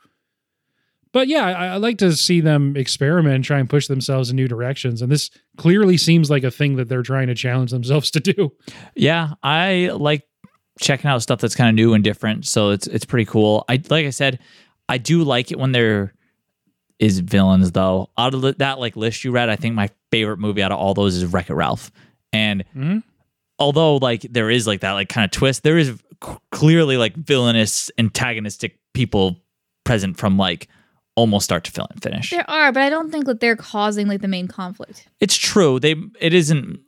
But 1.12 1.28
yeah, 1.28 1.44
I, 1.46 1.66
I 1.66 1.76
like 1.76 1.98
to 1.98 2.12
see 2.16 2.40
them 2.40 2.76
experiment 2.76 3.34
and 3.34 3.44
try 3.44 3.58
and 3.58 3.68
push 3.68 3.86
themselves 3.86 4.30
in 4.30 4.36
new 4.36 4.48
directions. 4.48 5.02
And 5.02 5.12
this 5.12 5.30
clearly 5.58 5.96
seems 5.98 6.30
like 6.30 6.42
a 6.44 6.50
thing 6.50 6.76
that 6.76 6.88
they're 6.88 7.02
trying 7.02 7.26
to 7.28 7.34
challenge 7.34 7.70
themselves 7.70 8.10
to 8.12 8.20
do. 8.20 8.52
Yeah, 8.96 9.34
I 9.42 9.90
like 9.94 10.22
checking 10.80 11.10
out 11.10 11.20
stuff 11.22 11.40
that's 11.40 11.54
kind 11.54 11.68
of 11.68 11.74
new 11.74 11.92
and 11.94 12.02
different. 12.02 12.46
So 12.46 12.70
it's 12.70 12.86
it's 12.86 13.04
pretty 13.04 13.26
cool. 13.26 13.64
I 13.68 13.74
like 13.90 14.06
I 14.06 14.10
said, 14.10 14.38
I 14.88 14.96
do 14.98 15.22
like 15.22 15.52
it 15.52 15.58
when 15.58 15.72
there 15.72 16.14
is 16.98 17.18
villains 17.18 17.72
though. 17.72 18.08
Out 18.16 18.32
of 18.32 18.58
that 18.58 18.78
like 18.78 18.96
list 18.96 19.22
you 19.24 19.32
read, 19.32 19.48
I 19.50 19.56
think 19.56 19.74
my 19.74 19.90
favorite 20.10 20.38
movie 20.38 20.62
out 20.62 20.72
of 20.72 20.78
all 20.78 20.94
those 20.94 21.16
is 21.16 21.26
Wreck 21.26 21.50
It 21.50 21.54
Ralph. 21.54 21.90
And 22.32 22.64
Mhm. 22.74 23.02
although 23.58 23.96
like 23.96 24.22
there 24.22 24.48
is 24.50 24.66
like 24.66 24.80
that 24.80 24.92
like 24.92 25.10
kind 25.10 25.24
of 25.26 25.30
twist, 25.30 25.62
there 25.62 25.76
is 25.76 25.88
c- 26.24 26.32
clearly 26.52 26.96
like 26.96 27.14
villainous 27.16 27.90
antagonistic 27.98 28.78
people 28.94 29.36
present 29.84 30.16
from 30.16 30.38
like 30.38 30.68
almost 31.14 31.44
start 31.44 31.64
to 31.64 31.70
fin- 31.72 31.86
finish. 32.00 32.30
There 32.30 32.48
are, 32.48 32.72
but 32.72 32.82
I 32.82 32.88
don't 32.90 33.10
think 33.10 33.26
that 33.26 33.40
they're 33.40 33.56
causing 33.56 34.06
like 34.08 34.20
the 34.22 34.28
main 34.28 34.48
conflict. 34.48 35.08
It's 35.20 35.36
true. 35.36 35.78
They 35.80 35.94
it 36.20 36.32
isn't 36.34 36.80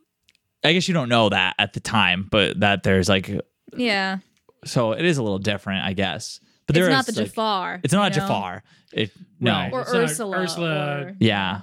I 0.63 0.73
guess 0.73 0.87
you 0.87 0.93
don't 0.93 1.09
know 1.09 1.29
that 1.29 1.55
at 1.59 1.73
the 1.73 1.79
time, 1.79 2.27
but 2.31 2.59
that 2.61 2.83
there's 2.83 3.07
like 3.09 3.29
Yeah, 3.75 4.17
so 4.65 4.93
it 4.93 5.05
is 5.05 5.17
a 5.17 5.23
little 5.23 5.37
different, 5.39 5.83
I 5.85 5.93
guess. 5.93 6.39
But 6.67 6.73
there 6.73 6.85
it's 6.85 6.91
not 6.93 7.07
is, 7.09 7.15
the 7.15 7.21
like- 7.21 7.29
Jafar. 7.29 7.79
It's 7.83 7.93
not 7.93 8.15
you 8.15 8.21
know? 8.21 8.27
Jafar. 8.27 8.63
It 8.93 9.11
no. 9.39 9.51
Right. 9.53 9.73
or 9.73 9.81
It's 9.81 9.93
Ursula. 9.93 10.37
Ursula. 10.37 10.69
or- 11.01 11.15
Yeah. 11.19 11.61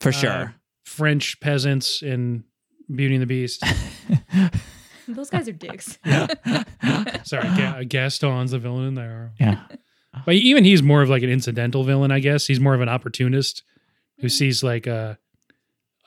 For 0.00 0.10
Uh, 0.10 0.12
sure. 0.12 0.54
French 0.84 1.40
peasants 1.40 2.02
in 2.02 2.44
Beauty 2.94 3.14
and 3.16 3.22
the 3.22 3.26
Beast. 3.26 3.64
Those 5.08 5.30
guys 5.30 5.48
are 5.48 5.52
dicks. 5.52 5.98
Sorry, 7.24 7.48
Ga- 7.56 7.84
Gaston's 7.88 8.52
the 8.52 8.58
villain 8.58 8.86
in 8.88 8.94
there. 8.94 9.32
Yeah. 9.40 9.60
But 10.26 10.34
even 10.34 10.64
he's 10.64 10.82
more 10.82 11.02
of 11.02 11.08
like 11.08 11.22
an 11.22 11.30
incidental 11.30 11.84
villain, 11.84 12.10
I 12.10 12.20
guess. 12.20 12.46
He's 12.46 12.60
more 12.60 12.74
of 12.74 12.80
an 12.80 12.88
opportunist 12.88 13.62
who 14.18 14.28
sees 14.28 14.62
like 14.62 14.86
a 14.86 15.18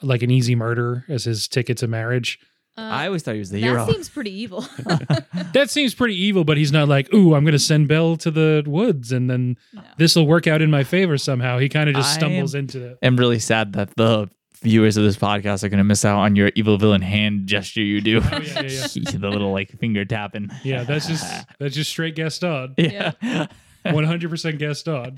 like 0.02 0.22
an 0.22 0.30
easy 0.32 0.56
murder 0.56 1.04
as 1.10 1.24
his 1.24 1.48
ticket 1.48 1.78
to 1.80 1.88
marriage. 1.88 2.40
Uh, 2.78 2.82
I 2.82 3.06
always 3.08 3.24
thought 3.24 3.34
he 3.36 3.40
was 3.40 3.50
the 3.50 3.62
that 3.62 3.68
hero. 3.68 3.86
That 3.86 3.94
seems 3.94 4.10
pretty 4.10 4.32
evil. 4.32 4.66
That 5.54 5.70
seems 5.70 5.96
pretty 5.96 6.16
evil, 6.22 6.44
but 6.44 6.58
he's 6.58 6.74
not 6.74 6.90
like, 6.90 7.14
"Ooh, 7.14 7.34
I'm 7.34 7.46
going 7.46 7.54
to 7.54 7.60
send 7.60 7.88
Belle 7.88 8.18
to 8.18 8.30
the 8.30 8.62
woods 8.68 9.14
and 9.14 9.30
then 9.30 9.58
No. 9.74 9.82
this 9.98 10.16
will 10.18 10.28
work 10.28 10.48
out 10.48 10.62
in 10.62 10.70
my 10.70 10.84
favor 10.84 11.18
somehow." 11.18 11.60
He 11.60 11.70
kind 11.70 11.88
of 11.90 11.96
just 11.96 12.16
I 12.16 12.18
stumbles 12.20 12.54
into 12.56 12.86
it. 12.86 12.98
I'm 13.02 13.16
really 13.16 13.40
sad 13.40 13.72
that 13.74 13.96
the 13.96 14.30
viewers 14.62 14.98
of 14.98 15.06
this 15.06 15.16
podcast 15.16 15.64
are 15.64 15.70
going 15.70 15.78
to 15.78 15.84
miss 15.86 16.04
out 16.04 16.20
on 16.20 16.36
your 16.36 16.52
evil 16.56 16.78
villain 16.78 17.02
hand 17.02 17.48
gesture 17.48 17.82
you 17.82 18.02
do. 18.02 18.20
Oh, 18.20 18.40
yeah, 18.42 18.62
yeah, 18.64 18.88
the 19.14 19.30
little 19.30 19.54
like 19.54 19.70
finger 19.80 20.04
tapping. 20.04 20.50
Yeah, 20.64 20.84
that's 20.84 21.08
just 21.08 21.24
that's 21.58 21.74
just 21.76 21.90
straight 21.90 22.16
Gaston. 22.16 22.74
Yeah. 22.78 23.14
100% 23.86 24.58
Gaston. 24.60 25.18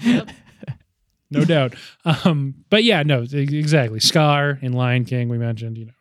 No 1.29 1.43
doubt. 1.43 1.75
Um, 2.05 2.55
but 2.69 2.83
yeah, 2.83 3.03
no, 3.03 3.25
exactly. 3.31 3.99
Scar 3.99 4.57
in 4.61 4.73
Lion 4.73 5.03
King, 5.05 5.27
we 5.29 5.37
mentioned, 5.37 5.77
you 5.77 5.85
know. 5.87 5.91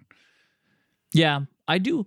Yeah, 1.13 1.41
I 1.67 1.79
do. 1.79 2.07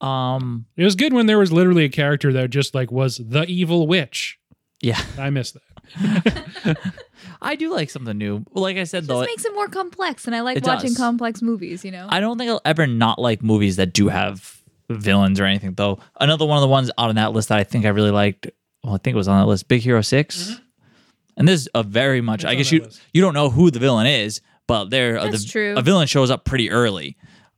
Um, 0.00 0.66
It 0.76 0.84
was 0.84 0.96
good 0.96 1.12
when 1.12 1.26
there 1.26 1.38
was 1.38 1.52
literally 1.52 1.84
a 1.84 1.88
character 1.90 2.32
that 2.32 2.50
just 2.50 2.74
like 2.74 2.90
was 2.90 3.18
the 3.18 3.44
evil 3.44 3.86
witch. 3.86 4.38
yeah, 4.82 5.00
I 5.18 5.30
miss 5.30 5.52
that. 5.52 6.76
I 7.42 7.54
do 7.56 7.70
like 7.72 7.90
something 7.90 8.16
new. 8.16 8.44
Like 8.52 8.76
I 8.78 8.84
said, 8.84 9.04
It 9.04 9.06
though, 9.08 9.20
just 9.22 9.30
makes 9.30 9.44
it 9.44 9.54
more 9.54 9.68
complex, 9.68 10.26
and 10.26 10.34
I 10.34 10.40
like 10.40 10.64
watching 10.64 10.90
does. 10.90 10.96
complex 10.96 11.42
movies. 11.42 11.84
You 11.84 11.90
know, 11.90 12.06
I 12.08 12.20
don't 12.20 12.38
think 12.38 12.50
I'll 12.50 12.60
ever 12.64 12.86
not 12.86 13.18
like 13.18 13.42
movies 13.42 13.76
that 13.76 13.92
do 13.92 14.08
have 14.08 14.56
villains 14.88 15.38
or 15.40 15.44
anything. 15.44 15.74
Though 15.74 15.98
another 16.18 16.46
one 16.46 16.56
of 16.58 16.62
the 16.62 16.68
ones 16.68 16.90
out 16.98 17.08
on 17.10 17.14
that 17.16 17.32
list 17.32 17.48
that 17.50 17.58
I 17.58 17.64
think 17.64 17.84
I 17.84 17.90
really 17.90 18.10
liked. 18.10 18.48
Well, 18.82 18.94
I 18.94 18.98
think 18.98 19.14
it 19.14 19.18
was 19.18 19.28
on 19.28 19.40
that 19.40 19.46
list. 19.46 19.68
Big 19.68 19.82
Hero 19.82 20.00
6 20.00 20.60
and 21.40 21.48
this 21.48 21.62
is 21.62 21.68
a 21.74 21.82
very 21.82 22.20
much. 22.20 22.44
It's 22.44 22.50
I 22.50 22.54
guess 22.54 22.70
you 22.70 22.82
list. 22.82 23.00
you 23.14 23.22
don't 23.22 23.32
know 23.32 23.48
who 23.48 23.70
the 23.70 23.78
villain 23.78 24.06
is, 24.06 24.42
but 24.66 24.90
there 24.90 25.18
uh, 25.18 25.30
the, 25.30 25.38
true. 25.38 25.74
a 25.76 25.80
villain 25.82 26.06
shows 26.06 26.30
up 26.30 26.44
pretty 26.44 26.70
early. 26.70 27.16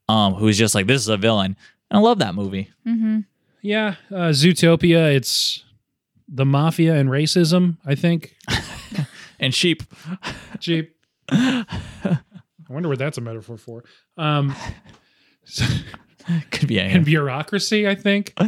Um, 0.08 0.34
who's 0.34 0.56
just 0.56 0.74
like 0.74 0.86
this 0.86 1.02
is 1.02 1.08
a 1.08 1.16
villain, 1.16 1.56
and 1.90 1.98
I 1.98 2.00
love 2.00 2.20
that 2.20 2.34
movie. 2.34 2.70
hmm 2.84 3.20
Yeah, 3.60 3.96
uh, 4.10 4.30
Zootopia, 4.30 5.14
it's 5.14 5.64
the 6.28 6.44
mafia 6.44 6.94
and 6.94 7.08
racism, 7.08 7.76
I 7.84 7.94
think. 7.94 8.36
And 9.40 9.52
sheep. 9.52 9.82
Cheap. 10.60 10.94
I 11.28 12.16
wonder 12.68 12.88
what 12.88 13.00
that's 13.00 13.18
a 13.18 13.20
metaphor 13.20 13.56
for. 13.56 13.82
Um, 14.16 14.54
Could 16.52 16.68
be 16.68 16.78
and 16.78 17.04
bureaucracy, 17.04 17.88
I 17.88 17.96
think. 17.96 18.38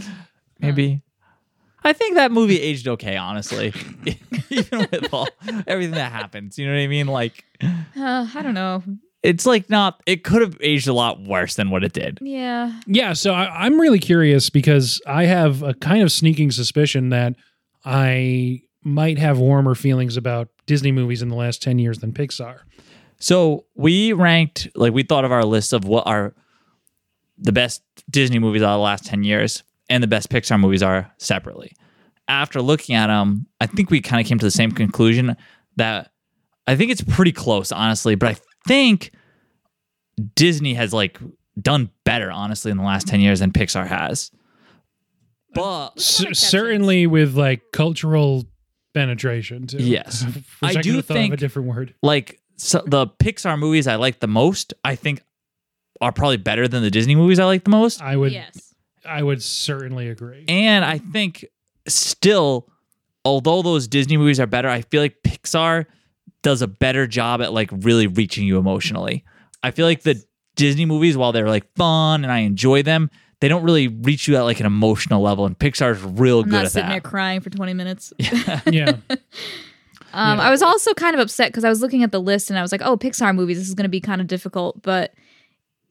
Maybe. 0.60 1.02
I 1.84 1.92
think 1.92 2.14
that 2.16 2.32
movie 2.32 2.60
aged 2.60 2.88
okay, 2.88 3.16
honestly. 3.16 3.72
Even 4.50 4.88
with 4.90 5.12
all 5.12 5.28
everything 5.66 5.94
that 5.94 6.12
happens, 6.12 6.58
you 6.58 6.66
know 6.66 6.72
what 6.72 6.80
I 6.80 6.86
mean? 6.86 7.06
Like, 7.06 7.44
Uh, 7.62 8.26
I 8.34 8.42
don't 8.42 8.54
know. 8.54 8.82
it's 9.22 9.44
like 9.46 9.68
not. 9.68 10.02
It 10.06 10.24
could 10.24 10.40
have 10.42 10.56
aged 10.60 10.88
a 10.88 10.92
lot 10.94 11.20
worse 11.22 11.54
than 11.56 11.70
what 11.70 11.84
it 11.84 11.92
did. 11.92 12.18
Yeah, 12.22 12.80
Yeah, 12.86 13.12
so 13.12 13.34
I, 13.34 13.64
I'm 13.66 13.78
really 13.80 13.98
curious 13.98 14.48
because 14.50 15.00
I 15.06 15.24
have 15.24 15.62
a 15.62 15.74
kind 15.74 16.02
of 16.02 16.10
sneaking 16.10 16.50
suspicion 16.52 17.10
that 17.10 17.34
I 17.84 18.62
might 18.82 19.18
have 19.18 19.38
warmer 19.38 19.74
feelings 19.74 20.16
about 20.16 20.48
Disney 20.66 20.92
movies 20.92 21.22
in 21.22 21.28
the 21.28 21.36
last 21.36 21.62
10 21.62 21.78
years 21.78 21.98
than 21.98 22.12
Pixar. 22.12 22.60
So 23.18 23.64
we 23.74 24.12
ranked, 24.12 24.68
like, 24.74 24.92
we 24.92 25.02
thought 25.02 25.24
of 25.24 25.32
our 25.32 25.44
list 25.44 25.72
of 25.72 25.84
what 25.84 26.06
are 26.06 26.34
the 27.38 27.52
best 27.52 27.82
Disney 28.10 28.38
movies 28.38 28.62
out 28.62 28.74
of 28.74 28.78
the 28.78 28.82
last 28.84 29.04
10 29.06 29.24
years 29.24 29.62
and 29.88 30.02
the 30.02 30.06
best 30.08 30.30
Pixar 30.30 30.58
movies 30.58 30.82
are 30.82 31.12
separately. 31.18 31.72
After 32.28 32.62
looking 32.62 32.94
at 32.94 33.08
them, 33.08 33.46
I 33.60 33.66
think 33.66 33.90
we 33.90 34.00
kind 34.00 34.20
of 34.20 34.26
came 34.26 34.38
to 34.38 34.46
the 34.46 34.50
same 34.50 34.72
conclusion 34.72 35.36
that 35.76 36.10
I 36.66 36.76
think 36.76 36.90
it's 36.90 37.02
pretty 37.02 37.32
close, 37.32 37.70
honestly, 37.70 38.14
but 38.14 38.30
I 38.30 38.36
think 38.66 39.10
Disney 40.34 40.74
has, 40.74 40.92
like, 40.94 41.18
done 41.60 41.90
better, 42.04 42.30
honestly, 42.30 42.70
in 42.70 42.78
the 42.78 42.82
last 42.84 43.06
10 43.08 43.20
years 43.20 43.40
than 43.40 43.52
Pixar 43.52 43.86
has. 43.86 44.30
But 45.54 46.00
C- 46.00 46.32
certainly 46.34 47.06
with 47.06 47.36
like 47.36 47.62
cultural 47.72 48.44
penetration, 48.92 49.66
too. 49.66 49.78
Yes. 49.78 50.24
Which 50.24 50.44
I 50.62 50.68
couldn't 50.68 50.82
do 50.82 50.96
have 50.96 51.06
thought 51.06 51.16
of 51.16 51.32
a 51.32 51.36
different 51.36 51.68
word. 51.68 51.94
like 52.02 52.40
so 52.56 52.82
the 52.86 53.06
Pixar 53.06 53.58
movies 53.58 53.86
I 53.86 53.96
like 53.96 54.20
the 54.20 54.26
most, 54.28 54.74
I 54.84 54.94
think 54.96 55.20
are 56.00 56.12
probably 56.12 56.36
better 56.38 56.66
than 56.68 56.82
the 56.82 56.90
Disney 56.90 57.14
movies 57.14 57.38
I 57.38 57.44
like 57.44 57.64
the 57.64 57.70
most. 57.70 58.00
I 58.02 58.16
would, 58.16 58.32
yes. 58.32 58.73
I 59.06 59.22
would 59.22 59.42
certainly 59.42 60.08
agree. 60.08 60.44
And 60.48 60.84
I 60.84 60.98
think 60.98 61.44
still, 61.86 62.68
although 63.24 63.62
those 63.62 63.86
Disney 63.88 64.16
movies 64.16 64.40
are 64.40 64.46
better, 64.46 64.68
I 64.68 64.82
feel 64.82 65.02
like 65.02 65.16
Pixar 65.22 65.86
does 66.42 66.62
a 66.62 66.66
better 66.66 67.06
job 67.06 67.40
at 67.40 67.52
like 67.52 67.70
really 67.72 68.06
reaching 68.06 68.46
you 68.46 68.58
emotionally. 68.58 69.24
I 69.62 69.70
feel 69.70 69.86
like 69.86 70.02
the 70.02 70.22
Disney 70.56 70.84
movies, 70.84 71.16
while 71.16 71.32
they're 71.32 71.48
like 71.48 71.64
fun 71.74 72.22
and 72.22 72.32
I 72.32 72.40
enjoy 72.40 72.82
them, 72.82 73.10
they 73.40 73.48
don't 73.48 73.64
really 73.64 73.88
reach 73.88 74.28
you 74.28 74.36
at 74.36 74.42
like 74.42 74.60
an 74.60 74.66
emotional 74.66 75.20
level. 75.20 75.46
And 75.46 75.58
Pixar's 75.58 76.02
real 76.02 76.40
I'm 76.40 76.44
good 76.44 76.52
not 76.52 76.64
at 76.66 76.72
sitting 76.72 76.88
there 76.88 77.00
that. 77.00 77.08
crying 77.08 77.40
for 77.40 77.50
20 77.50 77.74
minutes. 77.74 78.12
yeah. 78.18 78.96
Um, 80.12 80.38
Yeah. 80.38 80.44
I 80.44 80.50
was 80.50 80.62
also 80.62 80.94
kind 80.94 81.14
of 81.14 81.20
upset 81.20 81.48
because 81.48 81.64
I 81.64 81.68
was 81.68 81.80
looking 81.80 82.02
at 82.02 82.12
the 82.12 82.20
list 82.20 82.48
and 82.48 82.58
I 82.58 82.62
was 82.62 82.70
like, 82.70 82.82
"Oh, 82.82 82.96
Pixar 82.96 83.34
movies. 83.34 83.58
This 83.58 83.68
is 83.68 83.74
going 83.74 83.84
to 83.84 83.88
be 83.90 84.00
kind 84.00 84.20
of 84.20 84.28
difficult." 84.28 84.80
But 84.82 85.12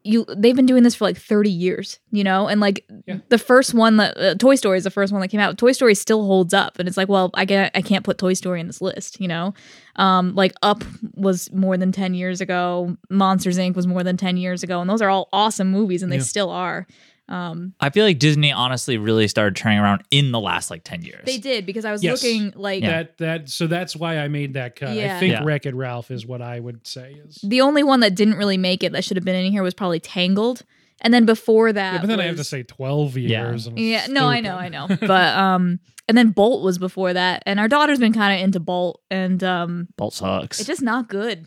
you, 0.04 0.26
they've 0.36 0.56
been 0.56 0.66
doing 0.66 0.84
this 0.84 0.96
for 0.96 1.06
like 1.06 1.18
thirty 1.18 1.50
years, 1.50 2.00
you 2.12 2.24
know. 2.24 2.48
And 2.48 2.60
like 2.62 2.86
Yeah. 3.08 3.18
the 3.30 3.38
first 3.38 3.74
one 3.74 3.98
that 3.98 4.18
uh, 4.18 4.36
Toy 4.36 4.56
Story 4.56 4.78
is 4.78 4.84
the 4.84 4.90
first 4.92 5.12
one 5.14 5.22
that 5.22 5.30
came 5.30 5.40
out. 5.40 5.58
Toy 5.58 5.72
Story 5.72 5.96
still 5.96 6.26
holds 6.26 6.54
up, 6.54 6.78
and 6.80 6.88
it's 6.88 6.98
like, 6.98 7.08
well, 7.10 7.32
I 7.34 7.46
get, 7.46 7.72
I 7.76 7.82
can't 7.82 8.04
put 8.04 8.18
Toy 8.18 8.34
Story 8.34 8.60
in 8.60 8.68
this 8.68 8.82
list, 8.82 9.20
you 9.22 9.28
know. 9.28 9.54
Um, 9.96 10.36
like 10.36 10.54
Up 10.62 10.84
was 11.14 11.52
more 11.54 11.78
than 11.78 11.92
ten 11.92 12.14
years 12.14 12.42
ago. 12.42 12.98
Monsters 13.10 13.58
Inc. 13.58 13.76
was 13.76 13.88
more 13.88 14.04
than 14.04 14.18
ten 14.18 14.36
years 14.38 14.64
ago, 14.64 14.82
and 14.82 14.90
those 14.90 15.02
are 15.02 15.10
all 15.10 15.30
awesome 15.32 15.72
movies, 15.72 16.04
and 16.04 16.12
they 16.12 16.18
Yeah. 16.18 16.24
still 16.24 16.50
are. 16.50 16.86
Um, 17.30 17.74
I 17.80 17.90
feel 17.90 18.04
like 18.06 18.20
Disney 18.20 18.52
honestly 18.52 18.98
really 18.98 19.28
started 19.30 19.56
turning 19.56 19.80
around 19.80 20.04
in 20.12 20.32
the 20.32 20.40
last 20.42 20.70
like 20.70 20.84
10 20.84 21.04
years. 21.04 21.24
they 21.26 21.38
did 21.38 21.66
because 21.66 21.86
I 21.86 21.92
was 21.92 22.04
Yes. 22.04 22.22
looking 22.22 22.52
like 22.56 22.84
That 22.84 23.18
that 23.20 23.50
so 23.50 23.66
that's 23.66 23.96
why 23.96 24.18
I 24.20 24.28
made 24.28 24.56
that 24.56 24.76
cut. 24.76 24.90
I 24.90 25.20
think 25.20 25.32
Yeah. 25.32 25.44
Wreck 25.44 25.66
It 25.66 25.74
Ralph 25.74 26.12
is 26.12 26.26
what 26.26 26.42
I 26.42 26.60
would 26.60 26.86
say 26.86 27.16
is. 27.26 27.40
The 27.42 27.62
only 27.62 27.82
one 27.82 28.02
that 28.02 28.14
didn't 28.16 28.36
really 28.36 28.58
make 28.58 28.84
it 28.84 28.92
that 28.92 29.06
should 29.06 29.16
have 29.18 29.24
been 29.24 29.38
in 29.38 29.52
here 29.52 29.64
was 29.64 29.74
probably 29.74 30.00
Tangled. 30.02 30.64
And 31.02 31.14
then 31.14 31.26
before 31.26 31.74
that, 31.74 31.94
Yeah, 31.96 32.00
but 32.02 32.08
then 32.08 32.20
I 32.20 32.26
have 32.26 32.38
to 32.38 32.44
say 32.44 32.64
twelve 32.64 33.18
years. 33.18 33.68
and 33.68 33.78
yeah, 33.80 34.06
no, 34.10 34.28
I 34.28 34.40
know, 34.42 34.56
I 34.56 34.70
know, 34.70 34.88
but 34.88 35.12
um, 35.38 35.80
and 36.08 36.18
then 36.18 36.30
Bolt 36.32 36.64
was 36.64 36.78
before 36.78 37.12
that, 37.14 37.44
and 37.46 37.60
our 37.60 37.68
daughter's 37.68 38.00
been 38.00 38.14
kind 38.14 38.38
of 38.40 38.44
into 38.44 38.60
Bolt, 38.62 39.02
and 39.12 39.44
um, 39.44 39.88
Bolt 39.98 40.14
sucks. 40.14 40.60
it's 40.60 40.68
just 40.68 40.82
not 40.82 41.10
good. 41.10 41.46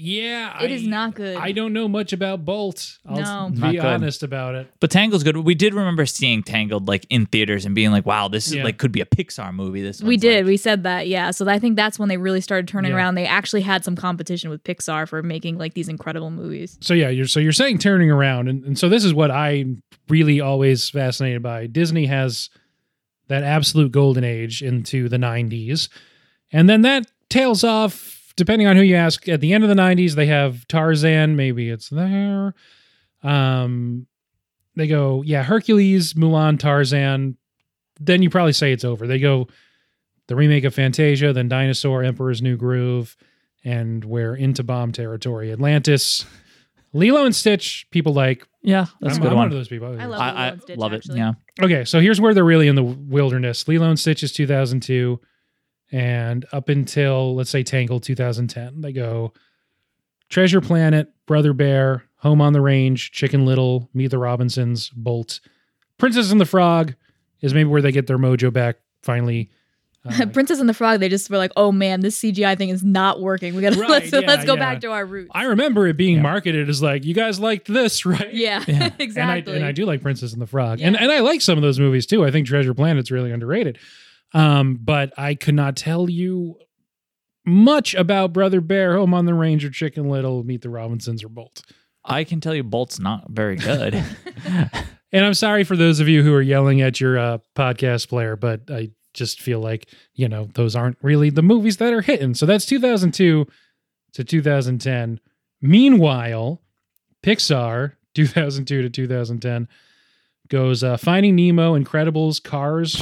Yeah, 0.00 0.62
It 0.62 0.70
I- 0.70 0.74
is 0.74 0.86
not 0.86 1.16
good. 1.16 1.36
I 1.36 1.50
don't 1.50 1.72
know 1.72 1.88
much 1.88 2.12
about 2.12 2.44
Bolt. 2.44 2.98
I'll 3.04 3.16
No. 3.16 3.50
be 3.52 3.58
Not 3.60 3.72
good. 3.72 3.84
honest 3.84 4.22
about 4.22 4.54
it. 4.54 4.70
But 4.78 4.92
Tangled's 4.92 5.24
good. 5.24 5.36
We 5.38 5.56
did 5.56 5.74
remember 5.74 6.06
seeing 6.06 6.44
Tangled 6.44 6.86
like 6.86 7.04
in 7.10 7.26
theaters 7.26 7.66
and 7.66 7.74
being 7.74 7.90
like, 7.90 8.06
"Wow, 8.06 8.28
this 8.28 8.46
is 8.46 8.54
like 8.62 8.78
could 8.78 8.92
be 8.92 9.00
a 9.00 9.04
Pixar 9.06 9.52
movie." 9.52 9.82
This 9.82 10.00
we 10.00 10.16
did. 10.16 10.44
like- 10.44 10.50
we 10.50 10.56
said 10.56 10.84
that. 10.84 11.08
Yeah. 11.08 11.32
So 11.32 11.48
I 11.48 11.58
think 11.58 11.74
that's 11.74 11.98
when 11.98 12.08
they 12.08 12.16
really 12.16 12.40
started 12.40 12.68
turning 12.68 12.92
Yeah. 12.92 12.96
around. 12.98 13.16
They 13.16 13.26
actually 13.26 13.62
had 13.62 13.84
some 13.84 13.96
competition 13.96 14.50
with 14.50 14.62
Pixar 14.62 15.08
for 15.08 15.20
making 15.20 15.58
like 15.58 15.74
these 15.74 15.88
incredible 15.88 16.30
movies. 16.30 16.78
So 16.80 16.94
yeah, 16.94 17.08
you're 17.08 17.26
so 17.26 17.40
you're 17.40 17.50
saying 17.50 17.78
turning 17.78 18.08
around, 18.10 18.46
and, 18.48 18.62
and 18.64 18.78
so 18.78 18.88
this 18.88 19.04
is 19.04 19.12
what 19.12 19.32
I 19.32 19.64
really 20.08 20.40
always 20.40 20.88
fascinated 20.88 21.42
by. 21.42 21.66
Disney 21.66 22.06
has 22.06 22.50
that 23.26 23.42
absolute 23.42 23.90
golden 23.90 24.22
age 24.22 24.62
into 24.62 25.08
the 25.08 25.18
'90s, 25.18 25.88
and 26.52 26.68
then 26.68 26.82
that 26.82 27.04
tails 27.28 27.64
off. 27.64 28.14
Depending 28.38 28.68
on 28.68 28.76
who 28.76 28.82
you 28.82 28.94
ask, 28.94 29.28
at 29.28 29.40
the 29.40 29.52
end 29.52 29.64
of 29.64 29.68
the 29.68 29.74
'90s, 29.74 30.14
they 30.14 30.26
have 30.26 30.66
Tarzan. 30.68 31.34
Maybe 31.36 31.68
it's 31.70 31.88
there. 31.88 32.54
Um, 33.22 34.06
they 34.76 34.86
go, 34.86 35.22
yeah, 35.22 35.42
Hercules, 35.42 36.14
Mulan, 36.14 36.58
Tarzan. 36.58 37.36
Then 38.00 38.22
you 38.22 38.30
probably 38.30 38.52
say 38.52 38.72
it's 38.72 38.84
over. 38.84 39.08
They 39.08 39.18
go 39.18 39.48
the 40.28 40.36
remake 40.36 40.62
of 40.62 40.72
Fantasia, 40.74 41.32
then 41.32 41.48
Dinosaur, 41.48 42.04
Emperor's 42.04 42.40
New 42.40 42.56
Groove, 42.56 43.16
and 43.64 44.04
we're 44.04 44.36
into 44.36 44.62
bomb 44.62 44.92
territory. 44.92 45.50
Atlantis, 45.50 46.24
Lilo 46.92 47.24
and 47.24 47.34
Stitch. 47.34 47.88
People 47.90 48.12
like. 48.14 48.46
yeah, 48.62 48.86
that's 49.00 49.16
I'm, 49.16 49.20
a 49.20 49.24
good 49.24 49.32
I'm 49.32 49.38
one. 49.38 49.46
of 49.48 49.52
those 49.52 49.66
people. 49.68 49.88
I 50.00 50.04
love 50.06 50.20
I, 50.20 50.28
Lilo 50.28 50.38
I 50.38 50.46
and 50.48 50.62
Stitch, 50.62 50.78
love 50.78 50.94
actually. 50.94 51.14
it. 51.16 51.18
Yeah, 51.18 51.32
Okay, 51.60 51.84
so 51.84 51.98
here's 51.98 52.20
where 52.20 52.32
they're 52.34 52.44
really 52.44 52.68
in 52.68 52.76
the 52.76 52.84
wilderness. 52.84 53.66
Lilo 53.66 53.88
and 53.88 53.98
Stitch 53.98 54.22
is 54.22 54.32
2002, 54.32 55.18
and 55.92 56.44
up 56.52 56.68
until 56.68 57.34
let's 57.34 57.50
say 57.50 57.62
Tangled 57.62 58.02
2010, 58.02 58.80
they 58.80 58.92
go 58.92 59.32
Treasure 60.28 60.60
Planet, 60.60 61.08
Brother 61.26 61.52
Bear, 61.52 62.04
Home 62.18 62.40
on 62.40 62.52
the 62.52 62.60
Range, 62.60 63.10
Chicken 63.12 63.46
Little, 63.46 63.88
Meet 63.94 64.08
the 64.10 64.18
Robinsons, 64.18 64.90
Bolt, 64.90 65.40
Princess 65.98 66.30
and 66.30 66.40
the 66.40 66.46
Frog 66.46 66.94
is 67.40 67.54
maybe 67.54 67.68
where 67.68 67.82
they 67.82 67.92
get 67.92 68.06
their 68.06 68.18
mojo 68.18 68.52
back 68.52 68.76
finally. 69.02 69.50
Uh, 70.08 70.26
Princess 70.26 70.60
and 70.60 70.68
the 70.68 70.72
Frog. 70.74 71.00
They 71.00 71.08
just 71.08 71.28
were 71.28 71.36
like, 71.38 71.50
"Oh 71.56 71.72
man, 71.72 72.00
this 72.00 72.18
CGI 72.22 72.56
thing 72.56 72.68
is 72.70 72.84
not 72.84 73.20
working. 73.20 73.54
We 73.54 73.60
gotta 73.62 73.78
Right, 73.78 73.90
let's 73.90 74.12
yeah, 74.12 74.20
let's 74.20 74.44
go 74.44 74.54
yeah. 74.54 74.60
back 74.60 74.80
to 74.82 74.92
our 74.92 75.04
roots." 75.04 75.30
I 75.34 75.42
remember 75.42 75.86
it 75.88 75.96
being 75.98 76.16
Yeah. 76.16 76.22
marketed 76.22 76.68
as 76.70 76.80
like, 76.80 77.04
you 77.04 77.12
guys 77.14 77.40
liked 77.40 77.66
this, 77.66 78.06
right? 78.06 78.32
yeah, 78.32 78.64
Yeah. 78.66 78.90
exactly. 79.00 79.54
And 79.54 79.64
I, 79.64 79.66
and 79.66 79.68
I 79.68 79.72
do 79.72 79.84
like 79.86 80.00
Princess 80.00 80.32
and 80.32 80.40
the 80.40 80.46
Frog. 80.46 80.80
And 80.80 80.96
and 80.96 81.10
I 81.10 81.18
like 81.18 81.40
some 81.42 81.58
of 81.58 81.62
those 81.62 81.80
movies 81.80 82.06
too. 82.06 82.24
I 82.24 82.30
think 82.30 82.46
Treasure 82.46 82.72
Planet's 82.74 83.10
really 83.10 83.32
underrated. 83.32 83.78
Um, 84.32 84.78
but 84.80 85.12
I 85.18 85.34
could 85.34 85.54
not 85.54 85.76
tell 85.76 86.08
you 86.10 86.58
much 87.46 87.94
about 87.94 88.32
Brother 88.32 88.60
Bear, 88.60 88.96
Home 88.96 89.14
on 89.14 89.24
the 89.24 89.34
Range, 89.34 89.64
or 89.64 89.70
Chicken 89.70 90.08
Little, 90.08 90.44
Meet 90.44 90.62
the 90.62 90.70
Robinsons, 90.70 91.24
or 91.24 91.28
Bolt. 91.28 91.62
I 92.04 92.24
can 92.24 92.40
tell 92.40 92.54
you, 92.54 92.62
Bolt's 92.62 92.98
not 92.98 93.30
very 93.30 93.56
good. 93.56 94.02
And 95.12 95.24
I'm 95.24 95.34
sorry 95.34 95.64
for 95.64 95.76
those 95.76 96.00
of 96.00 96.08
you 96.08 96.22
who 96.22 96.34
are 96.34 96.42
yelling 96.42 96.80
at 96.80 97.00
your 97.00 97.18
uh, 97.18 97.38
podcast 97.56 98.08
player, 98.08 98.36
but 98.36 98.62
I 98.70 98.90
just 99.14 99.40
feel 99.40 99.60
like, 99.60 99.88
you 100.14 100.28
know, 100.28 100.48
those 100.54 100.76
aren't 100.76 100.98
really 101.02 101.30
the 101.30 101.42
movies 101.42 101.78
that 101.78 101.94
are 101.94 102.02
hitting. 102.02 102.34
So 102.34 102.44
that's 102.44 102.66
2002 102.66 103.46
to 104.12 104.24
2010. 104.24 105.20
Meanwhile, 105.62 106.60
Pixar, 107.22 107.92
2002 108.14 108.82
to 108.82 108.90
2010, 108.90 109.68
goes 110.48 110.84
uh, 110.84 110.96
Finding 110.98 111.36
Nemo, 111.36 111.78
Incredibles, 111.78 112.42
Cars, 112.42 112.96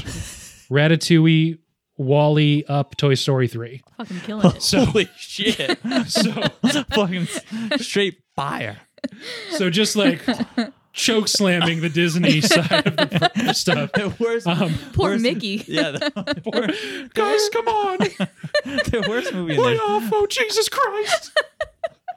Ratatouille, 0.71 1.59
WALL-E, 1.97 2.64
Up, 2.69 2.97
Toy 2.97 3.14
Story 3.14 3.49
3. 3.49 3.83
fucking 3.97 4.21
killing 4.21 4.55
it. 4.57 4.62
So, 4.62 4.85
Holy 4.85 5.09
shit! 5.17 5.79
so, 6.07 6.33
Fucking 6.95 7.27
straight 7.79 8.19
fire. 8.35 8.79
so 9.51 9.71
just 9.71 9.97
like 9.97 10.21
choke 10.93 11.29
slamming 11.29 11.81
the 11.81 11.89
Disney 11.89 12.41
side 12.43 12.87
of 12.87 12.97
the 12.97 13.53
stuff. 13.55 13.93
The 13.93 14.14
worst. 14.19 14.47
Um, 14.47 14.75
Poor 14.93 15.11
worst- 15.12 15.23
Mickey. 15.23 15.64
Yeah, 15.69 15.93
the, 15.93 17.11
guys, 17.14 17.49
come 17.51 17.69
on. 17.69 17.99
the 17.99 19.07
worst 19.09 19.33
movie 19.33 19.55
in 19.55 19.61
Lay 19.62 19.75
there. 19.75 19.83
off. 19.83 20.05
Oh, 20.12 20.27
Jesus 20.27 20.69
Christ. 20.69 21.33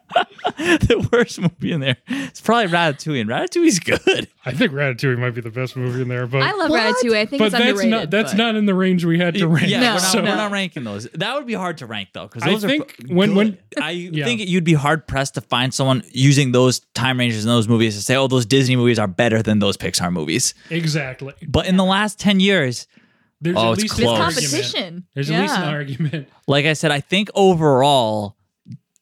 the 0.57 1.07
worst 1.12 1.39
movie 1.39 1.72
in 1.72 1.80
there. 1.80 1.97
It's 2.07 2.41
probably 2.41 2.72
Ratatouille, 2.72 3.22
and 3.22 3.30
Ratatouille's 3.30 3.80
good. 3.80 4.28
I 4.45 4.51
think 4.53 4.72
Ratatouille 4.72 5.18
might 5.20 5.32
be 5.36 5.41
the 5.41 5.51
best 5.51 5.76
movie 5.76 6.01
in 6.01 6.07
there, 6.07 6.26
but 6.28 6.41
I 6.41 6.53
love 6.53 6.70
What? 6.72 6.82
Ratatouille. 6.95 7.16
I 7.18 7.26
think 7.26 7.39
but 7.39 7.45
it's 7.45 7.51
that's 7.53 7.64
underrated. 7.66 7.91
not 7.91 8.10
that's 8.12 8.32
but- 8.32 8.38
not 8.38 8.55
in 8.55 8.66
the 8.66 8.74
range 8.74 9.05
we 9.05 9.20
had 9.20 9.36
to 9.36 9.47
rank. 9.47 9.68
Yeah, 9.70 9.80
No, 9.80 9.88
we're, 9.88 9.93
not, 9.93 10.01
so 10.01 10.22
we're 10.22 10.36
not 10.36 10.51
ranking 10.51 10.84
those. 10.84 11.07
That 11.14 11.36
would 11.36 11.45
be 11.47 11.53
hard 11.53 11.78
to 11.80 11.86
rank 11.86 12.10
though, 12.14 12.28
because 12.28 12.43
I 12.43 12.55
think 12.57 12.95
are 13.10 13.14
when- 13.16 13.36
when- 13.36 13.51
good. 13.51 13.84
I 13.84 14.10
think 14.14 14.41
you'd 14.47 14.64
be 14.64 14.74
hard 14.74 15.07
pressed 15.07 15.36
to 15.36 15.41
find 15.41 15.74
someone 15.74 16.03
using 16.12 16.51
those 16.51 16.80
time 16.95 17.20
ranges 17.20 17.43
in 17.45 17.49
those 17.49 17.68
movies 17.68 17.95
to 17.95 18.01
say, 18.01 18.16
"Oh, 18.16 18.28
those 18.28 18.45
Disney 18.45 18.76
movies 18.76 18.97
are 18.99 19.07
better 19.07 19.41
than 19.43 19.60
those 19.60 19.78
Pixar 19.78 20.12
movies." 20.12 20.53
exactly. 20.70 21.34
But 21.47 21.68
in 21.68 21.78
the 21.78 21.86
last 21.86 22.20
ten 22.20 22.39
years, 22.39 22.88
There's 23.41 23.55
Oh, 23.57 23.68
at 23.72 23.74
it's 23.74 23.82
least 23.84 23.97
There's 23.97 24.10
an 24.10 24.16
close. 24.18 24.36
competition. 24.36 25.07
There's 25.14 25.30
yeah. 25.30 25.38
at 25.38 25.41
least 25.43 25.57
an 25.57 25.64
argument. 25.70 26.28
like 26.47 26.66
I 26.66 26.74
said, 26.74 26.91
I 26.91 26.99
think 26.99 27.30
overall 27.36 28.36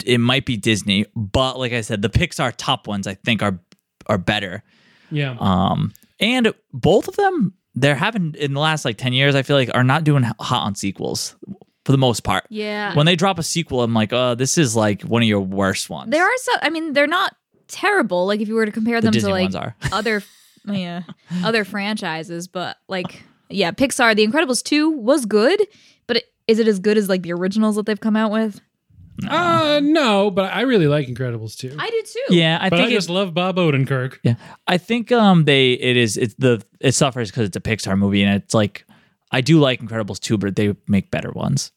it 0.07 0.19
might 0.19 0.45
be 0.45 0.55
Disney, 0.55 1.05
but 1.15 1.59
like 1.59 1.73
I 1.73 1.81
said, 1.81 2.01
the 2.01 2.09
Pixar 2.09 2.53
top 2.55 2.87
ones 2.87 3.05
I 3.05 3.15
think 3.15 3.43
are 3.43 3.59
are 4.07 4.17
better. 4.17 4.63
Yeah. 5.11 5.35
Um, 5.39 5.93
and 6.19 6.53
both 6.73 7.09
of 7.09 7.17
them, 7.17 7.53
they're 7.75 7.95
having 7.95 8.33
in 8.39 8.53
the 8.53 8.61
last 8.61 8.85
like 8.85 8.97
ten 8.97 9.11
years, 9.11 9.35
I 9.35 9.43
feel 9.43 9.57
like 9.57 9.69
are 9.75 9.83
not 9.83 10.05
doing 10.05 10.23
hot 10.23 10.65
on 10.65 10.75
sequels 10.75 11.35
for 11.85 11.91
the 11.91 11.97
most 11.97 12.23
part. 12.23 12.45
Yeah. 12.49 12.95
When 12.95 13.05
they 13.05 13.17
drop 13.17 13.37
a 13.37 13.43
sequel, 13.43 13.83
I'm 13.83 13.93
like, 13.93 14.13
oh, 14.13 14.33
this 14.33 14.57
is 14.57 14.77
like 14.77 15.01
one 15.01 15.21
of 15.21 15.27
your 15.27 15.41
worst 15.41 15.89
ones. 15.89 16.09
There 16.09 16.23
are 16.23 16.37
some. 16.37 16.59
I 16.61 16.69
mean, 16.69 16.93
they're 16.93 17.05
not 17.05 17.35
terrible. 17.67 18.25
Like 18.25 18.39
if 18.39 18.47
you 18.47 18.55
were 18.55 18.65
to 18.65 18.71
compare 18.71 19.01
the 19.01 19.07
them 19.07 19.13
Disney 19.13 19.27
to 19.27 19.33
like 19.33 19.55
are. 19.55 19.75
other, 19.91 20.23
yeah, 20.65 21.03
other 21.43 21.65
franchises, 21.65 22.47
but 22.47 22.77
like 22.87 23.23
yeah, 23.49 23.71
Pixar, 23.71 24.15
The 24.15 24.25
Incredibles 24.25 24.63
two 24.63 24.89
was 24.89 25.25
good, 25.25 25.61
but 26.07 26.17
it, 26.17 26.23
is 26.47 26.59
it 26.59 26.67
as 26.69 26.79
good 26.79 26.97
as 26.97 27.09
like 27.09 27.23
the 27.23 27.33
originals 27.33 27.75
that 27.75 27.85
they've 27.85 27.99
come 27.99 28.15
out 28.15 28.31
with? 28.31 28.61
Uh 29.27 29.79
no, 29.83 30.29
but 30.29 30.53
I 30.53 30.61
really 30.61 30.87
like 30.87 31.07
Incredibles 31.07 31.57
too. 31.57 31.75
I 31.79 31.89
do 31.89 32.03
too. 32.05 32.35
Yeah, 32.35 32.57
I 32.61 32.69
but 32.69 32.77
think 32.77 32.89
I 32.89 32.91
it- 32.91 32.95
just 32.95 33.09
love 33.09 33.33
Bob 33.33 33.55
Odenkirk. 33.57 34.19
Yeah, 34.23 34.35
I 34.67 34.77
think 34.77 35.11
um 35.11 35.45
they 35.45 35.73
it 35.73 35.97
is 35.97 36.17
it's 36.17 36.35
the 36.37 36.63
it 36.79 36.93
suffers 36.93 37.31
because 37.31 37.47
it's 37.47 37.57
a 37.57 37.61
Pixar 37.61 37.97
movie 37.97 38.21
and 38.23 38.35
it's 38.41 38.53
like 38.53 38.85
I 39.31 39.41
do 39.41 39.59
like 39.59 39.81
Incredibles 39.81 40.19
too, 40.19 40.37
but 40.37 40.55
they 40.55 40.75
make 40.87 41.09
better 41.11 41.31
ones. 41.31 41.71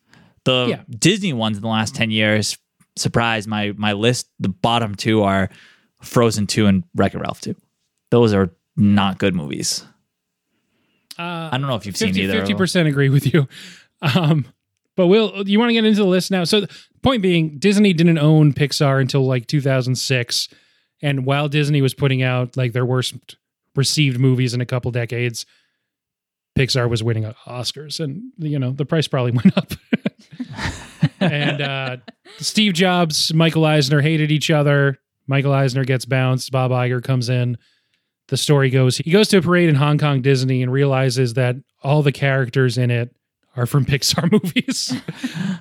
The 0.45 0.67
Yeah. 0.69 0.83
Disney 0.91 1.33
ones 1.33 1.57
in 1.57 1.63
the 1.63 1.69
last 1.69 1.95
ten 1.95 2.11
years, 2.11 2.59
surprise 2.97 3.47
my 3.47 3.73
my 3.77 3.93
list. 3.93 4.29
The 4.39 4.49
bottom 4.51 4.95
two 4.95 5.23
are 5.23 5.49
Frozen 6.03 6.47
two 6.47 6.67
and 6.67 6.85
Wreck 6.95 7.15
It 7.15 7.19
Ralph 7.19 7.41
two. 7.41 7.55
Those 8.11 8.35
are 8.35 8.51
not 8.77 9.19
good 9.19 9.35
movies. 9.35 9.85
Uh, 11.19 11.51
I 11.53 11.59
don't 11.59 11.67
know 11.69 11.75
if 11.77 11.85
you've 11.85 11.97
seen 11.97 12.09
50, 12.09 12.23
either. 12.23 12.41
of 12.43 12.49
them. 12.49 12.57
percent 12.57 12.89
agree 12.89 13.09
with 13.09 13.33
you. 13.33 13.47
Um, 14.03 14.47
but 14.97 15.09
Will, 15.09 15.47
you 15.47 15.59
want 15.59 15.69
to 15.69 15.75
get 15.75 15.85
into 15.85 15.99
the 16.01 16.09
list 16.09 16.31
now? 16.31 16.45
So, 16.45 16.63
the 16.63 16.69
point 17.03 17.23
being, 17.23 17.59
Disney 17.59 17.93
didn't 17.93 18.19
own 18.19 18.53
Pixar 18.53 19.01
until 19.01 19.27
like 19.27 19.47
2006, 19.47 20.49
and 21.03 21.25
while 21.25 21.49
Disney 21.49 21.83
was 21.83 21.95
putting 21.95 22.23
out 22.23 22.57
like 22.57 22.73
their 22.73 22.87
worst 22.87 23.15
received 23.75 24.19
movies 24.19 24.55
in 24.55 24.61
a 24.61 24.67
couple 24.67 24.91
decades, 24.91 25.47
Pixar 26.59 26.89
was 26.89 27.03
winning 27.03 27.25
Oscars, 27.47 28.01
and 28.01 28.23
you 28.39 28.59
know 28.59 28.73
the 28.73 28.85
price 28.85 29.09
probably 29.09 29.33
went 29.43 29.57
up. 29.57 29.73
and 31.21 31.61
uh, 31.61 31.97
Steve 32.39 32.75
Jobs, 32.75 33.33
Michael 33.33 33.65
Eisner 33.65 34.01
hated 34.01 34.31
each 34.31 34.51
other. 34.51 34.99
Michael 35.27 35.53
Eisner 35.53 35.85
gets 35.85 36.05
bounced. 36.05 36.51
Bob 36.51 36.71
Iger 36.71 37.03
comes 37.03 37.29
in 37.29 37.57
the 38.31 38.37
story 38.37 38.71
goes 38.71 38.97
he 38.97 39.11
goes 39.11 39.29
to 39.29 39.39
a 39.39 39.43
parade 39.43 39.69
in 39.69 39.75
Hong 39.75 39.99
Kong 39.99 40.23
Disney 40.23 40.63
and 40.63 40.73
realizes 40.73 41.35
that 41.35 41.57
all 41.83 42.03
the 42.03 42.13
characters 42.13 42.79
in 42.79 42.91
it 42.91 43.15
are 43.57 43.67
from 43.67 43.85
Pixar 43.85 44.31
movies. 44.33 44.93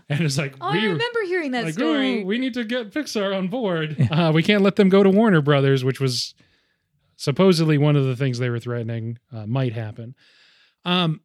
and 0.09 0.21
it's 0.21 0.37
like, 0.37 0.55
Oh, 0.61 0.67
I 0.69 0.75
remember 0.77 1.19
hearing 1.25 1.51
that 1.51 1.65
like, 1.65 1.73
story. 1.73 2.21
"Ooh, 2.21 2.25
we 2.25 2.37
need 2.37 2.53
to 2.53 2.63
get 2.63 2.91
Pixar 2.91 3.35
on 3.35 3.47
board. 3.47 3.97
Uh, 4.11 4.31
we 4.33 4.43
can't 4.43 4.61
let 4.61 4.75
them 4.75 4.89
go 4.89 5.01
to 5.03 5.09
Warner 5.09 5.41
Brothers, 5.41 5.83
which 5.83 5.99
was 5.99 6.33
supposedly 7.15 7.77
one 7.77 7.95
of 7.95 8.05
the 8.05 8.15
things 8.15 8.37
they 8.39 8.49
were 8.49 8.59
threatening 8.59 9.17
uh, 9.33 9.45
might 9.45 9.73
happen. 9.73 10.15
Um, 10.85 11.21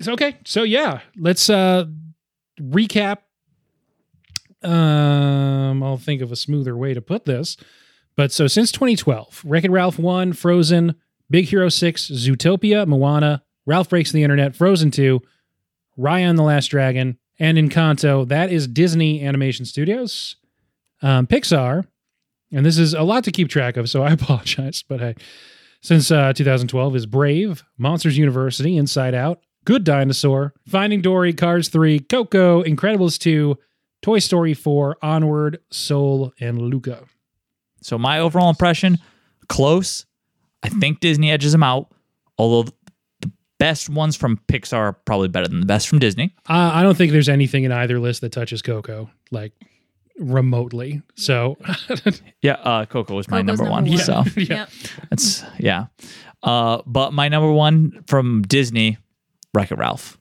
so, 0.00 0.12
okay. 0.12 0.36
So, 0.44 0.62
yeah, 0.64 1.00
let's 1.16 1.48
uh, 1.48 1.86
recap. 2.60 3.18
Um, 4.62 5.82
I'll 5.82 5.96
think 5.98 6.20
of 6.22 6.32
a 6.32 6.36
smoother 6.36 6.76
way 6.76 6.94
to 6.94 7.00
put 7.00 7.24
this. 7.24 7.56
But 8.16 8.32
so 8.32 8.48
since 8.48 8.72
2012, 8.72 9.42
Wreck 9.44 9.64
It 9.64 9.70
Ralph 9.70 9.98
1, 9.98 10.32
Frozen, 10.32 10.96
Big 11.30 11.46
Hero 11.46 11.68
6, 11.68 12.08
Zootopia, 12.10 12.86
Moana, 12.86 13.42
Ralph 13.64 13.88
Breaks 13.90 14.10
the 14.10 14.24
Internet, 14.24 14.56
Frozen 14.56 14.90
2, 14.90 15.20
Raya 15.98 16.28
and 16.28 16.38
the 16.38 16.42
Last 16.42 16.66
Dragon, 16.68 17.18
and 17.38 17.58
Encanto. 17.58 18.26
That 18.26 18.52
is 18.52 18.66
Disney 18.66 19.24
Animation 19.24 19.64
Studios. 19.64 20.36
Um, 21.02 21.26
Pixar, 21.26 21.86
and 22.52 22.64
this 22.64 22.78
is 22.78 22.94
a 22.94 23.02
lot 23.02 23.24
to 23.24 23.30
keep 23.30 23.48
track 23.48 23.76
of, 23.76 23.88
so 23.88 24.02
I 24.02 24.10
apologize. 24.12 24.82
But 24.86 25.00
hey, 25.00 25.14
since 25.80 26.10
uh, 26.10 26.32
2012 26.32 26.96
is 26.96 27.06
Brave, 27.06 27.62
Monsters 27.76 28.18
University, 28.18 28.76
Inside 28.76 29.14
Out, 29.14 29.40
Good 29.64 29.84
Dinosaur, 29.84 30.54
Finding 30.66 31.00
Dory, 31.00 31.32
Cars 31.32 31.68
3, 31.68 32.00
Coco, 32.00 32.62
Incredibles 32.62 33.18
2, 33.18 33.56
Toy 34.02 34.18
Story 34.18 34.54
4, 34.54 34.96
Onward, 35.02 35.58
Soul, 35.70 36.32
and 36.40 36.60
Luca. 36.60 37.04
So 37.82 37.98
my 37.98 38.18
overall 38.18 38.48
impression, 38.50 38.98
close. 39.48 40.06
I 40.62 40.68
think 40.68 41.00
Disney 41.00 41.30
edges 41.30 41.52
them 41.52 41.62
out. 41.62 41.92
Although 42.38 42.70
best 43.58 43.88
ones 43.88 44.16
from 44.16 44.38
Pixar 44.48 44.74
are 44.76 44.92
probably 44.92 45.28
better 45.28 45.48
than 45.48 45.60
the 45.60 45.66
best 45.66 45.88
from 45.88 45.98
Disney. 45.98 46.34
Uh, 46.48 46.70
I 46.74 46.82
don't 46.82 46.96
think 46.96 47.12
there's 47.12 47.28
anything 47.28 47.64
in 47.64 47.72
either 47.72 47.98
list 47.98 48.20
that 48.22 48.32
touches 48.32 48.62
Coco, 48.62 49.10
like 49.30 49.52
remotely. 50.18 51.02
So, 51.16 51.56
Yeah, 52.42 52.52
uh, 52.54 52.86
Coco 52.86 53.14
was 53.16 53.28
my 53.28 53.42
Coco's 53.42 53.58
number, 53.58 53.70
one. 53.70 53.84
number 53.84 53.98
So 54.02 54.24
Yeah. 54.36 54.44
Yep. 54.56 54.70
that's 55.10 55.44
yeah. 55.58 55.86
Uh, 56.42 56.82
but 56.86 57.12
my 57.12 57.28
number 57.28 57.50
one 57.52 58.04
from 58.06 58.42
Disney, 58.42 58.98
Wreck 59.54 59.70
It 59.72 59.78
Ralph. 59.78 60.18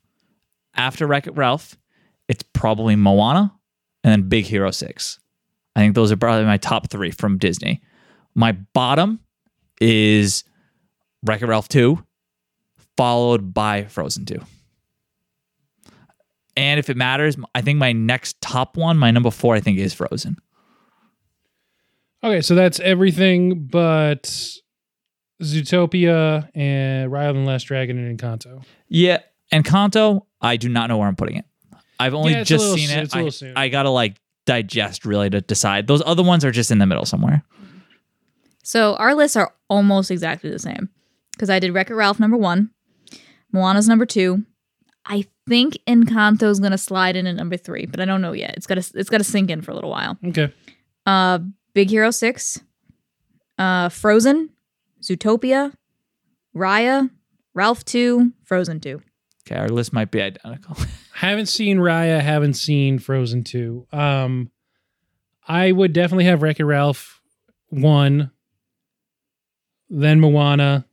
After 0.75 1.05
Wreck 1.07 1.27
It 1.27 1.35
Ralph, 1.35 1.77
it's 2.27 2.43
probably 2.53 2.95
Moana 2.95 3.53
and 4.03 4.11
then 4.11 4.29
Big 4.29 4.45
Hero 4.45 4.71
Six. 4.71 5.19
I 5.75 5.79
think 5.81 5.93
those 5.95 6.11
are 6.11 6.17
probably 6.17 6.45
my 6.45 6.57
top 6.57 6.89
three 6.89 7.11
from 7.11 7.37
Disney. 7.37 7.81
My 8.33 8.53
bottom 8.73 9.19
is 9.79 10.43
Wreck 11.23 11.41
It 11.43 11.47
Ralph 11.47 11.67
2, 11.69 12.03
followed 12.97 13.53
by 13.53 13.85
Frozen 13.85 14.25
2. 14.25 14.39
And 16.55 16.79
if 16.79 16.89
it 16.89 16.97
matters, 16.97 17.37
I 17.53 17.61
think 17.61 17.77
my 17.77 17.91
next 17.93 18.41
top 18.41 18.75
one, 18.77 18.97
my 18.97 19.11
number 19.11 19.29
four, 19.31 19.55
I 19.55 19.59
think 19.59 19.77
is 19.77 19.93
Frozen. 19.93 20.37
okay, 22.23 22.41
so 22.41 22.55
that's 22.55 22.79
everything 22.79 23.67
but 23.67 24.23
Zootopia 25.41 26.49
and 26.55 27.11
Raya 27.11 27.29
and 27.29 27.45
the 27.45 27.49
Last 27.51 27.63
Dragon 27.65 27.97
and 27.99 28.19
Encanto. 28.19 28.63
Yeah, 28.89 29.19
Encanto, 29.53 30.21
I 30.41 30.57
do 30.57 30.67
not 30.67 30.89
know 30.89 30.97
where 30.97 31.07
I'm 31.07 31.15
putting 31.15 31.37
it. 31.37 31.45
I've 31.99 32.15
only 32.15 32.31
Yeah, 32.33 32.43
just 32.43 32.73
seen 32.73 32.89
soon- 32.89 32.99
it. 32.99 33.03
it's 33.03 33.13
a 33.13 33.17
little 33.17 33.27
I, 33.27 33.31
soon. 33.31 33.53
I 33.55 33.69
gotta 33.69 33.89
like 33.91 34.17
digest 34.47 35.05
really 35.05 35.29
to 35.29 35.41
decide. 35.41 35.85
Those 35.87 36.01
other 36.05 36.23
ones 36.23 36.43
are 36.43 36.51
just 36.51 36.71
in 36.71 36.79
the 36.79 36.85
middle 36.87 37.05
somewhere. 37.05 37.43
So 38.63 38.95
our 38.95 39.13
lists 39.13 39.35
are 39.37 39.53
almost 39.69 40.09
exactly 40.11 40.49
the 40.49 40.59
same 40.59 40.89
because 41.33 41.49
I 41.51 41.59
did 41.59 41.71
Wreck 41.71 41.89
It 41.91 41.95
Ralph 41.95 42.19
number 42.19 42.37
one, 42.37 42.71
Moana's 43.51 43.87
number 43.87 44.05
two. 44.05 44.43
I 45.05 45.25
think 45.47 45.77
Encanto's 45.87 46.59
gonna 46.59 46.77
slide 46.77 47.15
in 47.15 47.27
at 47.27 47.35
number 47.35 47.57
three, 47.57 47.85
but 47.85 47.99
I 47.99 48.05
don't 48.05 48.21
know 48.21 48.33
yet. 48.33 48.55
It's 48.57 48.67
gotta 48.67 48.85
it's 48.95 49.09
gotta 49.09 49.23
sink 49.23 49.49
in 49.49 49.61
for 49.61 49.71
a 49.71 49.75
little 49.75 49.89
while. 49.89 50.17
Okay. 50.25 50.51
Uh, 51.05 51.39
Big 51.73 51.89
Hero 51.89 52.11
Six, 52.11 52.59
uh, 53.57 53.87
Frozen, 53.89 54.49
Zootopia, 55.01 55.73
Raya, 56.55 57.09
Ralph 57.53 57.85
Two, 57.85 58.33
Frozen 58.43 58.81
Two. 58.81 59.01
Okay, 59.49 59.59
our 59.59 59.69
list 59.69 59.93
might 59.93 60.11
be 60.11 60.21
identical. 60.21 60.75
Haven't 61.13 61.45
seen 61.45 61.77
Raya, 61.77 62.19
haven't 62.21 62.53
seen 62.55 62.99
Frozen 62.99 63.45
2. 63.45 63.87
Um 63.91 64.51
I 65.47 65.71
would 65.71 65.93
definitely 65.93 66.25
have 66.25 66.43
Wreck-It 66.43 66.65
Ralph 66.65 67.21
1, 67.69 68.29
then 69.89 70.19
Moana. 70.19 70.85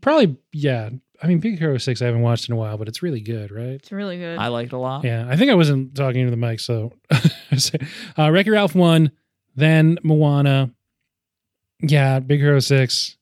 Probably 0.00 0.36
yeah. 0.52 0.90
I 1.22 1.26
mean 1.26 1.38
Big 1.38 1.58
Hero 1.58 1.78
6 1.78 2.02
I 2.02 2.06
haven't 2.06 2.22
watched 2.22 2.48
in 2.48 2.54
a 2.54 2.56
while, 2.56 2.76
but 2.76 2.88
it's 2.88 3.02
really 3.02 3.20
good, 3.20 3.50
right? 3.50 3.74
It's 3.74 3.92
really 3.92 4.18
good. 4.18 4.38
I 4.38 4.48
liked 4.48 4.72
it 4.72 4.76
a 4.76 4.78
lot. 4.78 5.04
Yeah, 5.04 5.26
I 5.28 5.36
think 5.36 5.50
I 5.50 5.54
wasn't 5.54 5.94
talking 5.94 6.24
to 6.24 6.30
the 6.30 6.36
mic, 6.36 6.60
so 6.60 6.92
uh 7.10 8.30
Wreck-It 8.30 8.50
Ralph 8.50 8.74
1, 8.74 9.10
then 9.56 9.98
Moana. 10.02 10.70
Yeah, 11.80 12.20
Big 12.20 12.40
Hero 12.40 12.60
6. 12.60 13.16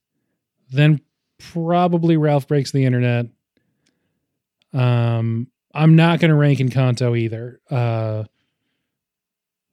Then 0.71 1.01
probably 1.37 2.17
Ralph 2.17 2.47
Breaks 2.47 2.71
the 2.71 2.85
Internet. 2.85 3.27
Um 4.73 5.47
I'm 5.75 5.95
not 5.95 6.19
going 6.19 6.29
to 6.29 6.35
rank 6.35 6.59
in 6.59 6.69
Encanto 6.69 7.17
either. 7.17 7.59
Uh 7.69 8.23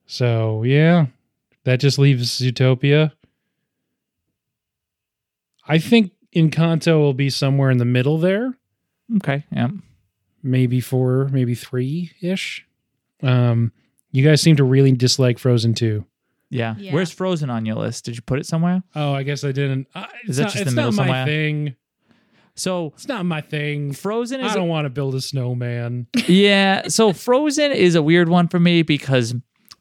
so 0.07 0.63
yeah, 0.65 1.07
that 1.65 1.79
just 1.79 1.99
leaves 1.99 2.41
Zootopia. 2.41 3.13
I 5.67 5.79
think 5.79 6.11
Encanto 6.35 6.99
will 6.99 7.15
be 7.15 7.31
somewhere 7.31 7.71
in 7.71 7.79
the 7.79 7.85
middle 7.85 8.19
there 8.19 8.55
Okay, 9.17 9.45
yeah. 9.51 9.69
maybe 10.43 10.81
four, 10.81 11.29
maybe 11.33 11.55
three 11.55 12.13
ish. 12.23 12.65
Um, 13.23 13.73
you 14.13 14.25
guys 14.25 14.41
seem 14.41 14.57
to 14.57 14.65
really 14.65 14.93
dislike 14.93 15.39
Frozen 15.39 15.75
2. 15.75 16.05
yeah. 16.51 16.75
Yeah. 16.79 16.93
Where's 16.95 17.11
Frozen 17.11 17.51
on 17.51 17.67
your 17.67 17.77
list? 17.77 18.05
Did 18.05 18.17
you 18.17 18.23
put 18.23 18.39
it 18.39 18.47
somewhere? 18.47 18.83
Oh, 18.95 19.13
I 19.13 19.23
guess 19.25 19.43
I 19.45 19.53
didn't. 19.53 19.89
Uh, 19.95 20.07
Is 20.27 20.37
that 20.37 20.45
not, 20.45 20.53
just 20.53 20.63
it's 20.63 20.71
the 20.71 20.77
middle 20.77 20.93
not 20.93 20.97
my 20.97 21.05
somewhere? 21.07 21.27
thing. 21.27 21.75
So 22.55 22.93
It's 22.95 23.09
not 23.09 23.25
my 23.27 23.41
thing. 23.41 23.93
Frozen 23.93 24.41
is 24.41 24.53
I 24.53 24.55
don't 24.55 24.69
want 24.69 24.85
to 24.87 24.91
build 24.91 25.15
a 25.15 25.21
snowman. 25.21 26.07
yeah. 26.29 26.89
So 26.89 27.13
Frozen 27.13 27.73
is 27.73 27.95
a 27.95 28.03
weird 28.03 28.29
one 28.29 28.49
for 28.49 28.59
me 28.61 28.83
because 28.83 29.35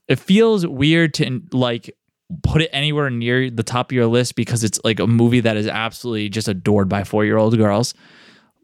it 0.07 0.17
feels 0.19 0.65
weird 0.65 1.13
to 1.15 1.41
like 1.51 1.95
put 2.43 2.61
it 2.61 2.69
anywhere 2.71 3.09
near 3.09 3.49
the 3.49 3.63
top 3.63 3.91
of 3.91 3.95
your 3.95 4.05
list 4.05 4.35
because 4.35 4.63
it's 4.63 4.79
like 4.83 4.99
a 4.99 5.07
movie 5.07 5.39
that 5.39 5.57
is 5.57 5.67
absolutely 5.67 6.29
just 6.29 6.47
adored 6.47 6.87
by 6.87 7.03
four 7.03 7.25
year 7.25 7.37
old 7.37 7.57
girls. 7.57 7.93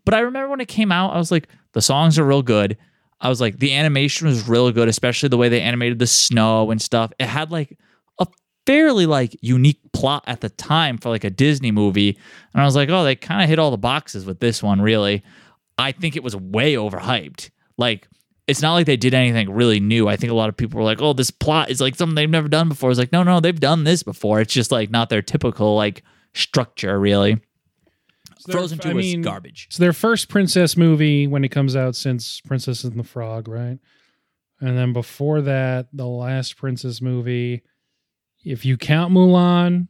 But 0.06 0.14
I 0.14 0.20
remember 0.20 0.50
when 0.50 0.62
it 0.62 0.68
came 0.68 0.92
out, 0.92 1.14
I 1.14 1.18
was 1.18 1.32
like, 1.32 1.48
the 1.74 1.82
songs 1.82 2.20
are 2.20 2.26
real 2.26 2.44
good. 2.44 2.78
I 3.22 3.30
was 3.30 3.42
like, 3.42 3.58
the 3.58 3.74
animation 3.74 4.28
was 4.28 4.48
real 4.48 4.72
good, 4.72 4.88
especially 4.88 5.30
the 5.30 5.38
way 5.38 5.50
they 5.50 5.62
animated 5.62 6.00
the 6.00 6.08
snow 6.08 6.70
and 6.70 6.82
stuff. 6.82 7.12
It 7.20 7.26
had 7.26 7.52
like 7.52 7.78
a 8.20 8.28
fairly 8.68 9.08
like 9.08 9.36
unique 9.42 9.80
plot 9.94 10.24
at 10.28 10.42
the 10.42 10.50
time 10.50 10.98
for 10.98 11.10
like 11.10 11.24
a 11.24 11.30
Disney 11.30 11.72
movie. 11.72 12.20
And 12.54 12.62
I 12.62 12.66
was 12.66 12.76
like, 12.76 12.90
oh, 12.90 13.04
they 13.04 13.16
kind 13.16 13.42
of 13.42 13.50
hit 13.50 13.58
all 13.58 13.72
the 13.72 13.78
boxes 13.78 14.26
with 14.26 14.40
this 14.40 14.62
one, 14.62 14.80
really. 14.80 15.24
I 15.78 15.92
think 15.92 16.16
it 16.16 16.24
was 16.24 16.36
way 16.36 16.76
overhyped. 16.76 17.50
Like, 17.78 18.08
it's 18.48 18.62
not 18.62 18.74
like 18.74 18.86
they 18.86 18.98
did 18.98 19.14
anything 19.14 19.52
really 19.52 19.80
new. 19.80 20.08
I 20.08 20.18
think 20.18 20.32
a 20.32 20.36
lot 20.36 20.50
of 20.50 20.58
people 20.58 20.78
were 20.78 20.84
like, 20.86 21.02
oh, 21.02 21.14
this 21.14 21.32
plot 21.32 21.70
is 21.70 21.82
like 21.82 21.96
something 21.96 22.16
they've 22.16 22.30
never 22.30 22.48
done 22.48 22.70
before. 22.70 22.92
It's 22.92 23.00
like, 23.00 23.12
no, 23.12 23.24
no, 23.24 23.40
they've 23.40 23.60
done 23.60 23.84
this 23.84 24.04
before. 24.04 24.40
It's 24.42 24.54
just 24.54 24.72
like 24.72 24.92
not 24.92 25.10
their 25.10 25.22
typical 25.22 25.76
like 25.76 26.04
structure, 26.34 27.00
really. 27.00 27.42
So 28.40 28.52
Frozen 28.52 28.80
2 28.80 28.90
I 28.90 28.94
was 28.94 29.06
mean, 29.06 29.22
garbage. 29.24 29.66
It's 29.70 29.78
their 29.78 29.94
first 29.94 30.30
princess 30.30 30.78
movie 30.78 31.26
when 31.26 31.44
it 31.44 31.50
comes 31.50 31.76
out 31.76 31.96
since 31.96 32.42
Princess 32.42 32.84
and 32.84 33.00
the 33.00 33.04
Frog, 33.04 33.48
right? 33.48 33.80
And 34.62 34.78
then 34.78 34.94
before 34.94 35.42
that, 35.42 35.88
the 35.92 36.06
last 36.06 36.56
princess 36.56 37.02
movie, 37.02 37.64
if 38.44 38.64
you 38.64 38.78
count 38.78 39.14
Mulan, 39.14 39.88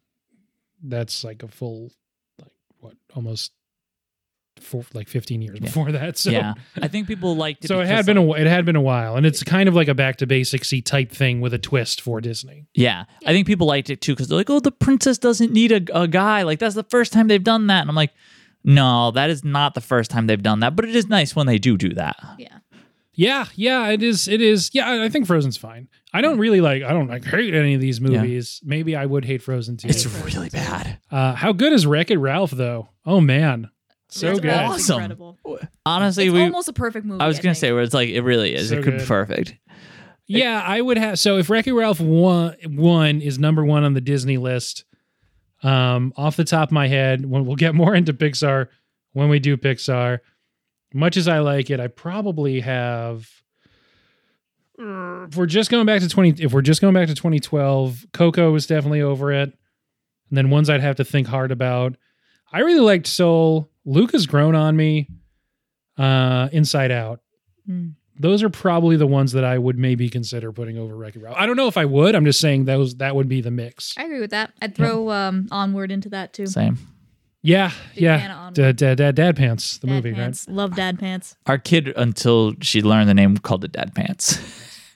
that's 0.82 1.24
like 1.24 1.44
a 1.44 1.50
full, 1.50 1.92
like 2.40 2.52
what, 2.80 2.94
almost 3.14 3.52
four, 4.60 4.84
like 4.94 5.08
fifteen 5.08 5.42
years 5.42 5.58
Yeah. 5.60 5.68
before 5.68 5.92
that. 5.92 6.18
So 6.18 6.32
yeah. 6.32 6.54
I 6.82 6.88
think 6.88 7.08
people 7.08 7.36
liked 7.36 7.66
it. 7.66 7.68
So 7.68 7.80
it 7.82 7.88
had 7.88 8.06
been 8.06 8.18
a 8.18 8.32
it 8.34 8.48
had 8.48 8.66
been 8.66 8.76
a 8.76 8.82
while, 8.82 9.16
and 9.16 9.26
it's 9.26 9.44
kind 9.44 9.68
of 9.70 9.76
like 9.76 9.88
a 9.88 9.94
back 9.96 10.18
to 10.18 10.28
basicsy 10.28 10.84
type 10.84 11.12
thing 11.12 11.42
with 11.42 11.54
a 11.54 11.60
twist 11.60 12.02
for 12.02 12.22
Disney. 12.22 12.68
Yeah. 12.74 13.06
I 13.26 13.34
think 13.34 13.48
people 13.48 13.68
liked 13.68 13.90
it 13.90 14.02
too 14.02 14.14
because 14.14 14.28
they're 14.28 14.38
like, 14.38 14.50
oh, 14.50 14.60
the 14.60 14.72
princess 14.72 15.18
doesn't 15.18 15.52
need 15.52 15.72
a, 15.72 16.02
a 16.04 16.08
guy. 16.08 16.44
Like, 16.44 16.60
that's 16.60 16.76
the 16.76 16.84
first 16.84 17.14
time 17.14 17.28
they've 17.28 17.44
done 17.44 17.68
that. 17.68 17.82
And 17.82 17.90
I'm 17.90 17.96
like, 17.96 18.12
no, 18.64 19.12
that 19.12 19.30
is 19.30 19.44
not 19.44 19.74
the 19.76 19.82
first 19.82 20.10
time 20.10 20.28
they've 20.28 20.42
done 20.42 20.60
that. 20.62 20.76
But 20.76 20.86
it 20.86 20.96
is 20.96 21.08
nice 21.08 21.36
when 21.36 21.46
they 21.48 21.58
do 21.58 21.78
do 21.78 21.94
that. 21.94 22.16
Yeah. 22.40 22.58
Yeah, 23.18 23.46
yeah, 23.56 23.88
it 23.92 24.04
is. 24.04 24.28
It 24.28 24.42
is. 24.42 24.72
Yeah, 24.74 24.90
I- 24.90 25.06
I 25.06 25.10
think 25.10 25.26
Frozen's 25.26 25.56
fine. 25.56 25.88
I 26.14 26.20
don't 26.20 26.38
really 26.38 26.60
like. 26.60 26.84
I 26.84 26.92
don't 26.92 27.08
like 27.08 27.24
hate 27.24 27.54
any 27.54 27.74
of 27.74 27.80
these 27.80 28.02
movies. 28.02 28.60
Maybe 28.64 28.94
I 28.94 29.06
would 29.06 29.24
hate 29.24 29.42
Frozen 29.42 29.78
too. 29.78 29.88
It's 29.88 30.06
really 30.26 30.50
bad. 30.50 31.00
Uh, 31.10 31.34
how 31.34 31.54
good 31.54 31.72
is 31.72 31.88
Wreck 31.88 32.12
It 32.12 32.18
Ralph 32.18 32.52
though? 32.52 32.90
Oh 33.06 33.22
man, 33.22 33.70
so 34.10 34.32
It's 34.32 34.40
good. 34.40 34.52
awesome. 34.52 34.96
Incredible. 34.96 35.38
Honestly, 35.86 36.26
It's 36.26 36.34
we. 36.34 36.42
almost 36.42 36.68
a 36.70 36.74
perfect 36.74 37.06
movie. 37.06 37.22
I 37.22 37.28
was 37.28 37.38
gonna 37.38 37.54
think. 37.54 37.58
say 37.58 37.72
where 37.72 37.82
it's 37.82 37.94
like 37.94 38.10
it 38.10 38.22
really 38.22 38.54
is. 38.56 38.70
So 38.70 38.78
it 38.78 38.84
could 38.84 38.98
be 39.00 39.06
perfect. 39.06 39.56
Yeah, 40.28 40.64
I 40.66 40.82
would 40.82 40.98
have. 40.98 41.20
So 41.20 41.38
if 41.38 41.50
Wreck 41.50 41.68
It 41.68 41.74
Ralph 41.74 42.00
one 42.00 42.56
one 42.66 43.22
is 43.22 43.38
number 43.38 43.64
one 43.64 43.84
on 43.84 43.94
the 43.94 44.02
Disney 44.02 44.38
list, 44.38 44.84
um, 45.64 46.14
off 46.18 46.36
the 46.36 46.44
top 46.44 46.70
of 46.70 46.72
my 46.72 46.88
head, 46.88 47.26
when 47.26 47.46
we'll 47.46 47.56
get 47.56 47.76
more 47.76 47.94
into 47.96 48.14
Pixar 48.14 48.68
when 49.14 49.30
we 49.30 49.40
do 49.40 49.56
Pixar. 49.58 50.20
Much 50.94 51.18
as 51.18 51.28
I 51.28 51.40
like 51.40 51.70
it, 51.70 51.80
I 51.80 51.88
probably 51.88 52.62
have. 52.62 53.30
If 54.78 55.38
we're 55.38 55.46
just 55.46 55.72
going 55.72 55.86
back 55.86 56.02
to 56.02 56.10
twenty, 56.10 56.44
if 56.44 56.52
we're 56.54 56.62
just 56.62 56.82
going 56.82 56.94
back 56.94 57.08
to 57.08 57.16
twenty 57.16 57.40
twelve, 57.40 58.06
Coco 58.14 58.52
was 58.52 58.68
definitely 58.68 59.02
over 59.02 59.32
it. 59.32 59.54
And 60.30 60.38
then 60.38 60.50
ones 60.50 60.70
I'd 60.70 60.82
have 60.82 60.96
to 60.98 61.06
think 61.06 61.28
hard 61.28 61.52
about. 61.52 61.96
I 62.56 62.60
really 62.62 62.80
liked 62.80 63.08
Soul. 63.08 63.70
Luca's 63.86 64.26
grown 64.28 64.56
on 64.56 64.76
me. 64.76 65.10
Uh, 65.98 66.50
Inside 66.52 66.92
Out 66.92 67.22
Hmm. 67.68 67.90
those 68.20 68.44
are 68.44 68.50
probably 68.50 68.96
the 68.96 69.08
ones 69.08 69.32
that 69.32 69.44
I 69.44 69.58
would 69.58 69.78
maybe 69.80 70.10
consider 70.10 70.52
putting 70.52 70.78
over 70.78 70.96
Wreck-It 70.96 71.22
Ralph. 71.22 71.36
I 71.38 71.46
don't 71.46 71.56
know 71.58 71.68
if 71.68 71.78
I 71.78 71.86
would. 71.86 72.16
I'm 72.16 72.26
just 72.26 72.40
saying 72.40 72.66
those 72.66 72.96
that 72.98 73.16
would 73.16 73.28
be 73.28 73.42
the 73.42 73.50
mix. 73.52 73.94
I 73.98 74.04
agree 74.04 74.20
with 74.20 74.30
that. 74.32 74.54
I'd 74.62 74.76
throw 74.76 75.10
um, 75.12 75.48
Onward 75.52 75.92
into 75.92 76.10
that 76.10 76.32
too. 76.34 76.46
Same. 76.48 76.78
Yeah, 77.42 77.70
Big 77.96 78.04
fan 78.04 78.04
yeah. 78.04 78.26
of 78.26 78.38
Onward. 78.38 78.54
Dad, 78.56 78.76
dad, 78.78 78.98
dad, 78.98 79.16
dad 79.16 79.36
pants, 79.36 79.78
the 79.80 79.88
Dad 79.88 79.94
movie, 79.94 80.14
pants. 80.14 80.48
Love 80.48 80.76
dad 80.76 81.00
pants. 81.00 81.36
Our 81.48 81.58
kid, 81.58 81.94
until 81.98 82.54
she 82.62 82.82
learned 82.82 83.08
the 83.10 83.14
name, 83.14 83.38
called 83.38 83.64
it 83.66 83.72
Dad 83.72 83.94
Pants. 83.96 84.38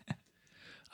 right? 0.08 0.16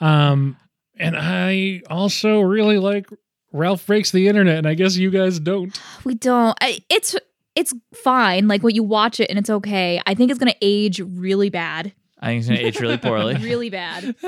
Um, 0.00 0.56
and 0.98 1.16
I 1.16 1.80
also 1.88 2.40
really 2.40 2.78
like 2.78 3.08
Ralph 3.52 3.86
breaks 3.86 4.10
the 4.10 4.28
internet, 4.28 4.58
and 4.58 4.66
I 4.66 4.74
guess 4.74 4.96
you 4.96 5.10
guys 5.10 5.38
don't. 5.40 5.78
We 6.04 6.14
don't. 6.14 6.56
I, 6.60 6.80
it's 6.90 7.14
it's 7.54 7.72
fine. 7.94 8.48
Like 8.48 8.62
when 8.62 8.74
you 8.74 8.82
watch 8.82 9.18
it 9.20 9.30
and 9.30 9.38
it's 9.38 9.48
okay. 9.50 10.00
I 10.06 10.14
think 10.14 10.30
it's 10.30 10.38
gonna 10.38 10.54
age 10.60 11.00
really 11.00 11.48
bad. 11.50 11.92
I 12.20 12.26
think 12.28 12.38
it's 12.40 12.48
gonna 12.48 12.60
age 12.60 12.80
really 12.80 12.98
poorly. 12.98 13.34
really 13.42 13.70
bad. 13.70 14.14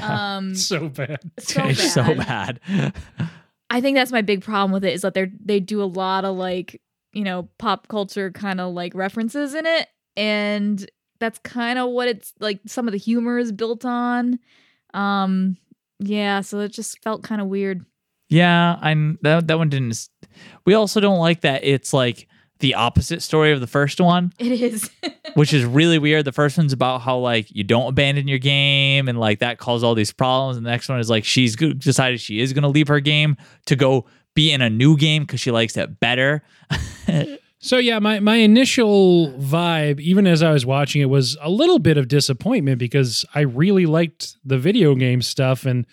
Um, 0.00 0.54
So 0.54 0.88
bad. 0.88 1.20
so 1.38 1.62
Age 1.64 1.76
bad. 1.76 1.90
so 1.90 2.14
bad. 2.14 2.60
I 3.68 3.82
think 3.82 3.94
that's 3.94 4.10
my 4.10 4.22
big 4.22 4.42
problem 4.42 4.72
with 4.72 4.86
it 4.86 4.94
is 4.94 5.02
that 5.02 5.12
they 5.12 5.30
they 5.44 5.60
do 5.60 5.82
a 5.82 5.84
lot 5.84 6.24
of 6.24 6.34
like 6.36 6.80
you 7.12 7.24
know 7.24 7.50
pop 7.58 7.88
culture 7.88 8.30
kind 8.30 8.58
of 8.58 8.72
like 8.72 8.94
references 8.94 9.52
in 9.54 9.66
it, 9.66 9.88
and 10.16 10.90
that's 11.20 11.38
kind 11.40 11.78
of 11.78 11.90
what 11.90 12.08
it's 12.08 12.32
like. 12.40 12.60
Some 12.66 12.88
of 12.88 12.92
the 12.92 12.98
humor 12.98 13.36
is 13.38 13.52
built 13.52 13.84
on. 13.84 14.38
Um, 14.94 15.58
yeah, 15.98 16.40
so 16.40 16.60
it 16.60 16.72
just 16.72 17.02
felt 17.02 17.22
kind 17.22 17.42
of 17.42 17.48
weird. 17.48 17.84
Yeah, 18.32 18.78
I'm 18.80 19.18
that 19.22 19.46
that 19.48 19.58
one 19.58 19.68
didn't. 19.68 20.08
We 20.64 20.74
also 20.74 21.00
don't 21.00 21.18
like 21.18 21.42
that 21.42 21.64
it's 21.64 21.92
like 21.92 22.28
the 22.60 22.74
opposite 22.74 23.22
story 23.22 23.52
of 23.52 23.60
the 23.60 23.66
first 23.66 24.00
one, 24.00 24.32
It 24.38 24.52
is. 24.52 24.88
which 25.34 25.52
is 25.52 25.64
really 25.64 25.98
weird. 25.98 26.24
The 26.24 26.32
first 26.32 26.56
one's 26.56 26.72
about 26.72 27.00
how 27.00 27.18
like 27.18 27.50
you 27.50 27.64
don't 27.64 27.88
abandon 27.88 28.28
your 28.28 28.38
game 28.38 29.08
and 29.08 29.18
like 29.18 29.40
that 29.40 29.58
caused 29.58 29.84
all 29.84 29.96
these 29.96 30.12
problems. 30.12 30.56
And 30.56 30.64
the 30.64 30.70
next 30.70 30.88
one 30.88 31.00
is 31.00 31.10
like 31.10 31.24
she's 31.24 31.56
decided 31.56 32.20
she 32.20 32.40
is 32.40 32.52
going 32.52 32.62
to 32.62 32.68
leave 32.68 32.88
her 32.88 33.00
game 33.00 33.36
to 33.66 33.76
go 33.76 34.06
be 34.34 34.52
in 34.52 34.62
a 34.62 34.70
new 34.70 34.96
game 34.96 35.24
because 35.24 35.40
she 35.40 35.50
likes 35.50 35.76
it 35.76 36.00
better. 36.00 36.42
So 37.64 37.78
yeah, 37.78 38.00
my 38.00 38.18
my 38.18 38.36
initial 38.36 39.30
vibe, 39.34 40.00
even 40.00 40.26
as 40.26 40.42
I 40.42 40.50
was 40.50 40.66
watching 40.66 41.00
it, 41.00 41.04
was 41.08 41.36
a 41.40 41.48
little 41.48 41.78
bit 41.78 41.96
of 41.96 42.08
disappointment 42.08 42.80
because 42.80 43.24
I 43.36 43.42
really 43.42 43.86
liked 43.86 44.36
the 44.44 44.58
video 44.58 44.96
game 44.96 45.22
stuff, 45.22 45.64
and 45.64 45.86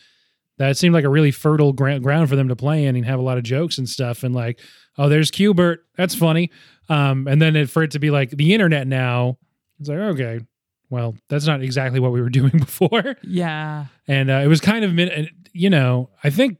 that 0.60 0.78
seemed 0.78 0.94
like 0.94 1.06
a 1.06 1.10
really 1.10 1.32
fertile 1.32 1.74
ground 1.74 2.30
for 2.30 2.36
them 2.36 2.50
to 2.50 2.56
play 2.56 2.86
in 2.86 2.96
and 2.96 3.06
have 3.06 3.18
a 3.20 3.24
lot 3.24 3.38
of 3.40 3.44
jokes 3.44 3.80
and 3.80 3.90
stuff. 3.90 4.24
And 4.24 4.36
like, 4.36 4.60
oh, 4.98 5.10
there's 5.10 5.32
Qbert, 5.32 5.78
that's 5.98 6.14
funny. 6.14 6.52
Um, 6.90 7.28
and 7.28 7.42
then 7.42 7.56
it, 7.56 7.70
for 7.72 7.82
it 7.82 7.92
to 7.92 8.00
be 8.00 8.12
like 8.12 8.30
the 8.30 8.54
internet 8.54 8.86
now, 8.86 9.38
it's 9.80 9.90
like 9.90 9.98
okay, 9.98 10.42
well, 10.92 11.16
that's 11.30 11.48
not 11.48 11.62
exactly 11.64 12.00
what 12.00 12.12
we 12.12 12.22
were 12.22 12.30
doing 12.40 12.52
before. 12.58 13.16
Yeah. 13.24 13.86
and 14.08 14.30
uh, 14.30 14.42
it 14.44 14.48
was 14.48 14.62
kind 14.62 14.86
of 14.86 14.94
min- 14.94 15.30
you 15.52 15.70
know 15.72 16.12
i 16.24 16.30
think 16.30 16.58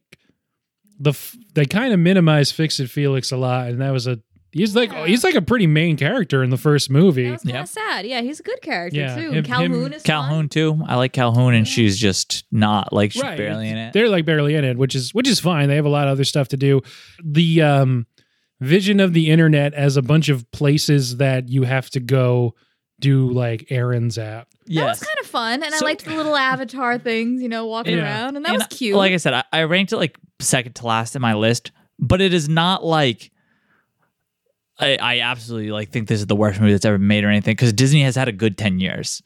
the 1.00 1.12
f- 1.12 1.36
they 1.54 1.64
kind 1.66 1.94
of 1.94 2.00
minimized 2.00 2.56
fix 2.56 2.80
it 2.80 2.90
felix 2.90 3.32
a 3.32 3.38
lot 3.38 3.68
and 3.70 3.80
that 3.82 3.92
was 3.92 4.08
a 4.08 4.20
he's 4.52 4.76
like 4.76 4.92
Yeah. 4.92 5.06
he's 5.08 5.24
like 5.24 5.36
a 5.36 5.42
pretty 5.42 5.68
main 5.68 5.98
character 5.98 6.44
in 6.44 6.50
the 6.50 6.58
first 6.58 6.90
movie 6.90 7.26
That 7.26 7.32
was 7.32 7.44
kind 7.44 7.56
of 7.56 7.60
Yep. 7.62 7.68
sad. 7.68 8.06
Yeah, 8.06 8.22
he's 8.22 8.40
a 8.40 8.44
good 8.44 8.62
character 8.62 9.00
Yeah, 9.00 9.16
too. 9.16 9.32
him- 9.32 9.44
Calhoun 9.44 9.72
him- 9.86 9.94
is 9.94 10.04
Calhoun 10.04 10.44
fun. 10.44 10.50
too. 10.50 10.82
I 10.88 10.96
like 10.96 11.14
Calhoun 11.14 11.54
and 11.54 11.68
she's 11.68 11.98
just 11.98 12.44
not 12.52 12.92
like 12.94 13.12
she's 13.12 13.22
Right. 13.24 13.38
barely 13.38 13.70
in 13.70 13.78
it. 13.78 13.94
they're 13.94 14.10
like 14.10 14.26
barely 14.26 14.56
in 14.56 14.64
it 14.66 14.78
which 14.78 14.96
is 14.96 15.14
which 15.14 15.28
is 15.28 15.40
fine 15.40 15.68
they 15.70 15.76
have 15.76 15.86
a 15.86 15.90
lot 15.90 16.08
of 16.08 16.12
other 16.14 16.24
stuff 16.24 16.48
to 16.50 16.58
do 16.58 16.82
the 17.24 17.62
um 17.62 18.06
vision 18.62 19.00
of 19.00 19.14
the 19.14 19.30
internet 19.30 19.74
as 19.74 19.96
a 19.98 20.02
bunch 20.02 20.28
of 20.30 20.50
places 20.52 21.18
that 21.18 21.48
you 21.50 21.64
have 21.64 21.90
to 21.92 22.00
go 22.00 22.54
do 23.00 23.30
like 23.32 23.66
errands 23.70 24.18
at 24.18 24.46
That 24.66 24.74
Yes. 24.74 25.00
was 25.00 25.08
kind 25.08 25.18
of 25.22 25.26
fun, 25.26 25.64
and 25.64 25.74
So- 25.74 25.86
I 25.86 25.90
liked 25.90 26.04
the 26.06 26.14
little 26.16 26.36
avatar 26.36 26.98
things, 27.00 27.42
you 27.42 27.48
know, 27.48 27.66
walking 27.66 27.96
Yeah. 27.98 28.04
around, 28.04 28.36
and 28.36 28.44
that 28.46 28.50
And 28.50 28.58
was 28.60 28.68
cute. 28.68 28.96
Like 28.98 29.14
I 29.14 29.18
said, 29.18 29.34
I, 29.34 29.44
I 29.54 29.64
ranked 29.64 29.94
it 29.94 29.98
like 29.98 30.18
second 30.42 30.74
to 30.76 30.86
last 30.86 31.16
in 31.16 31.22
my 31.22 31.34
list, 31.34 31.72
but 31.98 32.20
it 32.20 32.34
is 32.34 32.50
not 32.50 32.84
like 32.86 33.32
I, 34.80 34.98
I 35.02 35.20
absolutely 35.20 35.72
like 35.72 35.90
think 35.90 36.08
this 36.08 36.20
is 36.20 36.28
the 36.28 36.36
worst 36.36 36.60
movie 36.60 36.72
that's 36.72 36.86
ever 36.86 36.98
made 36.98 37.24
or 37.24 37.30
anything 37.30 37.54
because 37.54 37.74
Disney 37.74 38.02
has 38.04 38.16
had 38.16 38.28
a 38.28 38.32
good 38.32 38.58
ten 38.58 38.80
years. 38.80 39.22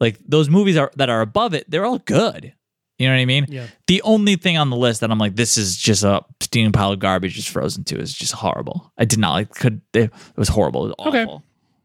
Like 0.00 0.18
those 0.26 0.48
movies 0.50 0.76
are 0.76 0.90
that 0.96 1.08
are 1.08 1.20
above 1.22 1.54
it, 1.54 1.64
they're 1.70 1.84
all 1.86 1.98
good. 1.98 2.52
You 2.98 3.06
know 3.06 3.14
what 3.14 3.20
I 3.20 3.26
mean? 3.26 3.46
yeah 3.48 3.68
The 3.86 4.02
only 4.02 4.34
thing 4.34 4.58
on 4.58 4.70
the 4.70 4.76
list 4.76 5.00
that 5.02 5.10
I'm 5.12 5.18
like, 5.20 5.36
this 5.36 5.56
is 5.56 5.76
just 5.76 6.02
a 6.02 6.20
steaming 6.40 6.72
pile 6.72 6.90
of 6.92 6.98
garbage, 6.98 7.34
just 7.34 7.48
Frozen 7.48 7.84
Two 7.84 7.96
is 7.96 8.12
just 8.12 8.32
horrible. 8.32 8.92
I 8.98 9.04
did 9.04 9.20
not 9.20 9.32
like. 9.34 9.54
Could 9.54 9.80
it 9.94 10.10
was 10.36 10.48
horrible. 10.48 10.90
It 10.90 10.94
was 10.98 11.06
Okay. 11.14 11.26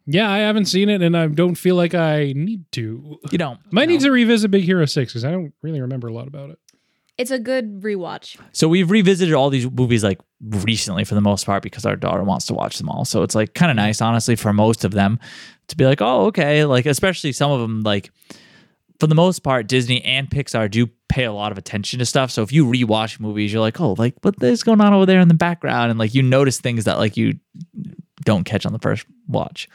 yeah 0.05 0.29
i 0.29 0.39
haven't 0.39 0.65
seen 0.65 0.89
it 0.89 1.01
and 1.01 1.15
i 1.15 1.27
don't 1.27 1.55
feel 1.55 1.75
like 1.75 1.93
i 1.95 2.33
need 2.35 2.69
to 2.73 3.19
You 3.31 3.37
don't. 3.37 3.57
might 3.71 3.85
no. 3.87 3.93
need 3.93 4.01
to 4.01 4.11
revisit 4.11 4.51
big 4.51 4.63
hero 4.65 4.83
6 4.85 5.13
because 5.13 5.23
i 5.23 5.31
don't 5.31 5.53
really 5.61 5.79
remember 5.79 6.09
a 6.09 6.13
lot 6.13 6.27
about 6.27 6.49
it 6.49 6.59
it's 7.17 7.31
a 7.31 7.39
good 7.39 7.81
rewatch. 7.81 8.37
So 8.53 8.67
we've 8.67 8.89
revisited 8.89 9.33
all 9.33 9.49
these 9.49 9.69
movies 9.69 10.03
like 10.03 10.19
recently 10.41 11.03
for 11.03 11.15
the 11.15 11.21
most 11.21 11.45
part 11.45 11.61
because 11.61 11.85
our 11.85 11.95
daughter 11.95 12.23
wants 12.23 12.47
to 12.47 12.53
watch 12.53 12.77
them 12.77 12.89
all. 12.89 13.05
So 13.05 13.21
it's 13.23 13.35
like 13.35 13.53
kind 13.53 13.69
of 13.69 13.75
nice, 13.75 14.01
honestly, 14.01 14.35
for 14.35 14.51
most 14.51 14.83
of 14.83 14.91
them 14.91 15.19
to 15.67 15.77
be 15.77 15.85
like, 15.85 16.01
oh, 16.01 16.25
okay. 16.25 16.65
Like, 16.65 16.85
especially 16.85 17.31
some 17.31 17.51
of 17.51 17.61
them, 17.61 17.81
like, 17.81 18.11
for 18.99 19.07
the 19.07 19.15
most 19.15 19.39
part, 19.39 19.67
Disney 19.67 20.03
and 20.03 20.29
Pixar 20.29 20.69
do 20.71 20.87
pay 21.09 21.25
a 21.25 21.31
lot 21.33 21.51
of 21.51 21.57
attention 21.57 21.99
to 21.99 22.05
stuff. 22.05 22.31
So 22.31 22.41
if 22.41 22.51
you 22.51 22.65
rewatch 22.65 23.19
movies, 23.19 23.51
you're 23.51 23.61
like, 23.61 23.79
oh, 23.79 23.93
like, 23.97 24.15
what 24.21 24.41
is 24.41 24.63
going 24.63 24.81
on 24.81 24.93
over 24.93 25.05
there 25.05 25.19
in 25.19 25.27
the 25.27 25.33
background? 25.33 25.91
And 25.91 25.99
like, 25.99 26.15
you 26.15 26.23
notice 26.23 26.59
things 26.59 26.85
that 26.85 26.97
like 26.97 27.15
you 27.15 27.39
don't 28.23 28.43
catch 28.43 28.65
on 28.65 28.73
the 28.73 28.79
first 28.79 29.05
watch. 29.27 29.69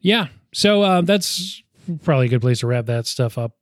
Yeah. 0.00 0.28
So 0.52 0.82
uh, 0.82 1.00
that's 1.02 1.62
probably 2.02 2.26
a 2.26 2.28
good 2.28 2.42
place 2.42 2.60
to 2.60 2.66
wrap 2.66 2.86
that 2.86 3.06
stuff 3.06 3.38
up. 3.38 3.56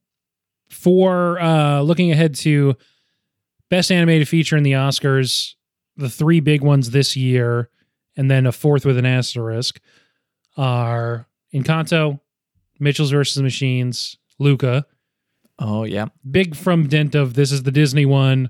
For 0.69 1.39
uh, 1.39 1.81
looking 1.81 2.11
ahead 2.11 2.35
to 2.35 2.75
best 3.69 3.91
animated 3.91 4.27
feature 4.27 4.57
in 4.57 4.63
the 4.63 4.73
Oscars, 4.73 5.53
the 5.95 6.09
three 6.09 6.39
big 6.39 6.61
ones 6.61 6.91
this 6.91 7.15
year, 7.15 7.69
and 8.15 8.29
then 8.29 8.45
a 8.45 8.51
fourth 8.51 8.85
with 8.85 8.97
an 8.97 9.05
asterisk 9.05 9.79
are 10.57 11.27
Encanto, 11.53 12.19
Mitchell's 12.79 13.11
versus 13.11 13.41
Machines, 13.41 14.17
Luca. 14.39 14.85
Oh, 15.57 15.83
yeah. 15.83 16.07
Big 16.29 16.55
from 16.55 16.87
dent 16.87 17.15
of 17.15 17.33
this 17.33 17.51
is 17.51 17.63
the 17.63 17.71
Disney 17.71 18.05
one, 18.05 18.49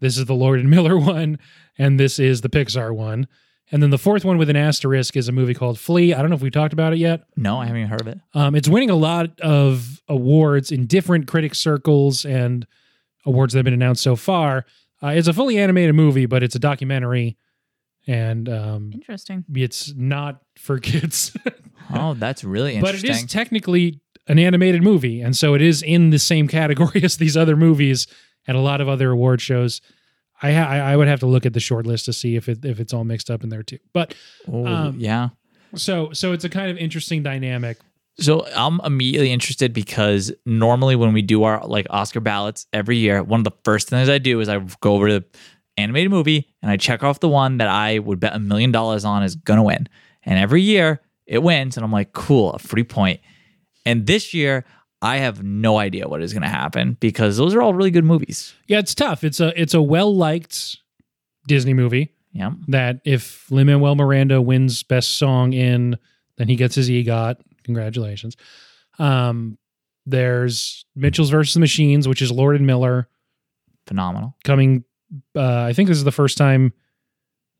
this 0.00 0.18
is 0.18 0.26
the 0.26 0.34
Lord 0.34 0.60
and 0.60 0.70
Miller 0.70 0.98
one, 0.98 1.38
and 1.78 1.98
this 1.98 2.18
is 2.18 2.40
the 2.40 2.48
Pixar 2.48 2.94
one. 2.94 3.26
And 3.72 3.82
then 3.82 3.90
the 3.90 3.98
fourth 3.98 4.24
one 4.24 4.36
with 4.36 4.50
an 4.50 4.56
asterisk 4.56 5.16
is 5.16 5.26
a 5.26 5.32
movie 5.32 5.54
called 5.54 5.78
Flee. 5.78 6.12
I 6.12 6.20
don't 6.20 6.28
know 6.28 6.36
if 6.36 6.42
we've 6.42 6.52
talked 6.52 6.74
about 6.74 6.92
it 6.92 6.98
yet. 6.98 7.22
No, 7.36 7.58
I 7.58 7.64
haven't 7.64 7.80
even 7.80 7.90
heard 7.90 8.02
of 8.02 8.08
it. 8.08 8.20
Um, 8.34 8.54
it's 8.54 8.68
winning 8.68 8.90
a 8.90 8.94
lot 8.94 9.40
of 9.40 10.02
awards 10.06 10.70
in 10.70 10.86
different 10.86 11.26
critic 11.26 11.54
circles 11.54 12.24
and 12.24 12.66
awards 13.26 13.52
that 13.52 13.58
have 13.58 13.64
been 13.64 13.74
announced 13.74 14.02
so 14.02 14.16
far. 14.16 14.66
Uh, 15.02 15.08
it's 15.08 15.28
a 15.28 15.32
fully 15.32 15.58
animated 15.58 15.94
movie, 15.94 16.26
but 16.26 16.42
it's 16.42 16.54
a 16.54 16.58
documentary, 16.58 17.36
and 18.06 18.48
um, 18.48 18.90
Interesting. 18.94 19.44
it's 19.54 19.92
not 19.96 20.40
for 20.56 20.78
kids. 20.90 21.36
Oh, 21.92 22.14
that's 22.14 22.44
really 22.44 22.74
interesting. 22.74 22.80
but 22.82 22.94
interesting. 22.94 23.24
it 23.24 23.26
is 23.26 23.32
technically 23.32 24.00
an 24.28 24.38
animated 24.38 24.82
movie, 24.82 25.20
and 25.20 25.36
so 25.36 25.54
it 25.54 25.62
is 25.62 25.82
in 25.82 26.10
the 26.10 26.18
same 26.18 26.48
category 26.60 27.02
as 27.02 27.16
these 27.16 27.36
other 27.36 27.56
movies 27.56 28.06
and 28.46 28.56
a 28.56 28.60
lot 28.60 28.80
of 28.80 28.88
other 28.88 29.10
award 29.10 29.40
shows. 29.40 29.80
I 30.42 30.52
ha- 30.52 30.66
I 30.68 30.78
I 30.92 30.96
would 30.96 31.08
have 31.08 31.20
to 31.20 31.26
look 31.26 31.46
at 31.46 31.52
the 31.52 31.60
short 31.60 31.86
list 31.86 32.06
to 32.06 32.12
see 32.12 32.36
if 32.36 32.48
it 32.48 32.64
if 32.64 32.80
it's 32.80 32.92
all 32.92 33.04
mixed 33.04 33.30
up 33.30 33.42
in 33.44 33.50
there 33.50 33.62
too. 33.62 33.78
But 33.92 34.14
oh, 34.50 34.66
um, 34.66 34.96
yeah. 34.98 35.30
so 35.74 36.12
so 36.12 36.32
it's 36.32 36.44
a 36.44 36.48
kind 36.50 36.70
of 36.70 36.76
interesting 36.76 37.22
dynamic. 37.22 37.78
So 38.18 38.46
I'm 38.54 38.80
immediately 38.84 39.32
interested 39.32 39.72
because 39.72 40.32
normally 40.46 40.94
when 40.96 41.12
we 41.12 41.22
do 41.22 41.42
our 41.44 41.66
like 41.66 41.86
Oscar 41.90 42.20
ballots 42.20 42.66
every 42.72 42.96
year, 42.96 43.22
one 43.22 43.40
of 43.40 43.44
the 43.44 43.52
first 43.64 43.88
things 43.88 44.08
I 44.08 44.18
do 44.18 44.38
is 44.40 44.48
I 44.48 44.58
go 44.80 44.94
over 44.94 45.08
to 45.08 45.20
the 45.20 45.24
animated 45.76 46.10
movie 46.12 46.48
and 46.62 46.70
I 46.70 46.76
check 46.76 47.02
off 47.02 47.18
the 47.20 47.28
one 47.28 47.58
that 47.58 47.68
I 47.68 47.98
would 47.98 48.20
bet 48.20 48.34
a 48.34 48.38
million 48.38 48.70
dollars 48.70 49.04
on 49.04 49.24
is 49.24 49.34
gonna 49.34 49.64
win. 49.64 49.88
And 50.22 50.38
every 50.38 50.62
year 50.62 51.00
it 51.26 51.42
wins, 51.42 51.76
and 51.76 51.84
I'm 51.84 51.90
like, 51.92 52.12
cool, 52.12 52.52
a 52.52 52.58
free 52.58 52.84
point. 52.84 53.20
And 53.84 54.06
this 54.06 54.32
year 54.32 54.64
I 55.02 55.16
have 55.16 55.42
no 55.42 55.78
idea 55.78 56.06
what 56.08 56.22
is 56.22 56.32
gonna 56.32 56.48
happen 56.48 56.96
because 57.00 57.36
those 57.36 57.54
are 57.54 57.62
all 57.62 57.74
really 57.74 57.90
good 57.90 58.04
movies. 58.04 58.54
Yeah, 58.68 58.78
it's 58.78 58.94
tough. 58.94 59.24
It's 59.24 59.40
a 59.40 59.60
it's 59.60 59.74
a 59.74 59.82
well 59.82 60.14
liked 60.14 60.76
Disney 61.48 61.74
movie 61.74 62.12
Yeah. 62.32 62.52
that 62.68 63.00
if 63.04 63.50
Lin 63.50 63.66
Manuel 63.66 63.96
Miranda 63.96 64.40
wins 64.40 64.82
Best 64.84 65.18
Song 65.18 65.52
in, 65.52 65.98
then 66.38 66.48
he 66.48 66.54
gets 66.56 66.76
his 66.76 66.88
EGOT. 66.88 67.36
Congratulations. 67.64 68.36
Um, 68.98 69.58
there's 70.06 70.84
Mitchell's 70.94 71.30
versus 71.30 71.54
the 71.54 71.60
Machines, 71.60 72.06
which 72.06 72.22
is 72.22 72.30
Lord 72.30 72.56
and 72.56 72.66
Miller 72.66 73.08
Phenomenal. 73.86 74.36
coming. 74.44 74.84
Uh, 75.34 75.62
I 75.62 75.72
think 75.72 75.88
this 75.88 75.98
is 75.98 76.04
the 76.04 76.12
first 76.12 76.36
time 76.38 76.72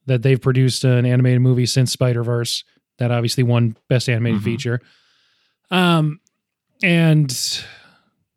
that 0.06 0.22
they've 0.22 0.40
produced 0.40 0.84
an 0.84 1.06
animated 1.06 1.40
movie 1.40 1.66
since 1.66 1.90
Spider 1.92 2.22
Verse. 2.22 2.64
That 2.98 3.10
obviously 3.10 3.42
won 3.42 3.76
Best 3.88 4.08
Animated 4.08 4.40
Mhm. 4.40 4.44
Feature. 4.44 4.80
Um, 5.70 6.20
and 6.82 7.30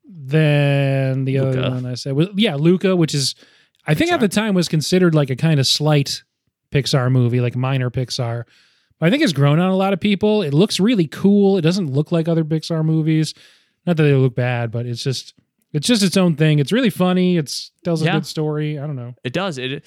then 0.05 1.25
the 1.25 1.37
other 1.39 1.61
one 1.69 1.85
I 1.85 1.95
said 1.95 2.13
was 2.13 2.29
yeah, 2.35 2.55
Luca, 2.55 2.95
which 2.95 3.13
is 3.13 3.35
I 3.85 3.93
think 3.93 4.11
at 4.11 4.19
the 4.19 4.27
time 4.27 4.53
was 4.55 4.67
considered 4.67 5.13
like 5.15 5.29
a 5.29 5.35
kind 5.35 5.59
of 5.59 5.67
slight 5.67 6.23
Pixar 6.71 7.11
movie, 7.11 7.39
like 7.41 7.55
minor 7.55 7.89
Pixar. 7.89 8.43
But 8.99 9.07
I 9.07 9.09
think 9.11 9.23
it's 9.23 9.33
grown 9.33 9.59
on 9.59 9.69
a 9.69 9.75
lot 9.75 9.93
of 9.93 9.99
people. 9.99 10.41
It 10.41 10.53
looks 10.53 10.79
really 10.79 11.07
cool. 11.07 11.57
It 11.57 11.61
doesn't 11.61 11.91
look 11.93 12.11
like 12.11 12.27
other 12.27 12.43
Pixar 12.43 12.83
movies. 12.83 13.33
Not 13.85 13.97
that 13.97 14.03
they 14.03 14.13
look 14.13 14.35
bad, 14.35 14.71
but 14.71 14.85
it's 14.85 15.03
just 15.03 15.33
it's 15.73 15.85
just 15.87 16.01
its 16.03 16.17
own 16.17 16.35
thing. 16.35 16.59
It's 16.59 16.71
really 16.71 16.89
funny. 16.89 17.37
It's 17.37 17.71
tells 17.83 18.01
a 18.01 18.05
Yeah. 18.05 18.13
good 18.13 18.25
story. 18.25 18.79
I 18.79 18.87
don't 18.87 18.95
know. 18.95 19.13
It 19.23 19.33
does. 19.33 19.57
It 19.57 19.83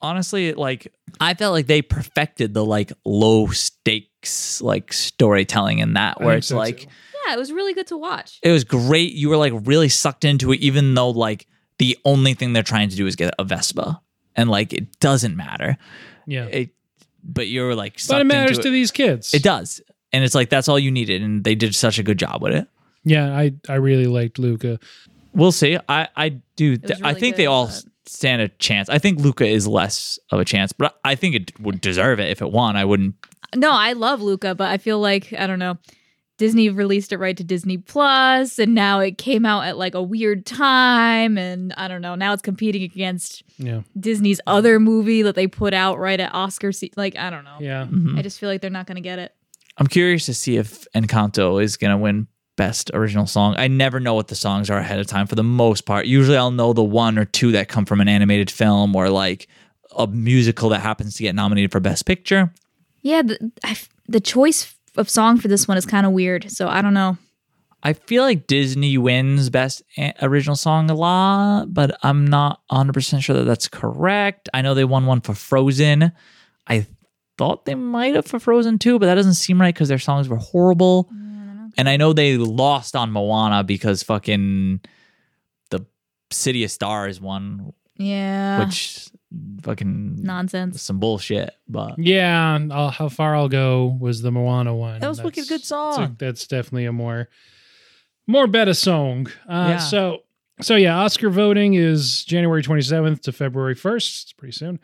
honestly, 0.00 0.48
it 0.48 0.58
like 0.58 0.92
I 1.20 1.34
felt 1.34 1.52
like 1.52 1.66
they 1.66 1.82
perfected 1.82 2.52
the 2.54 2.64
like 2.64 2.92
low 3.04 3.46
stakes 3.48 4.60
like 4.60 4.92
storytelling 4.92 5.78
in 5.78 5.94
that, 5.94 6.20
where 6.20 6.36
it's 6.36 6.48
so, 6.48 6.56
like 6.56 6.80
too. 6.80 6.86
Yeah, 7.26 7.34
it 7.34 7.38
was 7.38 7.52
really 7.52 7.74
good 7.74 7.86
to 7.88 7.96
watch. 7.96 8.38
it 8.42 8.50
was 8.50 8.64
great. 8.64 9.12
You 9.12 9.28
were 9.28 9.36
like 9.36 9.52
really 9.64 9.88
sucked 9.88 10.24
into 10.24 10.52
it, 10.52 10.60
even 10.60 10.94
though 10.94 11.10
like 11.10 11.46
the 11.78 11.96
only 12.04 12.34
thing 12.34 12.52
they're 12.52 12.62
trying 12.62 12.88
to 12.88 12.96
do 12.96 13.06
is 13.06 13.16
get 13.16 13.34
a 13.38 13.44
Vespa, 13.44 14.00
and 14.34 14.48
like 14.50 14.72
it 14.72 14.98
doesn't 15.00 15.36
matter. 15.36 15.76
yeah, 16.26 16.46
It, 16.46 16.70
but 17.28 17.46
you're 17.48 17.74
like, 17.74 18.00
but 18.08 18.20
it 18.20 18.24
matters 18.24 18.56
into 18.58 18.62
to 18.62 18.68
it. 18.70 18.72
these 18.72 18.90
kids. 18.90 19.32
It 19.34 19.42
does, 19.44 19.80
and 20.12 20.24
it's 20.24 20.34
like 20.34 20.48
that's 20.50 20.68
all 20.68 20.78
you 20.78 20.90
needed, 20.90 21.22
and 21.22 21.44
they 21.44 21.54
did 21.54 21.74
such 21.74 21.98
a 21.98 22.02
good 22.02 22.18
job 22.18 22.42
with 22.42 22.54
it. 22.54 22.66
Yeah, 23.04 23.30
I 23.36 23.52
I 23.68 23.74
really 23.74 24.06
liked 24.06 24.38
Luca. 24.38 24.80
We'll 25.34 25.52
see. 25.52 25.78
I 25.88 26.08
I 26.16 26.28
do. 26.56 26.78
was 26.82 27.00
I 27.02 27.14
think 27.14 27.36
they 27.36 27.46
all 27.46 27.66
but- 27.66 27.84
stand 28.06 28.42
a 28.42 28.48
chance. 28.48 28.88
I 28.88 28.98
think 28.98 29.20
Luca 29.20 29.46
is 29.46 29.68
less 29.68 30.18
of 30.32 30.40
a 30.40 30.44
chance, 30.44 30.72
but 30.72 30.98
I 31.04 31.14
think 31.14 31.34
it 31.36 31.60
would 31.60 31.80
deserve 31.80 32.18
it 32.20 32.30
if 32.30 32.40
it 32.42 32.50
won. 32.50 32.74
I 32.76 32.84
wouldn't. 32.84 33.14
No, 33.54 33.70
I 33.70 33.92
love 33.92 34.20
Luca, 34.20 34.54
but 34.54 34.68
I 34.70 34.78
feel 34.78 34.98
like 34.98 35.32
I 35.38 35.46
don't 35.46 35.58
know. 35.58 35.78
Disney 36.38 36.70
released 36.70 37.12
it 37.12 37.18
right 37.18 37.36
to 37.36 37.44
Disney 37.44 37.76
Plus, 37.76 38.58
and 38.58 38.74
now 38.74 39.00
it 39.00 39.18
came 39.18 39.44
out 39.44 39.64
at 39.64 39.76
like 39.76 39.94
a 39.94 40.02
weird 40.02 40.46
time, 40.46 41.36
and 41.36 41.72
I 41.76 41.88
don't 41.88 42.00
know. 42.00 42.14
Now 42.14 42.32
it's 42.32 42.42
competing 42.42 42.82
against 42.82 43.42
Yeah, 43.58 43.82
Disney's 43.98 44.40
other 44.46 44.80
movie 44.80 45.22
that 45.22 45.34
they 45.34 45.46
put 45.46 45.74
out 45.74 45.98
right 45.98 46.18
at 46.20 46.32
Oscar. 46.34 46.72
Se- 46.72 46.92
like 46.96 47.16
I 47.16 47.28
don't 47.30 47.44
know. 47.44 47.56
yeah. 47.60 47.86
Mhm. 47.90 48.16
I 48.18 48.22
just 48.22 48.38
feel 48.38 48.48
like 48.48 48.60
they're 48.60 48.70
not 48.70 48.86
going 48.86 48.94
to 48.96 49.00
get 49.02 49.18
it. 49.18 49.34
I'm 49.76 49.86
curious 49.88 50.26
to 50.26 50.34
see 50.34 50.56
if 50.56 50.86
Encanto 50.94 51.62
is 51.62 51.76
gonna 51.76 51.98
win 51.98 52.26
best 52.56 52.90
original 52.94 53.26
song. 53.26 53.54
I 53.56 53.68
never 53.68 54.00
know 54.00 54.14
what 54.14 54.26
the 54.28 54.34
songs 54.34 54.68
are 54.70 54.78
ahead 54.78 54.98
of 54.98 55.06
time 55.06 55.26
for 55.28 55.36
the 55.36 55.44
most 55.44 55.86
part. 55.86 56.06
Usually, 56.06 56.36
I'll 56.36 56.50
know 56.50 56.72
the 56.72 56.82
one 56.82 57.18
or 57.18 57.24
two 57.24 57.52
that 57.52 57.68
come 57.68 57.84
from 57.84 58.00
an 58.00 58.08
animated 58.08 58.50
film 58.50 58.96
or 58.96 59.10
like 59.10 59.46
a 59.96 60.06
musical 60.06 60.68
that 60.70 60.80
happens 60.80 61.14
to 61.16 61.22
get 61.22 61.34
nominated 61.34 61.70
for 61.72 61.80
best 61.80 62.06
picture. 62.06 62.52
Yeah, 63.02 63.22
the, 63.22 63.52
I 63.64 63.70
f 63.70 63.88
the 64.08 64.20
choice 64.20 64.74
of 64.98 65.08
song 65.08 65.38
for 65.38 65.48
this 65.48 65.66
one 65.66 65.76
is 65.76 65.86
kind 65.86 66.04
of 66.06 66.12
weird. 66.12 66.50
So 66.50 66.68
I 66.68 66.82
don't 66.82 66.94
know. 66.94 67.16
I 67.82 67.92
feel 67.92 68.24
like 68.24 68.48
Disney 68.48 68.98
wins 68.98 69.50
best 69.50 69.82
eh, 69.96 70.12
original 70.20 70.56
song 70.56 70.90
a 70.90 70.94
lot, 70.94 71.72
but 71.72 71.96
I'm 72.02 72.26
not 72.26 72.60
100% 72.72 73.22
sure 73.22 73.36
that 73.36 73.44
that's 73.44 73.68
correct. 73.68 74.48
I 74.52 74.62
know 74.62 74.74
they 74.74 74.84
won 74.84 75.06
one 75.06 75.20
for 75.20 75.32
Frozen. 75.32 76.10
I 76.66 76.86
thought 77.38 77.66
they 77.66 77.76
might 77.76 78.16
have 78.16 78.26
for 78.26 78.40
Frozen 78.40 78.80
too, 78.80 78.98
but 78.98 79.06
that 79.06 79.14
doesn't 79.14 79.34
seem 79.34 79.60
right 79.60 79.72
because 79.72 79.88
their 79.88 80.00
songs 80.00 80.28
were 80.28 80.38
horrible. 80.38 81.08
Mm, 81.14 81.70
and 81.78 81.88
I 81.88 81.96
know 81.96 82.12
they 82.12 82.36
lost 82.36 82.96
on 82.96 83.12
Moana 83.12 83.62
because 83.62 84.02
fucking 84.02 84.80
the 85.70 85.86
City 86.32 86.64
of 86.64 86.72
Stars 86.72 87.20
won, 87.20 87.72
Yeah, 87.96 88.64
which 88.64 89.08
fucking 89.62 90.22
nonsense. 90.22 90.80
some 90.82 90.98
bullshit. 90.98 91.50
But 91.68 91.98
Yeah, 91.98 92.58
I'll, 92.70 92.90
how 92.90 93.08
far 93.08 93.34
I'll 93.36 93.48
go 93.48 93.96
was 94.00 94.22
the 94.22 94.30
Moana 94.30 94.74
one. 94.74 95.00
That 95.00 95.08
was 95.08 95.18
a 95.20 95.24
wicked 95.24 95.48
good 95.48 95.60
that's 95.60 95.68
song. 95.68 96.02
a- 96.02 96.16
that's 96.18 96.46
definitely 96.46 96.86
a 96.86 96.92
more 96.92 97.28
more 98.26 98.46
better 98.46 98.74
song. 98.74 99.26
Uh, 99.48 99.66
Yeah. 99.70 99.76
So 99.78 100.18
so 100.60 100.74
yeah, 100.76 100.98
Oscar 100.98 101.30
voting 101.30 101.74
is 101.74 102.24
January 102.24 102.62
27th 102.62 103.20
to 103.22 103.32
February 103.32 103.74
1st. 103.76 104.22
It's 104.24 104.32
pretty 104.32 104.52
soon, 104.52 104.80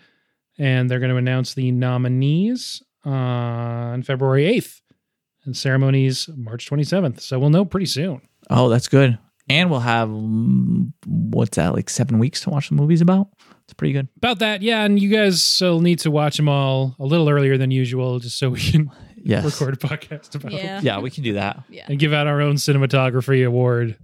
and 0.56 0.88
they're 0.88 1.00
going 1.00 1.10
to 1.10 1.16
announce 1.16 1.54
the 1.54 1.72
nominees 1.72 2.80
on 3.04 4.02
February 4.02 4.44
8th, 4.44 4.80
and 5.44 5.56
ceremonies 5.56 6.28
March 6.36 6.70
27th. 6.70 7.20
So 7.20 7.38
we'll 7.38 7.50
know 7.50 7.64
pretty 7.64 7.86
soon. 7.86 8.20
oh, 8.50 8.68
that's 8.68 8.88
good. 8.88 9.18
And 9.48 9.68
we'll 9.70 9.80
have 9.80 10.08
mm, 10.08 10.90
what's 11.06 11.56
that 11.56 11.74
like 11.74 11.90
seven 11.90 12.18
weeks 12.18 12.40
to 12.42 12.50
watch 12.50 12.68
the 12.70 12.76
movies 12.76 13.00
about. 13.02 13.28
It's 13.66 13.74
pretty 13.74 13.92
good. 13.92 14.08
About 14.18 14.40
that, 14.40 14.60
yeah, 14.62 14.84
and 14.84 15.00
you 15.00 15.08
guys 15.08 15.58
will 15.60 15.80
need 15.80 15.98
to 16.00 16.10
watch 16.10 16.36
them 16.36 16.48
all 16.48 16.94
a 16.98 17.04
little 17.06 17.28
earlier 17.30 17.56
than 17.56 17.70
usual, 17.70 18.18
just 18.18 18.38
so 18.38 18.50
we 18.50 18.60
can 18.60 18.90
Yes. 19.16 19.42
record 19.44 19.74
a 19.74 19.76
podcast 19.78 20.34
about 20.34 20.52
them. 20.52 20.60
Yeah. 20.60 20.80
Yeah, 20.82 20.98
we 21.00 21.10
can 21.10 21.22
do 21.24 21.32
that. 21.34 21.62
Yeah. 21.70 21.86
and 21.88 21.98
give 21.98 22.12
out 22.12 22.26
our 22.26 22.42
own 22.42 22.56
cinematography 22.56 23.46
award. 23.46 23.96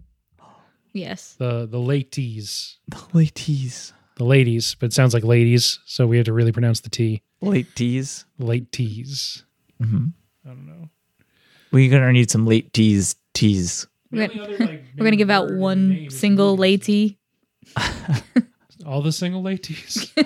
Yes. 0.94 1.34
The 1.38 1.66
the 1.70 1.78
ladies, 1.78 2.78
The 2.88 2.98
late 3.12 3.34
teas. 3.34 3.92
the 4.16 4.24
ladies, 4.24 4.74
but 4.74 4.86
it 4.86 4.92
sounds 4.94 5.12
like 5.14 5.24
ladies, 5.24 5.78
so 5.84 6.06
we 6.06 6.16
have 6.16 6.24
to 6.26 6.32
really 6.32 6.52
pronounce 6.52 6.80
the 6.80 6.90
T. 6.90 7.22
Late 7.42 7.74
teas. 7.76 8.24
Late 8.38 8.72
teas. 8.72 9.44
hmm 9.78 10.06
I 10.44 10.48
don't 10.48 10.66
know. 10.66 10.88
We're 11.70 11.90
gonna 11.90 12.12
need 12.12 12.30
some 12.30 12.46
late 12.46 12.72
teas. 12.72 13.14
Teas. 13.34 13.86
We're 14.10 14.26
gonna, 14.26 14.56
we're 14.98 15.04
gonna 15.04 15.16
give 15.16 15.30
out 15.30 15.52
one 15.52 16.06
single 16.10 16.56
lady. 16.56 17.18
All 18.86 19.02
the 19.02 19.12
single 19.12 19.42
ladies. 19.42 20.12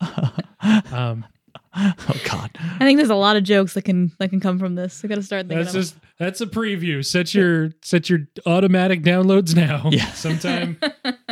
um, 0.92 1.24
Oh 1.72 2.20
God. 2.24 2.50
I 2.58 2.78
think 2.80 2.96
there's 2.96 3.10
a 3.10 3.14
lot 3.14 3.36
of 3.36 3.44
jokes 3.44 3.74
that 3.74 3.82
can 3.82 4.10
that 4.18 4.30
can 4.30 4.40
come 4.40 4.58
from 4.58 4.74
this. 4.74 5.04
I 5.04 5.08
gotta 5.08 5.22
start 5.22 5.46
thinking. 5.46 5.58
that's 5.64 5.74
of 5.74 5.82
just 5.82 5.94
that's 6.18 6.40
a 6.40 6.46
preview. 6.46 7.04
Set 7.04 7.32
your 7.32 7.70
set 7.82 8.10
your 8.10 8.20
automatic 8.44 9.02
downloads 9.02 9.54
now. 9.54 9.88
Yeah. 10.00 10.10
Sometime 10.12 10.78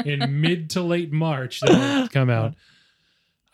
in 0.04 0.40
mid 0.40 0.70
to 0.70 0.82
late 0.82 1.12
March 1.12 1.60
that'll 1.60 2.08
come 2.08 2.28
out. 2.28 2.54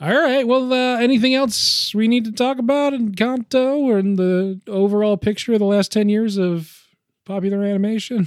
All 0.00 0.12
right. 0.12 0.46
Well, 0.46 0.72
uh, 0.72 0.98
anything 0.98 1.34
else 1.34 1.94
we 1.94 2.08
need 2.08 2.24
to 2.24 2.32
talk 2.32 2.58
about 2.58 2.92
Encanto 2.92 3.76
or 3.76 3.98
in 3.98 4.16
the 4.16 4.60
overall 4.66 5.16
picture 5.16 5.52
of 5.52 5.58
the 5.58 5.64
last 5.64 5.92
ten 5.92 6.08
years 6.08 6.36
of 6.36 6.84
popular 7.24 7.64
animation? 7.64 8.26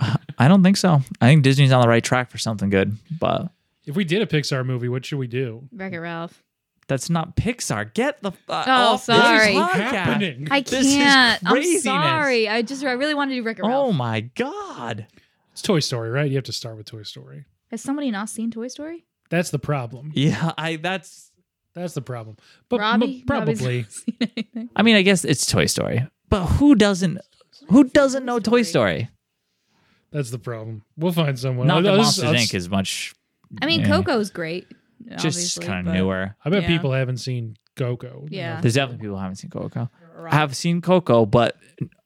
I 0.00 0.46
don't 0.48 0.62
think 0.62 0.76
so. 0.76 1.00
I 1.20 1.26
think 1.26 1.42
Disney's 1.42 1.72
on 1.72 1.82
the 1.82 1.88
right 1.88 2.02
track 2.04 2.30
for 2.30 2.38
something 2.38 2.70
good, 2.70 2.96
but 3.18 3.50
If 3.86 3.96
we 3.96 4.04
did 4.04 4.22
a 4.22 4.26
Pixar 4.26 4.64
movie, 4.64 4.88
what 4.88 5.04
should 5.04 5.18
we 5.18 5.26
do? 5.26 5.68
Wreck 5.72 5.92
It 5.92 5.98
Ralph. 6.00 6.42
that's 6.86 7.10
not 7.10 7.36
Pixar. 7.36 7.92
Get 7.94 8.22
the 8.22 8.30
uh, 8.48 8.64
Oh, 8.66 8.70
off 8.94 9.06
this 9.06 9.16
sorry. 9.16 9.54
What's 9.54 9.74
podcast. 9.74 9.90
happening? 9.90 10.48
I 10.50 10.60
This 10.60 10.86
is 10.86 10.94
can't. 10.94 11.42
I'm 11.44 11.78
sorry. 11.80 12.48
I 12.48 12.62
just 12.62 12.84
I 12.84 12.92
really 12.92 13.14
wanted 13.14 13.30
to 13.34 13.40
do 13.40 13.42
Wreck 13.42 13.58
It 13.58 13.62
Ralph. 13.62 13.88
Oh 13.88 13.92
my 13.92 14.20
God. 14.20 15.06
It's 15.52 15.62
Toy 15.62 15.80
Story, 15.80 16.10
right? 16.10 16.28
You 16.30 16.36
have 16.36 16.44
to 16.44 16.52
start 16.52 16.76
with 16.76 16.86
Toy 16.86 17.02
Story. 17.02 17.44
Has 17.72 17.82
somebody 17.82 18.10
not 18.12 18.28
seen 18.28 18.50
Toy 18.52 18.68
Story? 18.68 19.04
That's 19.30 19.50
the 19.50 19.58
problem. 19.58 20.12
Yeah, 20.14 20.52
I 20.56 20.76
that's 20.76 21.32
That's 21.74 21.94
the 21.94 22.00
problem. 22.02 22.36
But 22.68 22.78
Robbie 22.80 23.20
m- 23.20 23.26
probably. 23.26 23.82
Seen 23.88 24.16
anything. 24.20 24.70
I 24.76 24.82
mean, 24.82 24.94
I 24.96 25.02
guess 25.02 25.24
it's 25.24 25.44
Toy 25.44 25.66
Story. 25.66 26.06
But 26.30 26.46
who 26.46 26.74
doesn't 26.76 27.18
who 27.70 27.84
doesn't 27.84 28.24
know 28.24 28.38
Toy 28.38 28.62
Story? 28.62 29.08
That's 30.10 30.30
the 30.30 30.38
problem. 30.38 30.82
We'll 30.96 31.12
find 31.12 31.38
someone. 31.38 31.66
Not 31.66 31.78
I'll- 31.78 31.82
that 31.82 31.90
I'll 31.92 31.96
Monsters 31.98 32.24
I'll 32.24 32.34
Inc. 32.34 32.54
is 32.54 32.68
much 32.70 33.14
I 33.62 33.66
mean, 33.66 33.80
Yeah. 33.80 33.86
Coco's 33.88 34.30
great. 34.30 34.66
just 35.18 35.60
kind 35.62 35.86
of 35.88 35.94
newer. 35.94 36.34
I 36.44 36.50
bet 36.50 36.62
Yeah. 36.62 36.68
people 36.68 36.92
haven't 36.92 37.16
seen 37.18 37.56
Coco. 37.76 38.26
Yeah. 38.30 38.60
There's 38.60 38.74
definitely 38.74 39.02
people 39.02 39.16
who 39.16 39.22
haven't 39.22 39.36
seen 39.36 39.50
Coco. 39.50 39.88
Rob- 40.16 40.32
I 40.32 40.36
have 40.36 40.56
seen 40.56 40.80
Coco, 40.82 41.24
but 41.24 41.56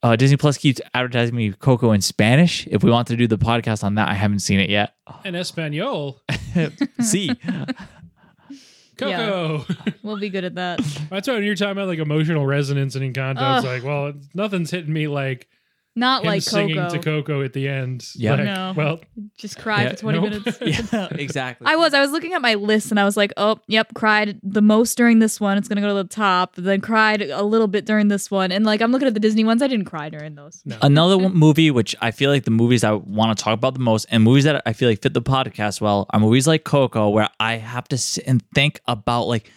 uh, 0.03 0.15
Disney 0.17 0.37
Plus 0.37 0.59
keeps 0.59 0.81
advertising 0.95 1.35
me 1.35 1.53
Coco 1.53 1.93
in 1.93 2.01
Spanish. 2.03 2.67
If 2.71 2.85
we 2.85 2.91
want 2.91 3.09
to 3.09 3.17
do 3.17 3.27
the 3.27 3.39
podcast 3.39 3.83
on 3.83 3.95
that, 3.95 4.09
I 4.09 4.15
haven't 4.15 4.41
seen 4.41 4.61
it 4.61 4.69
yet. 4.69 4.95
In 5.25 5.35
Espanol, 5.35 6.21
See, 7.01 7.31
Coco. 8.97 9.65
We'll 10.03 10.19
be 10.19 10.29
good 10.29 10.45
at 10.45 10.55
that. 10.57 10.81
That's 11.11 11.27
why 11.27 11.35
when 11.35 11.45
you're 11.45 11.55
talking 11.55 11.73
about 11.73 11.89
like 11.89 11.99
emotional 11.99 12.45
resonance 12.47 12.95
and 12.95 13.15
Encanto, 13.15 13.57
it's 13.57 13.67
like, 13.67 13.83
well, 13.83 14.13
nothing's 14.35 14.71
hitting 14.71 14.93
me 14.93 15.09
like 15.09 15.49
Not 15.95 16.23
him 16.23 16.29
like 16.29 16.43
singing 16.43 16.77
Coco. 16.77 16.91
to 16.95 16.99
Coco 17.01 17.43
at 17.43 17.53
the 17.53 17.69
end. 17.69 18.09
Yeah. 18.15 18.37
Like, 18.37 18.45
No. 18.45 18.73
Well, 18.75 19.01
Just 19.37 19.59
cried 19.59 19.83
Yeah, 19.83 19.91
for 19.91 19.97
20 19.97 20.21
nope. 20.21 20.31
minutes. 20.45 20.59
yeah, 20.93 21.09
exactly. 21.13 21.67
I 21.67 21.77
was. 21.77 21.93
I 21.93 22.01
was 22.01 22.11
looking 22.13 22.33
at 22.33 22.41
my 22.41 22.55
list 22.55 22.91
and 22.91 22.99
I 22.99 23.05
was 23.05 23.17
like, 23.17 23.31
oh, 23.37 23.59
yep, 23.67 23.93
cried 23.95 24.41
the 24.43 24.63
most 24.63 24.97
during 24.97 25.19
this 25.19 25.39
one. 25.39 25.59
It's 25.59 25.69
going 25.69 25.77
to 25.77 25.83
go 25.83 25.89
to 25.89 26.03
the 26.03 26.09
top. 26.09 26.55
Then 26.57 26.81
cried 26.81 27.21
a 27.21 27.43
little 27.43 27.67
bit 27.67 27.85
during 27.85 28.09
this 28.09 28.31
one. 28.31 28.53
And 28.53 28.65
like, 28.65 28.81
I'm 28.81 28.91
looking 28.91 29.07
at 29.09 29.13
the 29.15 29.21
Disney 29.21 29.45
ones. 29.45 29.61
I 29.61 29.67
didn't 29.67 29.85
cry 29.87 30.09
during 30.09 30.35
those. 30.35 30.63
no. 30.65 30.79
Another 30.81 31.19
one 31.19 31.35
movie, 31.35 31.71
which 31.71 31.95
I 32.01 32.11
feel 32.11 32.31
like 32.31 32.45
the 32.45 32.51
movies 32.51 32.85
I 32.85 32.93
want 32.93 33.37
to 33.37 33.45
talk 33.45 33.53
about 33.53 33.75
the 33.75 33.81
most, 33.81 34.07
and 34.11 34.23
movies 34.23 34.45
that 34.45 34.63
I 34.65 34.73
feel 34.73 34.89
like 34.89 35.03
fit 35.03 35.13
the 35.13 35.21
podcast 35.23 35.81
well, 35.83 36.07
are 36.11 36.19
movies 36.21 36.47
like 36.47 36.65
Coco, 36.65 37.11
where 37.11 37.29
I 37.39 37.57
have 37.57 37.87
to 37.89 37.99
sit 37.99 38.25
and 38.27 38.43
think 38.55 38.81
about 38.89 39.25
like, 39.29 39.51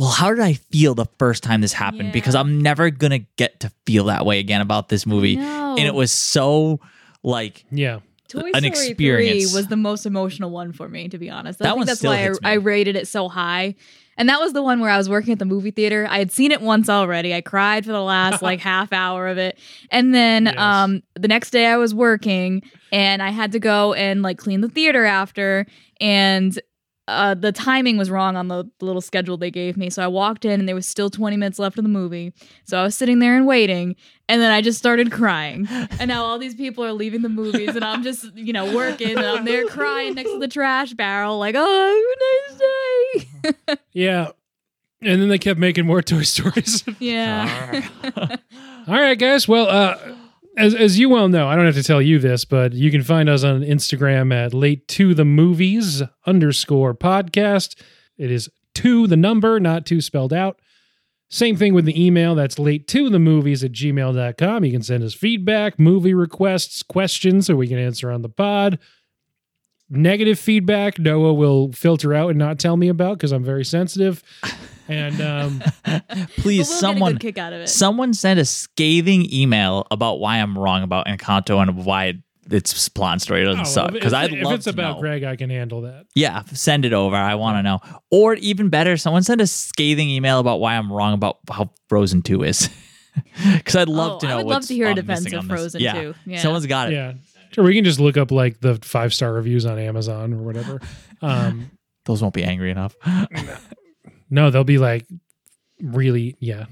well, 0.00 0.08
how 0.08 0.30
did 0.30 0.40
I 0.40 0.54
feel 0.54 0.94
the 0.94 1.04
first 1.18 1.42
time 1.42 1.60
this 1.60 1.74
happened? 1.74 2.06
Yeah. 2.06 2.12
Because 2.12 2.34
I'm 2.34 2.62
never 2.62 2.88
gonna 2.88 3.18
get 3.36 3.60
to 3.60 3.70
feel 3.84 4.04
that 4.06 4.24
way 4.24 4.38
again 4.38 4.62
about 4.62 4.88
this 4.88 5.04
movie, 5.04 5.36
No. 5.36 5.76
and 5.76 5.86
it 5.86 5.94
was 5.94 6.10
so 6.10 6.80
like 7.22 7.66
yeah. 7.70 8.00
Toy 8.28 8.50
an 8.54 8.60
Story 8.62 8.68
experience. 8.68 9.50
3 9.50 9.58
was 9.58 9.66
the 9.66 9.76
most 9.76 10.06
emotional 10.06 10.50
one 10.50 10.72
for 10.72 10.88
me, 10.88 11.08
to 11.10 11.18
be 11.18 11.28
honest. 11.28 11.58
That 11.58 11.74
think 11.74 11.84
that's 11.86 12.02
why 12.02 12.30
I. 12.42 12.52
I 12.52 12.54
rated 12.54 12.96
it 12.96 13.08
so 13.08 13.28
high. 13.28 13.74
And 14.16 14.28
that 14.28 14.38
was 14.38 14.52
the 14.52 14.62
one 14.62 14.80
where 14.80 14.90
I 14.90 14.96
was 14.98 15.08
working 15.08 15.32
at 15.32 15.38
the 15.38 15.44
movie 15.46 15.70
theater. 15.70 16.06
I 16.08 16.18
had 16.18 16.30
seen 16.30 16.52
it 16.52 16.60
once 16.60 16.88
already. 16.88 17.34
I 17.34 17.40
cried 17.40 17.84
for 17.84 17.92
the 17.92 18.02
last 18.02 18.40
like 18.50 18.60
half 18.60 18.92
hour 18.92 19.26
of 19.28 19.36
it. 19.38 19.58
And 19.90 20.14
then 20.14 20.44
Yes. 20.46 20.54
um 20.58 21.02
the 21.14 21.26
next 21.28 21.50
day 21.50 21.66
I 21.66 21.76
was 21.76 21.94
working 21.94 22.62
and 22.92 23.22
I 23.22 23.30
had 23.30 23.52
to 23.52 23.58
go 23.58 23.94
and 23.94 24.22
like 24.22 24.38
clean 24.38 24.60
the 24.60 24.68
theater 24.68 25.04
after 25.04 25.66
and 26.00 26.58
uh, 27.10 27.34
the 27.34 27.52
timing 27.52 27.96
was 27.98 28.10
wrong 28.10 28.36
on 28.36 28.48
the, 28.48 28.64
the 28.78 28.84
little 28.84 29.00
schedule 29.00 29.36
they 29.36 29.50
gave 29.50 29.76
me. 29.76 29.90
So 29.90 30.02
I 30.02 30.06
walked 30.06 30.44
in 30.44 30.60
and 30.60 30.68
there 30.68 30.74
was 30.74 30.86
still 30.86 31.10
20 31.10 31.36
minutes 31.36 31.58
left 31.58 31.76
of 31.78 31.84
the 31.84 31.90
movie. 31.90 32.32
So 32.64 32.78
I 32.78 32.82
was 32.82 32.94
sitting 32.94 33.18
there 33.18 33.36
and 33.36 33.46
waiting. 33.46 33.96
And 34.28 34.40
then 34.40 34.52
I 34.52 34.60
just 34.60 34.78
started 34.78 35.10
crying. 35.10 35.66
And 35.98 36.08
now 36.08 36.24
all 36.24 36.38
these 36.38 36.54
people 36.54 36.84
are 36.84 36.92
leaving 36.92 37.22
the 37.22 37.28
movies 37.28 37.74
and 37.74 37.84
I'm 37.84 38.02
just, 38.02 38.34
you 38.36 38.52
know, 38.52 38.74
working 38.74 39.10
and 39.16 39.26
I'm 39.26 39.44
there 39.44 39.66
crying 39.66 40.14
next 40.14 40.30
to 40.30 40.38
the 40.38 40.48
trash 40.48 40.92
barrel, 40.94 41.38
like, 41.38 41.56
oh, 41.58 42.50
have 42.50 42.56
a 42.56 43.52
nice 43.52 43.64
day. 43.66 43.74
Yeah. 43.92 44.30
And 45.02 45.20
then 45.20 45.28
they 45.28 45.38
kept 45.38 45.58
making 45.58 45.86
more 45.86 46.02
Toy 46.02 46.22
Stories. 46.22 46.84
yeah. 46.98 47.88
All 48.86 48.94
right, 48.94 49.18
guys. 49.18 49.48
Well, 49.48 49.66
uh, 49.66 49.98
as 50.60 50.74
as 50.74 50.98
you 50.98 51.08
well 51.08 51.28
know, 51.28 51.48
I 51.48 51.56
don't 51.56 51.64
have 51.64 51.74
to 51.74 51.82
tell 51.82 52.02
you 52.02 52.18
this, 52.18 52.44
but 52.44 52.72
you 52.72 52.90
can 52.90 53.02
find 53.02 53.28
us 53.28 53.42
on 53.42 53.62
Instagram 53.62 54.32
at 54.32 54.54
late 54.54 54.86
to 54.88 55.14
the 55.14 55.24
movies 55.24 56.02
underscore 56.26 56.94
podcast. 56.94 57.80
It 58.18 58.30
is 58.30 58.48
to 58.76 59.06
the 59.06 59.16
number, 59.16 59.58
not 59.58 59.86
two 59.86 60.00
spelled 60.00 60.32
out. 60.32 60.60
Same 61.30 61.56
thing 61.56 61.74
with 61.74 61.84
the 61.84 62.04
email. 62.04 62.34
That's 62.34 62.58
late 62.58 62.86
to 62.88 63.08
the 63.08 63.18
movies 63.18 63.64
at 63.64 63.72
gmail.com. 63.72 64.64
You 64.64 64.72
can 64.72 64.82
send 64.82 65.04
us 65.04 65.14
feedback, 65.14 65.78
movie 65.78 66.14
requests, 66.14 66.82
questions 66.82 67.46
so 67.46 67.54
we 67.54 67.68
can 67.68 67.78
answer 67.78 68.10
on 68.10 68.22
the 68.22 68.28
pod. 68.28 68.78
Negative 69.90 70.38
feedback, 70.38 70.98
Noah 70.98 71.34
will 71.34 71.72
filter 71.72 72.14
out 72.14 72.30
and 72.30 72.38
not 72.38 72.58
tell 72.60 72.76
me 72.76 72.88
about 72.88 73.18
because 73.18 73.32
I'm 73.32 73.42
very 73.42 73.64
sensitive. 73.64 74.22
And 74.88 75.20
um, 75.20 75.62
Please, 76.36 76.68
we'll 76.68 76.78
someone, 76.78 77.12
get 77.12 77.16
a 77.16 77.18
good 77.18 77.34
kick 77.34 77.38
out 77.38 77.52
of 77.52 77.60
it. 77.62 77.68
someone 77.68 78.14
send 78.14 78.38
a 78.38 78.44
scathing 78.44 79.32
email 79.32 79.86
about 79.90 80.20
why 80.20 80.36
I'm 80.36 80.56
wrong 80.56 80.82
about 80.82 81.06
Encanto 81.06 81.60
and 81.60 81.84
why 81.84 82.22
its 82.50 82.88
plot 82.88 83.12
and 83.12 83.22
story 83.22 83.44
doesn't 83.44 83.60
oh, 83.60 83.64
suck. 83.64 83.92
Because 83.92 84.12
I'd 84.12 84.32
if 84.32 84.44
love 84.44 84.54
it's 84.54 84.64
to 84.64 84.70
about 84.70 84.96
know. 84.96 85.00
Greg, 85.00 85.24
I 85.24 85.36
can 85.36 85.50
handle 85.50 85.82
that. 85.82 86.06
Yeah, 86.14 86.42
send 86.52 86.84
it 86.84 86.92
over. 86.92 87.16
I 87.16 87.34
want 87.36 87.58
to 87.58 87.62
know. 87.62 87.80
Or 88.10 88.34
even 88.34 88.68
better, 88.68 88.96
someone 88.96 89.22
send 89.22 89.40
a 89.40 89.46
scathing 89.46 90.08
email 90.10 90.38
about 90.38 90.60
why 90.60 90.76
I'm 90.76 90.92
wrong 90.92 91.14
about 91.14 91.38
how 91.50 91.70
Frozen 91.88 92.22
2 92.22 92.44
is. 92.44 92.68
Because 93.44 93.74
I'd 93.74 93.88
love 93.88 94.12
Oh, 94.12 94.18
to 94.20 94.28
I 94.28 94.36
would 94.36 94.46
what's 94.46 94.54
love 94.54 94.66
to 94.68 94.74
hear 94.74 94.86
a 94.86 94.90
I'm 94.90 94.94
defense 94.94 95.32
of. 95.32 95.44
Frozen 95.44 95.80
yeah. 95.80 96.00
2. 96.00 96.14
Yeah. 96.26 96.42
Someone's 96.42 96.66
got 96.66 96.90
it. 96.90 96.94
Yeah. 96.94 97.14
Sure, 97.50 97.64
we 97.64 97.74
can 97.74 97.84
just 97.84 98.00
look 98.00 98.16
up 98.16 98.30
like 98.30 98.60
the 98.60 98.76
five 98.82 99.12
star 99.12 99.32
reviews 99.32 99.66
on 99.66 99.78
Amazon 99.78 100.32
or 100.32 100.42
whatever. 100.42 100.80
Um, 101.22 101.70
Those 102.06 102.22
won't 102.22 102.34
be 102.34 102.44
angry 102.44 102.70
enough. 102.70 102.96
no, 104.30 104.50
they'll 104.50 104.64
be 104.64 104.78
like 104.78 105.06
really, 105.82 106.36
yeah. 106.40 106.66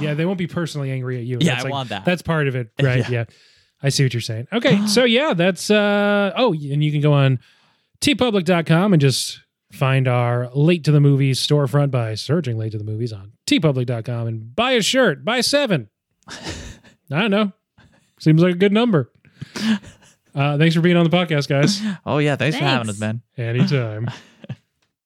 Yeah, 0.00 0.14
they 0.14 0.24
won't 0.24 0.38
be 0.38 0.46
personally 0.46 0.90
angry 0.90 1.18
at 1.18 1.24
you. 1.24 1.36
Yeah, 1.40 1.52
That's 1.54 1.60
I 1.60 1.64
like- 1.64 1.72
want 1.72 1.88
that. 1.90 2.04
That's 2.04 2.22
part 2.22 2.48
of 2.48 2.56
it, 2.56 2.70
right? 2.82 2.98
Yeah. 3.00 3.10
yeah. 3.10 3.24
I 3.82 3.90
see 3.90 4.02
what 4.02 4.14
you're 4.14 4.20
saying. 4.22 4.48
Okay, 4.52 4.86
so 4.86 5.04
yeah, 5.04 5.34
that's 5.34 5.70
uh 5.70 6.32
oh, 6.36 6.52
and 6.52 6.82
you 6.82 6.90
can 6.90 7.00
go 7.02 7.12
on 7.12 7.38
teepublic.com 8.00 8.92
and 8.94 9.00
just 9.02 9.40
find 9.72 10.06
our 10.08 10.48
late 10.54 10.84
to 10.84 10.92
the 10.92 11.00
movies 11.00 11.44
storefront 11.44 11.90
by 11.90 12.14
searching 12.14 12.56
late 12.56 12.72
to 12.72 12.78
the 12.78 12.84
movies 12.84 13.12
on 13.12 13.32
teepublic.com 13.46 14.26
and 14.26 14.54
buy 14.56 14.72
a 14.72 14.82
shirt, 14.82 15.24
buy 15.24 15.40
seven. 15.40 15.90
I 16.28 16.40
don't 17.10 17.30
know. 17.30 17.52
Seems 18.20 18.40
like 18.40 18.54
a 18.54 18.58
good 18.58 18.72
number. 18.72 19.10
Uh, 20.34 20.58
thanks 20.58 20.74
for 20.74 20.80
being 20.80 20.96
on 20.96 21.08
the 21.08 21.16
podcast, 21.16 21.48
guys. 21.48 21.80
oh, 22.06 22.18
yeah. 22.18 22.36
Thanks, 22.36 22.56
for 22.56 22.64
having 22.64 22.88
us, 22.90 22.98
Thanks. 22.98 23.22
man. 23.36 23.46
Anytime. 23.46 24.08